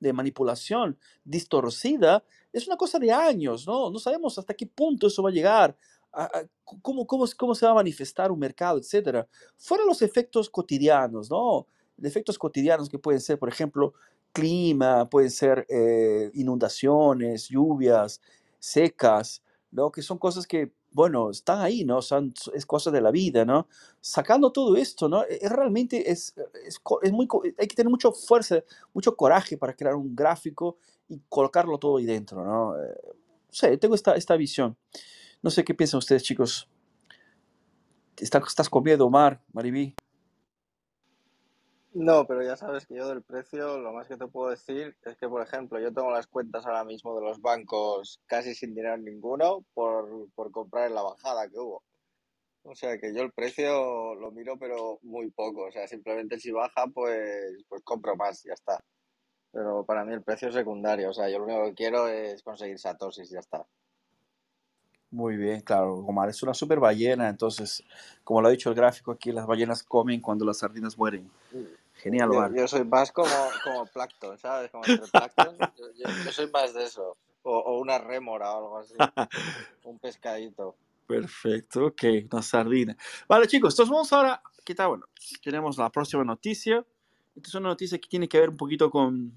de 0.00 0.12
manipulación 0.12 0.98
distorcida 1.24 2.24
es 2.52 2.66
una 2.66 2.76
cosa 2.76 2.98
de 2.98 3.12
años, 3.12 3.66
¿no? 3.66 3.90
No 3.90 3.98
sabemos 3.98 4.38
hasta 4.38 4.54
qué 4.54 4.66
punto 4.66 5.08
eso 5.08 5.22
va 5.22 5.30
a 5.30 5.32
llegar, 5.32 5.76
cómo, 6.82 7.06
cómo, 7.06 7.26
cómo 7.36 7.54
se 7.54 7.66
va 7.66 7.72
a 7.72 7.76
manifestar 7.76 8.30
un 8.30 8.38
mercado, 8.38 8.78
etcétera. 8.78 9.26
Fuera 9.56 9.84
los 9.84 10.02
efectos 10.02 10.48
cotidianos, 10.48 11.28
¿no? 11.28 11.66
Efectos 12.00 12.38
cotidianos 12.38 12.88
que 12.88 12.98
pueden 12.98 13.20
ser, 13.20 13.38
por 13.38 13.48
ejemplo, 13.48 13.92
clima, 14.32 15.08
pueden 15.10 15.30
ser 15.30 15.66
eh, 15.68 16.30
inundaciones, 16.34 17.48
lluvias, 17.48 18.20
secas, 18.60 19.42
¿no? 19.72 19.90
Que 19.90 20.02
son 20.02 20.18
cosas 20.18 20.46
que, 20.46 20.72
bueno, 20.94 21.30
están 21.30 21.60
ahí, 21.60 21.84
¿no? 21.84 22.00
Son, 22.00 22.32
es 22.54 22.64
cosa 22.64 22.90
de 22.90 23.00
la 23.02 23.10
vida, 23.10 23.44
¿no? 23.44 23.68
Sacando 24.00 24.52
todo 24.52 24.76
esto, 24.76 25.08
¿no? 25.08 25.24
Es, 25.24 25.50
realmente 25.50 26.10
es, 26.10 26.34
es, 26.66 26.80
es 27.02 27.12
muy, 27.12 27.26
co- 27.26 27.42
hay 27.44 27.66
que 27.68 27.76
tener 27.76 27.90
mucha 27.90 28.10
fuerza 28.12 28.62
mucho 28.94 29.16
coraje 29.16 29.58
para 29.58 29.74
crear 29.74 29.96
un 29.96 30.14
gráfico 30.16 30.78
y 31.08 31.20
colocarlo 31.28 31.78
todo 31.78 31.98
ahí 31.98 32.06
dentro, 32.06 32.44
¿no? 32.44 32.76
Eh, 32.82 32.94
sé, 33.50 33.76
tengo 33.76 33.94
esta, 33.96 34.14
esta 34.14 34.36
visión. 34.36 34.76
No 35.42 35.50
sé 35.50 35.64
qué 35.64 35.74
piensan 35.74 35.98
ustedes, 35.98 36.22
chicos. 36.24 36.68
¿Estás, 38.16 38.42
estás 38.48 38.68
con 38.68 38.82
miedo, 38.84 39.06
Omar, 39.06 39.42
Maribí? 39.52 39.94
No, 41.94 42.26
pero 42.26 42.42
ya 42.42 42.56
sabes 42.56 42.86
que 42.86 42.96
yo 42.96 43.08
del 43.08 43.22
precio, 43.22 43.78
lo 43.78 43.92
más 43.92 44.08
que 44.08 44.16
te 44.16 44.26
puedo 44.26 44.50
decir 44.50 44.96
es 45.04 45.16
que, 45.16 45.28
por 45.28 45.40
ejemplo, 45.42 45.78
yo 45.78 45.92
tengo 45.92 46.10
las 46.10 46.26
cuentas 46.26 46.66
ahora 46.66 46.82
mismo 46.82 47.14
de 47.14 47.24
los 47.24 47.40
bancos 47.40 48.20
casi 48.26 48.52
sin 48.52 48.74
dinero 48.74 48.96
ninguno 48.96 49.64
por, 49.74 50.28
por 50.34 50.50
comprar 50.50 50.88
en 50.88 50.96
la 50.96 51.02
bajada 51.02 51.48
que 51.48 51.56
hubo. 51.56 51.84
O 52.64 52.74
sea 52.74 52.98
que 52.98 53.14
yo 53.14 53.22
el 53.22 53.30
precio 53.30 54.16
lo 54.16 54.32
miro, 54.32 54.58
pero 54.58 54.98
muy 55.02 55.30
poco. 55.30 55.66
O 55.66 55.70
sea, 55.70 55.86
simplemente 55.86 56.40
si 56.40 56.50
baja, 56.50 56.86
pues, 56.92 57.62
pues 57.68 57.82
compro 57.84 58.16
más, 58.16 58.42
ya 58.42 58.54
está. 58.54 58.80
Pero 59.52 59.84
para 59.84 60.04
mí 60.04 60.14
el 60.14 60.22
precio 60.22 60.48
es 60.48 60.54
secundario. 60.54 61.10
O 61.10 61.14
sea, 61.14 61.28
yo 61.28 61.38
lo 61.38 61.44
único 61.44 61.64
que 61.66 61.74
quiero 61.74 62.08
es 62.08 62.42
conseguir 62.42 62.78
satoshis, 62.80 63.30
ya 63.30 63.38
está. 63.38 63.64
Muy 65.12 65.36
bien, 65.36 65.60
claro, 65.60 65.94
Omar 65.98 66.28
es 66.28 66.42
una 66.42 66.54
super 66.54 66.80
ballena, 66.80 67.28
entonces, 67.28 67.84
como 68.24 68.42
lo 68.42 68.48
ha 68.48 68.50
dicho 68.50 68.68
el 68.68 68.74
gráfico 68.74 69.12
aquí, 69.12 69.30
las 69.30 69.46
ballenas 69.46 69.84
comen 69.84 70.20
cuando 70.20 70.44
las 70.44 70.58
sardinas 70.58 70.98
mueren. 70.98 71.30
Genial, 71.94 72.30
Yo, 72.32 72.54
yo 72.56 72.68
soy 72.68 72.84
más 72.84 73.12
como, 73.12 73.30
como 73.62 73.86
plancton, 73.86 74.38
¿sabes? 74.38 74.70
Como 74.70 74.84
entre 74.84 75.06
plancton. 75.06 75.56
Yo, 75.78 75.86
yo- 75.96 76.24
yo 76.24 76.32
soy 76.32 76.50
más 76.50 76.74
de 76.74 76.84
eso. 76.84 77.16
O, 77.42 77.58
o 77.58 77.78
una 77.78 77.98
rémora 77.98 78.52
o 78.52 78.58
algo 78.58 78.78
así. 78.78 78.94
Un 79.84 79.98
pescadito. 79.98 80.76
Perfecto, 81.06 81.86
ok, 81.86 82.02
una 82.32 82.40
sardina. 82.42 82.96
Vale, 83.28 83.46
chicos, 83.46 83.74
entonces 83.74 83.90
vamos 83.92 84.10
ahora, 84.12 84.42
¿qué 84.64 84.74
tal? 84.74 84.88
Bueno, 84.88 85.06
tenemos 85.42 85.76
la 85.76 85.90
próxima 85.90 86.24
noticia. 86.24 86.84
Esta 87.36 87.48
es 87.48 87.54
una 87.56 87.68
noticia 87.68 87.98
que 87.98 88.08
tiene 88.08 88.26
que 88.28 88.40
ver 88.40 88.48
un 88.48 88.56
poquito 88.56 88.90
con 88.90 89.32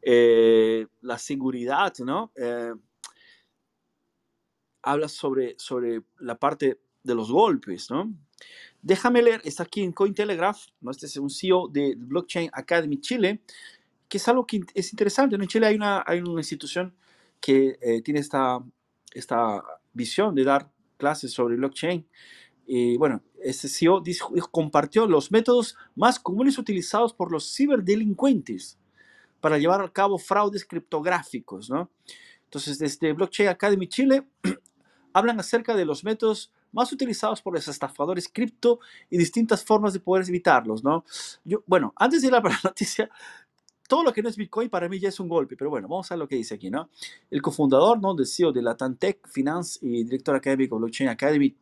eh, 0.00 0.86
la 1.00 1.18
seguridad, 1.18 1.92
¿no? 1.98 2.30
Eh, 2.36 2.72
habla 4.82 5.08
sobre, 5.08 5.54
sobre 5.58 6.02
la 6.18 6.36
parte 6.38 6.80
de 7.02 7.14
los 7.14 7.30
golpes, 7.32 7.90
¿no? 7.90 8.12
Déjame 8.82 9.22
leer, 9.22 9.40
está 9.44 9.62
aquí 9.62 9.82
en 9.82 9.92
Cointelegraph, 9.92 10.66
¿no? 10.80 10.90
Este 10.90 11.06
es 11.06 11.16
un 11.16 11.30
CEO 11.30 11.68
de 11.68 11.94
Blockchain 11.96 12.50
Academy 12.52 13.00
Chile, 13.00 13.40
que 14.08 14.18
es 14.18 14.28
algo 14.28 14.46
que 14.46 14.60
es 14.74 14.92
interesante. 14.92 15.36
En 15.36 15.46
Chile 15.46 15.66
hay 15.66 15.76
una, 15.76 16.02
hay 16.06 16.20
una 16.20 16.40
institución 16.40 16.94
que 17.40 17.78
eh, 17.80 18.02
tiene 18.02 18.20
esta, 18.20 18.58
esta 19.12 19.62
visión 19.92 20.34
de 20.34 20.44
dar 20.44 20.70
clases 20.96 21.32
sobre 21.32 21.56
blockchain. 21.56 22.06
Y 22.66 22.96
bueno, 22.96 23.22
ese 23.42 23.68
CEO 23.68 24.02
compartió 24.50 25.06
los 25.06 25.30
métodos 25.30 25.76
más 25.94 26.18
comunes 26.18 26.58
utilizados 26.58 27.12
por 27.12 27.32
los 27.32 27.54
ciberdelincuentes 27.54 28.78
para 29.40 29.58
llevar 29.58 29.82
a 29.82 29.92
cabo 29.92 30.18
fraudes 30.18 30.64
criptográficos, 30.64 31.68
¿no? 31.68 31.90
Entonces, 32.44 32.78
desde 32.78 33.12
Blockchain 33.12 33.48
Academy 33.48 33.88
Chile 33.88 34.26
hablan 35.12 35.40
acerca 35.40 35.74
de 35.74 35.84
los 35.84 36.04
métodos 36.04 36.52
más 36.72 36.92
utilizados 36.92 37.40
por 37.40 37.54
los 37.54 37.68
estafadores 37.68 38.28
cripto 38.28 38.80
y 39.08 39.18
distintas 39.18 39.64
formas 39.64 39.92
de 39.92 40.00
poder 40.00 40.28
evitarlos, 40.28 40.82
¿no? 40.82 41.04
Yo, 41.44 41.62
bueno, 41.66 41.92
antes 41.96 42.22
de 42.22 42.28
ir 42.28 42.34
a 42.34 42.40
la 42.40 42.60
noticia, 42.64 43.10
todo 43.88 44.02
lo 44.02 44.12
que 44.12 44.22
no 44.22 44.28
es 44.28 44.36
Bitcoin 44.36 44.70
para 44.70 44.88
mí 44.88 44.98
ya 44.98 45.10
es 45.10 45.20
un 45.20 45.28
golpe, 45.28 45.56
pero 45.56 45.70
bueno, 45.70 45.86
vamos 45.88 46.10
a 46.10 46.14
ver 46.14 46.20
lo 46.20 46.28
que 46.28 46.36
dice 46.36 46.54
aquí, 46.54 46.70
¿no? 46.70 46.88
El 47.30 47.42
cofundador, 47.42 48.00
¿no? 48.00 48.14
Del 48.14 48.26
CEO 48.26 48.52
de 48.52 48.62
la 48.62 48.76
Tantec 48.76 49.28
Finance 49.28 49.78
y 49.82 50.04
director 50.04 50.34
académico 50.34 50.76
de 50.76 50.80
Blockchain 50.80 51.10
Academy, 51.10 51.54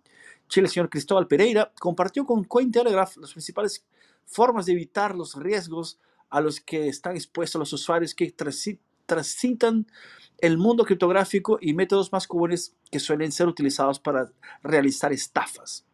Chile, 0.49 0.67
el 0.67 0.73
señor 0.73 0.91
Cristóbal 0.91 1.27
Pereira, 1.27 1.73
compartió 1.79 2.25
con 2.25 2.45
Cointelegraph 2.45 3.17
las 3.17 3.33
principales 3.33 3.85
formas 4.25 4.67
de 4.67 4.73
evitar 4.73 5.15
los 5.15 5.35
riesgos 5.37 5.99
a 6.29 6.41
los 6.41 6.61
que 6.61 6.89
están 6.89 7.17
expuestos 7.17 7.59
los 7.59 7.73
usuarios 7.73 8.15
que 8.15 8.31
transitan 8.31 8.90
el 10.39 10.59
mundo 10.59 10.85
criptográfico 10.85 11.59
y 11.61 11.75
métodos 11.75 12.13
más 12.13 12.27
comunes 12.27 12.77
que 12.91 13.01
suelen 13.01 13.33
ser 13.33 13.47
utilizados 13.47 14.01
para 14.01 14.33
realizar 14.63 15.13
estafas. 15.13 15.87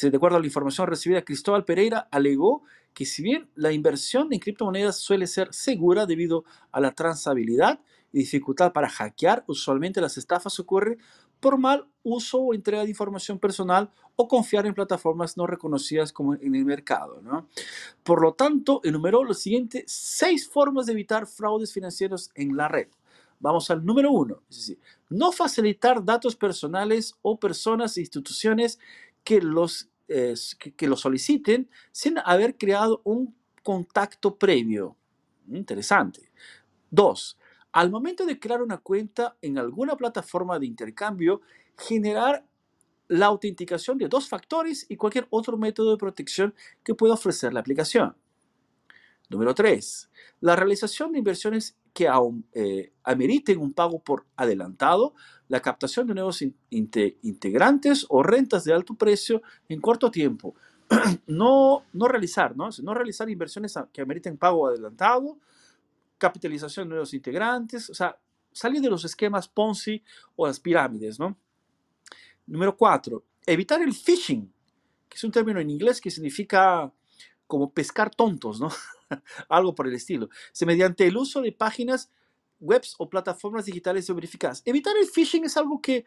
de 0.00 0.16
acuerdo 0.16 0.36
a 0.36 0.40
la 0.40 0.46
información 0.46 0.86
recibida, 0.86 1.22
Cristóbal 1.22 1.64
Pereira 1.64 2.08
alegó 2.10 2.62
que 2.94 3.04
si 3.04 3.22
bien 3.22 3.50
la 3.54 3.72
inversión 3.72 4.32
en 4.32 4.38
criptomonedas 4.38 4.98
suele 4.98 5.26
ser 5.26 5.52
segura 5.52 6.06
debido 6.06 6.44
a 6.70 6.80
la 6.80 6.92
transabilidad 6.92 7.80
y 8.12 8.18
dificultad 8.20 8.72
para 8.72 8.88
hackear, 8.88 9.44
usualmente 9.48 10.00
las 10.00 10.16
estafas 10.16 10.58
ocurren 10.60 10.98
por 11.44 11.58
mal 11.58 11.86
uso 12.02 12.38
o 12.38 12.54
entrega 12.54 12.84
de 12.84 12.88
información 12.88 13.38
personal 13.38 13.90
o 14.16 14.26
confiar 14.26 14.64
en 14.64 14.72
plataformas 14.72 15.36
no 15.36 15.46
reconocidas 15.46 16.10
como 16.10 16.32
en 16.32 16.54
el 16.54 16.64
mercado. 16.64 17.20
¿no? 17.20 17.48
Por 18.02 18.22
lo 18.22 18.32
tanto, 18.32 18.80
enumeró 18.82 19.22
los 19.22 19.40
siguientes 19.40 19.84
seis 19.86 20.48
formas 20.48 20.86
de 20.86 20.92
evitar 20.92 21.26
fraudes 21.26 21.70
financieros 21.70 22.30
en 22.34 22.56
la 22.56 22.68
red. 22.68 22.88
Vamos 23.40 23.70
al 23.70 23.84
número 23.84 24.10
uno, 24.10 24.40
no 25.10 25.32
facilitar 25.32 26.02
datos 26.02 26.34
personales 26.34 27.14
o 27.20 27.38
personas 27.38 27.98
e 27.98 28.00
instituciones 28.00 28.78
que 29.22 29.42
los 29.42 29.90
que, 30.08 30.86
lo 30.86 30.96
soliciten 30.96 31.68
sin 31.92 32.16
haber 32.24 32.56
creado 32.56 33.02
un 33.04 33.34
contacto 33.62 34.36
previo. 34.36 34.96
Interesante. 35.52 36.30
Dos, 36.90 37.36
al 37.74 37.90
momento 37.90 38.24
de 38.24 38.38
crear 38.38 38.62
una 38.62 38.78
cuenta 38.78 39.36
en 39.42 39.58
alguna 39.58 39.96
plataforma 39.96 40.60
de 40.60 40.66
intercambio, 40.66 41.40
generar 41.76 42.46
la 43.08 43.26
autenticación 43.26 43.98
de 43.98 44.06
dos 44.06 44.28
factores 44.28 44.86
y 44.88 44.96
cualquier 44.96 45.26
otro 45.28 45.58
método 45.58 45.90
de 45.90 45.96
protección 45.96 46.54
que 46.84 46.94
pueda 46.94 47.14
ofrecer 47.14 47.52
la 47.52 47.58
aplicación. 47.58 48.14
Número 49.28 49.56
3. 49.56 50.08
La 50.40 50.54
realización 50.54 51.10
de 51.10 51.18
inversiones 51.18 51.76
que 51.92 52.08
eh, 52.52 52.92
ameriten 53.02 53.58
un 53.58 53.72
pago 53.72 53.98
por 53.98 54.24
adelantado, 54.36 55.14
la 55.48 55.60
captación 55.60 56.06
de 56.06 56.14
nuevos 56.14 56.44
integrantes 56.70 58.06
o 58.08 58.22
rentas 58.22 58.62
de 58.62 58.72
alto 58.72 58.94
precio 58.94 59.42
en 59.68 59.80
corto 59.80 60.12
tiempo. 60.12 60.54
no, 61.26 61.82
no 61.92 62.06
realizar, 62.06 62.56
¿no? 62.56 62.68
No 62.84 62.94
realizar 62.94 63.28
inversiones 63.28 63.74
que 63.92 64.00
ameriten 64.00 64.36
pago 64.36 64.68
adelantado, 64.68 65.38
capitalización 66.18 66.86
de 66.86 66.90
nuevos 66.90 67.14
integrantes, 67.14 67.90
o 67.90 67.94
sea, 67.94 68.18
salir 68.52 68.80
de 68.80 68.90
los 68.90 69.04
esquemas 69.04 69.48
Ponzi 69.48 70.02
o 70.36 70.46
las 70.46 70.60
pirámides, 70.60 71.18
¿no? 71.18 71.36
Número 72.46 72.76
4. 72.76 73.24
Evitar 73.46 73.82
el 73.82 73.92
phishing, 73.92 74.52
que 75.08 75.16
es 75.16 75.24
un 75.24 75.32
término 75.32 75.60
en 75.60 75.70
inglés 75.70 76.00
que 76.00 76.10
significa 76.10 76.92
como 77.46 77.72
pescar 77.72 78.14
tontos, 78.14 78.60
¿no? 78.60 78.68
algo 79.48 79.74
por 79.74 79.86
el 79.86 79.94
estilo, 79.94 80.28
se 80.52 80.66
mediante 80.66 81.06
el 81.06 81.16
uso 81.16 81.42
de 81.42 81.52
páginas 81.52 82.10
webs 82.60 82.94
o 82.98 83.08
plataformas 83.08 83.66
digitales 83.66 84.12
verificadas. 84.14 84.62
Evitar 84.64 84.96
el 84.96 85.06
phishing 85.06 85.44
es 85.44 85.56
algo 85.56 85.80
que 85.80 86.04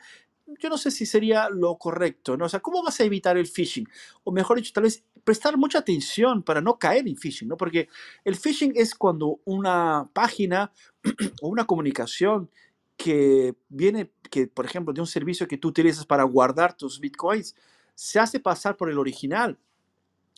yo 0.59 0.69
no 0.69 0.77
sé 0.77 0.91
si 0.91 1.05
sería 1.05 1.49
lo 1.49 1.77
correcto, 1.77 2.37
¿no? 2.37 2.45
O 2.45 2.49
sea, 2.49 2.59
¿cómo 2.59 2.81
vas 2.81 2.99
a 2.99 3.03
evitar 3.03 3.37
el 3.37 3.47
phishing? 3.47 3.87
O 4.23 4.31
mejor 4.31 4.57
dicho, 4.57 4.71
tal 4.73 4.83
vez 4.83 5.03
prestar 5.23 5.57
mucha 5.57 5.79
atención 5.79 6.41
para 6.41 6.61
no 6.61 6.79
caer 6.79 7.07
en 7.07 7.17
phishing, 7.17 7.49
¿no? 7.49 7.57
Porque 7.57 7.89
el 8.23 8.35
phishing 8.35 8.73
es 8.75 8.95
cuando 8.95 9.39
una 9.45 10.09
página 10.13 10.71
o 11.41 11.49
una 11.49 11.65
comunicación 11.65 12.49
que 12.95 13.55
viene, 13.69 14.11
que 14.31 14.47
por 14.47 14.65
ejemplo, 14.65 14.93
de 14.93 15.01
un 15.01 15.07
servicio 15.07 15.47
que 15.47 15.57
tú 15.57 15.67
utilizas 15.67 16.05
para 16.05 16.23
guardar 16.23 16.75
tus 16.75 16.99
bitcoins, 16.99 17.55
se 17.93 18.19
hace 18.19 18.39
pasar 18.39 18.77
por 18.77 18.89
el 18.89 18.97
original 18.97 19.57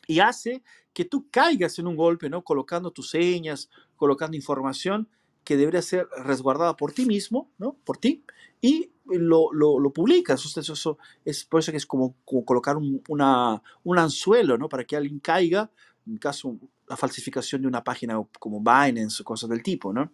y 0.08 0.20
hace 0.20 0.64
que 0.94 1.06
tú 1.06 1.28
caigas 1.30 1.78
en 1.78 1.88
un 1.88 1.96
golpe, 1.96 2.30
¿no? 2.30 2.44
Colocando 2.44 2.92
tus 2.92 3.12
señas, 3.12 3.70
colocando 3.96 4.36
información 4.36 5.08
que 5.44 5.58
debería 5.58 5.82
ser 5.82 6.08
resguardada 6.24 6.76
por 6.76 6.94
ti 6.94 7.06
mismo, 7.06 7.50
¿no? 7.58 7.76
Por 7.84 7.98
ti, 7.98 8.24
y 8.62 8.92
lo, 9.06 9.52
lo, 9.52 9.92
publicas. 9.92 10.46
eso 10.46 10.98
es 11.26 11.44
por 11.46 11.62
eso 11.62 11.72
que 11.72 11.78
es 11.78 11.86
como, 11.86 12.16
colocar 12.46 12.78
un, 12.78 13.02
una, 13.08 13.62
un 13.84 13.98
anzuelo, 13.98 14.58
¿no? 14.58 14.70
Para 14.70 14.84
que 14.84 14.96
alguien 14.96 15.20
caiga, 15.20 15.72
en 16.06 16.18
caso 16.18 16.58
la 16.88 16.98
falsificación 16.98 17.62
de 17.62 17.68
una 17.68 17.84
página 17.84 18.22
como 18.40 18.60
Binance 18.60 19.22
o 19.22 19.26
cosas 19.26 19.50
del 19.50 19.62
tipo, 19.62 19.94
¿no? 19.94 20.12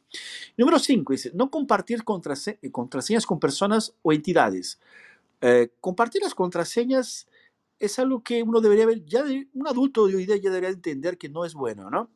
Número 0.58 0.78
5 0.78 1.14
dice, 1.14 1.32
no 1.34 1.50
compartir 1.50 2.04
contraseñas 2.04 3.26
con 3.26 3.40
personas 3.40 3.96
o 4.02 4.12
entidades. 4.12 4.80
Eh, 5.42 5.70
compartir 5.80 6.22
las 6.22 6.36
contraseñas 6.36 7.28
es 7.80 8.00
algo 8.00 8.24
que 8.24 8.44
uno 8.44 8.62
debería 8.62 8.86
ver, 8.86 9.06
ya 9.06 9.24
de, 9.24 9.48
un 9.54 9.68
adulto 9.68 10.08
de 10.08 10.16
hoy 10.16 10.26
día 10.26 10.38
ya 10.38 10.50
debería 10.50 10.70
entender 10.70 11.18
que 11.18 11.30
no 11.30 11.46
es 11.46 11.54
bueno, 11.54 11.90
¿no? 11.90 12.10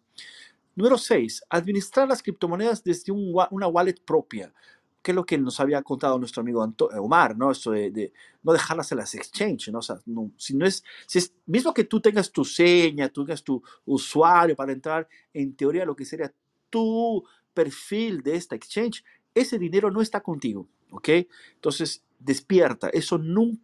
Número 0.80 0.98
6, 0.98 1.44
administrar 1.50 2.08
las 2.08 2.24
criptomonedas 2.24 2.82
desde 2.82 3.12
una 3.12 3.68
wallet 3.68 3.98
propia, 4.06 4.54
que 5.02 5.12
es 5.12 5.16
lo 5.16 5.26
que 5.26 5.38
nos 5.38 5.60
había 5.60 5.84
contado 5.84 6.18
nuestro 6.18 6.40
amigo 6.40 6.66
eh, 6.66 6.98
Omar, 6.98 7.36
¿no? 7.36 7.52
Esto 7.52 7.72
de, 7.72 8.14
no 8.44 8.54
dejarlas 8.54 8.90
en 8.94 9.00
las 9.00 9.14
exchange, 9.14 9.72
¿no? 9.74 9.80
O 9.80 9.82
sea, 9.82 10.00
si 10.38 10.56
no 10.56 10.66
es, 10.66 10.82
si 11.06 11.18
es, 11.18 11.34
mismo 11.46 11.74
que 11.74 11.84
tú 11.84 12.00
tengas 12.00 12.32
tu 12.32 12.46
seña, 12.46 13.10
tú 13.10 13.26
tengas 13.26 13.44
tu 13.44 13.62
usuario 13.84 14.56
para 14.56 14.72
entrar, 14.72 15.06
en 15.34 15.54
teoría 15.54 15.84
lo 15.84 15.98
que 15.98 16.06
sería 16.06 16.34
tu 16.70 17.26
perfil 17.54 18.22
de 18.24 18.38
esta 18.38 18.56
exchange, 18.56 19.04
ese 19.36 19.60
dinero 19.60 19.92
no 19.92 20.02
está 20.02 20.22
contigo, 20.22 20.66
¿ok? 20.92 21.10
Entonces, 21.56 22.06
despierta, 22.20 22.88
eso 22.88 23.18
nunca 23.18 23.62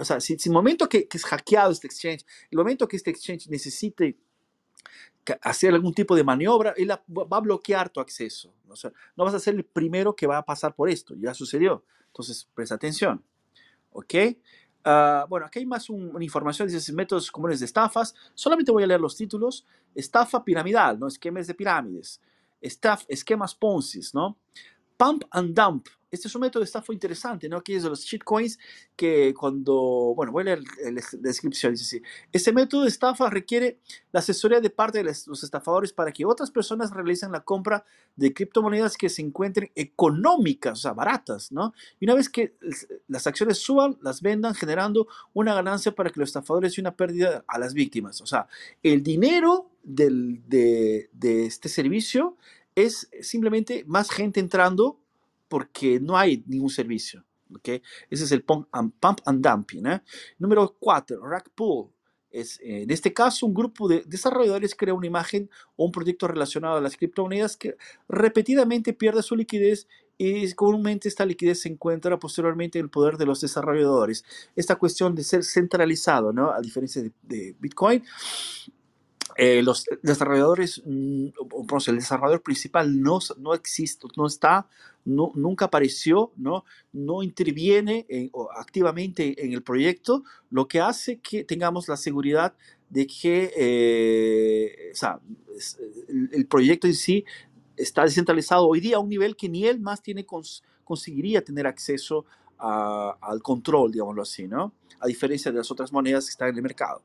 o 0.00 0.04
sea, 0.04 0.18
si, 0.18 0.38
el 0.42 0.50
momento 0.50 0.88
que, 0.88 1.06
es 1.12 1.24
hackeado 1.24 1.72
este 1.72 1.88
exchange, 1.88 2.24
el 2.50 2.58
momento 2.58 2.88
que 2.88 2.96
este 2.96 3.10
exchange 3.10 3.48
necesite 3.48 4.16
hacer 5.42 5.72
algún 5.74 5.94
tipo 5.94 6.16
de 6.16 6.24
maniobra, 6.24 6.74
él 6.76 6.90
va 6.90 7.36
a 7.36 7.40
bloquear 7.40 7.90
tu 7.90 8.00
acceso. 8.00 8.52
O 8.68 8.76
sea, 8.76 8.92
no 9.16 9.24
vas 9.24 9.34
a 9.34 9.38
ser 9.38 9.54
el 9.54 9.64
primero 9.64 10.14
que 10.16 10.26
va 10.26 10.38
a 10.38 10.44
pasar 10.44 10.74
por 10.74 10.88
esto, 10.88 11.14
ya 11.16 11.34
sucedió. 11.34 11.84
Entonces, 12.06 12.48
presta 12.54 12.74
atención. 12.74 13.22
¿Ok? 13.92 14.14
Ah, 14.84 15.26
bueno, 15.28 15.46
aquí 15.46 15.60
hay 15.60 15.66
más 15.66 15.88
una 15.90 16.24
información, 16.24 16.68
dice 16.68 16.92
métodos 16.92 17.30
comunes 17.30 17.60
de 17.60 17.66
estafas. 17.66 18.14
Solamente 18.34 18.72
voy 18.72 18.82
a 18.82 18.86
leer 18.86 19.00
los 19.00 19.16
títulos. 19.16 19.64
Estafa 19.94 20.44
piramidal, 20.44 20.98
¿no? 20.98 21.06
Esquemas 21.06 21.46
de 21.46 21.54
pirámides. 21.54 22.20
Estaf, 22.60 23.04
esquemas 23.08 23.54
Ponzi, 23.54 24.00
¿no? 24.14 24.38
Pump 25.02 25.24
and 25.32 25.52
dump, 25.52 25.88
este 26.12 26.28
es 26.28 26.34
un 26.34 26.42
método 26.42 26.60
de 26.60 26.66
estafa 26.66 26.92
interesante, 26.92 27.48
¿no? 27.48 27.60
Que 27.60 27.74
es 27.74 27.82
de 27.82 27.88
los 27.88 28.04
shitcoins 28.04 28.58
que 28.94 29.34
cuando, 29.34 30.12
bueno, 30.14 30.30
voy 30.30 30.42
a 30.42 30.44
leer 30.44 30.60
la 30.92 31.02
descripción, 31.18 31.72
dice 31.72 31.84
así, 31.84 32.02
este 32.30 32.52
método 32.52 32.82
de 32.82 32.88
estafa 32.88 33.28
requiere 33.30 33.80
la 34.12 34.20
asesoría 34.20 34.60
de 34.60 34.70
parte 34.70 34.98
de 34.98 35.04
los 35.04 35.42
estafadores 35.42 35.92
para 35.92 36.12
que 36.12 36.26
otras 36.26 36.52
personas 36.52 36.92
realicen 36.92 37.32
la 37.32 37.40
compra 37.40 37.84
de 38.14 38.32
criptomonedas 38.32 38.96
que 38.96 39.08
se 39.08 39.22
encuentren 39.22 39.72
económicas, 39.74 40.78
o 40.78 40.82
sea, 40.82 40.92
baratas, 40.92 41.50
¿no? 41.50 41.72
Y 41.98 42.04
una 42.04 42.14
vez 42.14 42.28
que 42.28 42.54
las 43.08 43.26
acciones 43.26 43.58
suban, 43.58 43.98
las 44.02 44.20
vendan 44.20 44.54
generando 44.54 45.08
una 45.32 45.54
ganancia 45.54 45.92
para 45.92 46.10
que 46.10 46.20
los 46.20 46.28
estafadores 46.28 46.76
y 46.76 46.80
una 46.80 46.94
pérdida 46.94 47.42
a 47.48 47.58
las 47.58 47.74
víctimas. 47.74 48.20
O 48.20 48.26
sea, 48.26 48.46
el 48.84 49.02
dinero 49.02 49.70
del, 49.82 50.42
de, 50.46 51.08
de 51.12 51.46
este 51.46 51.68
servicio 51.68 52.36
es 52.74 53.08
simplemente 53.20 53.84
más 53.86 54.10
gente 54.10 54.40
entrando 54.40 54.98
porque 55.48 56.00
no 56.00 56.16
hay 56.16 56.42
ningún 56.46 56.70
servicio. 56.70 57.24
¿okay? 57.54 57.82
Ese 58.10 58.24
es 58.24 58.32
el 58.32 58.42
pump 58.42 58.68
and, 58.72 58.92
pump 58.98 59.20
and 59.26 59.46
dumping. 59.46 59.86
¿eh? 59.86 60.02
Número 60.38 60.76
4, 60.78 61.26
rack 61.26 61.50
pool. 61.54 61.90
Es, 62.30 62.58
en 62.62 62.90
este 62.90 63.12
caso, 63.12 63.44
un 63.44 63.52
grupo 63.52 63.86
de 63.88 64.02
desarrolladores 64.06 64.74
crea 64.74 64.94
una 64.94 65.06
imagen 65.06 65.50
o 65.76 65.84
un 65.84 65.92
proyecto 65.92 66.26
relacionado 66.26 66.78
a 66.78 66.80
las 66.80 66.96
criptomonedas 66.96 67.58
que 67.58 67.76
repetidamente 68.08 68.94
pierde 68.94 69.22
su 69.22 69.36
liquidez 69.36 69.86
y 70.16 70.50
comúnmente 70.54 71.08
esta 71.08 71.26
liquidez 71.26 71.60
se 71.60 71.68
encuentra 71.68 72.18
posteriormente 72.18 72.78
en 72.78 72.84
el 72.84 72.90
poder 72.90 73.16
de 73.18 73.26
los 73.26 73.40
desarrolladores. 73.40 74.24
Esta 74.56 74.76
cuestión 74.76 75.14
de 75.14 75.24
ser 75.24 75.44
centralizado, 75.44 76.32
¿no? 76.32 76.52
a 76.52 76.60
diferencia 76.60 77.02
de 77.22 77.56
Bitcoin, 77.58 78.02
eh, 79.36 79.62
los 79.62 79.86
desarrolladores, 80.02 80.82
mm, 80.84 81.26
el 81.86 81.96
desarrollador 81.96 82.42
principal 82.42 83.00
no, 83.00 83.18
no 83.38 83.54
existe, 83.54 84.06
no 84.16 84.26
está, 84.26 84.68
no, 85.04 85.32
nunca 85.34 85.66
apareció, 85.66 86.32
no, 86.36 86.64
no 86.92 87.22
interviene 87.22 88.06
activamente 88.56 89.44
en 89.44 89.52
el 89.52 89.62
proyecto, 89.62 90.24
lo 90.50 90.68
que 90.68 90.80
hace 90.80 91.18
que 91.18 91.44
tengamos 91.44 91.88
la 91.88 91.96
seguridad 91.96 92.54
de 92.92 93.06
que 93.06 93.52
eh, 93.56 94.92
el, 96.32 96.46
proyecto 96.46 96.86
en 96.86 96.94
sí 96.94 97.24
está 97.74 98.02
descentralizado 98.02 98.68
hoy 98.68 98.80
día 98.80 98.96
a 98.96 99.00
un 99.00 99.08
nivel 99.08 99.34
que 99.34 99.48
ni 99.48 99.64
él 99.64 99.80
más 99.80 100.02
tiene 100.02 100.26
conseguiría 100.84 101.42
tener 101.42 101.66
acceso 101.66 102.26
al 102.58 103.42
control, 103.42 103.92
digámoslo 103.92 104.22
así, 104.22 104.46
¿no? 104.46 104.74
A 105.00 105.06
diferencia 105.06 105.50
de 105.50 105.58
las 105.58 105.70
otras 105.70 105.90
monedas 105.90 106.26
que 106.26 106.30
están 106.30 106.50
en 106.50 106.56
el 106.56 106.62
mercado. 106.62 107.02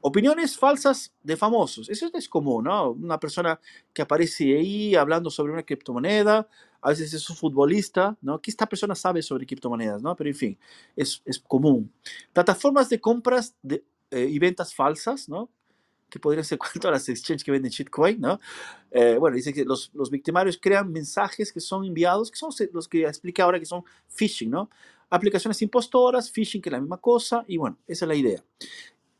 Opiniones 0.00 0.56
falsas 0.56 1.12
de 1.22 1.36
famosos. 1.36 1.88
Eso 1.88 2.08
es 2.14 2.28
común, 2.28 2.64
¿no? 2.64 2.92
Una 2.92 3.18
persona 3.18 3.60
que 3.92 4.02
aparece 4.02 4.56
ahí 4.56 4.94
hablando 4.94 5.28
sobre 5.28 5.52
una 5.52 5.64
criptomoneda, 5.64 6.48
a 6.80 6.90
veces 6.90 7.12
es 7.12 7.28
un 7.28 7.36
futbolista, 7.36 8.16
¿no? 8.20 8.40
Que 8.40 8.50
esta 8.50 8.66
persona 8.66 8.94
sabe 8.94 9.22
sobre 9.22 9.46
criptomonedas, 9.46 10.00
¿no? 10.00 10.14
Pero 10.14 10.30
en 10.30 10.36
fin, 10.36 10.58
es, 10.94 11.20
es 11.24 11.40
común. 11.40 11.92
Plataformas 12.32 12.88
de 12.88 13.00
compras 13.00 13.56
de, 13.62 13.84
eh, 14.10 14.28
y 14.30 14.38
ventas 14.38 14.72
falsas, 14.74 15.28
¿no? 15.28 15.50
Que 16.08 16.20
podrían 16.20 16.44
ser 16.44 16.58
todas 16.80 16.92
las 16.92 17.08
exchanges 17.08 17.42
que 17.42 17.50
venden 17.50 17.70
shitcoin, 17.70 18.20
¿no? 18.20 18.38
Eh, 18.92 19.16
bueno, 19.18 19.36
dice 19.36 19.52
que 19.52 19.64
los, 19.64 19.90
los 19.94 20.10
victimarios 20.10 20.58
crean 20.60 20.92
mensajes 20.92 21.52
que 21.52 21.60
son 21.60 21.84
enviados, 21.84 22.30
que 22.30 22.38
son 22.38 22.50
los 22.72 22.86
que 22.86 23.02
expliqué 23.02 23.42
ahora 23.42 23.58
que 23.58 23.66
son 23.66 23.82
phishing, 24.08 24.50
¿no? 24.50 24.70
Aplicaciones 25.10 25.60
impostoras, 25.62 26.30
phishing, 26.30 26.62
que 26.62 26.68
es 26.68 26.72
la 26.72 26.80
misma 26.80 26.98
cosa, 26.98 27.44
y 27.48 27.56
bueno, 27.56 27.78
esa 27.86 28.04
es 28.04 28.08
la 28.08 28.14
idea. 28.14 28.44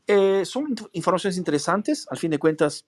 Eh, 0.08 0.44
son 0.46 0.74
informaciones 0.92 1.36
interesantes, 1.36 2.06
al 2.10 2.16
fin 2.16 2.30
de 2.30 2.38
cuentas, 2.38 2.86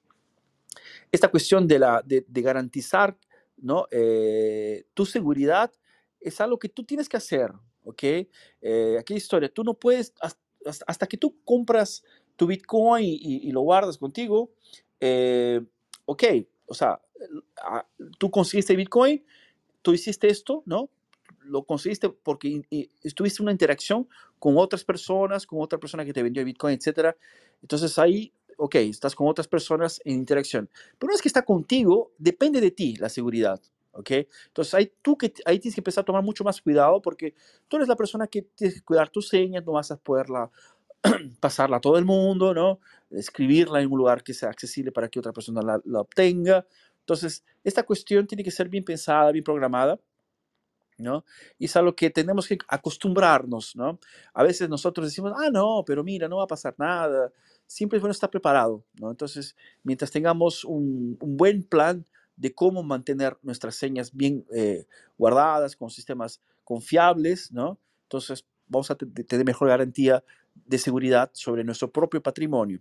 esta 1.13 1.29
cuestión 1.29 1.69
de, 1.69 1.79
la, 1.79 2.03
de, 2.05 2.25
garantizar 2.43 3.17
¿no? 3.59 3.87
Eh, 3.91 4.85
tu 4.95 5.05
seguridad 5.05 5.71
es 6.19 6.41
algo 6.41 6.59
que 6.59 6.71
tú 6.71 6.85
tienes 6.85 7.09
que 7.09 7.19
hacer, 7.19 7.53
¿ok? 7.85 8.03
Eh, 8.63 8.97
aquí 8.99 9.15
historia, 9.15 9.53
tú 9.53 9.65
no 9.65 9.75
puedes, 9.75 10.15
hasta, 10.87 11.07
que 11.07 11.17
tú 11.17 11.37
compras 11.45 12.03
tu 12.37 12.47
Bitcoin 12.47 13.05
y, 13.05 13.51
lo 13.53 13.61
guardas 13.61 13.99
contigo, 13.99 14.51
eh, 14.99 15.61
ok, 16.07 16.25
o 16.67 16.75
sea, 16.75 17.01
tú 18.19 18.31
conseguiste 18.31 18.77
Bitcoin, 18.77 19.23
tú 19.83 19.93
hiciste 19.93 20.29
esto, 20.29 20.63
¿no? 20.65 20.89
Lo 21.43 21.65
conseguiste 21.65 22.09
porque 22.09 22.63
estuviste 23.03 23.43
una 23.43 23.53
interacción 23.53 24.09
con 24.39 24.57
otras 24.57 24.85
personas, 24.85 25.47
con 25.47 25.61
otra 25.61 25.79
persona 25.79 26.05
que 26.05 26.13
te 26.13 26.23
vendió 26.23 26.45
Bitcoin, 26.45 26.79
etc. 26.81 27.17
Entonces 27.63 27.99
ahí, 27.99 28.33
ok, 28.57 28.77
estás 28.77 29.15
con 29.15 29.29
otras 29.29 29.49
personas 29.49 30.01
en 30.05 30.15
interacción. 30.17 30.69
Pero 30.99 31.11
no 31.11 31.15
es 31.15 31.23
que 31.23 31.29
está 31.29 31.43
contigo, 31.43 32.13
depende 32.19 32.61
de 32.61 32.71
ti 32.71 32.97
la 32.97 33.09
seguridad. 33.09 33.61
¿ok? 33.93 34.11
Entonces 34.47 34.75
ahí, 34.75 34.93
tú 35.03 35.17
que, 35.17 35.33
ahí 35.45 35.59
tienes 35.59 35.75
que 35.75 35.81
empezar 35.81 36.03
a 36.03 36.05
tomar 36.05 36.23
mucho 36.23 36.45
más 36.45 36.61
cuidado 36.61 37.03
porque 37.03 37.35
tú 37.69 37.77
eres 37.77 37.89
la 37.89 37.97
persona 37.97 38.27
que 38.27 38.43
tienes 38.43 38.77
que 38.77 38.83
cuidar 38.83 39.09
tus 39.11 39.29
señas, 39.29 39.65
no 39.65 39.73
vas 39.73 39.91
a 39.91 39.97
poderla 39.97 40.51
pasarla 41.41 41.79
a 41.79 41.81
todo 41.81 41.99
el 41.99 42.05
mundo, 42.05 42.55
¿no? 42.55 42.81
Escribirla 43.11 43.81
en 43.81 43.91
un 43.91 43.99
lugar 43.99 44.23
que 44.23 44.35
sea 44.35 44.51
accesible 44.51 44.93
para 44.93 45.09
que 45.09 45.19
otra 45.19 45.33
persona 45.33 45.63
la, 45.63 45.81
la 45.85 46.01
obtenga. 46.01 46.67
Entonces, 47.01 47.45
esta 47.65 47.83
cuestión 47.83 48.27
tiene 48.27 48.45
que 48.45 48.51
ser 48.51 48.69
bien 48.69 48.85
pensada, 48.85 49.33
bien 49.33 49.43
programada 49.43 49.99
¿no? 51.01 51.25
Y 51.59 51.67
es 51.67 51.77
algo 51.77 51.95
que 51.95 52.11
tenemos 52.11 52.47
que 52.47 52.59
acostumbrarnos, 52.69 53.77
¿no? 53.77 53.99
A 54.35 54.43
veces 54.43 54.69
nosotros 54.69 55.07
decimos, 55.07 55.33
ah, 55.37 55.51
no, 55.51 55.85
pero 55.87 56.05
mira, 56.05 56.29
no 56.29 56.39
va 56.39 56.45
a 56.45 56.49
pasar 56.49 56.75
nada. 56.79 57.33
Siempre 57.67 57.97
es 57.97 58.01
bueno 58.01 58.13
estar 58.13 58.31
preparado, 58.31 58.85
¿no? 59.01 59.11
Entonces, 59.11 59.57
mientras 59.83 60.11
tengamos 60.11 60.65
un, 60.65 61.17
buen 61.21 61.63
plan 61.63 62.05
de 62.37 62.55
cómo 62.55 62.83
mantener 62.83 63.37
nuestras 63.43 63.75
señas 63.75 64.15
bien 64.15 64.45
eh, 64.55 64.87
guardadas, 65.19 65.77
con 65.77 65.91
sistemas 65.91 66.41
confiables, 66.65 67.53
¿no? 67.53 67.79
Entonces, 68.05 68.45
vamos 68.67 68.91
a 68.91 68.95
tener 68.95 69.45
mejor 69.45 69.69
garantía 69.69 70.25
de 70.55 70.79
seguridad 70.79 71.31
sobre 71.33 71.65
nuestro 71.65 71.91
propio 71.91 72.23
patrimonio, 72.23 72.81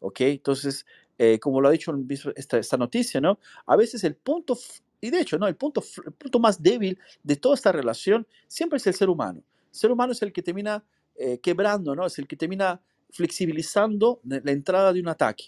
¿ok? 0.00 0.20
Entonces, 0.22 0.86
eh, 1.18 1.38
como 1.38 1.60
lo 1.60 1.68
ha 1.68 1.70
dicho 1.70 1.94
esta, 2.34 2.58
esta 2.58 2.76
noticia, 2.76 3.20
¿no? 3.20 3.38
A 3.66 3.76
veces 3.76 4.04
el 4.04 4.16
punto 4.16 4.56
y 5.00 5.10
de 5.10 5.20
hecho, 5.20 5.38
¿no? 5.38 5.46
el, 5.46 5.56
punto, 5.56 5.82
punto 6.18 6.38
más 6.38 6.62
débil 6.62 6.98
de 7.22 7.36
toda 7.36 7.54
esta 7.54 7.72
relación 7.72 8.26
siempre 8.48 8.78
es 8.78 8.86
el 8.86 8.94
ser 8.94 9.08
humano. 9.08 9.42
El 9.72 9.78
ser 9.78 9.90
humano 9.90 10.12
es 10.12 10.22
el 10.22 10.32
que 10.32 10.42
termina 10.42 10.84
eh, 11.14 11.38
quebrando, 11.38 11.94
¿no? 11.94 12.06
es 12.06 12.18
el 12.18 12.26
que 12.26 12.36
termina 12.36 12.80
flexibilizando 13.10 14.20
la 14.24 14.50
entrada 14.50 14.92
de 14.92 15.00
un 15.00 15.08
ataque. 15.08 15.46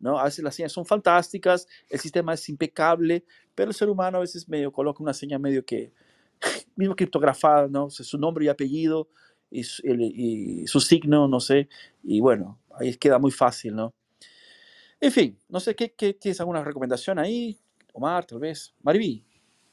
¿no? 0.00 0.18
A 0.18 0.24
veces 0.24 0.44
las 0.44 0.54
señas 0.54 0.72
son 0.72 0.84
fantásticas, 0.84 1.66
el 1.88 1.98
sistema 1.98 2.34
es 2.34 2.48
impecable, 2.48 3.24
pero 3.54 3.70
el 3.70 3.74
ser 3.74 3.88
humano 3.88 4.18
a 4.18 4.20
veces 4.20 4.48
medio 4.48 4.72
coloca 4.72 5.02
una 5.02 5.14
seña 5.14 5.38
medio 5.38 5.64
que, 5.64 5.92
mismo 6.76 6.94
criptografada, 6.94 7.68
¿no? 7.68 7.90
su 7.90 8.18
nombre 8.18 8.44
y 8.44 8.48
apellido 8.48 9.08
y 9.50 9.64
su, 9.64 9.82
y 9.86 10.66
su, 10.66 10.80
signo, 10.80 11.26
no 11.26 11.40
sé, 11.40 11.68
y 12.02 12.20
bueno, 12.20 12.60
ahí 12.78 12.94
queda 12.96 13.18
muy 13.18 13.30
fácil, 13.30 13.74
¿no? 13.74 13.94
En 15.00 15.10
fin, 15.10 15.38
no 15.48 15.58
sé, 15.58 15.74
¿qué, 15.74 15.94
qué 15.94 16.12
tienes 16.12 16.38
alguna 16.40 16.62
recomendación 16.62 17.18
ahí? 17.18 17.58
Omar, 17.92 18.24
tal 18.24 18.38
vez. 18.38 18.74
Mariví, 18.82 19.24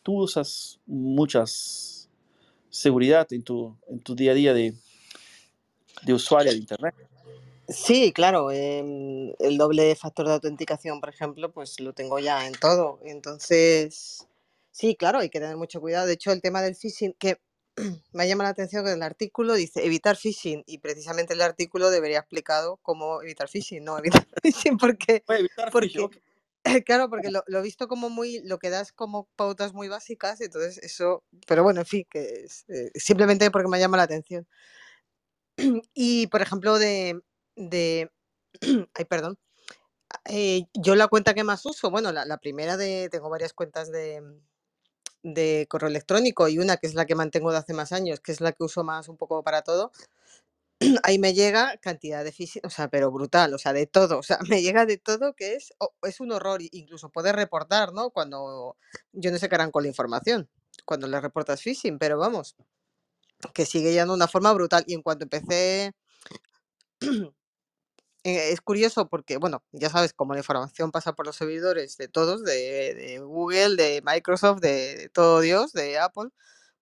tú 0.04 0.24
usas 0.24 0.80
muchas 0.86 2.10
seguridad 2.70 3.32
en 3.32 3.44
tu, 3.44 3.78
en 3.88 4.00
tu 4.02 4.16
día 4.16 4.32
a 4.32 4.36
día 4.36 4.54
de, 4.54 4.74
de 6.04 6.14
usuario 6.14 6.52
de 6.52 6.58
Internet. 6.58 6.96
Sí, 7.68 8.12
claro. 8.14 8.52
Em, 8.52 9.34
el 9.40 9.58
doble 9.58 9.96
factor 9.96 10.28
de 10.28 10.34
autenticación, 10.34 11.00
por 11.00 11.10
ejemplo, 11.10 11.52
pues 11.52 11.80
lo 11.80 11.94
tengo 11.94 12.20
ya 12.20 12.46
en 12.46 12.54
todo. 12.54 13.00
Entonces, 13.04 14.28
sí, 14.72 14.96
claro, 14.96 15.20
hay 15.20 15.30
que 15.30 15.40
tener 15.40 15.58
mucho 15.58 15.82
cuidado. 15.82 16.06
De 16.06 16.14
hecho, 16.14 16.32
el 16.32 16.42
tema 16.42 16.62
del 16.62 16.76
phishing, 16.76 17.14
que 17.14 17.40
me 18.14 18.28
llama 18.28 18.44
la 18.44 18.52
atención 18.52 18.86
que 18.86 18.92
el 18.92 19.02
artículo 19.02 19.54
dice 19.54 19.86
evitar 19.86 20.16
phishing 20.16 20.64
y 20.68 20.78
precisamente 20.78 21.34
el 21.34 21.42
artículo 21.42 21.90
debería 21.90 22.20
explicado 22.20 22.78
cómo 22.84 23.22
evitar 23.22 23.50
phishing, 23.50 23.84
no 23.84 23.98
evitar 23.98 24.26
phishing 24.44 24.78
porque, 24.78 25.24
evitar 25.28 25.72
porque, 25.72 26.10
Claro, 26.86 27.10
porque 27.10 27.30
lo, 27.32 27.44
he 27.48 27.62
visto 27.62 27.88
como 27.88 28.10
muy, 28.10 28.42
lo 28.44 28.58
que 28.60 28.70
das 28.70 28.92
como 28.92 29.28
pautas 29.36 29.74
muy 29.74 29.88
básicas, 29.88 30.42
entonces 30.42 30.78
eso, 30.80 31.24
pero 31.48 31.64
bueno, 31.64 31.82
en 31.82 31.86
fin, 31.86 32.06
que 32.10 32.44
es 32.46 32.66
eh, 32.70 32.92
simplemente 32.96 33.52
porque 33.52 33.70
me 33.70 33.80
llama 33.80 33.98
la 33.98 34.04
atención. 34.04 34.48
Y 35.94 36.28
por 36.28 36.42
ejemplo, 36.42 36.78
de, 36.80 37.22
de 37.56 38.12
ay, 38.94 39.06
perdón, 39.06 39.38
eh, 40.26 40.64
yo 40.74 40.96
la 40.96 41.08
cuenta 41.08 41.34
que 41.34 41.44
más 41.44 41.66
uso, 41.66 41.92
bueno, 41.92 42.12
la, 42.12 42.26
la 42.26 42.38
primera 42.38 42.78
de, 42.78 43.10
tengo 43.12 43.30
varias 43.30 43.54
cuentas 43.54 43.92
de, 43.92 44.22
de 45.24 45.68
correo 45.70 45.90
electrónico 45.90 46.48
y 46.48 46.60
una 46.60 46.78
que 46.78 46.88
es 46.88 46.96
la 46.96 47.06
que 47.06 47.16
mantengo 47.16 47.52
de 47.52 47.58
hace 47.58 47.74
más 47.74 47.92
años, 47.92 48.20
que 48.22 48.32
es 48.32 48.42
la 48.42 48.52
que 48.54 48.64
uso 48.64 48.84
más 48.84 49.10
un 49.10 49.18
poco 49.18 49.44
para 49.44 49.64
todo, 49.64 49.92
ahí 51.04 51.20
me 51.20 51.34
llega 51.34 51.78
cantidad 51.78 52.24
de 52.24 52.32
física, 52.32 52.68
o 52.68 52.70
sea, 52.70 52.90
pero 52.90 53.12
brutal, 53.12 53.54
o 53.54 53.58
sea, 53.58 53.74
de 53.74 53.88
todo, 53.88 54.20
o 54.20 54.24
sea, 54.24 54.40
me 54.50 54.62
llega 54.62 54.86
de 54.86 54.98
todo 54.98 55.34
que 55.34 55.56
es, 55.56 55.74
es 56.04 56.20
un 56.20 56.32
horror, 56.32 56.62
incluso 56.72 57.10
poder 57.10 57.36
reportar, 57.36 57.94
¿no? 57.94 58.12
Cuando 58.12 58.78
yo 59.14 59.32
no 59.32 59.38
sé 59.38 59.50
qué 59.50 59.56
harán 59.56 59.72
con 59.72 59.84
la 59.84 59.90
información, 59.90 60.50
cuando 60.86 61.08
le 61.08 61.22
reportas 61.22 61.62
phishing, 61.62 61.98
pero 62.00 62.18
vamos, 62.18 62.56
que 63.54 63.66
sigue 63.66 63.94
yendo 63.94 64.14
de 64.14 64.18
una 64.18 64.28
forma 64.28 64.54
brutal. 64.54 64.84
Y 64.88 64.94
en 64.94 65.02
cuanto 65.02 65.24
empecé, 65.26 65.94
eh, 67.02 68.52
es 68.52 68.62
curioso 68.62 69.08
porque, 69.10 69.38
bueno, 69.38 69.64
ya 69.72 69.90
sabes, 69.90 70.14
como 70.14 70.34
la 70.34 70.40
información 70.40 70.92
pasa 70.92 71.14
por 71.14 71.26
los 71.26 71.36
servidores 71.36 71.98
de 71.98 72.08
todos, 72.08 72.44
de, 72.44 73.20
Google, 73.24 73.76
de 73.76 74.02
Microsoft, 74.06 74.62
de, 74.62 74.96
de 74.98 75.10
todo 75.10 75.42
Dios, 75.42 75.74
de 75.74 76.00
Apple, 76.00 76.30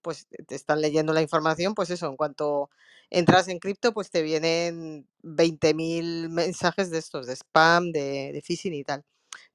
pues 0.01 0.27
te 0.47 0.55
están 0.55 0.81
leyendo 0.81 1.13
la 1.13 1.21
información, 1.21 1.75
pues 1.75 1.89
eso, 1.89 2.07
en 2.07 2.17
cuanto 2.17 2.69
entras 3.13 3.47
en 3.47 3.59
cripto, 3.59 3.93
pues 3.93 4.09
te 4.09 4.23
vienen 4.23 5.07
20.000 5.21 6.29
mensajes 6.29 6.89
de 6.89 6.97
estos, 6.97 7.27
de 7.27 7.35
spam, 7.35 7.91
de, 7.91 8.41
phishing 8.43 8.73
y 8.73 8.83
tal. 8.83 9.05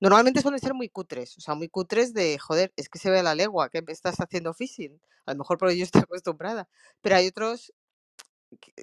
Normalmente 0.01 0.41
suelen 0.41 0.61
ser 0.61 0.75
muy 0.75 0.89
cutres, 0.89 1.37
o 1.39 1.41
sea, 1.41 1.55
muy 1.55 1.69
cutres 1.69 2.15
de, 2.15 2.39
joder, 2.39 2.73
es 2.77 2.89
que 2.89 3.01
se 3.01 3.11
ve 3.11 3.19
a 3.19 3.23
la 3.25 3.35
legua 3.35 3.69
que 3.69 3.83
estás 3.89 4.21
haciendo 4.21 4.55
phishing. 4.55 5.01
A 5.27 5.33
lo 5.33 5.39
mejor 5.39 5.59
por 5.59 5.71
ello 5.71 5.85
estoy 6.01 6.03
acostumbrada. 6.03 6.69
Pero 7.03 7.17
hay 7.17 7.27
otros 7.29 7.73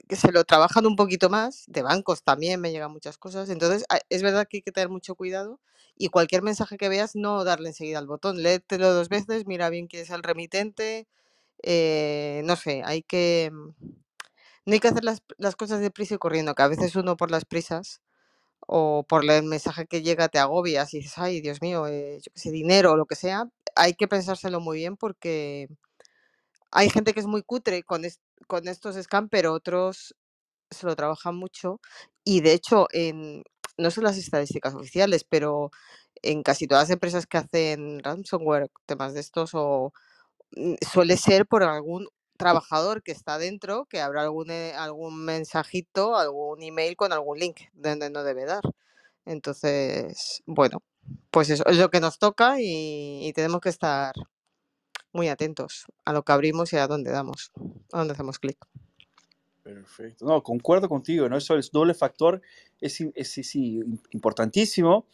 que, 0.08 0.16
se 0.16 0.32
lo 0.32 0.44
trabajan 0.44 0.86
un 0.86 0.96
poquito 0.98 1.30
más, 1.30 1.64
de 1.68 1.82
bancos 1.82 2.24
también 2.24 2.60
me 2.62 2.72
llegan 2.72 2.92
muchas 2.92 3.18
cosas. 3.18 3.50
Entonces, 3.50 3.86
es 4.10 4.22
verdad 4.24 4.48
que 4.50 4.58
hay 4.58 4.62
que 4.62 4.72
tener 4.74 4.90
mucho 4.90 5.16
cuidado 5.16 5.62
y 5.96 6.10
cualquier 6.10 6.44
mensaje 6.44 6.78
que 6.78 6.90
veas, 6.90 7.16
no 7.16 7.46
darle 7.46 7.70
enseguida 7.70 8.00
al 8.00 8.08
botón. 8.08 8.44
Léetelo 8.44 8.94
dos 8.94 9.10
veces, 9.10 9.46
mira 9.48 9.70
bien 9.70 9.88
quién 9.88 10.04
es 10.04 10.10
el 10.10 10.24
remitente. 10.24 11.08
Eh, 11.64 12.42
no 12.46 12.58
sé, 12.58 12.84
hay 12.86 13.04
que 13.04 13.52
no 14.66 14.74
hay 14.74 14.80
que 14.80 14.88
hacer 14.90 15.04
las, 15.04 15.22
las 15.38 15.56
cosas 15.56 15.82
deprisa 15.82 16.16
y 16.16 16.18
corriendo, 16.18 16.56
que 16.56 16.64
a 16.64 16.68
veces 16.68 16.96
uno 16.96 17.18
por 17.18 17.32
las 17.32 17.46
prisas 17.46 18.02
o 18.68 19.06
por 19.08 19.30
el 19.30 19.44
mensaje 19.44 19.88
que 19.88 20.02
llega 20.04 20.30
te 20.30 20.40
agobias 20.40 20.94
y 20.94 21.00
dices, 21.00 21.18
ay, 21.18 21.42
Dios 21.42 21.62
mío, 21.62 21.88
eh, 21.88 22.20
yo 22.24 22.32
qué 22.34 22.40
sé, 22.40 22.52
dinero 22.52 22.94
o 22.94 22.98
lo 22.98 23.06
que 23.08 23.16
sea, 23.16 23.46
hay 23.76 23.94
que 23.96 24.08
pensárselo 24.08 24.60
muy 24.62 24.80
bien 24.80 24.98
porque 24.98 25.68
hay 26.72 26.90
gente 26.90 27.14
que 27.14 27.20
es 27.20 27.26
muy 27.28 27.44
cutre 27.44 27.84
con, 27.84 28.04
con 28.48 28.68
estos 28.68 28.96
scams, 29.02 29.30
pero 29.32 29.54
otros 29.54 30.16
se 30.72 30.88
lo 30.88 30.96
trabajan 30.96 31.36
mucho 31.36 31.82
y 32.24 32.42
de 32.42 32.54
hecho, 32.54 32.88
en, 32.94 33.44
no 33.78 33.92
son 33.92 34.06
las 34.06 34.18
estadísticas 34.18 34.76
oficiales, 34.76 35.26
pero 35.26 35.72
en 36.24 36.44
casi 36.44 36.68
todas 36.68 36.86
las 36.86 36.92
empresas 36.92 37.28
que 37.28 37.38
hacen 37.40 38.00
ransomware, 38.04 38.70
temas 38.88 39.14
de 39.16 39.22
estos, 39.22 39.52
o 39.54 39.94
mm, 40.58 40.76
suele 40.94 41.18
ser 41.18 41.48
por 41.48 41.64
algún 41.64 42.08
trabajador 42.38 43.04
que 43.04 43.12
está 43.12 43.38
dentro 43.38 43.86
que 43.86 44.02
habrá 44.02 44.24
algún, 44.24 44.52
eh, 44.52 44.74
algún 44.74 45.24
mensajito, 45.24 46.18
algún 46.18 46.62
email 46.62 46.96
con 46.96 47.14
algún 47.14 47.40
link 47.40 47.62
donde 47.74 48.10
no 48.10 48.24
debe 48.24 48.46
dar. 48.46 48.64
Entonces, 49.26 50.44
bueno, 50.46 50.82
pues 51.32 51.50
eso 51.50 51.66
es 51.68 51.78
lo 51.78 51.90
que 51.90 52.00
nos 52.00 52.20
toca 52.20 52.58
y, 52.60 53.32
tenemos 53.34 53.62
que 53.62 53.70
estar 53.70 54.14
muy 55.12 55.30
atentos 55.30 55.86
a 56.04 56.14
lo 56.14 56.24
que 56.24 56.32
abrimos 56.32 56.74
y 56.74 56.78
a 56.78 56.88
dónde 56.88 57.12
damos, 57.12 57.52
a 57.92 58.00
dónde 58.00 58.14
hacemos 58.14 58.40
clic. 58.40 58.58
Perfecto. 59.64 60.26
No, 60.26 60.44
concuerdo 60.44 60.88
contigo, 60.88 61.28
¿no? 61.28 61.38
Eso, 61.38 61.56
el 61.56 61.64
doble 61.72 61.96
factor 61.96 62.42
es, 62.80 63.02
es, 63.16 63.32
sí, 63.32 63.82
importantísimo. 64.12 65.08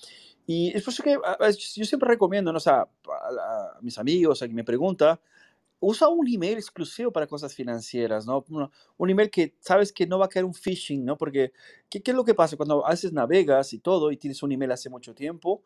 Y 0.45 0.75
es 0.75 0.83
por 0.83 0.93
eso 0.93 1.03
que 1.03 1.17
yo 1.75 1.85
siempre 1.85 2.09
recomiendo, 2.09 2.51
¿no? 2.51 2.57
O 2.57 2.61
sea, 2.61 2.81
a, 2.81 3.77
mis 3.81 3.97
amigos, 3.97 4.41
a 4.41 4.45
quien 4.45 4.55
me 4.55 4.65
pregunta, 4.65 5.21
usa 5.81 6.07
un 6.07 6.27
email 6.27 6.57
exclusivo 6.57 7.11
para 7.11 7.25
cosas 7.27 7.53
financieras, 7.55 8.25
¿no? 8.27 8.45
Un 8.97 9.09
email 9.09 9.31
que 9.31 9.55
sabes 9.59 9.91
que 9.91 10.05
no 10.05 10.19
va 10.19 10.25
a 10.25 10.29
caer 10.29 10.45
un 10.45 10.53
phishing, 10.53 11.03
¿no? 11.03 11.17
Porque, 11.17 11.51
¿qué, 11.89 12.01
¿qué, 12.03 12.11
es 12.11 12.17
lo 12.17 12.23
que 12.23 12.35
pasa? 12.35 12.55
Cuando 12.55 12.85
haces 12.85 13.11
navegas 13.11 13.73
y 13.73 13.79
todo 13.79 14.11
y 14.11 14.17
tienes 14.17 14.41
un 14.43 14.51
email 14.51 14.71
hace 14.71 14.91
mucho 14.91 15.15
tiempo, 15.15 15.63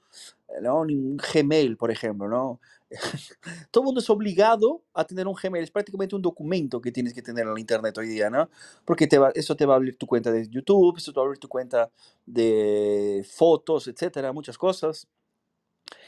eh, 0.48 0.62
¿no? 0.62 0.80
Un 0.82 1.18
Gmail, 1.18 1.76
por 1.76 1.92
ejemplo, 1.92 2.30
¿no? 2.30 2.62
todo 3.72 3.82
el 3.82 3.86
mundo 3.86 4.00
es 4.00 4.10
obligado 4.10 4.84
a 4.94 5.04
tener 5.04 5.28
un 5.28 5.36
Gmail, 5.36 5.66
es 5.66 5.72
prácticamente 5.72 6.16
un 6.16 6.22
documento 6.22 6.80
que 6.80 6.94
tienes 6.94 7.14
que 7.14 7.22
tener 7.22 7.46
en 7.46 7.54
la 7.54 7.60
internet 7.60 7.98
hoy 7.98 8.08
día, 8.08 8.30
¿no? 8.30 8.50
Porque 8.86 9.08
te 9.08 9.20
eso 9.36 9.56
te 9.58 9.66
va 9.66 9.74
a 9.74 9.78
abrir 9.78 9.98
tu 9.98 10.08
cuenta 10.08 10.32
de 10.32 10.48
YouTube, 10.48 10.98
eso 10.98 11.12
te 11.12 11.20
va 11.20 11.24
a 11.24 11.28
abrir 11.28 11.40
tu 11.40 11.50
cuenta 11.50 11.92
de 12.26 13.26
fotos, 13.30 13.90
etcétera, 13.90 14.32
muchas 14.32 14.58
cosas. 14.58 15.10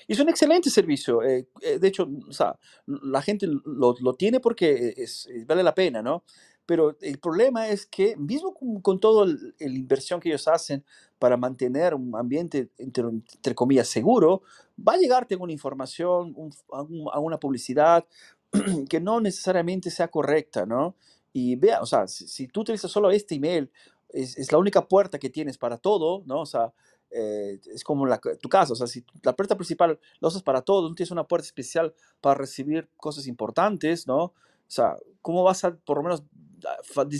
Y 0.08 0.14
es 0.14 0.20
un 0.20 0.30
excelente 0.30 0.70
servicio. 0.70 1.22
Eh, 1.24 1.48
eh, 1.62 1.80
de 1.80 1.88
hecho, 1.88 2.10
o 2.28 2.32
sea, 2.32 2.58
la 2.86 3.22
gente 3.22 3.48
lo, 3.48 3.96
lo 4.00 4.14
tiene 4.14 4.40
porque 4.40 4.94
es, 4.98 5.30
vale 5.46 5.64
la 5.64 5.76
pena, 5.76 6.02
¿no? 6.02 6.24
Pero 6.66 6.98
el 7.00 7.18
problema 7.20 7.70
es 7.70 7.86
que, 7.86 8.18
mismo 8.18 8.54
con, 8.54 8.82
con 8.82 9.00
toda 9.00 9.26
la 9.26 9.36
inversión 9.60 10.20
que 10.20 10.30
ellos 10.30 10.48
hacen 10.50 10.84
para 11.18 11.38
mantener 11.38 11.96
un 11.96 12.14
ambiente, 12.16 12.70
entre, 12.78 13.06
entre 13.06 13.56
comillas, 13.56 13.88
seguro, 13.88 14.42
va 14.78 14.94
a 14.94 14.98
llegarte 14.98 15.36
una 15.38 15.54
información, 15.54 16.34
un, 16.36 16.52
a 16.70 17.20
una 17.20 17.40
publicidad 17.40 18.06
que 18.90 19.00
no 19.00 19.22
necesariamente 19.22 19.90
sea 19.90 20.10
correcta, 20.10 20.66
¿no? 20.66 20.96
Y 21.32 21.56
vea, 21.56 21.82
o 21.82 21.86
sea, 21.86 22.08
si, 22.08 22.28
si 22.28 22.48
tú 22.48 22.62
utilizas 22.62 22.92
solo 22.92 23.12
este 23.12 23.36
email, 23.36 23.72
es, 24.10 24.38
es, 24.38 24.52
la 24.52 24.58
única 24.58 24.88
puerta 24.88 25.20
que 25.20 25.30
tienes 25.30 25.58
para 25.58 25.78
todo, 25.78 26.24
¿no? 26.26 26.42
O 26.42 26.46
sea, 26.46 26.74
eh, 27.10 27.60
es 27.74 27.84
como 27.84 28.06
la, 28.06 28.20
tu 28.20 28.50
casa, 28.50 28.74
o 28.74 28.76
sea, 28.76 28.88
si 28.88 29.06
la 29.24 29.36
puerta 29.36 29.56
principal 29.56 30.00
la 30.20 30.28
usas 30.28 30.44
para 30.44 30.62
todo, 30.62 30.90
no 30.90 30.96
tienes 30.96 31.12
una 31.12 31.28
puerta 31.28 31.46
especial 31.46 31.94
para 32.22 32.36
recibir 32.36 32.90
cosas 32.98 33.28
importantes, 33.28 34.08
¿no? 34.08 34.24
O 34.24 34.34
sea, 34.70 34.98
¿cómo 35.22 35.44
vas 35.44 35.64
a 35.64 35.76
por 35.76 35.98
lo 35.98 36.04
menos 36.04 36.24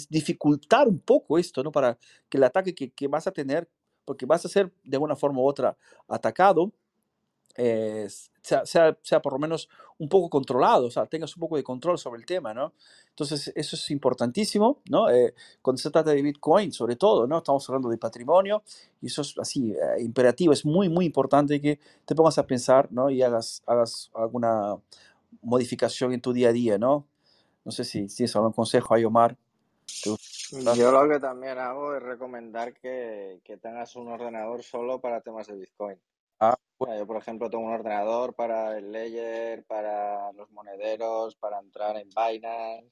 dificultar 0.10 0.88
un 0.88 1.00
poco 1.00 1.38
esto, 1.38 1.64
¿no? 1.64 1.72
Para 1.72 1.98
que 2.30 2.38
el 2.38 2.44
ataque 2.44 2.76
que, 2.76 2.92
que 2.92 3.08
vas 3.08 3.28
a 3.28 3.32
tener, 3.32 3.70
porque 4.04 4.26
vas 4.26 4.46
a 4.46 4.50
ser 4.50 4.74
de 4.84 4.98
una 4.98 5.16
forma 5.16 5.40
u 5.40 5.48
otra 5.48 5.78
atacado, 6.08 6.74
eh, 7.58 8.08
sea, 8.42 8.66
sea, 8.66 8.98
sea, 9.02 9.22
por 9.22 9.34
lo 9.34 9.40
menos 9.40 9.68
un 9.98 10.08
poco 10.08 10.30
controlado, 10.30 10.86
o 10.86 10.92
sea, 10.92 11.08
tengas 11.08 11.36
un 11.36 11.42
poco 11.42 11.58
de 11.58 11.64
control 11.64 11.98
sobre 11.98 12.20
el 12.20 12.26
tema, 12.26 12.54
¿no? 12.54 12.74
Entonces, 13.10 13.52
eso 13.56 13.76
es 13.76 13.92
importantísimo, 13.92 14.80
¿no? 14.90 15.10
Eh, 15.10 15.34
cuando 15.62 15.82
se 15.82 15.90
trata 15.90 16.12
de 16.12 16.22
Bitcoin, 16.22 16.72
sobre 16.72 16.96
todo, 16.96 17.26
¿no? 17.26 17.40
Estamos 17.40 17.68
hablando 17.68 17.90
de 17.90 17.98
patrimonio 17.98 18.62
y 19.02 19.08
eso 19.08 19.24
es 19.24 19.38
así, 19.40 19.72
eh, 19.72 20.02
imperativo, 20.02 20.54
es 20.54 20.66
muy, 20.66 20.88
muy 20.88 21.06
importante 21.06 21.60
que 21.60 21.80
te 22.06 22.14
pongas 22.14 22.38
a 22.38 22.46
pensar, 22.46 22.90
¿no? 22.92 23.10
Y 23.10 23.24
hagas, 23.24 23.64
hagas 23.66 24.12
alguna 24.14 24.78
modificación 25.42 26.14
en 26.14 26.22
tu 26.22 26.32
día 26.32 26.50
a 26.50 26.54
día, 26.54 26.78
¿no? 26.78 27.08
No 27.66 27.72
sé 27.72 27.84
si 27.84 28.08
tienes 28.08 28.36
algún 28.36 28.54
consejo 28.54 28.94
ahí, 28.94 29.04
Omar. 29.04 29.36
Yo 30.76 30.92
lo 30.92 31.10
que 31.10 31.20
también 31.20 31.58
hago 31.58 31.96
es 31.96 32.04
recomendar 32.04 32.74
que, 32.74 33.42
que 33.44 33.58
tengas 33.58 33.96
un 33.96 34.10
ordenador 34.10 34.64
solo 34.64 35.02
para 35.02 35.22
temas 35.22 35.48
de 35.48 35.56
Bitcoin. 35.56 35.98
Ah, 36.80 36.96
yo, 36.96 37.08
por 37.08 37.18
ejemplo, 37.18 37.50
tengo 37.50 37.66
un 37.66 37.74
ordenador 37.74 38.36
para 38.36 38.78
el 38.78 38.92
Ledger, 38.92 39.66
para 39.66 40.32
los 40.34 40.52
monederos, 40.52 41.36
para 41.36 41.60
entrar 41.60 41.98
en 41.98 42.10
Binance, 42.10 42.92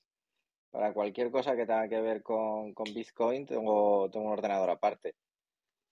para 0.71 0.91
cualquier 0.91 1.29
cosa 1.29 1.55
que 1.55 1.67
tenga 1.67 1.87
que 1.87 2.01
ver 2.01 2.23
con, 2.23 2.73
con 2.73 2.85
Bitcoin, 2.85 3.45
tengo, 3.45 4.09
tengo 4.09 4.25
un 4.25 4.33
ordenador 4.33 4.71
aparte. 4.71 5.15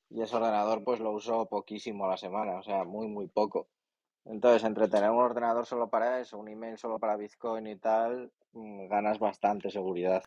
Y 0.10 0.22
ese 0.22 0.36
ordenador 0.36 0.84
pues 0.84 1.00
lo 1.00 1.12
uso 1.12 1.46
poquísimo 1.46 2.06
a 2.06 2.10
la 2.10 2.18
semana, 2.18 2.58
o 2.58 2.64
sea, 2.64 2.84
muy, 2.84 3.08
muy 3.08 3.28
poco. 3.28 3.68
Entonces, 4.26 4.64
entre 4.64 4.88
tener 4.88 5.12
un 5.12 5.20
ordenador 5.20 5.66
solo 5.66 5.90
para 5.90 6.20
eso, 6.20 6.38
un 6.38 6.48
email 6.48 6.78
solo 6.78 6.98
para 6.98 7.16
Bitcoin 7.16 7.68
y 7.68 7.76
tal, 7.78 8.32
mm, 8.54 8.88
ganas 8.88 9.20
bastante 9.20 9.70
seguridad. 9.70 10.24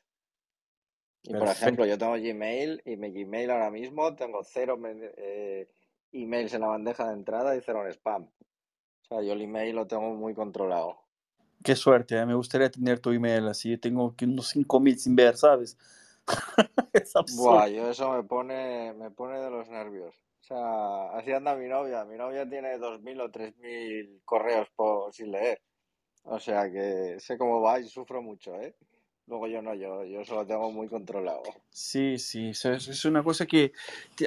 Y 1.22 1.34
por 1.34 1.48
ejemplo, 1.48 1.84
yo 1.84 1.98
tengo 1.98 2.12
Gmail 2.12 2.82
y 2.84 2.96
mi 2.96 3.10
Gmail 3.10 3.50
ahora 3.50 3.70
mismo 3.70 4.14
tengo 4.14 4.44
cero 4.44 4.78
eh, 4.84 5.68
emails 6.22 6.54
en 6.54 6.62
la 6.62 6.68
bandeja 6.68 7.06
de 7.08 7.14
entrada 7.14 7.56
y 7.56 7.60
cero 7.60 7.84
en 7.84 7.92
spam. 7.92 8.22
O 8.24 9.04
sea, 9.08 9.22
yo 9.22 9.32
el 9.32 9.42
email 9.42 9.76
lo 9.76 9.86
tengo 9.86 10.14
muy 10.14 10.34
controlado. 10.34 10.98
Qué 11.62 11.74
suerte, 11.74 12.16
¿eh? 12.16 12.26
me 12.26 12.34
gustaría 12.34 12.70
tener 12.70 13.00
tu 13.00 13.10
email 13.10 13.46
así. 13.48 13.76
Tengo 13.78 14.14
unos 14.22 14.48
5000 14.48 14.98
sin 14.98 15.16
ver, 15.16 15.36
¿sabes? 15.36 15.78
es 16.92 17.12
Buah, 17.36 17.68
yo 17.68 17.90
eso 17.90 18.12
me 18.12 18.22
pone, 18.24 18.92
me 18.94 19.10
pone 19.10 19.38
de 19.38 19.50
los 19.50 19.68
nervios. 19.68 20.14
O 20.40 20.44
sea, 20.44 21.10
así 21.18 21.32
anda 21.32 21.56
mi 21.56 21.68
novia. 21.68 22.04
Mi 22.04 22.16
novia 22.16 22.48
tiene 22.48 22.78
2.000 22.78 23.20
o 23.20 23.30
3.000 23.30 24.20
correos 24.24 24.68
por, 24.76 25.12
sin 25.12 25.32
leer. 25.32 25.60
O 26.22 26.38
sea 26.38 26.70
que 26.70 27.18
sé 27.20 27.38
cómo 27.38 27.60
va 27.60 27.80
y 27.80 27.88
sufro 27.88 28.22
mucho, 28.22 28.54
¿eh? 28.56 28.76
Luego 29.28 29.48
yo 29.48 29.60
no, 29.60 29.74
yo, 29.74 30.04
yo 30.04 30.20
eso 30.20 30.36
lo 30.36 30.46
tengo 30.46 30.70
muy 30.70 30.86
controlado. 30.86 31.42
Sí, 31.70 32.18
sí, 32.18 32.50
es 32.50 33.04
una 33.04 33.24
cosa 33.24 33.44
que 33.44 33.72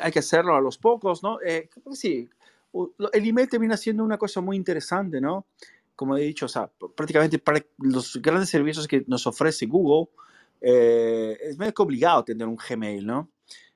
hay 0.01 0.11
que 0.11 0.19
hacerlo 0.19 0.55
a 0.55 0.61
los 0.61 0.77
pocos, 0.77 1.23
¿no? 1.23 1.39
Eh, 1.41 1.69
sí, 1.93 2.29
el 3.13 3.25
email 3.25 3.47
termina 3.47 3.77
siendo 3.77 4.03
una 4.03 4.17
cosa 4.17 4.41
muy 4.41 4.57
interesante, 4.57 5.21
¿no? 5.21 5.45
Como 5.95 6.17
he 6.17 6.21
dicho, 6.21 6.45
o 6.45 6.49
sea, 6.49 6.69
prácticamente 6.95 7.39
para 7.39 7.63
los 7.77 8.21
grandes 8.21 8.49
servicios 8.49 8.87
que 8.87 9.03
nos 9.07 9.25
ofrece 9.25 9.65
Google, 9.65 10.09
eh, 10.61 11.37
es 11.41 11.57
medio 11.57 11.73
obligado 11.77 12.23
tener 12.25 12.47
un 12.47 12.57
Gmail, 12.57 13.05
¿no? 13.05 13.29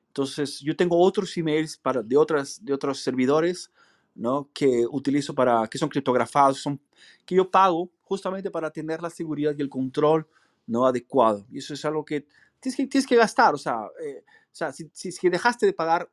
Entonces, 0.07 0.59
yo 0.59 0.75
tengo 0.75 0.99
otros 0.99 1.35
emails 1.37 1.77
para, 1.77 2.03
de, 2.03 2.17
otras, 2.17 2.63
de 2.63 2.73
otros 2.73 2.99
servidores, 2.99 3.71
¿no? 4.13 4.49
Que 4.53 4.85
utilizo 4.91 5.33
para, 5.33 5.67
que 5.67 5.77
son 5.77 5.89
criptografados, 5.89 6.59
son, 6.59 6.79
que 7.25 7.35
yo 7.35 7.49
pago 7.49 7.89
justamente 8.03 8.51
para 8.51 8.69
tener 8.69 9.01
la 9.01 9.09
seguridad 9.09 9.55
y 9.57 9.61
el 9.61 9.69
control 9.69 10.27
no 10.67 10.85
adecuado. 10.85 11.45
Y 11.51 11.59
eso 11.59 11.73
es 11.73 11.83
algo 11.85 12.03
que 12.05 12.25
tienes 12.59 12.77
que, 12.77 12.87
tienes 12.87 13.07
que 13.07 13.15
gastar. 13.15 13.53
O 13.53 13.57
sea, 13.57 13.87
eh, 14.01 14.23
o 14.27 14.55
sea 14.55 14.71
si, 14.71 14.89
si, 14.93 15.29
dejaste 15.29 15.65
de 15.65 15.73
pagar 15.73 16.09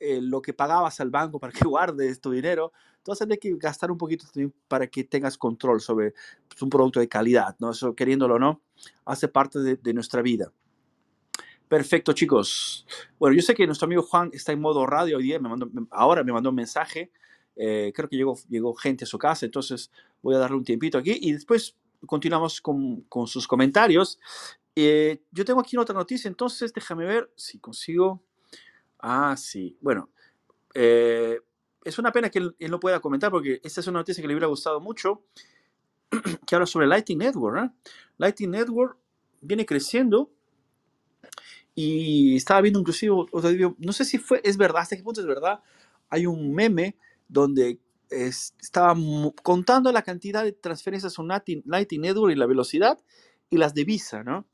eh, 0.00 0.20
lo 0.20 0.42
que 0.42 0.52
pagabas 0.52 1.00
al 1.00 1.10
banco 1.10 1.38
para 1.38 1.52
que 1.52 1.64
guardes 1.68 2.20
tu 2.20 2.30
dinero, 2.30 2.72
entonces 2.98 3.26
hay 3.30 3.38
que 3.38 3.54
gastar 3.56 3.90
un 3.90 3.98
poquito 3.98 4.26
para 4.68 4.86
que 4.86 5.04
tengas 5.04 5.36
control 5.36 5.80
sobre 5.80 6.14
pues, 6.48 6.62
un 6.62 6.70
producto 6.70 7.00
de 7.00 7.08
calidad. 7.08 7.56
¿no? 7.58 7.70
Eso, 7.70 7.94
queriéndolo 7.94 8.36
o 8.36 8.38
no, 8.38 8.62
hace 9.04 9.28
parte 9.28 9.58
de, 9.60 9.76
de 9.76 9.94
nuestra 9.94 10.22
vida. 10.22 10.52
Perfecto, 11.68 12.12
chicos. 12.12 12.86
Bueno, 13.18 13.34
yo 13.34 13.42
sé 13.42 13.54
que 13.54 13.66
nuestro 13.66 13.86
amigo 13.86 14.02
Juan 14.02 14.30
está 14.32 14.52
en 14.52 14.60
modo 14.60 14.86
radio 14.86 15.16
hoy 15.16 15.24
día, 15.24 15.40
me 15.40 15.48
mandó, 15.48 15.68
ahora 15.90 16.22
me 16.22 16.32
mandó 16.32 16.50
un 16.50 16.56
mensaje. 16.56 17.10
Eh, 17.56 17.92
creo 17.94 18.08
que 18.08 18.16
llegó, 18.16 18.38
llegó 18.48 18.74
gente 18.74 19.04
a 19.04 19.06
su 19.06 19.18
casa, 19.18 19.46
entonces 19.46 19.90
voy 20.22 20.34
a 20.34 20.38
darle 20.38 20.56
un 20.56 20.64
tiempito 20.64 20.98
aquí 20.98 21.18
y 21.20 21.32
después 21.32 21.76
continuamos 22.06 22.60
con, 22.60 23.02
con 23.02 23.26
sus 23.26 23.46
comentarios. 23.46 24.18
Eh, 24.76 25.22
yo 25.30 25.44
tengo 25.44 25.60
aquí 25.60 25.76
otra 25.76 25.94
noticia, 25.94 26.28
entonces 26.28 26.72
déjame 26.72 27.04
ver 27.04 27.32
si 27.36 27.58
consigo. 27.58 28.22
Ah, 28.98 29.36
sí. 29.36 29.76
Bueno, 29.80 30.10
eh, 30.74 31.40
es 31.84 31.98
una 31.98 32.10
pena 32.10 32.30
que 32.30 32.38
él, 32.38 32.56
no 32.58 32.80
pueda 32.80 33.00
comentar 33.00 33.30
porque 33.30 33.60
esta 33.62 33.80
es 33.80 33.86
una 33.86 34.00
noticia 34.00 34.22
que 34.22 34.28
le 34.28 34.34
hubiera 34.34 34.46
gustado 34.46 34.80
mucho, 34.80 35.22
que 36.46 36.54
habla 36.54 36.66
sobre 36.66 36.86
Lightning 36.86 37.18
Network. 37.18 37.64
¿eh? 37.64 37.70
Lightning 38.18 38.50
Network 38.50 38.98
viene 39.40 39.66
creciendo 39.66 40.30
y 41.74 42.36
estaba 42.36 42.60
viendo 42.60 42.80
inclusive 42.80 43.12
otro 43.30 43.76
no 43.78 43.92
sé 43.92 44.04
si 44.04 44.18
fue, 44.18 44.40
es 44.44 44.56
verdad, 44.56 44.82
hasta 44.82 44.96
qué 44.96 45.02
punto 45.02 45.20
es 45.20 45.26
verdad, 45.26 45.60
hay 46.08 46.26
un 46.26 46.54
meme 46.54 46.96
donde 47.28 47.80
estaba 48.10 48.94
contando 49.42 49.90
la 49.92 50.02
cantidad 50.02 50.44
de 50.44 50.52
transferencias 50.52 51.18
a 51.18 51.22
Lightning 51.22 52.00
Network 52.00 52.32
y 52.32 52.36
la 52.36 52.46
velocidad 52.46 52.98
y 53.50 53.56
las 53.56 53.74
de 53.74 53.84
Visa, 53.84 54.22
¿no? 54.22 54.46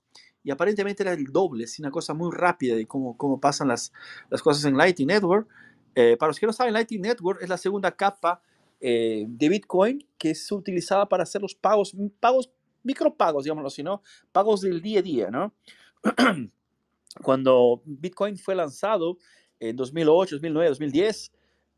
Y 0.43 0.51
aparentemente 0.51 1.03
era 1.03 1.13
el 1.13 1.27
doble, 1.27 1.65
es 1.65 1.79
una 1.79 1.91
cosa 1.91 2.15
muy 2.15 2.31
rápida 2.35 2.75
de 2.75 2.87
cómo, 2.87 3.17
cómo 3.17 3.41
pasan 3.41 3.69
las, 3.69 3.93
las 4.31 4.43
cosas 4.43 4.65
en 4.65 4.77
Lightning 4.77 5.09
Network. 5.09 5.49
Eh, 5.95 6.17
para 6.19 6.31
los 6.31 6.39
que 6.39 6.47
no 6.47 6.53
saben, 6.53 6.73
Lightning 6.73 7.03
Network 7.03 7.43
es 7.43 7.49
la 7.49 7.59
segunda 7.59 7.93
capa 7.93 8.41
eh, 8.81 9.27
de 9.29 9.49
Bitcoin 9.51 10.07
que 10.17 10.31
es 10.31 10.51
utilizada 10.51 11.07
para 11.09 11.25
hacer 11.25 11.43
los 11.43 11.55
pagos, 11.55 11.95
pagos, 12.21 12.51
micropagos, 12.83 13.45
digámoslo 13.45 13.69
así, 13.69 13.83
¿no? 13.83 14.03
Pagos 14.33 14.63
del 14.63 14.81
día 14.81 15.01
a 15.01 15.03
día, 15.03 15.31
¿no? 15.31 15.53
Cuando 17.23 17.83
Bitcoin 17.85 18.39
fue 18.39 18.55
lanzado 18.55 19.19
en 19.59 19.77
2008, 19.77 20.37
2009, 20.37 20.69
2010, 20.71 21.33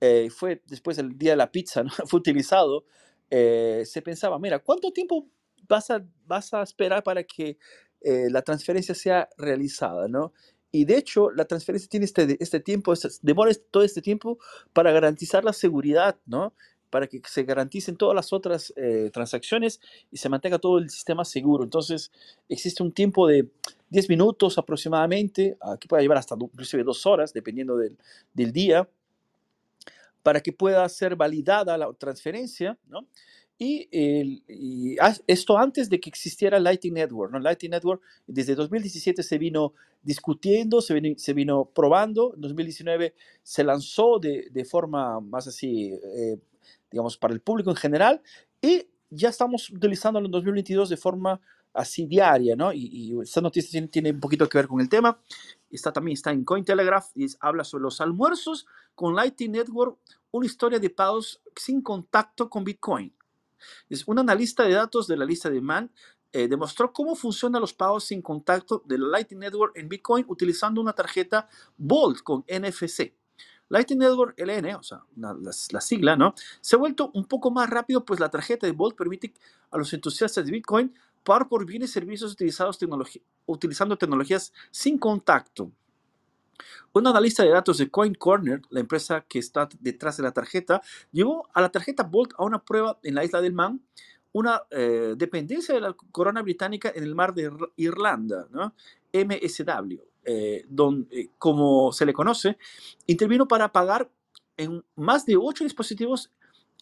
eh, 0.04 0.30
fue 0.30 0.60
después 0.66 0.96
del 0.96 1.16
día 1.16 1.30
de 1.30 1.36
la 1.36 1.52
pizza, 1.52 1.84
¿no? 1.84 1.90
fue 2.08 2.18
utilizado, 2.18 2.84
eh, 3.30 3.84
se 3.86 4.02
pensaba, 4.02 4.36
mira, 4.40 4.58
¿cuánto 4.58 4.92
tiempo 4.92 5.28
vas 5.68 5.92
a, 5.92 6.04
vas 6.26 6.52
a 6.52 6.62
esperar 6.62 7.04
para 7.04 7.22
que 7.22 7.56
eh, 8.00 8.26
la 8.28 8.42
transferencia 8.42 8.96
sea 8.96 9.28
realizada? 9.38 10.08
¿no? 10.08 10.32
Y 10.72 10.86
de 10.86 10.96
hecho, 10.96 11.30
la 11.30 11.44
transferencia 11.44 11.88
tiene 11.88 12.06
este, 12.06 12.36
este 12.40 12.58
tiempo, 12.58 12.92
este, 12.92 13.10
demora 13.22 13.52
todo 13.70 13.84
este 13.84 14.02
tiempo 14.02 14.38
para 14.72 14.90
garantizar 14.90 15.44
la 15.44 15.52
seguridad, 15.52 16.18
¿no? 16.26 16.52
para 16.90 17.06
que 17.06 17.22
se 17.24 17.44
garanticen 17.44 17.96
todas 17.96 18.16
las 18.16 18.32
otras 18.32 18.72
eh, 18.76 19.08
transacciones 19.12 19.80
y 20.10 20.16
se 20.16 20.28
mantenga 20.28 20.58
todo 20.58 20.78
el 20.78 20.90
sistema 20.90 21.24
seguro. 21.24 21.62
Entonces, 21.62 22.10
existe 22.48 22.82
un 22.82 22.92
tiempo 22.92 23.28
de 23.28 23.48
10 23.90 24.08
minutos 24.08 24.58
aproximadamente, 24.58 25.56
que 25.78 25.86
puede 25.86 26.02
llevar 26.02 26.18
hasta 26.18 26.34
inclusive 26.38 26.82
dos 26.82 27.06
horas, 27.06 27.32
dependiendo 27.32 27.76
del, 27.76 27.96
del 28.34 28.52
día, 28.52 28.88
para 30.22 30.40
que 30.40 30.52
pueda 30.52 30.88
ser 30.88 31.16
validada 31.16 31.76
la 31.78 31.92
transferencia, 31.94 32.78
¿no? 32.86 33.06
Y, 33.64 34.96
esto 35.28 35.56
antes 35.56 35.88
de 35.88 36.00
que 36.00 36.08
existiera 36.08 36.58
Lightning 36.58 36.94
Network. 36.94 37.32
¿no? 37.32 37.38
Lightning 37.38 37.70
Network 37.70 38.02
desde 38.26 38.56
2017 38.56 39.22
se 39.22 39.38
vino 39.38 39.74
discutiendo, 40.02 40.80
se 40.80 41.32
vino, 41.32 41.64
probando. 41.66 42.34
En 42.34 42.40
2019 42.40 43.14
se 43.42 43.62
lanzó 43.62 44.18
de, 44.18 44.48
de 44.50 44.64
forma 44.64 45.20
más 45.20 45.46
así, 45.46 45.92
eh, 45.92 46.38
digamos, 46.90 47.16
para 47.16 47.34
el 47.34 47.40
público 47.40 47.70
en 47.70 47.76
general. 47.76 48.20
Y 48.60 48.88
ya 49.10 49.28
estamos 49.28 49.70
utilizándolo 49.70 50.26
en 50.26 50.32
2022 50.32 50.88
de 50.88 50.96
forma 50.96 51.40
así 51.72 52.06
diaria, 52.06 52.56
¿no? 52.56 52.72
Y, 52.72 52.88
y 52.92 53.20
esta 53.22 53.40
noticia 53.40 53.86
tiene, 53.88 54.10
un 54.10 54.20
poquito 54.20 54.48
que 54.48 54.58
ver 54.58 54.68
con 54.68 54.80
el 54.80 54.88
tema. 54.88 55.18
Está 55.70 55.92
también 55.92 56.14
está 56.14 56.30
en 56.32 56.44
Cointelegraph 56.44 57.10
y 57.14 57.26
habla 57.40 57.64
sobre 57.64 57.82
los 57.82 58.00
almuerzos 58.00 58.66
con 58.94 59.14
Lightning 59.14 59.52
Network, 59.52 59.98
una 60.30 60.46
historia 60.46 60.78
de 60.78 60.90
pagos 60.90 61.40
sin 61.56 61.82
contacto 61.82 62.50
con 62.50 62.64
Bitcoin. 62.64 63.14
Es 63.88 64.06
un 64.06 64.18
analista 64.18 64.64
de 64.64 64.72
datos 64.72 65.06
de 65.06 65.16
la 65.16 65.24
lista 65.24 65.48
de 65.48 65.60
Mann 65.60 65.90
eh, 66.34 66.48
demostró 66.48 66.94
cómo 66.94 67.14
funcionan 67.14 67.60
los 67.60 67.74
pagos 67.74 68.04
sin 68.04 68.22
contacto 68.22 68.82
de 68.86 68.96
la 68.96 69.06
Lightning 69.08 69.40
Network 69.40 69.76
en 69.76 69.86
Bitcoin 69.86 70.24
utilizando 70.28 70.80
una 70.80 70.94
tarjeta 70.94 71.46
Bolt 71.76 72.22
con 72.22 72.42
NFC. 72.48 73.12
Lightning 73.68 73.98
Network 73.98 74.38
LN, 74.38 74.74
o 74.76 74.82
sea, 74.82 75.04
la, 75.16 75.80
sigla, 75.80 76.16
¿no? 76.16 76.34
Se 76.60 76.76
ha 76.76 76.78
vuelto 76.78 77.10
un 77.14 77.26
poco 77.26 77.50
más 77.50 77.68
rápido, 77.68 78.04
pues 78.04 78.18
la 78.18 78.30
tarjeta 78.30 78.66
de 78.66 78.72
Bolt 78.72 78.96
permite 78.96 79.34
a 79.70 79.76
los 79.76 79.92
entusiastas 79.92 80.44
de 80.44 80.52
Bitcoin 80.52 80.94
pagar 81.22 81.48
por 81.48 81.64
bienes 81.66 81.90
y 81.90 81.92
servicios 81.92 82.32
utilizados 82.32 82.78
utilizando 83.46 83.96
tecnologías 83.96 84.52
sin 84.70 84.98
contacto. 84.98 85.70
Un 86.92 87.06
analista 87.06 87.42
de 87.42 87.50
datos 87.50 87.78
de 87.78 87.90
Coin 87.90 88.14
Corner, 88.14 88.60
la 88.70 88.80
empresa 88.80 89.24
que 89.26 89.38
está 89.38 89.68
detrás 89.80 90.16
de 90.16 90.22
la 90.22 90.32
tarjeta, 90.32 90.82
llevó 91.10 91.48
a 91.54 91.60
la 91.60 91.70
tarjeta 91.70 92.02
Bolt 92.02 92.32
a 92.36 92.44
una 92.44 92.62
prueba 92.62 92.98
en 93.02 93.14
la 93.14 93.24
isla 93.24 93.40
del 93.40 93.52
Man, 93.52 93.80
una 94.32 94.62
eh, 94.70 95.14
dependencia 95.16 95.74
de 95.74 95.80
la 95.80 95.94
corona 96.10 96.42
británica 96.42 96.92
en 96.94 97.04
el 97.04 97.14
mar 97.14 97.34
de 97.34 97.50
Irlanda, 97.76 98.46
¿no? 98.50 98.74
MSW, 99.12 100.00
eh, 100.24 100.66
eh, 101.10 101.28
como 101.38 101.92
se 101.92 102.06
le 102.06 102.12
conoce, 102.12 102.58
intervino 103.06 103.46
para 103.46 103.72
pagar 103.72 104.10
en 104.56 104.84
más 104.96 105.26
de 105.26 105.36
ocho 105.36 105.64
dispositivos 105.64 106.30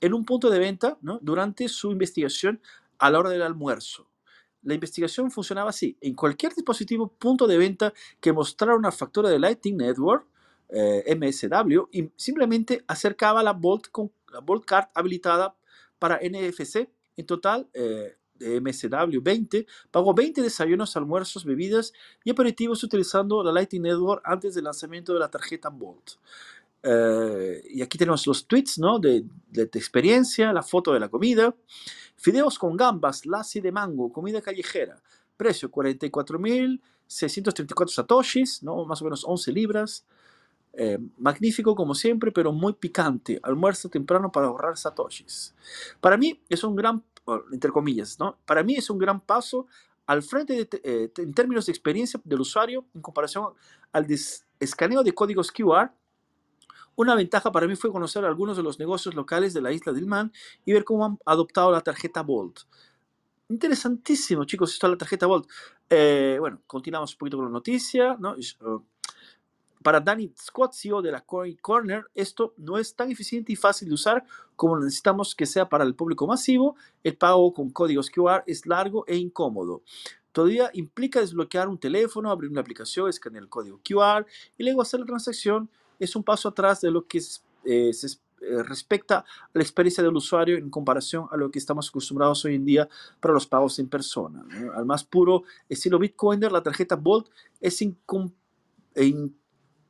en 0.01 0.15
un 0.15 0.25
punto 0.25 0.51
de 0.51 0.59
venta 0.59 0.99
durante 1.21 1.69
su 1.69 1.91
investigación 1.91 2.61
a 2.99 3.11
la 3.11 3.19
hora 3.19 3.31
del 3.31 3.43
almuerzo. 3.43 4.10
La 4.63 4.75
investigación 4.75 5.31
funcionaba 5.31 5.71
así. 5.71 5.97
En 6.01 6.15
cualquier 6.15 6.55
dispositivo 6.55 7.09
punto 7.09 7.47
de 7.47 7.59
venta 7.59 7.93
que 8.21 8.33
mostrara 8.33 8.77
una 8.77 8.93
factura 8.93 9.29
de 9.29 9.39
Lightning 9.39 9.77
Network, 9.77 10.27
eh, 10.69 11.17
MSW, 11.17 11.89
y 11.91 12.11
simplemente 12.17 12.85
acercaba 12.87 13.43
la 13.43 13.53
Bolt, 13.53 13.89
con, 13.91 14.13
la 14.33 14.41
Bolt 14.41 14.65
Card 14.65 14.89
habilitada 14.95 15.57
para 15.99 16.21
NFC. 16.23 16.91
En 17.17 17.27
total, 17.27 17.69
eh, 17.75 18.17
de 18.41 18.61
MSW 18.61 19.21
20, 19.23 19.67
pagó 19.91 20.15
20 20.15 20.43
desayunos, 20.43 20.97
almuerzos, 20.97 21.45
bebidas 21.45 21.93
y 22.25 22.31
aperitivos 22.31 22.83
utilizando 22.83 23.45
la 23.45 23.53
Lightning 23.53 23.83
Network 23.83 24.23
antes 24.25 24.55
del 24.55 24.65
lanzamiento 24.65 25.13
de 25.13 25.21
la 25.21 25.31
tarjeta 25.31 25.69
Bolt. 25.69 26.13
Eh, 26.83 27.63
y 27.69 27.83
aquí 27.83 27.99
tenemos 27.99 28.27
los 28.27 28.47
tweets 28.47 28.79
¿no? 28.79 28.99
de, 28.99 29.25
de, 29.49 29.67
de, 29.67 29.79
experiencia, 29.79 30.53
la 30.53 30.63
foto 30.63 30.95
de 30.95 31.01
la 31.01 31.09
comida. 31.09 31.55
Fideos 32.21 32.59
con 32.59 32.77
gambas, 32.77 33.25
lassi 33.25 33.61
de 33.61 33.73
mango, 33.73 34.13
comida 34.13 34.43
callejera. 34.43 35.01
Precio 35.39 35.71
44.634 35.71 37.89
satoshis, 37.89 38.63
¿no? 38.63 38.85
más 38.85 39.01
o 39.01 39.05
menos 39.05 39.25
11 39.27 39.53
libras. 39.53 40.05
Eh, 40.75 40.99
magnífico 41.17 41.75
como 41.75 41.95
siempre, 41.95 42.31
pero 42.31 42.53
muy 42.53 42.75
picante. 42.75 43.41
Almuerzo 43.43 43.89
temprano 43.89 44.31
para 44.31 44.49
ahorrar 44.49 44.77
satoshis. 44.77 45.55
Para 45.99 46.19
mí 46.19 46.39
es 46.51 46.63
un 46.63 46.77
gran, 46.77 47.03
entre 47.53 47.71
comillas, 47.71 48.19
¿no? 48.19 48.37
Para 48.45 48.63
mí 48.63 48.77
es 48.77 48.91
un 48.91 48.99
gran 48.99 49.23
paso 49.23 49.67
al 50.05 50.23
frente 50.23 50.69
eh, 50.85 51.11
en 51.17 51.33
términos 51.33 51.65
de 51.65 51.73
experiencia 51.73 52.21
del 52.23 52.43
usuario 52.43 52.85
en 52.95 53.01
comparación 53.01 53.55
al 53.93 54.07
escaneo 54.59 55.03
de 55.03 55.15
códigos 55.15 55.51
QR 55.51 55.91
una 57.01 57.15
ventaja 57.15 57.51
para 57.51 57.67
mí 57.67 57.77
fue 57.77 57.91
conocer 57.91 58.25
algunos 58.27 58.59
de 58.59 58.63
los 58.63 58.79
negocios 58.79 59.15
locales 59.15 59.55
de 59.55 59.63
la 59.63 59.73
isla 59.73 59.93
del 59.93 60.07
Man 60.07 60.33
y 60.67 60.75
ver 60.75 60.85
cómo 60.85 61.07
han 61.07 61.19
adoptado 61.25 61.73
la 61.73 61.81
tarjeta 61.81 62.23
Bolt. 62.23 62.61
Interesantísimo, 63.49 64.45
chicos, 64.45 64.75
esto 64.75 64.87
es 64.87 64.91
la 64.93 64.99
tarjeta 64.99 65.27
Bolt. 65.27 65.49
Eh, 65.89 66.37
bueno, 66.39 66.61
continuamos 66.67 67.13
un 67.13 67.19
poquito 67.19 67.39
con 67.39 67.47
la 67.47 67.53
noticia. 67.53 68.17
¿no? 68.21 68.37
Uh, 68.61 68.83
para 69.83 69.99
Danny 69.99 70.31
Scott, 70.37 70.75
CEO 70.75 71.01
de 71.01 71.11
la 71.11 71.23
Coin 71.23 71.57
Corner, 71.57 72.05
esto 72.15 72.53
no 72.59 72.77
es 72.77 72.95
tan 72.95 73.11
eficiente 73.11 73.51
y 73.51 73.57
fácil 73.57 73.89
de 73.89 73.95
usar 73.95 74.25
como 74.55 74.79
necesitamos 74.79 75.35
que 75.35 75.47
sea 75.47 75.71
para 75.71 75.85
el 75.85 75.95
público 75.95 76.27
masivo. 76.27 76.77
El 77.03 77.17
pago 77.17 77.55
con 77.55 77.71
códigos 77.71 78.11
QR 78.11 78.45
es 78.47 78.67
largo 78.67 79.07
e 79.07 79.17
incómodo. 79.17 79.83
Todavía 80.33 80.71
implica 80.75 81.21
desbloquear 81.21 81.67
un 81.67 81.79
teléfono, 81.79 82.31
abrir 82.31 82.51
una 82.51 82.61
aplicación, 82.61 83.09
escanear 83.09 83.43
el 83.43 83.49
código 83.49 83.81
QR 83.83 84.27
y 84.59 84.65
luego 84.65 84.83
hacer 84.83 85.01
la 85.01 85.07
transacción 85.07 85.71
es 86.01 86.17
un 86.17 86.25
paso 86.25 86.49
atrás 86.49 86.81
de 86.81 86.91
lo 86.91 87.07
que 87.07 87.19
eh, 87.65 87.93
se 87.93 88.07
eh, 88.43 88.63
respecta 88.63 89.19
a 89.19 89.25
la 89.53 89.63
experiencia 89.63 90.03
del 90.03 90.17
usuario 90.17 90.57
en 90.57 90.71
comparación 90.71 91.27
a 91.31 91.37
lo 91.37 91.51
que 91.51 91.59
estamos 91.59 91.91
acostumbrados 91.91 92.43
hoy 92.47 92.55
en 92.55 92.65
día 92.65 92.89
para 93.21 93.35
los 93.35 93.47
pagos 93.47 93.79
en 93.79 93.89
persona. 93.89 94.43
Al 94.75 94.87
más 94.87 95.05
puro 95.05 95.43
estilo 95.69 95.99
Bitcoiner, 95.99 96.51
la 96.51 96.63
tarjeta 96.63 96.97
Bolt 96.97 97.29
es 97.61 97.85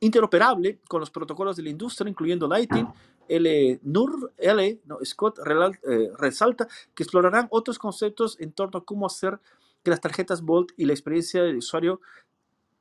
interoperable 0.00 0.80
con 0.88 0.98
los 0.98 1.10
protocolos 1.10 1.56
de 1.56 1.62
la 1.62 1.70
industria, 1.70 2.10
incluyendo 2.10 2.48
Lightning. 2.48 2.88
L. 3.28 3.80
NUR 3.84 4.32
L. 4.36 4.80
Scott 5.04 5.38
eh, 5.38 6.10
resalta 6.18 6.66
que 6.94 7.04
explorarán 7.04 7.46
otros 7.50 7.78
conceptos 7.78 8.36
en 8.40 8.50
torno 8.52 8.80
a 8.80 8.84
cómo 8.84 9.06
hacer 9.06 9.38
que 9.84 9.90
las 9.90 10.00
tarjetas 10.00 10.42
Bolt 10.42 10.72
y 10.76 10.84
la 10.84 10.92
experiencia 10.92 11.42
del 11.44 11.58
usuario 11.58 12.00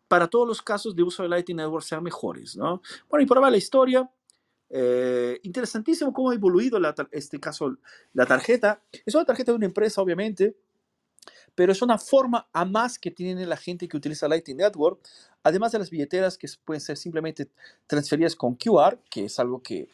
para 0.09 0.27
todos 0.27 0.45
los 0.45 0.61
casos 0.61 0.95
de 0.95 1.03
uso 1.03 1.23
de 1.23 1.29
Lightning 1.29 1.57
Network 1.57 1.85
sean 1.85 2.03
mejores, 2.03 2.57
¿no? 2.57 2.81
Bueno, 3.07 3.23
y 3.23 3.27
por 3.27 3.37
ahora 3.37 3.51
la 3.51 3.57
historia, 3.57 4.09
eh, 4.71 5.39
interesantísimo 5.43 6.11
cómo 6.11 6.31
ha 6.31 6.33
evoluido 6.33 6.79
la, 6.79 6.93
este 7.11 7.39
caso 7.39 7.77
la 8.13 8.25
tarjeta. 8.25 8.81
Es 9.05 9.13
una 9.15 9.23
tarjeta 9.23 9.51
de 9.51 9.57
una 9.57 9.67
empresa, 9.67 10.01
obviamente, 10.01 10.57
pero 11.53 11.71
es 11.71 11.81
una 11.83 11.99
forma 11.99 12.49
a 12.51 12.65
más 12.65 12.97
que 12.97 13.11
tiene 13.11 13.45
la 13.45 13.55
gente 13.55 13.87
que 13.87 13.97
utiliza 13.97 14.27
Lightning 14.27 14.57
Network, 14.57 14.99
además 15.43 15.71
de 15.71 15.79
las 15.79 15.91
billeteras 15.91 16.39
que 16.39 16.47
pueden 16.65 16.81
ser 16.81 16.97
simplemente 16.97 17.47
transferidas 17.85 18.35
con 18.35 18.55
QR, 18.55 18.97
que 19.11 19.25
es 19.25 19.39
algo 19.39 19.61
que 19.61 19.89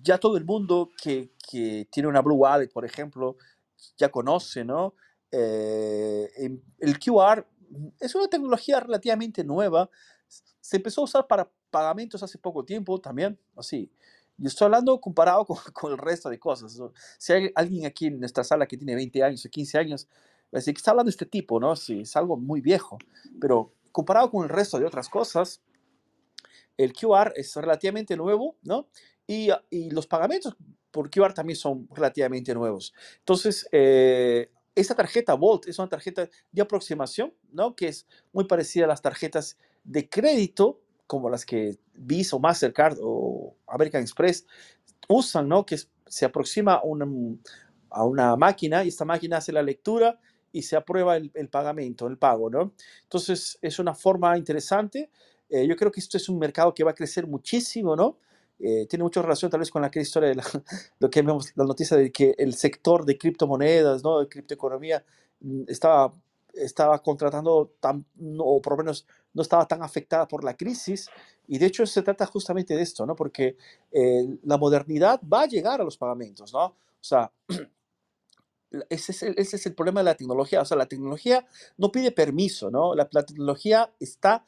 ya 0.00 0.18
todo 0.18 0.36
el 0.36 0.44
mundo 0.44 0.90
que, 1.02 1.30
que 1.50 1.88
tiene 1.90 2.08
una 2.08 2.22
Blue 2.22 2.36
Wallet, 2.36 2.68
por 2.68 2.84
ejemplo, 2.84 3.36
ya 3.98 4.10
conoce, 4.10 4.64
¿no? 4.64 4.94
Eh, 5.32 6.30
el 6.78 6.98
QR 7.00 7.44
es 8.00 8.14
una 8.14 8.28
tecnología 8.28 8.80
relativamente 8.80 9.44
nueva. 9.44 9.90
Se 10.60 10.76
empezó 10.76 11.02
a 11.02 11.04
usar 11.04 11.26
para 11.26 11.50
pagamentos 11.70 12.22
hace 12.22 12.38
poco 12.38 12.64
tiempo 12.64 13.00
también, 13.00 13.38
así. 13.56 13.90
Yo 14.38 14.48
estoy 14.48 14.66
hablando 14.66 15.00
comparado 15.00 15.44
con, 15.44 15.56
con, 15.72 15.92
el 15.92 15.98
resto 15.98 16.28
de 16.28 16.38
cosas. 16.38 16.78
Si 17.18 17.32
hay 17.32 17.50
alguien 17.54 17.86
aquí 17.86 18.06
en 18.06 18.20
nuestra 18.20 18.44
sala 18.44 18.66
que 18.66 18.76
tiene 18.76 18.94
20 18.94 19.22
años 19.22 19.44
o 19.44 19.48
15 19.48 19.78
años, 19.78 20.08
va 20.46 20.54
a 20.54 20.56
decir 20.58 20.74
que 20.74 20.78
está 20.78 20.90
hablando 20.90 21.08
de 21.08 21.14
este 21.14 21.26
tipo, 21.26 21.58
¿no? 21.58 21.74
Sí, 21.76 22.00
es 22.00 22.16
algo 22.16 22.36
muy 22.36 22.60
viejo. 22.60 22.98
Pero 23.40 23.72
comparado 23.92 24.30
con 24.30 24.44
el 24.44 24.50
resto 24.50 24.78
de 24.78 24.86
otras 24.86 25.08
cosas, 25.08 25.62
el 26.76 26.92
QR 26.92 27.32
es 27.36 27.56
relativamente 27.56 28.16
nuevo, 28.16 28.56
¿no? 28.62 28.88
Y, 29.26 29.48
y 29.70 29.90
los 29.90 30.06
pagamentos 30.06 30.56
por 30.90 31.10
QR 31.10 31.34
también 31.34 31.56
son 31.56 31.88
relativamente 31.94 32.54
nuevos. 32.54 32.94
Entonces, 33.18 33.68
eh, 33.72 34.50
esta 34.76 34.94
tarjeta 34.94 35.34
Volt 35.34 35.66
es 35.66 35.78
una 35.78 35.88
tarjeta 35.88 36.28
de 36.52 36.62
aproximación, 36.62 37.34
¿no? 37.50 37.74
Que 37.74 37.88
es 37.88 38.06
muy 38.32 38.44
parecida 38.44 38.84
a 38.84 38.88
las 38.88 39.02
tarjetas 39.02 39.58
de 39.82 40.08
crédito, 40.08 40.80
como 41.06 41.30
las 41.30 41.46
que 41.46 41.78
Visa 41.94 42.36
o 42.36 42.38
Mastercard 42.38 42.98
o 43.00 43.56
American 43.66 44.02
Express 44.02 44.46
usan, 45.08 45.48
¿no? 45.48 45.64
Que 45.64 45.78
se 46.06 46.24
aproxima 46.24 46.74
a 46.74 46.82
una, 46.84 48.32
a 48.32 48.36
máquina 48.36 48.84
y 48.84 48.88
esta 48.88 49.04
máquina 49.04 49.38
hace 49.38 49.52
la 49.52 49.62
lectura 49.62 50.20
y 50.52 50.62
se 50.62 50.76
aprueba 50.76 51.16
el, 51.16 51.30
el 51.34 51.48
pagamento, 51.48 52.06
el 52.06 52.18
pago, 52.18 52.50
¿no? 52.50 52.74
Entonces 53.02 53.58
es 53.62 53.78
una 53.78 53.94
forma 53.94 54.36
interesante. 54.36 55.10
Eh, 55.48 55.66
yo 55.66 55.74
creo 55.76 55.90
que 55.90 56.00
esto 56.00 56.16
es 56.18 56.28
un 56.28 56.38
mercado 56.38 56.74
que 56.74 56.84
va 56.84 56.90
a 56.90 56.94
crecer 56.94 57.26
muchísimo, 57.26 57.96
¿no? 57.96 58.18
Eh, 58.58 58.86
tiene 58.86 59.02
mucha 59.02 59.20
relación 59.20 59.50
tal 59.50 59.60
vez 59.60 59.70
con 59.70 59.82
la 59.82 59.90
historia 59.94 60.30
de 60.30 60.36
lo 60.98 61.10
que 61.10 61.22
vemos, 61.22 61.52
la 61.56 61.64
noticia 61.64 61.96
de 61.96 62.10
que 62.10 62.34
el 62.38 62.54
sector 62.54 63.04
de 63.04 63.18
criptomonedas, 63.18 64.02
¿no? 64.02 64.20
de 64.20 64.28
criptoeconomía, 64.28 65.04
mm, 65.40 65.64
estaba, 65.68 66.14
estaba 66.54 67.02
contratando, 67.02 67.74
tan, 67.80 68.06
o 68.38 68.60
por 68.62 68.72
lo 68.74 68.76
menos 68.78 69.06
no 69.34 69.42
estaba 69.42 69.66
tan 69.66 69.82
afectada 69.82 70.26
por 70.26 70.42
la 70.42 70.56
crisis. 70.56 71.08
Y 71.46 71.58
de 71.58 71.66
hecho 71.66 71.86
se 71.86 72.02
trata 72.02 72.26
justamente 72.26 72.74
de 72.74 72.82
esto, 72.82 73.06
¿no? 73.06 73.14
Porque 73.14 73.56
eh, 73.92 74.38
la 74.42 74.56
modernidad 74.56 75.20
va 75.22 75.42
a 75.42 75.46
llegar 75.46 75.80
a 75.80 75.84
los 75.84 75.98
pagamentos, 75.98 76.52
¿no? 76.52 76.64
O 76.64 76.74
sea, 77.00 77.30
ese 78.88 79.12
es, 79.12 79.22
el, 79.22 79.34
ese 79.36 79.56
es, 79.56 79.66
el, 79.66 79.74
problema 79.74 80.00
de 80.00 80.04
la 80.04 80.14
tecnología. 80.16 80.62
O 80.62 80.64
sea, 80.64 80.76
la 80.76 80.86
tecnología 80.86 81.46
no 81.76 81.92
pide 81.92 82.10
permiso, 82.10 82.70
¿no? 82.70 82.94
La, 82.94 83.08
la 83.12 83.24
tecnología 83.24 83.92
está, 84.00 84.44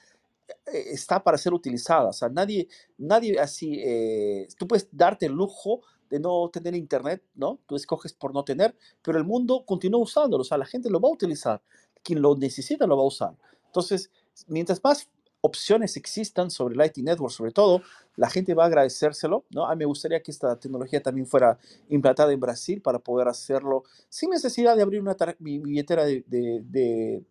está 0.67 1.23
para 1.23 1.39
ser 1.39 1.53
utilizada. 1.53 2.11
O 2.11 2.13
sea, 2.13 2.29
nadie, 2.29 2.69
nadie 2.97 3.39
así, 3.39 3.81
eh, 3.85 4.49
tú 4.59 4.67
puedes 4.67 4.89
darte 4.93 5.27
el 5.27 5.33
lujo 5.33 5.81
de 6.11 6.21
no 6.21 6.49
tener 6.51 6.75
internet, 6.75 7.23
¿no? 7.35 7.59
Tú 7.67 7.77
escoges 7.77 8.13
por 8.13 8.33
no 8.33 8.45
tener, 8.45 8.75
pero 9.03 9.19
el 9.19 9.25
mundo 9.25 9.65
continúa 9.67 10.01
usándolo. 10.01 10.43
O 10.43 10.45
sea, 10.45 10.59
la 10.59 10.67
gente 10.67 10.91
lo 10.91 11.01
va 11.01 11.09
a 11.09 11.13
utilizar. 11.13 11.63
Quien 12.03 12.23
lo 12.23 12.35
necesita 12.37 12.87
lo 12.87 12.97
va 12.97 13.03
a 13.03 13.07
usar. 13.07 13.37
Entonces, 13.67 14.11
mientras 14.47 14.83
más 14.83 15.09
opciones 15.41 15.97
existan 15.97 16.51
sobre 16.51 16.75
Lightning 16.75 17.05
Network, 17.05 17.33
sobre 17.33 17.53
todo, 17.53 17.83
la 18.17 18.29
gente 18.29 18.55
va 18.55 18.65
a 18.65 18.67
agradecérselo, 18.67 19.45
¿no? 19.51 19.67
A 19.67 19.75
mí 19.75 19.81
me 19.81 19.85
gustaría 19.85 20.23
que 20.23 20.31
esta 20.31 20.59
tecnología 20.59 21.03
también 21.03 21.27
fuera 21.27 21.59
implantada 21.89 22.33
en 22.33 22.41
Brasil 22.41 22.81
para 22.83 22.99
poder 22.99 23.29
hacerlo 23.29 23.85
sin 24.09 24.31
necesidad 24.31 24.77
de 24.77 24.83
abrir 24.83 25.01
una 25.01 25.17
mi 25.39 25.59
billetera 25.59 26.05
de, 26.05 26.25
de, 26.27 26.63
de, 26.65 27.25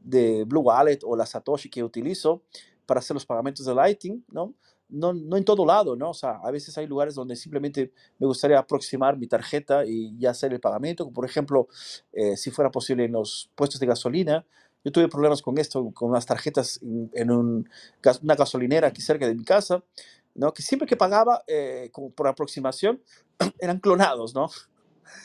de, 0.00 0.44
Blue 0.44 0.60
Wallet 0.60 1.00
o 1.04 1.16
la 1.16 1.26
Satoshi 1.26 1.68
que 1.68 1.82
utilizo 1.82 2.42
para 2.86 3.00
hacer 3.00 3.14
los 3.14 3.26
pagamentos 3.26 3.66
de 3.66 3.74
Lightning, 3.74 4.24
¿no? 4.32 4.54
No, 4.88 5.12
no 5.12 5.36
en 5.36 5.44
todo 5.44 5.64
lado, 5.64 5.94
¿no? 5.94 6.10
O 6.10 6.14
sea, 6.14 6.40
a 6.42 6.50
veces 6.50 6.76
hay 6.76 6.88
lugares 6.88 7.14
donde 7.14 7.36
simplemente 7.36 7.92
me 8.18 8.26
gustaría 8.26 8.58
aproximar 8.58 9.16
mi 9.16 9.28
tarjeta 9.28 9.84
y 9.86 10.18
ya 10.18 10.30
hacer 10.30 10.52
el 10.52 10.58
pagamento, 10.58 11.08
por 11.12 11.24
ejemplo, 11.24 11.68
eh, 12.12 12.36
si 12.36 12.50
fuera 12.50 12.72
posible 12.72 13.04
en 13.04 13.12
los 13.12 13.50
puestos 13.54 13.78
de 13.78 13.86
gasolina, 13.86 14.44
yo 14.84 14.92
tuve 14.92 15.08
problemas 15.08 15.42
con 15.42 15.58
esto, 15.58 15.90
con 15.92 16.10
unas 16.10 16.26
tarjetas 16.26 16.80
en, 16.82 17.30
un, 17.30 17.68
una 18.22 18.34
gasolinera 18.34 18.88
aquí 18.88 19.02
cerca 19.02 19.26
de 19.26 19.34
mi 19.34 19.44
casa, 19.44 19.84
¿no? 20.34 20.52
que 20.52 20.62
siempre 20.62 20.88
que 20.88 20.96
pagaba 20.96 21.44
eh, 21.46 21.90
como 21.92 22.10
por 22.10 22.26
aproximación 22.28 23.02
eran 23.58 23.78
clonados, 23.78 24.34
¿no? 24.34 24.48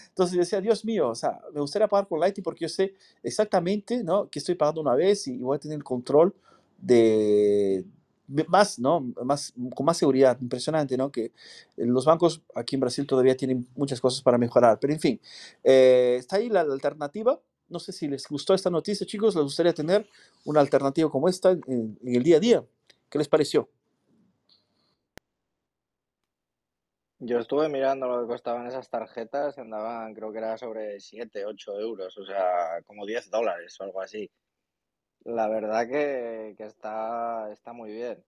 Entonces 0.09 0.35
yo 0.35 0.39
decía, 0.39 0.61
Dios 0.61 0.85
mío, 0.85 1.09
o 1.09 1.15
sea, 1.15 1.39
me 1.53 1.61
gustaría 1.61 1.87
pagar 1.87 2.07
con 2.07 2.19
Lightning 2.19 2.43
porque 2.43 2.65
yo 2.65 2.69
sé 2.69 2.93
exactamente, 3.23 4.03
¿no? 4.03 4.29
Que 4.29 4.39
estoy 4.39 4.55
pagando 4.55 4.81
una 4.81 4.95
vez 4.95 5.27
y 5.27 5.37
voy 5.37 5.55
a 5.55 5.59
tener 5.59 5.77
el 5.77 5.83
control 5.83 6.33
de 6.77 7.85
más, 8.47 8.79
¿no? 8.79 9.01
Más, 9.23 9.53
con 9.75 9.85
más 9.85 9.97
seguridad, 9.97 10.37
impresionante, 10.41 10.97
¿no? 10.97 11.11
Que 11.11 11.31
los 11.77 12.05
bancos 12.05 12.41
aquí 12.55 12.75
en 12.75 12.81
Brasil 12.81 13.05
todavía 13.05 13.37
tienen 13.37 13.67
muchas 13.75 14.01
cosas 14.01 14.21
para 14.21 14.37
mejorar, 14.37 14.79
pero 14.79 14.93
en 14.93 14.99
fin, 14.99 15.21
eh, 15.63 16.15
está 16.19 16.37
ahí 16.37 16.49
la 16.49 16.61
alternativa 16.61 17.39
no 17.67 17.79
sé 17.79 17.91
si 17.91 18.07
les 18.07 18.27
gustó 18.27 18.53
esta 18.53 18.69
noticia, 18.69 19.05
chicos. 19.05 19.35
Les 19.35 19.43
gustaría 19.43 19.73
tener 19.73 20.07
una 20.43 20.59
alternativa 20.59 21.09
como 21.09 21.27
esta 21.27 21.51
en, 21.51 21.97
el 22.03 22.23
día 22.23 22.37
a 22.37 22.39
día. 22.39 22.65
¿Qué 23.09 23.17
les 23.17 23.27
pareció? 23.27 23.69
Yo 27.19 27.39
estuve 27.39 27.69
mirando 27.69 28.07
lo 28.07 28.21
que 28.21 28.27
costaban 28.27 28.67
esas 28.67 28.89
tarjetas, 28.89 29.57
andaban, 29.57 30.13
creo 30.13 30.31
que 30.33 30.37
era 30.39 30.57
sobre 30.57 30.99
7, 30.99 31.45
8 31.45 31.79
euros, 31.79 32.17
o 32.17 32.25
sea, 32.25 32.81
como 32.85 33.05
10 33.05 33.29
dólares 33.29 33.79
o 33.79 33.83
algo 33.83 34.01
así. 34.01 34.29
La 35.23 35.47
verdad 35.47 35.87
que, 35.87 36.55
que 36.57 36.65
está, 36.65 37.51
está 37.51 37.73
muy 37.73 37.91
bien. 37.93 38.23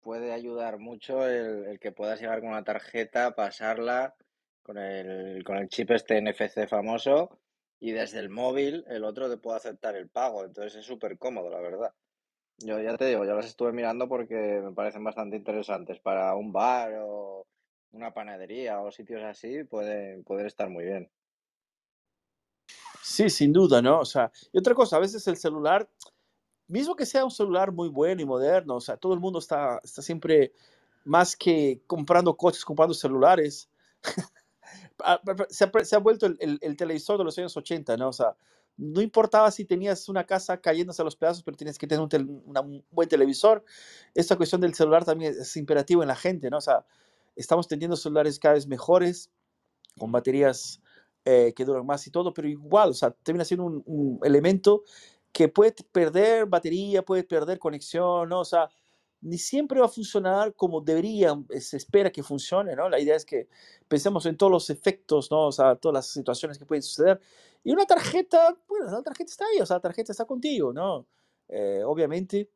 Puede 0.00 0.32
ayudar 0.32 0.78
mucho 0.78 1.26
el, 1.28 1.66
el, 1.66 1.80
que 1.80 1.92
puedas 1.92 2.20
llegar 2.20 2.40
con 2.40 2.50
una 2.50 2.64
tarjeta, 2.64 3.34
pasarla 3.34 4.14
con 4.62 4.78
el, 4.78 5.42
con 5.44 5.56
el 5.56 5.68
chip 5.68 5.90
este 5.90 6.20
NFC 6.20 6.68
famoso 6.68 7.40
y 7.80 7.92
desde 7.92 8.20
el 8.20 8.30
móvil 8.30 8.84
el 8.88 9.04
otro 9.04 9.28
te 9.28 9.36
puede 9.36 9.58
aceptar 9.58 9.96
el 9.96 10.08
pago. 10.08 10.44
Entonces 10.44 10.76
es 10.76 10.86
súper 10.86 11.18
cómodo, 11.18 11.50
la 11.50 11.60
verdad. 11.60 11.92
Yo 12.58 12.80
ya 12.80 12.96
te 12.96 13.06
digo, 13.06 13.24
ya 13.24 13.34
las 13.34 13.46
estuve 13.46 13.72
mirando 13.72 14.08
porque 14.08 14.60
me 14.64 14.72
parecen 14.72 15.04
bastante 15.04 15.36
interesantes. 15.36 16.00
Para 16.00 16.34
un 16.36 16.52
bar 16.52 16.94
o 17.02 17.46
una 17.96 18.12
panadería 18.12 18.80
o 18.80 18.92
sitios 18.92 19.22
así 19.24 19.64
pueden 19.64 20.22
poder 20.22 20.46
estar 20.46 20.68
muy 20.68 20.84
bien. 20.84 21.10
Sí, 23.02 23.30
sin 23.30 23.52
duda, 23.52 23.80
¿no? 23.80 24.00
O 24.00 24.04
sea, 24.04 24.30
y 24.52 24.58
otra 24.58 24.74
cosa, 24.74 24.96
a 24.96 25.00
veces 25.00 25.26
el 25.28 25.36
celular, 25.36 25.88
mismo 26.68 26.94
que 26.94 27.06
sea 27.06 27.24
un 27.24 27.30
celular 27.30 27.72
muy 27.72 27.88
bueno 27.88 28.20
y 28.20 28.24
moderno, 28.24 28.76
o 28.76 28.80
sea, 28.80 28.96
todo 28.96 29.14
el 29.14 29.20
mundo 29.20 29.38
está, 29.38 29.80
está 29.82 30.02
siempre 30.02 30.52
más 31.04 31.36
que 31.36 31.80
comprando 31.86 32.36
coches, 32.36 32.64
comprando 32.64 32.94
celulares. 32.94 33.68
Ah, 35.04 35.20
se 35.50 35.64
ha, 35.64 35.84
se 35.84 35.94
ha 35.94 35.98
vuelto 35.98 36.24
el, 36.24 36.58
el, 36.60 36.76
televisor 36.76 37.18
de 37.18 37.24
los 37.24 37.36
años 37.36 37.54
80, 37.54 37.98
¿no? 37.98 38.08
O 38.08 38.12
sea, 38.14 38.34
no 38.78 39.02
importaba 39.02 39.50
si 39.50 39.66
tenías 39.66 40.08
una 40.08 40.24
casa 40.24 40.58
cayéndose 40.60 41.02
a 41.02 41.04
los 41.04 41.16
pedazos, 41.16 41.42
pero 41.42 41.56
tienes 41.56 41.78
que 41.78 41.86
tener 41.86 42.02
un, 42.02 42.42
un, 42.46 42.84
buen 42.90 43.08
televisor. 43.08 43.62
Esta 44.14 44.36
cuestión 44.36 44.62
del 44.62 44.74
celular 44.74 45.04
también 45.04 45.34
es 45.38 45.56
imperativo 45.56 46.02
en 46.02 46.08
la 46.08 46.16
gente, 46.16 46.48
¿no? 46.48 46.56
O 46.56 46.62
sea, 46.62 46.84
estamos 47.36 47.68
teniendo 47.68 47.96
celulares 47.96 48.38
cada 48.38 48.54
vez 48.54 48.66
mejores, 48.66 49.30
con 49.98 50.10
baterías 50.10 50.80
eh, 51.24 51.52
que 51.54 51.64
duran 51.64 51.86
más 51.86 52.06
y 52.06 52.10
todo, 52.10 52.34
pero 52.34 52.48
igual, 52.48 52.90
o 52.90 52.94
sea, 52.94 53.10
termina 53.10 53.44
siendo 53.44 53.64
un, 53.64 53.82
un 53.86 54.20
elemento 54.24 54.82
que 55.32 55.48
puede 55.48 55.74
perder 55.92 56.46
batería, 56.46 57.02
puede 57.02 57.22
perder 57.22 57.58
conexión, 57.58 58.28
¿no? 58.28 58.40
O 58.40 58.44
sea, 58.44 58.68
ni 59.20 59.38
siempre 59.38 59.80
va 59.80 59.86
a 59.86 59.88
funcionar 59.88 60.54
como 60.54 60.80
debería, 60.80 61.36
eh, 61.50 61.60
se 61.60 61.76
espera 61.76 62.10
que 62.10 62.22
funcione, 62.22 62.76
¿no? 62.76 62.88
La 62.88 63.00
idea 63.00 63.16
es 63.16 63.24
que 63.24 63.48
pensemos 63.88 64.26
en 64.26 64.36
todos 64.36 64.52
los 64.52 64.70
efectos, 64.70 65.30
¿no? 65.30 65.46
O 65.46 65.52
sea, 65.52 65.76
todas 65.76 65.94
las 65.94 66.06
situaciones 66.06 66.58
que 66.58 66.66
pueden 66.66 66.82
suceder. 66.82 67.20
Y 67.64 67.72
una 67.72 67.86
tarjeta, 67.86 68.56
bueno, 68.68 68.90
la 68.90 69.02
tarjeta 69.02 69.30
está 69.30 69.44
ahí, 69.46 69.60
o 69.60 69.66
sea, 69.66 69.76
la 69.76 69.80
tarjeta 69.82 70.12
está 70.12 70.24
contigo, 70.24 70.72
¿no? 70.72 71.06
Eh, 71.48 71.82
obviamente, 71.84 72.48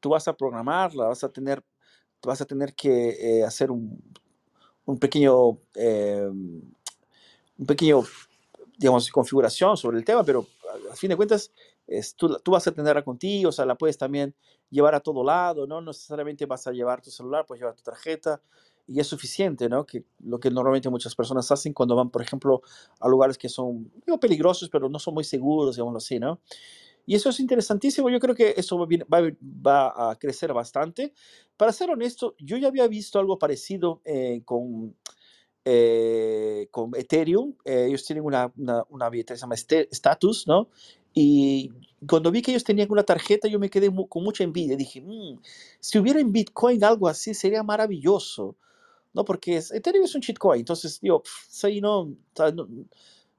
tú 0.00 0.10
vas 0.10 0.28
a 0.28 0.36
programarla, 0.36 1.06
vas 1.06 1.24
a 1.24 1.32
tener, 1.32 1.64
vas 2.22 2.40
a 2.40 2.44
tener 2.44 2.74
que 2.74 3.38
eh, 3.38 3.44
hacer 3.44 3.70
un, 3.70 4.00
un 4.84 4.98
pequeño, 4.98 5.48
un 5.48 6.76
pequeño, 7.66 8.02
digamos, 8.78 9.10
configuración 9.10 9.76
sobre 9.76 9.98
el 9.98 10.04
tema, 10.04 10.24
pero 10.24 10.46
a 10.90 10.96
fin 10.96 11.10
de 11.10 11.16
cuentas, 11.16 11.52
tú, 12.16 12.36
tú, 12.42 12.50
vas 12.52 12.66
a 12.66 12.72
tenerla 12.72 13.02
contigo, 13.02 13.48
o 13.50 13.52
sea, 13.52 13.64
la 13.64 13.74
puedes 13.74 13.98
también 13.98 14.34
llevar 14.70 14.94
a 14.94 15.00
todo 15.00 15.22
lado, 15.24 15.66
no 15.66 15.80
necesariamente 15.80 16.46
vas 16.46 16.66
a 16.66 16.72
llevar 16.72 17.02
tu 17.02 17.10
celular, 17.10 17.46
puedes 17.46 17.60
llevar 17.60 17.74
tu 17.74 17.82
tarjeta 17.82 18.40
y 18.86 19.00
es 19.00 19.06
suficiente, 19.06 19.68
¿no? 19.68 19.84
Que 19.84 20.04
lo 20.20 20.38
que 20.38 20.50
normalmente 20.50 20.88
muchas 20.88 21.14
personas 21.14 21.50
hacen 21.50 21.72
cuando 21.72 21.96
van, 21.96 22.10
por 22.10 22.22
ejemplo, 22.22 22.62
a 23.00 23.08
lugares 23.08 23.36
que 23.36 23.48
son 23.48 23.90
digo, 24.06 24.20
peligrosos, 24.20 24.68
pero 24.68 24.88
no 24.88 24.98
son 24.98 25.14
muy 25.14 25.24
seguros, 25.24 25.76
digámoslo 25.76 25.98
así, 25.98 26.18
¿no? 26.18 26.40
Y 27.06 27.14
eso 27.14 27.30
es 27.30 27.40
interesantísimo, 27.40 28.10
yo 28.10 28.18
creo 28.18 28.34
que 28.34 28.54
eso 28.56 28.78
va, 28.78 28.86
va, 28.86 29.30
va 29.66 30.10
a 30.10 30.16
crecer 30.16 30.52
bastante. 30.52 31.14
Para 31.56 31.72
ser 31.72 31.90
honesto, 31.90 32.34
yo 32.38 32.56
ya 32.56 32.68
había 32.68 32.88
visto 32.88 33.18
algo 33.18 33.38
parecido 33.38 34.02
eh, 34.04 34.42
con, 34.44 34.96
eh, 35.64 36.68
con 36.70 36.90
Ethereum. 36.96 37.54
Eh, 37.64 37.86
ellos 37.88 38.04
tienen 38.04 38.24
una, 38.24 38.52
una, 38.56 38.84
una 38.90 39.08
billetera 39.08 39.34
que 39.34 39.38
se 39.38 39.44
llama 39.44 39.86
Status, 39.90 40.46
¿no? 40.48 40.68
Y 41.14 41.70
cuando 42.06 42.30
vi 42.30 42.42
que 42.42 42.50
ellos 42.50 42.64
tenían 42.64 42.90
una 42.90 43.02
tarjeta, 43.02 43.48
yo 43.48 43.58
me 43.58 43.70
quedé 43.70 43.90
con 44.08 44.22
mucha 44.22 44.44
envidia. 44.44 44.76
Dije, 44.76 45.00
mm, 45.00 45.40
si 45.80 45.98
hubiera 45.98 46.20
en 46.20 46.30
Bitcoin 46.30 46.84
algo 46.84 47.08
así, 47.08 47.32
sería 47.32 47.62
maravilloso. 47.62 48.56
¿no? 49.16 49.24
Porque 49.24 49.56
Ethereum 49.56 50.04
es 50.04 50.14
un 50.14 50.20
shitcoin, 50.20 50.60
entonces, 50.60 51.00
digo, 51.00 51.22
ahí 51.62 51.80
no, 51.80 52.14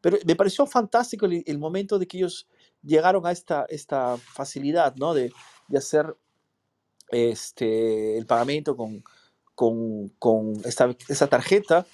Pero 0.01 0.17
me 0.25 0.35
pareció 0.35 0.65
fantástico 0.65 1.27
el, 1.27 1.59
momento 1.59 1.99
de 1.99 2.07
que 2.07 2.17
ellos 2.17 2.47
llegaron 2.87 3.25
a 3.25 3.31
esta, 3.31 3.65
esta 3.69 4.17
facilidad, 4.17 4.95
¿no? 4.95 5.13
De, 5.13 5.31
de 5.67 5.77
hacer 5.77 6.15
este, 7.09 8.17
el 8.17 8.25
pagamento 8.25 8.75
con, 8.75 9.03
con, 9.55 10.09
con 10.19 10.53
esta, 10.65 10.95
esta 11.07 11.27
tarjeta 11.27 11.85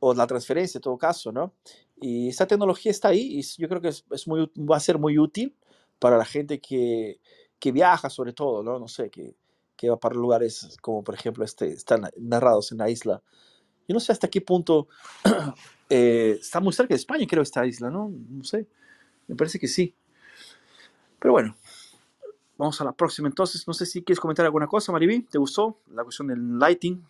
o 0.00 0.14
la 0.14 0.26
transferencia 0.26 0.78
en 0.78 0.82
todo 0.82 0.98
caso, 0.98 1.32
¿no? 1.32 1.54
Y 2.00 2.28
esa 2.28 2.46
tecnología 2.46 2.90
está 2.90 3.08
ahí 3.08 3.38
y 3.38 3.42
yo 3.42 3.68
creo 3.68 3.80
que 3.80 3.88
es, 3.88 4.04
es 4.10 4.26
muy, 4.26 4.50
va 4.58 4.76
a 4.76 4.80
ser 4.80 4.98
muy 4.98 5.18
útil 5.18 5.54
para 5.98 6.18
la 6.18 6.24
gente 6.24 6.60
que, 6.60 7.20
que 7.58 7.70
viaja 7.70 8.10
sobre 8.10 8.32
todo, 8.32 8.62
¿no? 8.62 8.78
No 8.78 8.88
sé, 8.88 9.10
que, 9.10 9.36
que 9.76 9.88
va 9.88 9.98
para 9.98 10.16
lugares 10.16 10.76
como 10.80 11.04
por 11.04 11.14
ejemplo 11.14 11.44
este, 11.44 11.68
están 11.68 12.08
narrados 12.18 12.72
en 12.72 12.78
la 12.78 12.90
isla. 12.90 13.22
Yo 13.88 13.94
no 13.94 14.00
sé 14.00 14.12
hasta 14.12 14.28
qué 14.28 14.40
punto 14.40 14.88
eh, 15.88 16.38
está 16.40 16.60
muy 16.60 16.72
cerca 16.72 16.94
de 16.94 16.98
España, 16.98 17.26
creo, 17.28 17.42
esta 17.42 17.66
isla, 17.66 17.90
¿no? 17.90 18.12
No 18.30 18.44
sé, 18.44 18.66
me 19.28 19.36
parece 19.36 19.58
que 19.58 19.68
sí. 19.68 19.94
Pero 21.22 21.32
bueno, 21.34 21.56
vamos 22.58 22.80
a 22.80 22.84
la 22.84 22.92
próxima 22.92 23.28
entonces. 23.28 23.66
No 23.68 23.72
sé 23.72 23.86
si 23.86 24.02
quieres 24.02 24.18
comentar 24.18 24.44
alguna 24.44 24.66
cosa, 24.66 24.90
Mariví. 24.90 25.22
¿Te 25.22 25.38
gustó 25.38 25.78
la 25.86 26.02
cuestión 26.02 26.26
del 26.26 26.58
lighting? 26.58 27.06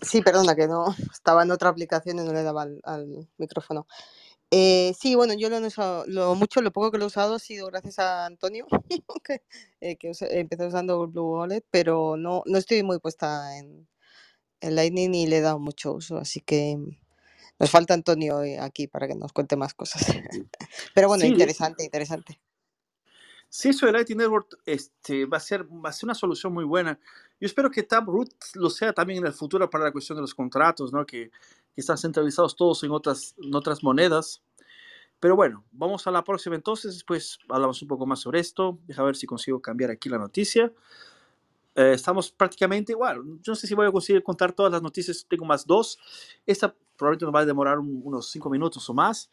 Sí, 0.00 0.22
perdona, 0.22 0.54
que 0.54 0.68
no 0.68 0.94
estaba 1.12 1.42
en 1.42 1.50
otra 1.50 1.70
aplicación 1.70 2.20
y 2.20 2.22
no 2.22 2.32
le 2.32 2.44
daba 2.44 2.62
al, 2.62 3.28
micrófono. 3.36 3.88
Eh, 4.52 4.94
sí, 4.96 5.16
bueno, 5.16 5.34
yo 5.34 5.50
lo 5.50 5.56
he 5.56 5.66
usado, 5.66 6.04
lo 6.06 6.36
mucho, 6.36 6.62
lo 6.62 6.70
poco 6.70 6.92
que 6.92 6.98
lo 6.98 7.04
he 7.04 7.08
usado 7.08 7.34
ha 7.34 7.38
sido 7.40 7.66
gracias 7.66 7.98
a 7.98 8.24
Antonio, 8.24 8.68
que, 9.24 9.42
eh, 9.80 9.96
que 9.96 10.12
empezó 10.30 10.68
usando 10.68 11.08
Blue 11.08 11.38
Wallet, 11.38 11.64
pero 11.68 12.16
no, 12.16 12.44
no 12.46 12.58
estoy 12.58 12.84
muy 12.84 13.00
puesta 13.00 13.58
en, 13.58 13.88
en 14.60 14.76
Lightning 14.76 15.14
y 15.14 15.26
le 15.26 15.38
he 15.38 15.40
dado 15.40 15.58
mucho 15.58 15.94
uso, 15.94 16.16
así 16.16 16.40
que 16.40 16.78
nos 17.58 17.70
falta 17.70 17.94
Antonio 17.94 18.40
aquí 18.60 18.86
para 18.86 19.06
que 19.08 19.14
nos 19.14 19.32
cuente 19.32 19.56
más 19.56 19.74
cosas. 19.74 20.04
Pero 20.94 21.08
bueno, 21.08 21.22
Sí, 21.22 21.28
interesante, 21.28 21.84
interesante. 21.84 22.40
si 23.48 23.70
eso 23.70 23.86
de 23.86 23.92
Lightning 23.92 24.18
Network 24.18 24.58
este, 24.66 25.24
va, 25.24 25.38
a 25.38 25.40
ser, 25.40 25.64
va 25.64 25.88
a 25.88 25.92
ser 25.92 26.06
una 26.06 26.14
solución 26.14 26.52
muy 26.52 26.64
buena. 26.64 26.98
Yo 27.40 27.46
espero 27.46 27.70
que 27.70 27.82
Taproot 27.82 28.30
lo 28.54 28.70
sea 28.70 28.92
también 28.92 29.20
en 29.20 29.26
el 29.26 29.32
futuro 29.32 29.68
para 29.70 29.84
la 29.84 29.92
cuestión 29.92 30.16
de 30.16 30.22
los 30.22 30.34
contratos, 30.34 30.92
¿no? 30.92 31.06
que, 31.06 31.30
que 31.30 31.80
están 31.80 31.98
centralizados 31.98 32.56
todos 32.56 32.82
en 32.84 32.90
otras, 32.90 33.34
en 33.38 33.54
otras 33.54 33.82
monedas. 33.82 34.42
Pero 35.18 35.34
bueno, 35.34 35.64
vamos 35.72 36.06
a 36.06 36.10
la 36.10 36.22
próxima 36.22 36.56
entonces, 36.56 36.92
después 36.92 37.38
hablamos 37.48 37.80
un 37.80 37.88
poco 37.88 38.04
más 38.06 38.20
sobre 38.20 38.40
esto. 38.40 38.78
Deja 38.86 39.02
ver 39.02 39.16
si 39.16 39.26
consigo 39.26 39.62
cambiar 39.62 39.90
aquí 39.90 40.08
la 40.10 40.18
noticia. 40.18 40.72
Eh, 41.74 41.92
estamos 41.94 42.30
prácticamente 42.30 42.92
igual. 42.92 43.22
Yo 43.42 43.52
no 43.52 43.54
sé 43.54 43.66
si 43.66 43.74
voy 43.74 43.86
a 43.86 43.92
conseguir 43.92 44.22
contar 44.22 44.52
todas 44.52 44.72
las 44.72 44.82
noticias, 44.82 45.26
tengo 45.28 45.44
más 45.44 45.66
dos. 45.66 45.98
Esta 46.46 46.74
probablemente 46.96 47.24
nos 47.24 47.34
va 47.34 47.40
a 47.40 47.46
demorar 47.46 47.78
unos 47.78 48.30
cinco 48.30 48.50
minutos 48.50 48.88
o 48.88 48.94
más. 48.94 49.30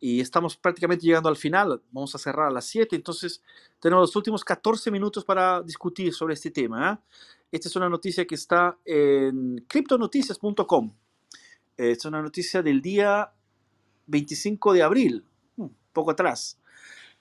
Y 0.00 0.20
estamos 0.20 0.56
prácticamente 0.56 1.04
llegando 1.04 1.28
al 1.28 1.36
final. 1.36 1.82
Vamos 1.90 2.14
a 2.14 2.18
cerrar 2.18 2.48
a 2.48 2.50
las 2.52 2.66
7. 2.66 2.94
Entonces, 2.94 3.42
tenemos 3.80 4.02
los 4.02 4.16
últimos 4.16 4.44
14 4.44 4.90
minutos 4.92 5.24
para 5.24 5.60
discutir 5.62 6.14
sobre 6.14 6.34
este 6.34 6.50
tema. 6.52 6.92
¿eh? 6.92 7.16
Esta 7.50 7.68
es 7.68 7.76
una 7.76 7.88
noticia 7.88 8.24
que 8.24 8.36
está 8.36 8.78
en 8.84 9.64
criptonoticias.com. 9.66 10.94
Es 11.76 12.04
una 12.04 12.22
noticia 12.22 12.62
del 12.62 12.80
día 12.80 13.32
25 14.06 14.72
de 14.72 14.82
abril, 14.82 15.24
un 15.56 15.74
poco 15.92 16.12
atrás. 16.12 16.58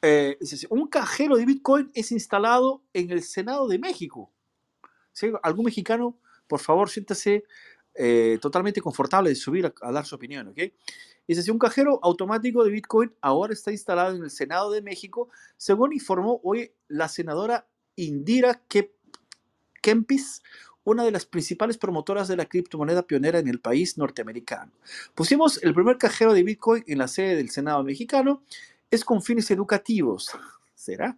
Eh, 0.01 0.37
un 0.69 0.87
cajero 0.87 1.37
de 1.37 1.45
Bitcoin 1.45 1.91
es 1.93 2.11
instalado 2.11 2.83
en 2.93 3.11
el 3.11 3.23
Senado 3.23 3.67
de 3.67 3.79
México. 3.79 4.31
¿Algún 5.41 5.65
mexicano, 5.65 6.19
por 6.47 6.59
favor, 6.59 6.89
siéntase 6.89 7.43
eh, 7.99 8.37
totalmente 8.39 8.79
confortable 8.79 9.29
de 9.29 9.35
subir 9.35 9.65
a, 9.65 9.91
dar 9.91 10.05
su 10.05 10.15
opinión, 10.15 10.49
¿ok? 10.49 10.59
Decir, 11.27 11.51
un 11.51 11.59
cajero 11.59 11.99
automático 12.03 12.63
de 12.63 12.69
Bitcoin 12.69 13.11
ahora 13.21 13.53
está 13.53 13.71
instalado 13.71 14.15
en 14.15 14.23
el 14.23 14.29
Senado 14.29 14.71
de 14.71 14.81
México, 14.81 15.29
según 15.57 15.93
informó 15.93 16.39
hoy 16.43 16.71
la 16.87 17.09
senadora 17.09 17.67
Indira 17.95 18.61
Kempis, 19.81 20.43
una 20.83 21.03
de 21.03 21.11
las 21.11 21.25
principales 21.25 21.77
promotoras 21.77 22.27
de 22.27 22.37
la 22.37 22.45
criptomoneda 22.45 23.01
pionera 23.01 23.39
en 23.39 23.47
el 23.47 23.59
país 23.59 23.97
norteamericano. 23.97 24.71
Pusimos 25.15 25.61
el 25.63 25.73
primer 25.73 25.97
cajero 25.97 26.33
de 26.33 26.43
Bitcoin 26.43 26.83
en 26.87 26.99
la 26.99 27.07
sede 27.07 27.35
del 27.35 27.49
Senado 27.49 27.83
mexicano, 27.83 28.43
es 28.89 29.03
con 29.03 29.21
fines 29.21 29.51
educativos. 29.51 30.31
¿Será? 30.77 31.17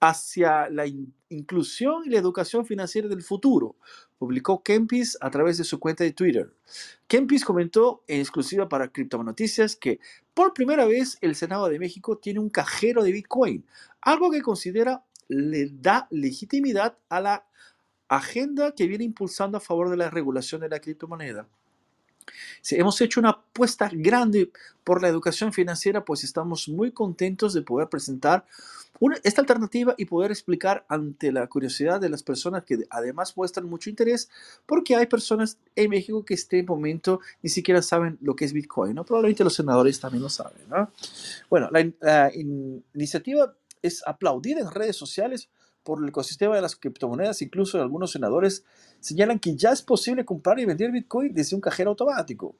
Hacia 0.00 0.68
la 0.68 0.84
inclusión 1.28 2.02
y 2.04 2.10
la 2.10 2.18
educación 2.18 2.66
financiera 2.66 3.06
del 3.06 3.22
futuro, 3.22 3.76
publicó 4.18 4.64
Kempis 4.64 5.16
a 5.20 5.30
través 5.30 5.58
de 5.58 5.64
su 5.64 5.78
cuenta 5.78 6.02
de 6.02 6.12
Twitter. 6.12 6.52
Kempis 7.06 7.44
comentó 7.44 8.02
en 8.08 8.18
exclusiva 8.18 8.68
para 8.68 8.90
Noticias 9.24 9.76
que 9.76 10.00
por 10.34 10.52
primera 10.52 10.86
vez 10.86 11.18
el 11.20 11.36
Senado 11.36 11.68
de 11.68 11.78
México 11.78 12.18
tiene 12.18 12.40
un 12.40 12.50
cajero 12.50 13.04
de 13.04 13.12
Bitcoin, 13.12 13.64
algo 14.00 14.28
que 14.28 14.42
considera 14.42 15.04
le 15.28 15.70
da 15.70 16.08
legitimidad 16.10 16.98
a 17.08 17.20
la 17.20 17.46
agenda 18.08 18.72
que 18.72 18.88
viene 18.88 19.04
impulsando 19.04 19.58
a 19.58 19.60
favor 19.60 19.88
de 19.88 19.98
la 19.98 20.10
regulación 20.10 20.62
de 20.62 20.68
la 20.68 20.80
criptomoneda. 20.80 21.48
Si 22.60 22.76
hemos 22.76 23.00
hecho 23.00 23.20
una 23.20 23.30
apuesta 23.30 23.90
grande 23.92 24.50
por 24.84 25.02
la 25.02 25.08
educación 25.08 25.52
financiera, 25.52 26.04
pues 26.04 26.24
estamos 26.24 26.68
muy 26.68 26.92
contentos 26.92 27.54
de 27.54 27.62
poder 27.62 27.88
presentar 27.88 28.44
esta 29.24 29.40
alternativa 29.40 29.94
y 29.98 30.06
poder 30.06 30.30
explicar 30.30 30.84
ante 30.88 31.30
la 31.30 31.46
curiosidad 31.48 32.00
de 32.00 32.08
las 32.08 32.22
personas 32.22 32.64
que 32.64 32.78
además 32.90 33.36
muestran 33.36 33.68
mucho 33.68 33.90
interés, 33.90 34.30
porque 34.64 34.96
hay 34.96 35.06
personas 35.06 35.58
en 35.74 35.90
México 35.90 36.24
que 36.24 36.34
este 36.34 36.62
momento 36.62 37.20
ni 37.42 37.50
siquiera 37.50 37.82
saben 37.82 38.18
lo 38.22 38.34
que 38.34 38.46
es 38.46 38.52
Bitcoin, 38.52 38.94
¿no? 38.94 39.04
Probablemente 39.04 39.44
los 39.44 39.54
senadores 39.54 40.00
también 40.00 40.22
lo 40.22 40.28
saben, 40.30 40.62
¿no? 40.68 40.90
Bueno, 41.50 41.68
la, 41.70 41.86
la 42.00 42.32
iniciativa 42.94 43.54
es 43.82 44.02
aplaudida 44.06 44.60
en 44.60 44.70
redes 44.70 44.96
sociales 44.96 45.48
por 45.86 46.02
el 46.02 46.08
ecosistema 46.08 46.56
de 46.56 46.62
las 46.62 46.74
criptomonedas, 46.74 47.40
incluso 47.42 47.80
algunos 47.80 48.10
senadores 48.10 48.64
señalan 48.98 49.38
que 49.38 49.54
ya 49.54 49.70
es 49.70 49.82
posible 49.82 50.24
comprar 50.24 50.58
y 50.58 50.64
vender 50.64 50.90
Bitcoin 50.90 51.32
desde 51.32 51.54
un 51.54 51.62
cajero 51.62 51.90
automático. 51.90 52.56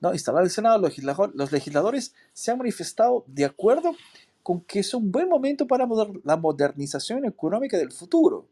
¿no? 0.00 0.12
Instalado 0.12 0.44
el 0.44 0.50
Senado, 0.50 0.88
los 1.34 1.52
legisladores 1.52 2.14
se 2.32 2.52
han 2.52 2.58
manifestado 2.58 3.24
de 3.26 3.44
acuerdo 3.44 3.96
con 4.44 4.60
que 4.60 4.78
es 4.78 4.94
un 4.94 5.10
buen 5.10 5.28
momento 5.28 5.66
para 5.66 5.88
la 6.22 6.36
modernización 6.36 7.24
económica 7.24 7.76
del 7.76 7.90
futuro. 7.90 8.46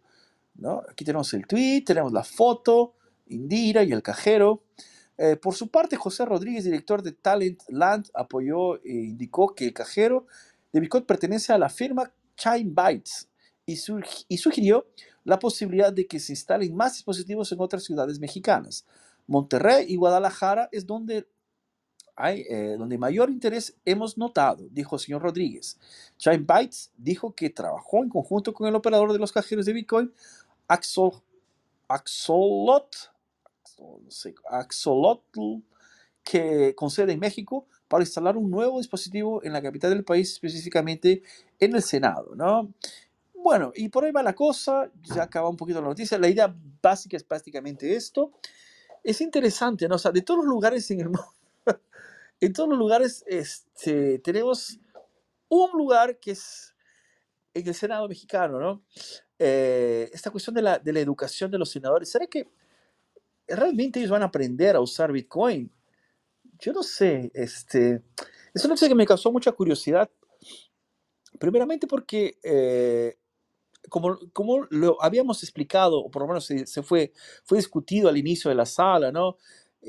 ¿no? 0.57 0.82
Aquí 0.90 1.05
tenemos 1.05 1.32
el 1.32 1.47
tweet, 1.47 1.85
tenemos 1.86 2.12
la 2.12 2.24
foto, 2.24 2.94
Indira 3.28 3.85
y 3.85 3.93
el 3.93 4.03
cajero. 4.03 4.65
Eh, 5.19 5.36
por 5.36 5.55
su 5.55 5.69
parte, 5.69 5.94
José 5.94 6.24
Rodríguez, 6.24 6.65
director 6.65 7.01
de 7.01 7.12
Talent 7.12 7.62
Land, 7.69 8.11
apoyó 8.12 8.82
e 8.82 8.90
indicó 8.93 9.55
que 9.55 9.66
el 9.66 9.73
cajero 9.73 10.27
de 10.73 10.81
Bitcoin 10.81 11.05
pertenece 11.05 11.53
a 11.53 11.59
la 11.59 11.69
firma 11.69 12.11
Chime 12.36 12.73
Bytes, 12.73 13.28
y, 13.66 13.76
sugirió 13.76 14.86
la 15.24 15.38
posibilidad 15.38 15.93
de 15.93 16.06
que 16.06 16.20
se 16.20 16.32
instalen 16.32 16.74
más 16.74 16.94
dispositivos 16.94 17.51
en 17.51 17.60
otras 17.60 17.84
ciudades 17.84 18.20
mexicanas. 18.20 18.86
Monterrey 19.26 19.86
y 19.88 19.97
Guadalajara 19.97 20.68
es 20.70 20.86
donde 20.86 21.26
hay, 22.14 22.47
eh, 22.48 22.76
donde 22.78 22.97
mayor 22.97 23.28
interés 23.28 23.76
hemos 23.84 24.16
notado, 24.16 24.68
dijo 24.70 24.97
el 24.97 25.01
señor 25.01 25.22
Rodríguez. 25.22 25.78
Chime 26.16 26.38
Bytes 26.38 26.93
dijo 26.97 27.34
que 27.34 27.51
trabajó 27.51 28.02
en 28.02 28.09
conjunto 28.09 28.55
con 28.55 28.68
el 28.68 28.74
operador 28.74 29.12
de 29.12 29.18
los 29.18 29.32
cajeros 29.32 29.66
de 29.66 29.72
Bitcoin, 29.72 30.12
Axol, 30.68 31.12
Axolot, 31.88 33.12
Axolotl, 34.48 35.62
que 36.22 36.74
con 36.74 36.90
sede 36.90 37.12
en 37.12 37.20
México, 37.20 37.66
para 37.88 38.02
instalar 38.02 38.36
un 38.36 38.51
nuevo 38.51 38.78
dispositivo 38.78 39.43
en 39.44 39.52
la 39.52 39.62
capital 39.62 39.90
del 39.90 40.05
país, 40.05 40.32
específicamente 40.32 41.22
en 41.60 41.74
el 41.74 41.82
Senado. 41.82 42.34
¿no? 42.34 42.72
Bueno, 43.47 43.70
y 43.77 43.89
por 43.90 44.05
ahí 44.05 44.10
va 44.10 44.24
la 44.24 44.35
cosa, 44.35 44.90
ya 45.02 45.23
acaba 45.23 45.48
un 45.48 45.56
poquito 45.56 45.81
la 45.81 45.86
noticia. 45.86 46.18
La 46.18 46.27
idea 46.27 46.52
básica 46.82 47.16
es 47.16 47.23
prácticamente 47.23 47.94
esto. 47.94 48.32
Es 49.05 49.20
interesante, 49.20 49.86
¿no? 49.86 49.94
O 49.94 49.98
sea, 49.98 50.10
de 50.10 50.23
todos 50.23 50.39
los 50.39 50.48
lugares 50.48 50.90
en 50.90 50.98
el 50.98 51.06
mundo, 51.10 51.24
en 52.40 52.52
todos 52.52 52.68
los 52.68 52.77
lugares 52.77 53.23
este, 53.24 54.18
tenemos 54.18 54.81
un 55.48 55.70
lugar 55.78 56.18
que 56.18 56.32
es 56.32 56.74
en 57.55 57.68
el 57.68 57.73
Senado 57.73 58.09
mexicano, 58.09 58.59
¿no? 58.59 58.82
Eh, 59.39 60.10
esta 60.12 60.32
cuestión 60.32 60.56
de 60.56 60.62
la, 60.62 60.81
de 60.81 60.93
la 60.93 60.98
educación 60.98 61.48
de 61.48 61.59
los 61.59 61.70
senadores, 61.70 62.10
¿será 62.10 62.27
que 62.27 62.48
realmente 63.47 64.01
ellos 64.01 64.10
van 64.10 64.23
a 64.23 64.27
aprender 64.27 64.74
a 64.74 64.81
usar 64.81 65.12
Bitcoin? 65.12 65.70
Yo 66.59 66.73
no 66.73 66.82
sé, 66.82 67.31
este, 67.32 68.02
es 68.52 68.64
una 68.64 68.74
cosa 68.74 68.89
que 68.89 68.97
me 68.97 69.06
causó 69.06 69.31
mucha 69.31 69.52
curiosidad, 69.52 70.10
primeramente 71.39 71.86
porque 71.86 72.40
eh, 72.43 73.16
como, 73.89 74.19
como 74.33 74.67
lo 74.71 75.03
habíamos 75.03 75.43
explicado, 75.43 75.99
o 75.99 76.11
por 76.11 76.23
lo 76.23 76.29
menos 76.29 76.47
se, 76.47 76.83
fue, 76.83 77.13
fue 77.45 77.59
discutido 77.59 78.09
al 78.09 78.17
inicio 78.17 78.49
de 78.49 78.55
la 78.55 78.67
sala, 78.67 79.13
¿no? 79.13 79.37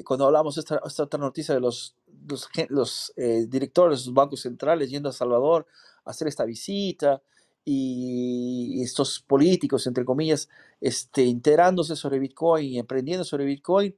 Cuando 0.06 0.26
hablamos 0.26 0.57
esta, 0.57 0.82
esta 0.86 1.03
otra 1.03 1.19
noticia 1.19 1.56
de 1.56 1.61
los, 1.61 1.95
los, 2.28 2.48
los 2.69 3.14
eh, 3.18 3.45
directores 3.48 4.02
de 4.02 4.06
los 4.07 4.14
bancos 4.14 4.41
centrales 4.41 4.90
yendo 4.90 5.10
a 5.10 5.14
Salvador 5.14 5.65
a 6.06 6.11
hacer 6.11 6.28
esta 6.28 6.45
visita 6.45 7.22
y 7.65 8.82
estos 8.82 9.19
políticos, 9.19 9.88
entre 9.88 10.06
comillas, 10.06 10.48
este, 10.80 11.28
enterándose 11.28 11.95
sobre 11.98 12.19
Bitcoin 12.19 12.65
y 12.65 12.80
emprendiendo 12.80 13.26
sobre 13.26 13.44
Bitcoin. 13.44 13.94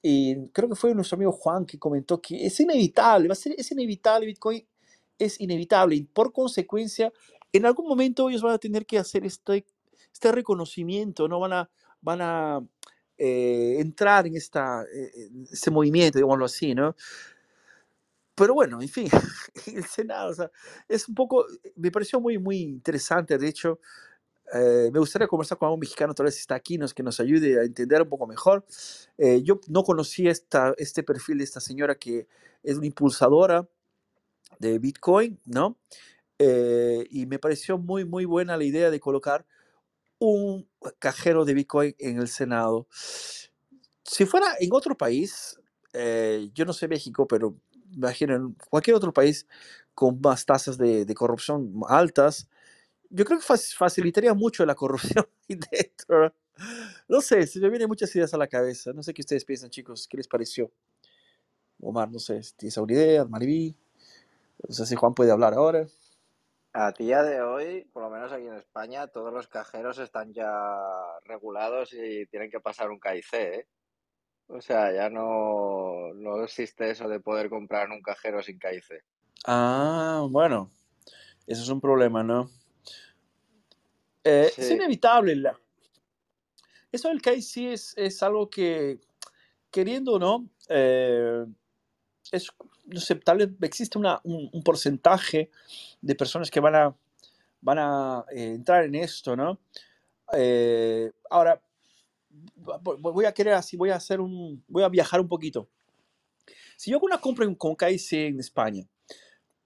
Y 0.00 0.48
creo 0.48 0.68
que 0.68 0.74
fue 0.74 0.94
nuestro 0.94 1.16
amigo 1.16 1.32
Juan 1.32 1.66
que 1.66 1.78
comentó 1.78 2.20
que 2.20 2.46
es 2.46 2.58
inevitable, 2.60 3.28
va 3.28 3.32
a 3.32 3.36
ser, 3.36 3.54
es 3.58 3.70
inevitable, 3.72 4.26
Bitcoin 4.26 4.66
es 5.18 5.40
inevitable 5.40 5.96
y 5.96 6.02
por 6.02 6.32
consecuencia 6.32 7.12
en 7.54 7.66
algún 7.66 7.86
momento 7.86 8.28
ellos 8.28 8.42
van 8.42 8.54
a 8.54 8.58
tener 8.58 8.84
que 8.84 8.98
hacer 8.98 9.24
este, 9.24 9.64
este 10.12 10.32
reconocimiento, 10.32 11.28
¿no? 11.28 11.38
Van 11.38 11.52
a, 11.52 11.70
van 12.00 12.20
a 12.20 12.60
eh, 13.16 13.76
entrar 13.78 14.26
en 14.26 14.36
esta, 14.36 14.82
eh, 14.92 15.30
ese 15.50 15.70
movimiento, 15.70 16.18
digámoslo 16.18 16.46
así, 16.46 16.74
¿no? 16.74 16.96
Pero 18.34 18.54
bueno, 18.54 18.82
en 18.82 18.88
fin, 18.88 19.08
el 19.72 19.84
Senado, 19.84 20.30
o 20.30 20.34
sea, 20.34 20.50
es 20.88 21.08
un 21.08 21.14
poco, 21.14 21.46
me 21.76 21.92
pareció 21.92 22.20
muy, 22.20 22.38
muy 22.38 22.58
interesante, 22.60 23.38
de 23.38 23.46
hecho, 23.46 23.78
eh, 24.52 24.90
me 24.92 24.98
gustaría 24.98 25.28
conversar 25.28 25.56
con 25.56 25.66
algún 25.66 25.78
mexicano, 25.78 26.12
tal 26.12 26.26
vez 26.26 26.36
está 26.38 26.56
aquí, 26.56 26.76
nos, 26.76 26.92
que 26.92 27.04
nos 27.04 27.20
ayude 27.20 27.60
a 27.60 27.62
entender 27.62 28.02
un 28.02 28.08
poco 28.08 28.26
mejor. 28.26 28.66
yo 29.44 29.60
no 29.68 29.84
conocía 29.84 30.32
esta, 30.32 30.74
este 30.76 31.04
perfil 31.04 31.38
de 31.38 31.44
esta 31.44 31.60
señora 31.60 31.94
que 31.94 32.26
es 32.64 32.76
una 32.76 32.86
impulsadora 32.86 33.68
de 34.58 34.80
Bitcoin, 34.80 35.38
¿no? 35.44 35.78
Eh, 36.38 37.06
y 37.10 37.26
me 37.26 37.38
pareció 37.38 37.78
muy, 37.78 38.04
muy 38.04 38.24
buena 38.24 38.56
la 38.56 38.64
idea 38.64 38.90
de 38.90 39.00
colocar 39.00 39.46
un 40.18 40.68
cajero 40.98 41.44
de 41.44 41.54
Bitcoin 41.54 41.94
en 41.98 42.18
el 42.18 42.28
Senado. 42.28 42.88
Si 44.04 44.26
fuera 44.26 44.46
en 44.60 44.70
otro 44.72 44.96
país, 44.96 45.58
eh, 45.92 46.50
yo 46.54 46.64
no 46.64 46.72
sé 46.72 46.88
México, 46.88 47.26
pero 47.26 47.54
imagino 47.92 48.34
en 48.34 48.56
cualquier 48.70 48.96
otro 48.96 49.12
país 49.12 49.46
con 49.94 50.20
más 50.20 50.44
tasas 50.44 50.76
de, 50.78 51.04
de 51.04 51.14
corrupción 51.14 51.72
altas, 51.88 52.48
yo 53.10 53.24
creo 53.24 53.38
que 53.40 53.44
facilitaría 53.46 54.34
mucho 54.34 54.66
la 54.66 54.74
corrupción 54.74 55.26
dentro. 55.48 56.34
No 57.08 57.20
sé, 57.20 57.46
se 57.46 57.60
me 57.60 57.70
vienen 57.70 57.88
muchas 57.88 58.14
ideas 58.16 58.34
a 58.34 58.38
la 58.38 58.48
cabeza. 58.48 58.92
No 58.92 59.02
sé 59.02 59.14
qué 59.14 59.22
ustedes 59.22 59.44
piensan, 59.44 59.70
chicos. 59.70 60.08
¿Qué 60.08 60.16
les 60.18 60.28
pareció? 60.28 60.70
Omar, 61.80 62.10
no 62.10 62.18
sé, 62.18 62.40
¿tienes 62.56 62.76
alguna 62.78 62.94
idea? 62.94 63.24
Mariví. 63.24 63.76
No 64.68 64.74
sé 64.74 64.86
si 64.86 64.96
Juan 64.96 65.14
puede 65.14 65.32
hablar 65.32 65.54
ahora. 65.54 65.86
A 66.76 66.90
día 66.90 67.22
de 67.22 67.40
hoy, 67.40 67.84
por 67.92 68.02
lo 68.02 68.10
menos 68.10 68.32
aquí 68.32 68.46
en 68.48 68.56
España, 68.56 69.06
todos 69.06 69.32
los 69.32 69.46
cajeros 69.46 69.98
están 69.98 70.32
ya 70.32 70.50
regulados 71.24 71.92
y 71.92 72.26
tienen 72.26 72.50
que 72.50 72.58
pasar 72.58 72.90
un 72.90 72.98
KIC, 72.98 73.32
¿eh? 73.34 73.68
O 74.48 74.60
sea, 74.60 74.92
ya 74.92 75.08
no, 75.08 76.12
no 76.14 76.42
existe 76.42 76.90
eso 76.90 77.08
de 77.08 77.20
poder 77.20 77.48
comprar 77.48 77.86
en 77.86 77.92
un 77.92 78.02
cajero 78.02 78.42
sin 78.42 78.58
KIC. 78.58 79.04
Ah, 79.46 80.26
bueno, 80.28 80.68
eso 81.46 81.62
es 81.62 81.68
un 81.68 81.80
problema, 81.80 82.24
¿no? 82.24 82.50
Eh, 84.24 84.50
es 84.56 84.70
inevitable. 84.70 85.36
la- 85.36 85.58
Eso 86.90 87.08
del 87.08 87.22
KIC 87.22 87.72
es, 87.72 87.94
es 87.96 88.20
algo 88.22 88.50
que, 88.50 88.98
queriendo 89.70 90.14
o 90.14 90.18
no, 90.18 90.48
eh, 90.68 91.44
es, 92.32 92.48
no 92.86 93.00
sé, 93.00 93.14
tal 93.16 93.38
vez 93.38 93.48
existe 93.62 93.98
una- 93.98 94.20
un, 94.24 94.48
un 94.52 94.62
porcentaje 94.62 95.50
de 96.00 96.14
personas 96.14 96.50
que 96.50 96.60
van 96.60 96.74
a, 96.74 96.96
van 97.60 97.78
a 97.78 98.24
eh, 98.30 98.52
entrar 98.54 98.84
en 98.84 98.94
esto, 98.96 99.36
¿no? 99.36 99.58
Eh, 100.32 101.12
ahora, 101.30 101.60
vo- 102.56 102.80
vo- 102.82 103.12
voy 103.12 103.24
a 103.26 103.32
querer 103.32 103.54
así, 103.54 103.76
voy 103.76 103.90
a 103.90 103.96
hacer 103.96 104.20
un, 104.20 104.62
voy 104.68 104.82
a 104.82 104.88
viajar 104.88 105.20
un 105.20 105.28
poquito. 105.28 105.68
Si 106.76 106.90
yo 106.90 106.96
hago 106.96 107.06
una 107.06 107.20
compra 107.20 107.46
con 107.56 107.76
KIC 107.76 108.12
en 108.28 108.40
España, 108.40 108.84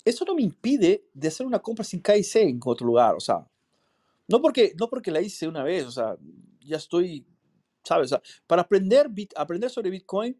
eso 0.05 0.25
no 0.25 0.35
me 0.35 0.43
impide 0.43 1.05
de 1.13 1.29
hacer 1.29 1.47
una 1.47 1.59
compra 1.59 1.85
sin 1.85 2.03
KIC 2.03 2.37
en 2.37 2.61
otro 2.65 2.87
lugar, 2.87 3.15
o 3.15 3.21
sea, 3.21 3.47
no 4.29 4.41
porque, 4.43 4.75
no 4.79 4.89
porque 4.89 5.11
la 5.11 5.21
hice 5.21 5.49
una 5.49 5.63
vez, 5.63 5.85
o 5.87 5.91
sea, 5.91 6.17
ya 6.61 6.77
estoy, 6.77 7.25
¿sabes? 7.83 8.07
O 8.07 8.09
sea, 8.17 8.23
para 8.47 8.63
aprender, 8.63 9.09
bit- 9.09 9.33
aprender 9.37 9.71
sobre 9.71 9.91
Bitcoin 9.91 10.39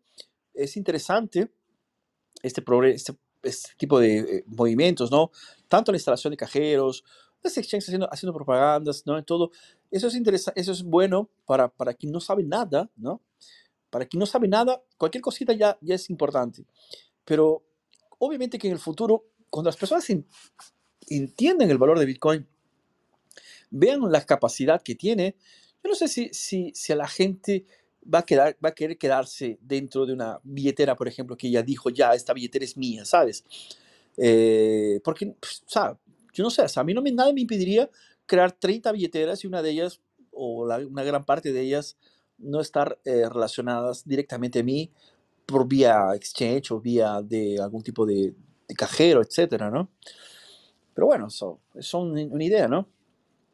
es 0.55 0.77
interesante 0.77 1.51
este, 2.43 2.63
este, 2.95 3.17
este 3.43 3.71
tipo 3.77 3.99
de 3.99 4.19
eh, 4.19 4.45
movimientos, 4.47 5.11
¿no? 5.11 5.31
Tanto 5.69 5.93
la 5.93 5.97
instalación 5.97 6.31
de 6.33 6.37
cajeros, 6.37 7.05
las 7.43 7.57
exchanges 7.57 7.89
haciendo, 7.89 8.09
haciendo 8.13 8.35
propagandas, 8.35 9.05
¿no? 9.07 9.17
En 9.19 9.25
todo. 9.25 9.51
Eso 9.91 10.09
es 10.09 10.15
interesante, 10.15 10.61
eso 10.61 10.73
es 10.73 10.83
bueno 10.83 11.31
para, 11.47 11.69
para 11.69 11.95
quien 11.95 12.13
no 12.13 12.21
sabe 12.21 12.43
nada, 12.43 12.91
¿no? 12.97 13.23
Para 13.91 14.05
quien 14.07 14.21
no 14.21 14.27
sabe 14.27 14.49
nada, 14.49 14.83
cualquier 14.99 15.23
cosita 15.23 15.53
ya, 15.53 15.79
ya 15.81 15.95
es 15.95 16.11
importante. 16.11 16.65
Pero 17.25 17.65
obviamente 18.19 18.59
que 18.59 18.67
en 18.67 18.75
el 18.75 18.79
futuro, 18.79 19.25
cuando 19.51 19.69
las 19.69 19.77
personas 19.77 20.09
en- 20.11 20.27
el 21.09 21.79
valor 21.79 21.99
de 21.99 22.05
Bitcoin, 22.05 22.47
vean 23.71 24.01
la 24.11 24.25
capacidad 24.25 24.83
que 24.83 24.95
tiene, 24.95 25.37
yo 25.83 25.91
no 25.91 25.95
sé 25.95 26.09
si, 26.09 26.29
si, 26.33 26.73
si 26.75 26.93
a 26.93 26.97
la 26.97 27.07
gente 27.09 27.67
va 28.13 28.21
a, 28.21 28.23
quedar, 28.25 28.57
va 28.65 28.71
a 28.71 28.75
querer 28.75 28.97
quedarse 28.99 29.59
dentro 29.61 30.07
de 30.07 30.13
una 30.13 30.41
billetera, 30.43 30.97
por 30.97 31.09
ejemplo, 31.09 31.37
que 31.37 31.51
ya 31.51 31.63
dijo, 31.63 31.91
ya, 31.91 32.15
esta 32.15 32.33
billetera 32.33 32.65
es 32.65 32.77
mía, 32.77 33.05
¿sabes? 33.05 33.45
Eh, 34.17 35.01
porque, 35.05 35.35
pues, 35.39 35.63
o 35.67 35.71
sea, 35.71 35.99
yo 36.33 36.45
no 36.45 36.51
sé, 36.51 36.63
o 36.63 36.69
sea, 36.69 36.81
a 36.81 36.85
mí 36.85 36.95
no 36.95 37.03
me, 37.03 37.13
nada 37.13 37.33
me 37.33 37.41
impediría 37.41 37.91
crear 38.27 38.53
30 38.53 38.93
billeteras 38.93 39.45
y 39.45 39.47
una 39.47 39.63
de 39.63 39.71
ellas, 39.71 40.01
o 40.33 40.67
la- 40.67 40.79
una 40.79 41.03
gran 41.05 41.25
parte 41.25 41.53
de 41.53 41.61
ellas, 41.61 41.97
no 42.39 42.61
estar 42.61 42.99
eh, 43.05 43.29
relacionadas 43.29 44.07
directamente 44.07 44.61
a 44.61 44.63
mí 44.63 44.91
por 45.47 45.67
vía 45.67 46.11
exchange 46.15 46.71
o 46.71 46.81
vía 46.81 47.21
de 47.23 47.61
algún 47.61 47.83
tipo 47.83 48.07
de, 48.07 48.35
de 48.69 48.75
cajero, 48.75 49.23
etcétera, 49.23 49.71
¿no? 49.71 49.89
Pero 50.95 51.07
bueno, 51.07 51.29
eso 51.29 51.61
es 51.75 51.95
una, 51.95 52.45
idea, 52.45 52.69
¿no? 52.69 52.89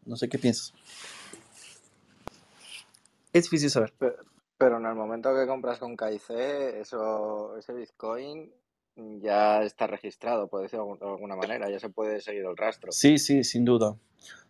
No 0.06 0.16
sé 0.16 0.28
qué 0.28 0.38
piensas. 0.38 0.72
Es 3.32 3.44
difícil 3.44 3.70
saber. 3.70 3.92
Pero 4.58 4.78
en 4.78 4.86
el 4.86 4.94
momento 4.94 5.34
que 5.34 5.46
compras 5.46 5.78
con 5.78 5.96
KIC, 5.96 6.30
eso, 6.80 7.56
ese 7.56 7.72
Bitcoin 7.72 8.52
ya 9.20 9.62
está 9.62 9.86
registrado, 9.86 10.48
por 10.48 10.62
decirlo 10.62 10.96
de 11.00 11.06
alguna 11.06 11.36
manera, 11.36 11.68
ya 11.68 11.80
se 11.80 11.90
puede 11.90 12.20
seguir 12.20 12.44
el 12.44 12.56
rastro. 12.56 12.92
Sí, 12.92 13.18
sí, 13.18 13.42
sin 13.42 13.64
duda. 13.64 13.96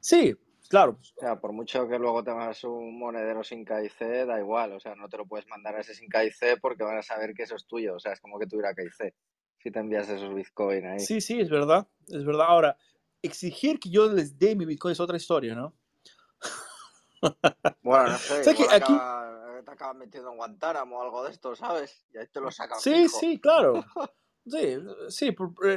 Sí, 0.01 0.37
claro. 0.69 0.99
O 1.01 1.21
sea, 1.21 1.41
por 1.41 1.53
mucho 1.53 1.89
que 1.89 1.99
luego 1.99 2.23
tengas 2.23 2.63
un 2.65 2.99
monedero 2.99 3.43
sin 3.43 3.65
KIC, 3.65 4.27
da 4.27 4.39
igual, 4.39 4.73
o 4.73 4.81
sea, 4.81 4.95
no 4.95 5.09
te 5.09 5.17
lo 5.17 5.25
puedes 5.27 5.47
mandar 5.49 5.77
a 5.77 5.81
ese 5.81 5.95
sin 5.95 6.09
KIC 6.11 6.61
porque 6.61 6.85
van 6.85 6.99
a 6.99 7.03
saber 7.03 7.33
que 7.35 7.45
eso 7.45 7.57
es 7.57 7.67
tuyo, 7.67 7.95
o 7.97 7.99
sea, 8.01 8.13
es 8.13 8.21
como 8.21 8.39
que 8.39 8.47
tuviera 8.47 8.75
KIC 8.75 9.15
si 9.59 9.71
te 9.71 9.79
envías 9.79 10.09
esos 10.11 10.35
Bitcoin 10.35 10.85
ahí. 10.87 11.01
Sí, 11.01 11.23
sí, 11.23 11.41
es 11.41 11.49
verdad. 11.49 11.87
Es 12.09 12.23
verdad. 12.27 12.47
Ahora, 12.49 12.77
exigir 13.23 13.81
que 13.81 13.89
yo 13.89 14.13
les 14.13 14.39
dé 14.39 14.55
mi 14.55 14.67
Bitcoin 14.67 14.93
es 14.93 15.01
otra 15.01 15.17
historia, 15.17 15.55
¿no? 15.55 15.73
Bueno, 17.83 18.09
no 18.09 18.19
sé, 18.19 18.45
¿Sabes 18.45 18.57
que 18.59 18.63
igual 18.65 18.77
aquí- 18.77 18.93
acaba- 19.55 19.65
te 19.65 19.71
acaban 19.73 19.99
metiendo 19.99 20.31
en 20.31 20.37
Guantánamo 20.37 20.99
o 20.99 21.03
algo 21.03 21.25
de 21.25 21.31
esto, 21.33 21.55
¿sabes? 21.57 22.05
Y 22.13 22.19
ahí 22.19 22.27
te 22.33 22.41
lo 22.41 22.51
sacan 22.51 22.79
Sí, 22.81 23.05
fijo. 23.09 23.19
sí, 23.21 23.41
claro. 23.41 23.75
Sí, 24.47 24.77
sí, 25.09 25.35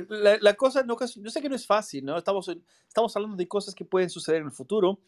la, 0.09 0.37
la 0.41 0.53
cosa, 0.55 0.83
no, 0.83 0.97
yo 0.99 1.29
sé 1.29 1.41
que 1.41 1.47
no 1.47 1.55
es 1.55 1.65
fácil, 1.65 2.03
¿no? 2.03 2.17
Estamos, 2.17 2.49
estamos 2.85 3.15
hablando 3.15 3.37
de 3.37 3.47
cosas 3.47 3.73
que 3.73 3.85
pueden 3.85 4.09
suceder 4.09 4.41
en 4.41 4.47
el 4.47 4.51
futuro 4.51 4.99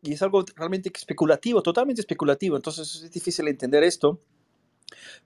y 0.00 0.14
es 0.14 0.22
algo 0.22 0.42
realmente 0.56 0.90
especulativo, 0.94 1.62
totalmente 1.62 2.00
especulativo, 2.00 2.56
entonces 2.56 3.02
es 3.04 3.10
difícil 3.10 3.46
entender 3.48 3.82
esto, 3.84 4.22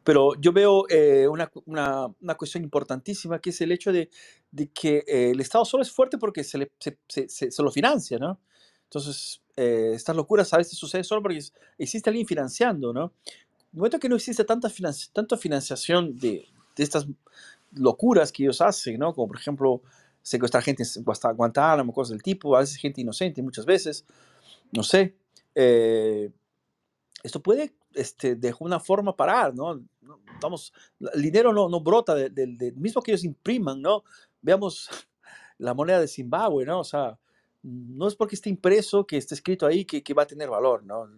pero 0.02 0.34
yo 0.40 0.52
veo 0.52 0.86
eh, 0.88 1.28
una, 1.28 1.50
una, 1.66 2.06
una 2.20 2.34
cuestión 2.34 2.64
importantísima 2.64 3.38
que 3.40 3.50
es 3.50 3.60
el 3.60 3.70
hecho 3.72 3.92
de, 3.92 4.10
de 4.50 4.68
que 4.72 5.04
eh, 5.06 5.30
el 5.30 5.40
Estado 5.40 5.64
solo 5.64 5.82
es 5.84 5.90
fuerte 5.92 6.18
porque 6.18 6.42
se, 6.44 6.58
le, 6.58 6.72
se, 6.80 6.98
se- 7.08 7.28
se- 7.28 7.50
se 7.52 7.62
lo 7.62 7.70
financia, 7.70 8.18
¿no? 8.18 8.40
Entonces, 8.88 9.42
eh, 9.56 9.92
estas 9.94 10.16
locuras 10.16 10.52
a 10.54 10.58
veces 10.58 10.78
suceden 10.78 11.04
solo 11.04 11.22
porque 11.22 11.38
existe 11.76 12.08
alguien 12.10 12.26
financiando, 12.26 12.92
¿no? 12.92 13.12
En 13.26 13.74
el 13.74 13.78
momento 13.78 13.98
que 13.98 14.08
no 14.08 14.16
existe 14.16 14.44
tanta, 14.44 14.68
financi- 14.68 15.10
tanta 15.12 15.36
financiación 15.36 16.16
de, 16.18 16.48
de 16.74 16.82
estas 16.84 17.06
locuras 17.72 18.32
que 18.32 18.44
ellos 18.44 18.60
hacen, 18.62 18.98
¿no? 18.98 19.12
Como 19.14 19.28
por 19.28 19.36
ejemplo 19.36 19.82
secuestrar 20.22 20.62
gente 20.62 20.82
en 20.82 21.04
Guantánamo, 21.36 21.92
cosas 21.92 22.10
del 22.12 22.22
tipo, 22.22 22.56
a 22.56 22.60
veces 22.60 22.76
gente 22.76 23.00
inocente, 23.02 23.42
muchas 23.42 23.66
veces, 23.66 24.04
no 24.72 24.82
sé. 24.82 25.14
eh, 25.54 26.30
esto 27.22 27.42
puede 27.42 27.74
este, 27.94 28.36
de 28.36 28.48
alguna 28.48 28.78
forma 28.80 29.16
parar, 29.16 29.54
¿no? 29.54 29.82
Vamos, 30.40 30.72
el 31.12 31.20
dinero 31.20 31.52
no, 31.52 31.68
no 31.68 31.80
brota 31.80 32.14
del 32.14 32.32
del- 32.34 32.56
del 32.56 32.76
mismo 32.76 33.02
que 33.02 33.10
ellos 33.10 33.24
impriman, 33.24 33.82
¿no? 33.82 34.04
Veamos 34.40 34.88
la 35.58 35.74
moneda 35.74 36.00
de 36.00 36.06
Zimbabue, 36.08 36.64
¿no? 36.64 36.80
O 36.80 36.84
sea, 36.84 37.18
no 37.68 38.08
es 38.08 38.14
porque 38.14 38.34
esté 38.34 38.48
impreso 38.48 39.06
que 39.06 39.16
esté 39.16 39.34
escrito 39.34 39.66
ahí 39.66 39.84
que, 39.84 40.14
va 40.14 40.22
a 40.22 40.26
tener 40.26 40.48
valor, 40.48 40.84
¿no? 40.84 41.08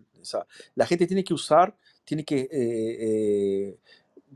La 0.75 0.87
gente 0.87 1.07
tiene 1.07 1.25
que 1.25 1.35
usar, 1.35 1.77
tiene 2.05 2.25
que 2.25 2.41
eh, 2.41 2.49
eh, 2.53 3.79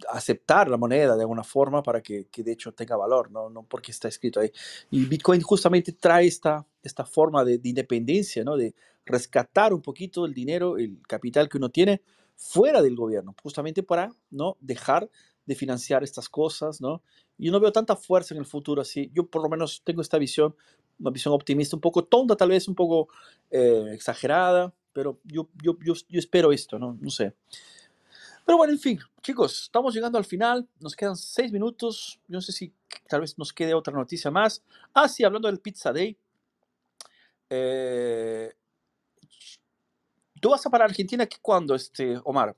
aceptar 0.08 0.68
la 0.68 0.76
moneda 0.76 1.16
de 1.16 1.22
alguna 1.22 1.44
forma 1.44 1.82
para 1.82 2.00
que, 2.00 2.28
de 2.34 2.52
hecho 2.52 2.72
tenga 2.72 2.96
valor, 2.96 3.30
¿no? 3.30 3.50
No 3.50 3.64
porque 3.64 3.92
está 3.92 4.08
escrito 4.08 4.40
ahí. 4.40 4.50
Y 4.90 5.04
Bitcoin 5.06 5.40
justamente 5.42 5.92
trae 5.92 6.26
esta, 6.26 6.66
esta 6.82 7.04
forma 7.04 7.44
de, 7.44 7.58
de 7.58 7.68
independencia, 7.68 8.44
¿no? 8.44 8.56
De 8.56 8.74
rescatar 9.04 9.74
un 9.74 9.82
poquito 9.82 10.24
el 10.24 10.32
dinero, 10.32 10.78
el 10.78 11.00
capital 11.06 11.48
que 11.48 11.58
uno 11.58 11.68
tiene 11.70 12.02
fuera 12.36 12.82
del 12.82 12.96
gobierno, 12.96 13.34
justamente 13.42 13.82
para 13.82 14.10
no 14.30 14.56
dejar 14.60 15.10
de 15.46 15.54
financiar 15.54 16.02
estas 16.02 16.28
cosas, 16.28 16.80
¿no? 16.80 17.02
Y 17.36 17.50
no 17.50 17.60
veo 17.60 17.72
tanta 17.72 17.96
fuerza 17.96 18.34
en 18.34 18.40
el 18.40 18.46
futuro 18.46 18.82
así. 18.82 19.10
Yo 19.12 19.26
por 19.26 19.42
lo 19.42 19.48
menos 19.48 19.82
tengo 19.84 20.00
esta 20.00 20.18
visión, 20.18 20.54
una 20.98 21.10
visión 21.10 21.34
optimista, 21.34 21.76
un 21.76 21.80
poco 21.80 22.04
tonta, 22.04 22.36
tal 22.36 22.48
vez 22.50 22.68
un 22.68 22.74
poco 22.74 23.08
eh, 23.50 23.90
exagerada, 23.92 24.72
pero 24.92 25.18
yo, 25.24 25.48
yo, 25.62 25.76
yo, 25.84 25.94
yo 26.08 26.18
espero 26.18 26.52
esto, 26.52 26.78
¿no? 26.78 26.96
No 27.00 27.10
sé. 27.10 27.34
Pero 28.46 28.58
bueno, 28.58 28.72
en 28.74 28.78
fin, 28.78 29.00
chicos, 29.22 29.62
estamos 29.62 29.94
llegando 29.94 30.18
al 30.18 30.24
final. 30.24 30.68
Nos 30.78 30.94
quedan 30.94 31.16
seis 31.16 31.50
minutos. 31.50 32.20
Yo 32.28 32.34
no 32.36 32.40
sé 32.42 32.52
si 32.52 32.72
tal 33.08 33.22
vez 33.22 33.38
nos 33.38 33.52
quede 33.52 33.72
otra 33.72 33.94
noticia 33.94 34.30
más. 34.30 34.62
Ah, 34.92 35.08
sí, 35.08 35.24
hablando 35.24 35.48
del 35.48 35.60
Pizza 35.60 35.92
Day. 35.92 36.16
eh, 37.50 38.52
¿Tú 40.40 40.50
vas 40.50 40.64
a 40.66 40.70
para 40.70 40.84
Argentina 40.84 41.24
¿qué- 41.26 41.38
cuándo, 41.40 41.74
este, 41.74 42.20
Omar? 42.24 42.54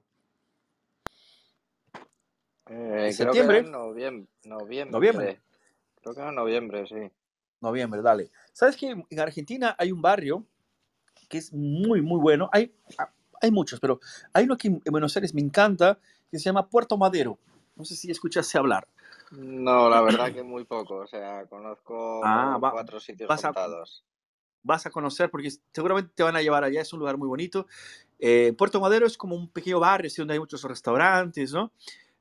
Eh, 2.68 2.70
¿En 2.70 2.96
creo 2.98 3.06
que 3.06 3.12
septiembre? 3.12 3.58
en 3.58 3.70
noviembre, 3.70 4.28
noviembre. 4.44 4.90
¿Noviembre? 4.92 5.40
Creo 6.02 6.14
que 6.14 6.20
en 6.20 6.34
noviembre, 6.34 6.86
sí. 6.88 7.10
Noviembre, 7.60 8.02
dale. 8.02 8.30
¿Sabes 8.52 8.76
que 8.76 8.90
en 9.08 9.20
Argentina 9.20 9.74
hay 9.78 9.92
un 9.92 10.02
barrio 10.02 10.44
que 11.28 11.38
es 11.38 11.52
muy, 11.52 12.00
muy 12.02 12.20
bueno? 12.20 12.48
Hay, 12.52 12.72
hay 13.40 13.50
muchos, 13.50 13.80
pero 13.80 13.98
hay 14.32 14.44
uno 14.44 14.56
que 14.56 14.68
en 14.68 14.80
Buenos 14.90 15.16
Aires 15.16 15.34
me 15.34 15.40
encanta, 15.40 15.98
que 16.30 16.38
se 16.38 16.44
llama 16.44 16.68
Puerto 16.68 16.96
Madero. 16.96 17.38
No 17.74 17.84
sé 17.84 17.96
si 17.96 18.10
escuchaste 18.10 18.58
hablar. 18.58 18.86
No, 19.32 19.88
la 19.90 20.00
verdad 20.02 20.32
que 20.32 20.42
muy 20.42 20.64
poco. 20.64 20.96
O 20.98 21.06
sea, 21.06 21.44
conozco 21.46 22.22
Ah, 22.24 22.58
va- 22.62 22.70
cuatro 22.70 23.00
sitios 23.00 23.28
vas 23.28 23.44
a- 23.44 23.48
contados. 23.48 24.04
vas 24.62 24.86
a 24.86 24.90
conocer 24.90 25.30
porque 25.30 25.50
seguramente 25.72 26.12
te 26.14 26.22
van 26.22 26.36
a 26.36 26.42
llevar 26.42 26.62
allá. 26.64 26.80
Es 26.80 26.92
un 26.92 27.00
lugar 27.00 27.16
muy 27.18 27.28
bonito. 27.28 27.66
Eh, 28.18 28.54
Puerto 28.56 28.80
Madero 28.80 29.06
es 29.06 29.16
como 29.18 29.34
un 29.36 29.48
pequeño 29.50 29.80
barrio, 29.80 30.06
así, 30.08 30.20
donde 30.20 30.34
hay 30.34 30.40
muchos 30.40 30.62
restaurantes, 30.62 31.52
¿no? 31.52 31.72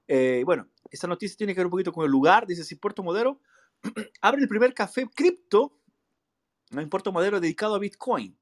Eh, 0.08 0.44
bueno, 0.46 0.68
esta 0.92 1.08
noticia 1.08 1.38
tiene 1.38 1.54
que 1.54 1.60
ver 1.60 1.68
un 1.68 1.72
poquito 1.72 1.94
con 1.94 2.04
el 2.06 2.12
lugar. 2.12 2.46
Dice 2.48 2.64
así, 2.64 2.76
Puerto 2.76 3.02
Madero 3.04 3.40
abre 4.22 4.42
el 4.44 4.48
primer 4.50 4.74
café 4.74 5.08
cripto 5.16 5.80
¿no? 6.72 6.82
en 6.82 6.90
Puerto 6.90 7.12
Madero 7.12 7.40
dedicado 7.40 7.76
a 7.76 7.80
Bitcoin. 7.80 8.38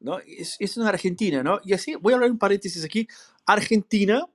¿no? 0.00 0.18
Es, 0.20 0.56
es 0.60 0.76
en 0.76 0.84
Argentina, 0.84 1.42
¿no? 1.42 1.60
Y 1.64 1.72
así, 1.74 1.94
voy 1.96 2.12
a 2.12 2.16
hablar 2.16 2.30
un 2.30 2.38
paréntesis 2.38 2.84
aquí. 2.84 3.08
Argentina, 3.46 4.26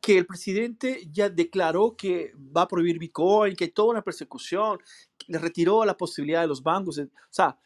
que 0.00 0.18
el 0.18 0.26
presidente 0.26 1.08
ya 1.12 1.28
declaró 1.30 1.96
que 1.96 2.32
va 2.56 2.62
a 2.62 2.68
prohibir 2.68 2.98
Bitcoin, 2.98 3.56
que 3.56 3.64
hay 3.64 3.70
toda 3.70 3.90
una 3.92 4.02
persecución, 4.02 4.78
le 5.28 5.38
retiró 5.38 5.84
la 5.84 5.96
posibilidad 5.96 6.42
de 6.42 6.48
los 6.48 6.62
bancos. 6.62 6.96
de- 6.96 7.04
o 7.04 7.10
sea, 7.30 7.58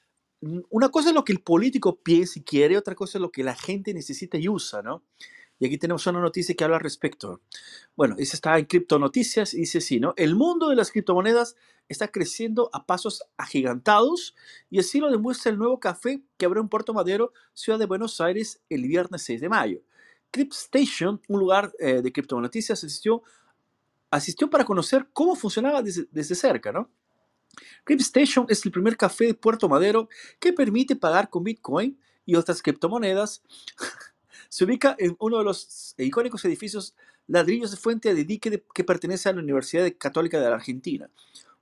una 0.71 0.91
cosa 0.91 1.11
es 1.11 1.15
lo 1.15 1.25
que 1.25 1.33
el 1.33 1.41
político 1.43 2.01
piensa 2.03 2.39
y 2.39 2.43
quiere, 2.43 2.77
otra 2.79 2.95
cosa 2.95 3.19
es 3.19 3.23
lo 3.23 3.31
que 3.33 3.45
la 3.45 3.55
gente 3.57 3.95
necesita 3.95 4.39
y 4.39 4.49
usa, 4.49 4.83
¿no? 4.83 5.05
Y 5.59 5.67
aquí 5.67 5.79
tenemos 5.79 6.07
una 6.09 6.21
noticia 6.21 6.55
que 6.55 6.65
habla 6.65 6.77
al 6.77 6.83
respecto. 6.83 7.43
Bueno, 7.97 8.17
esa 8.19 8.37
está 8.37 8.59
en 8.59 8.67
Cripto 8.67 8.99
Noticias 8.99 9.55
y 9.55 9.59
dice 9.61 9.79
así, 9.79 10.01
¿no? 10.01 10.15
El 10.17 10.37
mundo 10.37 10.69
de 10.69 10.77
las 10.77 10.91
criptomonedas 10.93 11.57
está 11.93 12.09
creciendo 12.09 12.71
a 12.73 12.85
pasos 12.85 13.23
agigantados 13.37 14.35
y 14.71 14.79
así 14.79 14.99
lo 14.99 15.11
demuestra 15.11 15.51
el 15.51 15.59
nuevo 15.59 15.79
café 15.79 16.23
que 16.37 16.47
abrió 16.47 16.63
en 16.63 16.69
Puerto 16.69 16.93
Madero, 16.95 17.33
ciudad 17.55 17.79
de 17.79 17.87
Buenos 17.87 18.21
Aires, 18.21 18.61
el 18.69 18.83
viernes 18.83 19.23
6 19.23 19.41
de 19.41 19.49
mayo. 19.49 19.81
CryptStation, 20.31 21.21
un 21.29 21.41
lugar 21.41 21.73
eh, 21.79 22.03
de 22.03 22.13
criptonoticias, 22.13 22.83
asistió, 22.83 23.23
asistió 24.11 24.49
para 24.49 24.65
conocer 24.65 25.09
cómo 25.13 25.37
funcionaba 25.37 25.83
desde, 25.83 26.07
desde 26.11 26.35
cerca, 26.35 26.73
¿no? 26.73 26.91
CryptStation 27.85 28.47
es 28.49 28.65
el 28.65 28.73
primer 28.73 28.97
café 28.97 29.27
de 29.27 29.35
Puerto 29.35 29.69
Madero 29.69 30.09
que 30.41 30.53
permite 30.53 30.97
pagar 30.97 31.29
con 31.29 31.45
Bitcoin 31.45 31.99
y 32.25 32.35
otras 32.35 32.63
criptomonedas 32.63 33.43
Se 34.53 34.65
ubica 34.65 34.95
en 34.99 35.17
uno 35.19 35.39
de 35.39 35.45
los 35.45 35.95
icónicos 35.97 36.45
edificios 36.45 36.95
ladrillos 37.27 37.71
de 37.71 37.79
fuente 37.79 38.15
de 38.15 38.25
dique 38.25 38.63
que 38.75 38.85
pertenece 38.85 39.31
a 39.31 39.33
la 39.33 39.41
Universidad 39.41 39.91
Católica 39.97 40.39
de 40.39 40.51
la 40.51 40.57
Argentina, 40.57 41.09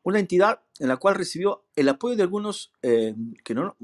una 0.03 0.19
entidad 0.19 0.61
en 0.79 0.89
la 0.89 0.97
cual 0.97 1.15
recibió 1.15 1.65
el 1.77 1.89
apoyo 1.89 2.17
de 2.17 2.23
algunos 2.23 2.73
eh, 2.83 3.15
que 3.45 3.55
no, 3.55 3.77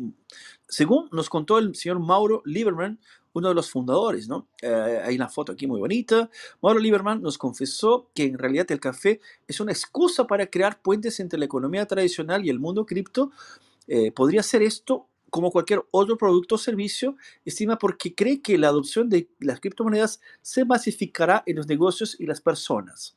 según 0.69 1.09
nos 1.13 1.29
contó 1.29 1.59
el 1.59 1.75
señor 1.75 2.01
Mauro 2.01 2.43
Lieberman, 2.45 2.99
uno 3.35 3.49
de 3.49 3.55
los 3.55 3.71
fundadores, 3.71 4.29
¿no? 4.29 4.49
Eh, 4.63 5.03
hay 5.05 5.15
una 5.15 5.29
foto 5.29 5.53
aquí 5.53 5.67
muy 5.67 5.79
bonita. 5.79 6.31
Mauro 6.63 6.81
Lieberman 6.81 7.21
nos 7.21 7.37
confesó 7.37 8.11
que 8.15 8.25
en 8.25 8.39
realidad 8.39 8.71
el 8.71 8.81
café 8.81 9.21
es 9.47 9.61
una 9.61 9.73
excusa 9.73 10.27
para 10.27 10.47
crear 10.47 10.81
puentes 10.81 11.21
entre 11.21 11.39
la 11.39 11.45
economía 11.45 11.85
tradicional 11.85 12.47
y 12.47 12.49
el 12.49 12.59
mundo 12.59 12.87
cripto. 12.87 13.31
Eh, 13.89 14.11
podría 14.11 14.43
ser 14.43 14.63
esto 14.63 15.09
como 15.29 15.51
cualquier 15.51 15.85
otro 15.91 16.17
producto 16.17 16.55
o 16.55 16.59
servicio, 16.59 17.17
estima 17.45 17.77
porque 17.79 18.15
cree 18.15 18.41
que 18.41 18.57
la 18.57 18.69
adopción 18.69 19.11
de 19.11 19.29
las 19.41 19.61
criptomonedas 19.61 20.21
se 20.41 20.65
masificará 20.65 21.43
en 21.45 21.57
los 21.57 21.67
negocios 21.67 22.19
y 22.19 22.25
las 22.25 22.41
personas. 22.41 23.17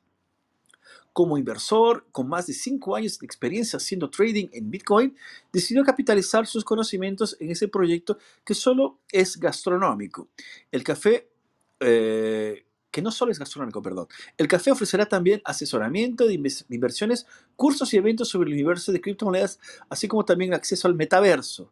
Como 1.14 1.38
inversor 1.38 2.06
con 2.12 2.28
más 2.28 2.48
de 2.48 2.54
cinco 2.54 2.96
años 2.96 3.20
de 3.20 3.26
experiencia 3.26 3.78
haciendo 3.78 4.10
trading 4.10 4.48
en 4.52 4.70
Bitcoin, 4.70 5.16
decidió 5.52 5.84
capitalizar 5.84 6.48
sus 6.48 6.64
conocimientos 6.64 7.36
en 7.40 7.52
ese 7.52 7.68
proyecto 7.68 8.18
que 8.46 8.54
solo 8.54 9.00
es 9.12 9.38
gastronómico. 9.38 10.30
El 10.72 10.84
café, 10.84 11.30
eh, 11.80 12.66
que 12.92 13.02
no 13.02 13.12
solo 13.12 13.32
es 13.32 13.40
gastronómico, 13.40 13.82
perdón. 13.82 14.08
El 14.38 14.48
café 14.48 14.72
ofrecerá 14.72 15.06
también 15.06 15.42
asesoramiento 15.46 16.26
de 16.26 16.42
inversiones, 16.70 17.26
cursos 17.56 17.94
y 17.94 17.98
eventos 17.98 18.30
sobre 18.30 18.48
el 18.48 18.54
universo 18.54 18.92
de 18.92 19.02
criptomonedas, 19.02 19.60
así 19.90 20.08
como 20.08 20.26
también 20.26 20.54
acceso 20.54 20.88
al 20.88 20.96
metaverso. 20.96 21.72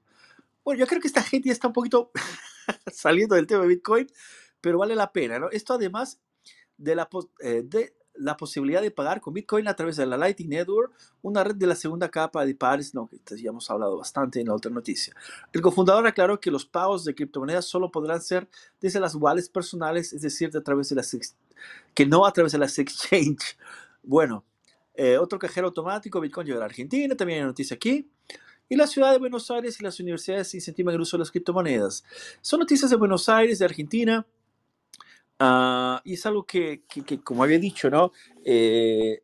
Bueno, 0.64 0.80
yo 0.80 0.88
creo 0.88 1.00
que 1.00 1.08
esta 1.08 1.24
gente 1.24 1.48
ya 1.48 1.54
está 1.54 1.68
un 1.68 1.74
poquito 1.74 2.12
saliendo 2.94 3.36
del 3.36 3.48
tema 3.48 3.62
de 3.62 3.70
Bitcoin, 3.70 4.08
pero 4.62 4.78
vale 4.78 4.96
la 4.96 5.12
pena, 5.12 5.40
¿no? 5.40 5.50
Esto 5.50 5.74
además 5.74 6.20
de 6.78 6.96
la, 6.96 7.10
eh, 7.40 7.64
de 7.64 7.94
la 8.20 8.38
posibilidad 8.38 8.82
de 8.82 8.92
pagar 8.92 9.22
con 9.22 9.34
Bitcoin 9.34 9.68
a 9.68 9.76
través 9.76 9.98
de 9.98 10.06
la 10.06 10.18
Lightning 10.18 10.50
Network, 10.50 10.92
una 11.22 11.44
red 11.44 11.56
de 11.56 11.68
la 11.68 11.76
segunda 11.76 12.10
capa 12.10 12.46
de 12.46 12.56
pares, 12.56 12.94
no, 12.94 13.08
que 13.08 13.38
ya 13.38 13.50
hemos 13.50 13.70
hablado 13.70 13.98
bastante 13.98 14.40
en 14.40 14.48
la 14.48 14.54
otra 14.54 14.72
noticia. 14.72 15.14
El 15.54 15.62
cofundador 15.62 16.06
aclaró 16.08 16.40
que 16.40 16.52
los 16.52 16.66
pagos 16.66 17.06
de 17.06 17.16
criptomonedas 17.16 17.66
solo 17.66 17.92
podrán 17.92 18.22
ser 18.22 18.48
desde 18.82 19.00
las 19.00 19.16
wallets 19.16 19.50
personales, 19.50 20.14
es 20.14 20.22
decir, 20.22 20.52
de 20.52 20.60
a 20.60 20.64
través 20.64 20.90
de 20.90 20.96
las 20.96 21.16
que 21.94 22.06
no 22.06 22.26
a 22.26 22.34
través 22.34 22.52
de 22.52 22.58
las 22.58 22.78
exchange. 22.80 23.58
Bueno, 24.04 24.44
eh, 24.94 25.18
otro 25.18 25.38
cajero 25.40 25.68
automático, 25.68 26.20
Bitcoin 26.20 26.48
llega 26.48 26.62
a 26.62 26.66
Argentina, 26.66 27.16
también 27.16 27.42
hay 27.42 27.46
noticia 27.46 27.76
aquí. 27.76 28.10
Y 28.70 28.76
la 28.76 28.86
ciudad 28.86 29.14
de 29.14 29.20
Buenos 29.20 29.50
Aires 29.50 29.80
y 29.80 29.84
las 29.84 30.00
universidades 30.00 30.54
incentivan 30.54 30.94
el 30.96 31.02
uso 31.02 31.16
de 31.16 31.20
las 31.20 31.32
criptomonedas. 31.32 32.04
Son 32.42 32.60
noticias 32.60 32.92
de 32.92 32.98
Buenos 32.98 33.30
Aires, 33.30 33.60
de 33.60 33.66
Argentina. 33.66 34.26
Ah, 35.40 36.02
y 36.04 36.14
es 36.14 36.26
algo 36.26 36.46
que, 36.46 36.84
que, 36.88 37.22
como 37.22 37.44
había 37.44 37.60
dicho, 37.60 37.90
¿no? 37.90 38.12
Eh, 38.44 39.22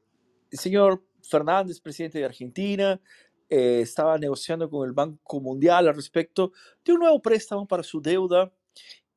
el 0.52 0.60
señor 0.60 1.04
Fernández, 1.24 1.80
presidente 1.80 2.20
de 2.20 2.26
Argentina, 2.26 3.02
eh, 3.50 3.82
estaba 3.82 4.18
negociando 4.18 4.70
con 4.70 4.88
el 4.88 4.94
Banco 4.94 5.40
Mundial 5.40 5.88
al 5.88 5.96
respecto 5.96 6.52
de 6.86 6.94
un 6.94 7.00
nuevo 7.00 7.22
préstamo 7.22 7.68
para 7.68 7.84
su 7.84 8.02
deuda 8.02 8.54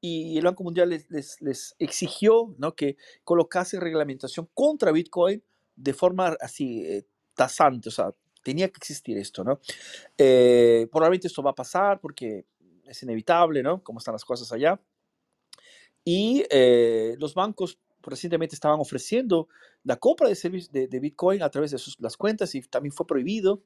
y 0.00 0.38
el 0.38 0.44
Banco 0.44 0.62
Mundial 0.62 0.90
les, 0.90 1.10
les, 1.10 1.40
les 1.40 1.74
exigió 1.78 2.54
¿no? 2.58 2.74
que 2.74 2.96
colocasen 3.24 3.80
reglamentación 3.80 4.48
contra 4.54 4.92
Bitcoin 4.92 5.42
de 5.74 5.92
forma 5.92 6.36
así 6.40 6.84
eh, 6.84 7.06
tasante, 7.34 7.88
o 7.88 7.92
sea, 7.92 8.14
tenía 8.42 8.68
que 8.68 8.78
existir 8.78 9.18
esto, 9.18 9.44
¿no? 9.44 9.60
Eh, 10.16 10.88
probablemente 10.90 11.26
esto 11.26 11.42
va 11.42 11.50
a 11.50 11.54
pasar 11.54 12.00
porque 12.00 12.46
es 12.84 13.02
inevitable, 13.02 13.62
¿no? 13.62 13.82
Cómo 13.82 13.98
están 13.98 14.12
las 14.12 14.24
cosas 14.24 14.50
allá. 14.52 14.80
Y 16.08 16.44
eh, 16.50 17.16
los 17.18 17.34
bancos 17.34 17.80
recientemente 18.00 18.54
estaban 18.54 18.78
ofreciendo 18.78 19.48
la 19.82 19.96
compra 19.96 20.28
de, 20.28 20.68
de, 20.70 20.86
de 20.86 21.00
Bitcoin 21.00 21.42
a 21.42 21.50
través 21.50 21.72
de 21.72 21.78
sus, 21.78 21.98
las 21.98 22.16
cuentas 22.16 22.54
y 22.54 22.60
también 22.62 22.92
fue 22.92 23.08
prohibido. 23.08 23.62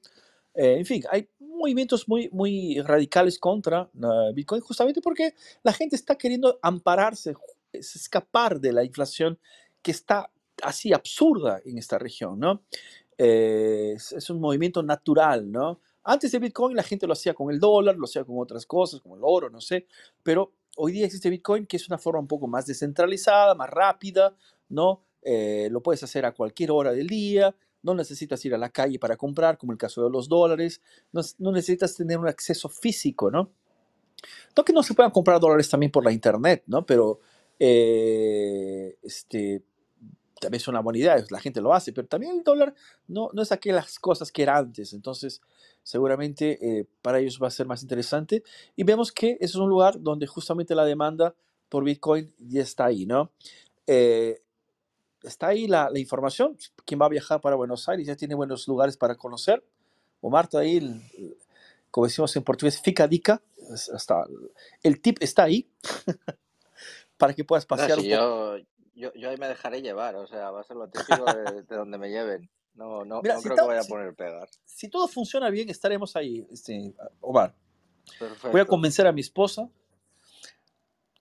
Eh, 0.54 0.76
en 0.78 0.86
fin, 0.86 1.04
hay 1.10 1.28
movimientos 1.38 2.08
muy, 2.08 2.30
muy 2.32 2.80
radicales 2.80 3.38
contra 3.38 3.90
Bitcoin 4.34 4.62
justamente 4.62 5.02
porque 5.02 5.34
la 5.62 5.74
gente 5.74 5.96
está 5.96 6.16
queriendo 6.16 6.58
ampararse, 6.62 7.34
escapar 7.74 8.58
de 8.58 8.72
la 8.72 8.84
inflación 8.84 9.38
que 9.82 9.90
está 9.90 10.30
así 10.62 10.94
absurda 10.94 11.60
en 11.66 11.76
esta 11.76 11.98
región, 11.98 12.40
¿no? 12.40 12.62
Eh, 13.18 13.92
es, 13.96 14.30
un 14.30 14.40
movimiento 14.40 14.82
natural, 14.82 15.52
¿no? 15.52 15.80
Antes 16.04 16.32
de 16.32 16.38
Bitcoin 16.38 16.74
la 16.74 16.82
gente 16.82 17.06
lo 17.06 17.12
hacía 17.12 17.34
con 17.34 17.52
el 17.52 17.60
dólar, 17.60 17.96
lo 17.96 18.04
hacía 18.04 18.24
con 18.24 18.38
otras 18.38 18.64
cosas, 18.64 19.02
como 19.02 19.16
el 19.16 19.22
oro, 19.22 19.50
no 19.50 19.60
sé, 19.60 19.86
pero 20.22 20.54
hoy 20.80 20.92
día 20.92 21.06
existe 21.06 21.30
Bitcoin 21.30 21.66
que 21.66 21.76
es 21.76 21.86
una 21.88 21.98
forma 21.98 22.20
un 22.20 22.26
poco 22.26 22.48
más 22.48 22.66
descentralizada, 22.66 23.54
más 23.54 23.68
rápida, 23.68 24.34
¿no? 24.68 25.04
Eh, 25.22 25.68
lo 25.70 25.82
puedes 25.82 26.02
hacer 26.02 26.24
a 26.24 26.32
cualquier 26.32 26.70
hora 26.70 26.92
del 26.92 27.06
día, 27.06 27.54
no 27.82 27.94
necesitas 27.94 28.42
ir 28.44 28.54
a 28.54 28.58
la 28.58 28.70
calle 28.70 28.98
para 28.98 29.16
comprar, 29.16 29.58
como 29.58 29.72
el 29.72 29.78
caso 29.78 30.02
de 30.02 30.10
los 30.10 30.28
dólares, 30.28 30.80
no, 31.12 31.52
necesitas 31.52 31.94
tener 31.94 32.18
un 32.18 32.28
acceso 32.28 32.68
físico, 32.68 33.30
¿no? 33.30 33.52
No 34.56 34.64
que 34.64 34.72
no 34.72 34.82
se 34.82 34.94
puedan 34.94 35.12
comprar 35.12 35.40
dólares 35.40 35.68
también 35.68 35.92
por 35.92 36.04
la 36.04 36.12
internet, 36.12 36.62
¿no? 36.66 36.84
Pero 36.84 37.20
eh, 37.58 38.96
este, 39.02 39.62
también 40.40 40.60
es 40.60 40.68
una 40.68 40.80
buena 40.80 40.98
idea, 40.98 41.24
la 41.30 41.38
gente 41.38 41.60
lo 41.60 41.72
hace, 41.72 41.92
pero 41.92 42.08
también 42.08 42.36
el 42.36 42.42
dólar 42.42 42.74
no, 43.06 43.30
no 43.32 43.42
es 43.42 43.52
aquellas 43.52 43.98
cosas 43.98 44.32
que 44.32 44.42
era 44.42 44.56
antes, 44.56 44.92
entonces 44.92 45.40
seguramente 45.82 46.58
eh, 46.60 46.86
para 47.02 47.20
ellos 47.20 47.38
va 47.40 47.48
a 47.48 47.50
ser 47.50 47.66
más 47.66 47.82
interesante. 47.82 48.42
Y 48.74 48.84
vemos 48.84 49.12
que 49.12 49.36
es 49.40 49.54
un 49.54 49.68
lugar 49.68 50.00
donde 50.00 50.26
justamente 50.26 50.74
la 50.74 50.84
demanda 50.84 51.34
por 51.68 51.84
Bitcoin 51.84 52.34
ya 52.38 52.62
está 52.62 52.86
ahí, 52.86 53.06
¿no? 53.06 53.30
Eh, 53.86 54.42
está 55.22 55.48
ahí 55.48 55.66
la, 55.66 55.90
la, 55.90 55.98
información, 55.98 56.56
quien 56.84 57.00
va 57.00 57.06
a 57.06 57.10
viajar 57.10 57.40
para 57.40 57.56
Buenos 57.56 57.88
Aires 57.88 58.06
ya 58.06 58.16
tiene 58.16 58.34
buenos 58.34 58.66
lugares 58.66 58.96
para 58.96 59.14
conocer. 59.14 59.62
O 60.20 60.30
Marta 60.30 60.58
ahí, 60.58 60.80
como 61.90 62.06
decimos 62.06 62.34
en 62.36 62.42
portugués, 62.42 62.80
fica 62.80 63.06
dica, 63.06 63.42
hasta, 63.94 64.26
el 64.82 65.00
tip 65.00 65.18
está 65.20 65.44
ahí. 65.44 65.68
para 67.20 67.34
que 67.34 67.44
puedas 67.44 67.66
pasear 67.66 67.98
no, 67.98 68.02
si 68.02 68.08
yo, 68.08 68.56
yo, 68.94 69.12
yo 69.14 69.30
ahí 69.30 69.36
me 69.36 69.48
dejaré 69.48 69.82
llevar, 69.82 70.16
o 70.16 70.26
sea, 70.26 70.50
va 70.50 70.60
a 70.60 70.64
ser 70.64 70.76
lo 70.76 70.88
típico 70.88 71.24
de, 71.24 71.62
de 71.62 71.76
donde 71.76 71.98
me 71.98 72.08
lleven. 72.10 72.50
No, 72.74 73.04
no, 73.04 73.20
Mira, 73.22 73.34
no 73.34 73.40
si 73.40 73.48
creo 73.48 73.56
ta- 73.56 73.62
que 73.62 73.68
vaya 73.68 73.80
a 73.80 73.84
poner 73.84 74.14
pegar. 74.14 74.48
Si 74.64 74.88
todo 74.88 75.08
funciona 75.08 75.50
bien, 75.50 75.68
estaremos 75.70 76.14
ahí, 76.16 76.46
este, 76.50 76.94
Omar. 77.20 77.54
Voy 78.50 78.60
a 78.60 78.64
convencer 78.64 79.06
a 79.06 79.12
mi 79.12 79.20
esposa 79.20 79.68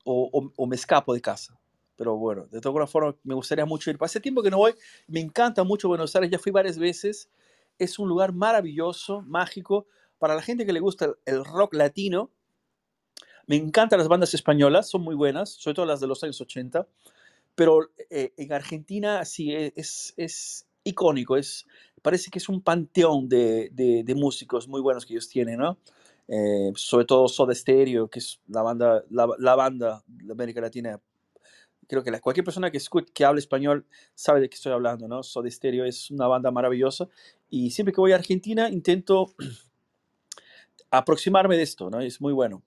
o, 0.04 0.30
o- 0.32 0.54
o 0.56 0.68
me 0.68 0.76
escapo 0.76 1.14
de 1.14 1.22
casa. 1.22 1.60
Pero 1.96 2.16
bueno, 2.16 2.46
de 2.48 2.62
todas 2.62 2.90
formas, 2.90 3.16
me 3.24 3.36
gustaría 3.36 3.66
mucho 3.66 3.90
ir. 3.90 3.98
Hace 4.00 4.22
tiempo 4.22 4.41
que 4.41 4.50
no 4.50 4.58
voy, 4.58 4.74
me 5.08 5.20
encanta 5.20 5.64
mucho 5.64 5.90
Buenos 5.90 6.16
Aires, 6.16 6.32
ya 6.32 6.40
fui 6.40 6.52
varias 6.52 6.78
veces. 6.78 7.30
Es 7.78 8.00
un 8.00 8.08
lugar 8.08 8.32
maravilloso, 8.32 9.22
mágico. 9.24 9.86
Para 10.18 10.36
la 10.36 10.41
gente 10.41 10.66
que 10.66 10.72
le 10.74 10.80
gusta 10.80 11.06
el, 11.06 11.16
el 11.26 11.46
rock 11.46 11.74
latino, 11.74 12.32
me 13.48 13.56
encantan 13.58 14.00
las 14.00 14.08
bandas 14.08 14.34
españolas, 14.34 14.90
son 14.90 15.02
muy 15.02 15.16
buenas, 15.16 15.50
sobre 15.50 15.76
todo 15.76 15.86
las 15.86 16.00
de 16.00 16.08
los 16.08 16.24
años 16.24 16.40
80. 16.40 16.88
Pero 17.60 17.91
eh, 18.10 18.31
en 18.38 18.53
Argentina 18.53 19.26
sí 19.26 19.52
e- 19.52 19.73
es, 19.76 20.14
es 20.15 20.65
icónico, 20.86 21.36
es, 21.36 21.65
parece 22.02 22.31
que 22.31 22.40
es 22.40 22.48
un 22.48 22.61
panteón 22.61 23.27
de, 23.27 23.69
de- 23.73 24.03
de 24.06 24.15
músicos 24.15 24.68
muy 24.69 24.80
buenos 24.81 25.06
que 25.06 25.14
ellos 25.14 25.27
tienen, 25.27 25.60
¿no? 25.60 25.77
Eh, 26.30 26.72
sobre 26.76 27.06
todo 27.06 27.27
Soda 27.27 27.53
Stereo, 27.53 28.07
que 28.10 28.19
es 28.19 28.40
la 28.48 28.61
banda, 28.61 29.03
la, 29.10 29.27
la 29.40 29.56
banda 29.56 30.03
de 30.07 30.31
América 30.31 30.61
Latina. 30.61 31.02
Creo 31.88 32.03
que 32.03 32.11
la- 32.11 32.22
cualquier 32.22 32.45
persona 32.45 32.72
que 32.72 32.77
escuche, 32.77 33.11
que 33.14 33.26
hable 33.26 33.40
español 33.40 33.86
sabe 34.15 34.41
de 34.41 34.49
qué 34.49 34.56
estoy 34.56 34.73
hablando, 34.73 35.07
¿no? 35.07 35.23
Soda 35.23 35.52
Stereo 35.52 35.86
es 35.86 36.11
una 36.11 36.27
banda 36.27 36.52
maravillosa 36.52 37.10
y 37.49 37.72
siempre 37.72 37.94
que 37.94 38.02
voy 38.02 38.14
a 38.14 38.15
Argentina 38.15 38.69
intento 38.69 39.34
aproximarme 40.91 41.57
de 41.57 41.64
esto, 41.64 41.90
¿no? 41.90 41.99
Es 42.02 42.22
muy 42.22 42.34
bueno. 42.34 42.64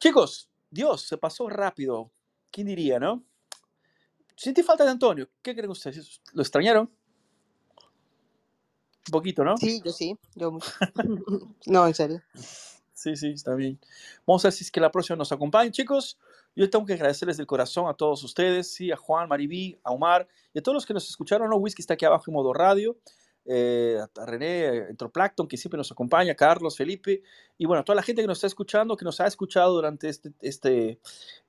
Chicos, 0.00 0.50
Dios, 0.70 1.02
se 1.02 1.18
pasó 1.18 1.48
rápido. 1.48 2.12
¿Quién 2.50 2.68
diría, 2.68 3.00
no? 3.00 3.24
Sentí 4.36 4.62
falta 4.62 4.84
de 4.84 4.90
Antonio. 4.90 5.28
¿Qué 5.42 5.54
creen 5.54 5.70
ustedes? 5.70 6.20
¿Lo 6.32 6.42
extrañaron? 6.42 6.90
Un 9.08 9.10
poquito, 9.10 9.42
¿no? 9.44 9.56
Sí, 9.56 9.80
yo 9.84 9.92
sí, 9.92 10.16
yo. 10.34 10.58
No, 11.66 11.86
en 11.86 11.94
serio. 11.94 12.22
Sí, 12.92 13.16
sí, 13.16 13.30
está 13.30 13.54
bien. 13.54 13.78
Vamos 14.26 14.44
a 14.44 14.48
ver 14.48 14.52
si 14.52 14.64
es 14.64 14.70
que 14.70 14.80
la 14.80 14.90
próxima 14.90 15.16
nos 15.16 15.32
acompaña, 15.32 15.70
chicos. 15.70 16.18
Yo 16.54 16.68
tengo 16.68 16.84
que 16.84 16.94
agradecerles 16.94 17.36
del 17.36 17.46
corazón 17.46 17.88
a 17.88 17.94
todos 17.94 18.22
ustedes, 18.24 18.72
sí, 18.72 18.90
a 18.90 18.96
Juan, 18.96 19.28
Maribí, 19.28 19.78
a 19.84 19.92
Omar 19.92 20.26
y 20.52 20.58
a 20.58 20.62
todos 20.62 20.74
los 20.74 20.86
que 20.86 20.94
nos 20.94 21.08
escucharon. 21.08 21.48
¿no? 21.50 21.56
Whisky 21.56 21.82
está 21.82 21.94
aquí 21.94 22.04
abajo 22.04 22.24
en 22.28 22.34
modo 22.34 22.52
radio. 22.52 22.96
Eh, 23.48 23.98
a 24.16 24.26
René, 24.26 24.88
Entroplancton, 24.88 25.46
que 25.46 25.56
siempre 25.56 25.78
nos 25.78 25.92
acompaña, 25.92 26.34
Carlos, 26.34 26.76
Felipe, 26.76 27.22
y 27.56 27.64
bueno, 27.64 27.82
a 27.82 27.84
toda 27.84 27.94
la 27.94 28.02
gente 28.02 28.20
que 28.20 28.26
nos 28.26 28.38
está 28.38 28.48
escuchando, 28.48 28.96
que 28.96 29.04
nos 29.04 29.20
ha 29.20 29.26
escuchado 29.26 29.72
durante 29.72 30.08
este, 30.08 30.32
este, 30.40 30.98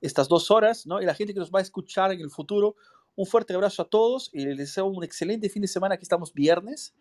estas 0.00 0.28
dos 0.28 0.50
horas, 0.52 0.86
¿no? 0.86 1.02
Y 1.02 1.06
la 1.06 1.14
gente 1.14 1.34
que 1.34 1.40
nos 1.40 1.50
va 1.50 1.58
a 1.58 1.62
escuchar 1.62 2.12
en 2.12 2.20
el 2.20 2.30
futuro. 2.30 2.76
Un 3.16 3.26
fuerte 3.26 3.52
abrazo 3.52 3.82
a 3.82 3.84
todos 3.88 4.30
y 4.32 4.44
les 4.44 4.56
deseo 4.56 4.86
un 4.86 5.02
excelente 5.02 5.48
fin 5.48 5.60
de 5.60 5.66
semana. 5.66 5.96
Aquí 5.96 6.04
estamos 6.04 6.32
viernes. 6.32 6.94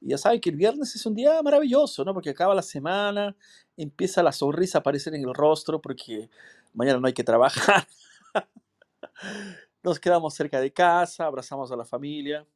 Y 0.00 0.10
ya 0.10 0.18
saben 0.18 0.40
que 0.40 0.50
el 0.50 0.56
viernes 0.56 0.94
es 0.94 1.04
un 1.04 1.16
día 1.16 1.42
maravilloso, 1.42 2.04
¿no? 2.04 2.14
Porque 2.14 2.30
acaba 2.30 2.54
la 2.54 2.62
semana, 2.62 3.34
empieza 3.76 4.22
la 4.22 4.30
sonrisa 4.30 4.78
a 4.78 4.80
aparecer 4.80 5.14
en 5.14 5.24
el 5.24 5.34
rostro 5.34 5.80
porque 5.80 6.30
mañana 6.74 7.00
no 7.00 7.08
hay 7.08 7.12
que 7.12 7.24
trabajar. 7.24 7.88
Nos 9.82 9.98
quedamos 9.98 10.34
cerca 10.34 10.60
de 10.60 10.72
casa, 10.72 11.26
abrazamos 11.26 11.72
a 11.72 11.76
la 11.76 11.84
familia. 11.84 12.46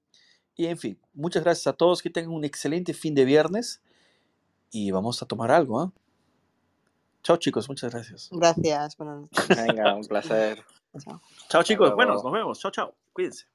Y 0.58 0.66
en 0.66 0.76
fin, 0.76 0.98
muchas 1.14 1.44
gracias 1.44 1.68
a 1.68 1.72
todos, 1.72 2.02
que 2.02 2.10
tengan 2.10 2.32
un 2.32 2.44
excelente 2.44 2.92
fin 2.92 3.14
de 3.14 3.24
viernes 3.24 3.80
y 4.72 4.90
vamos 4.90 5.22
a 5.22 5.26
tomar 5.26 5.52
algo. 5.52 5.80
¿ah? 5.80 5.92
Chao 7.22 7.36
chicos, 7.36 7.68
muchas 7.68 7.92
gracias. 7.92 8.28
Gracias, 8.32 8.96
buenas 8.96 9.20
noches. 9.20 9.56
Venga, 9.56 9.94
un 9.94 10.04
placer. 10.04 10.64
Chao. 10.98 11.20
Chao 11.48 11.62
chicos, 11.62 11.94
bueno, 11.94 12.14
nos 12.14 12.32
vemos. 12.32 12.58
Chao, 12.58 12.72
chao. 12.72 12.92
Cuídense. 13.12 13.46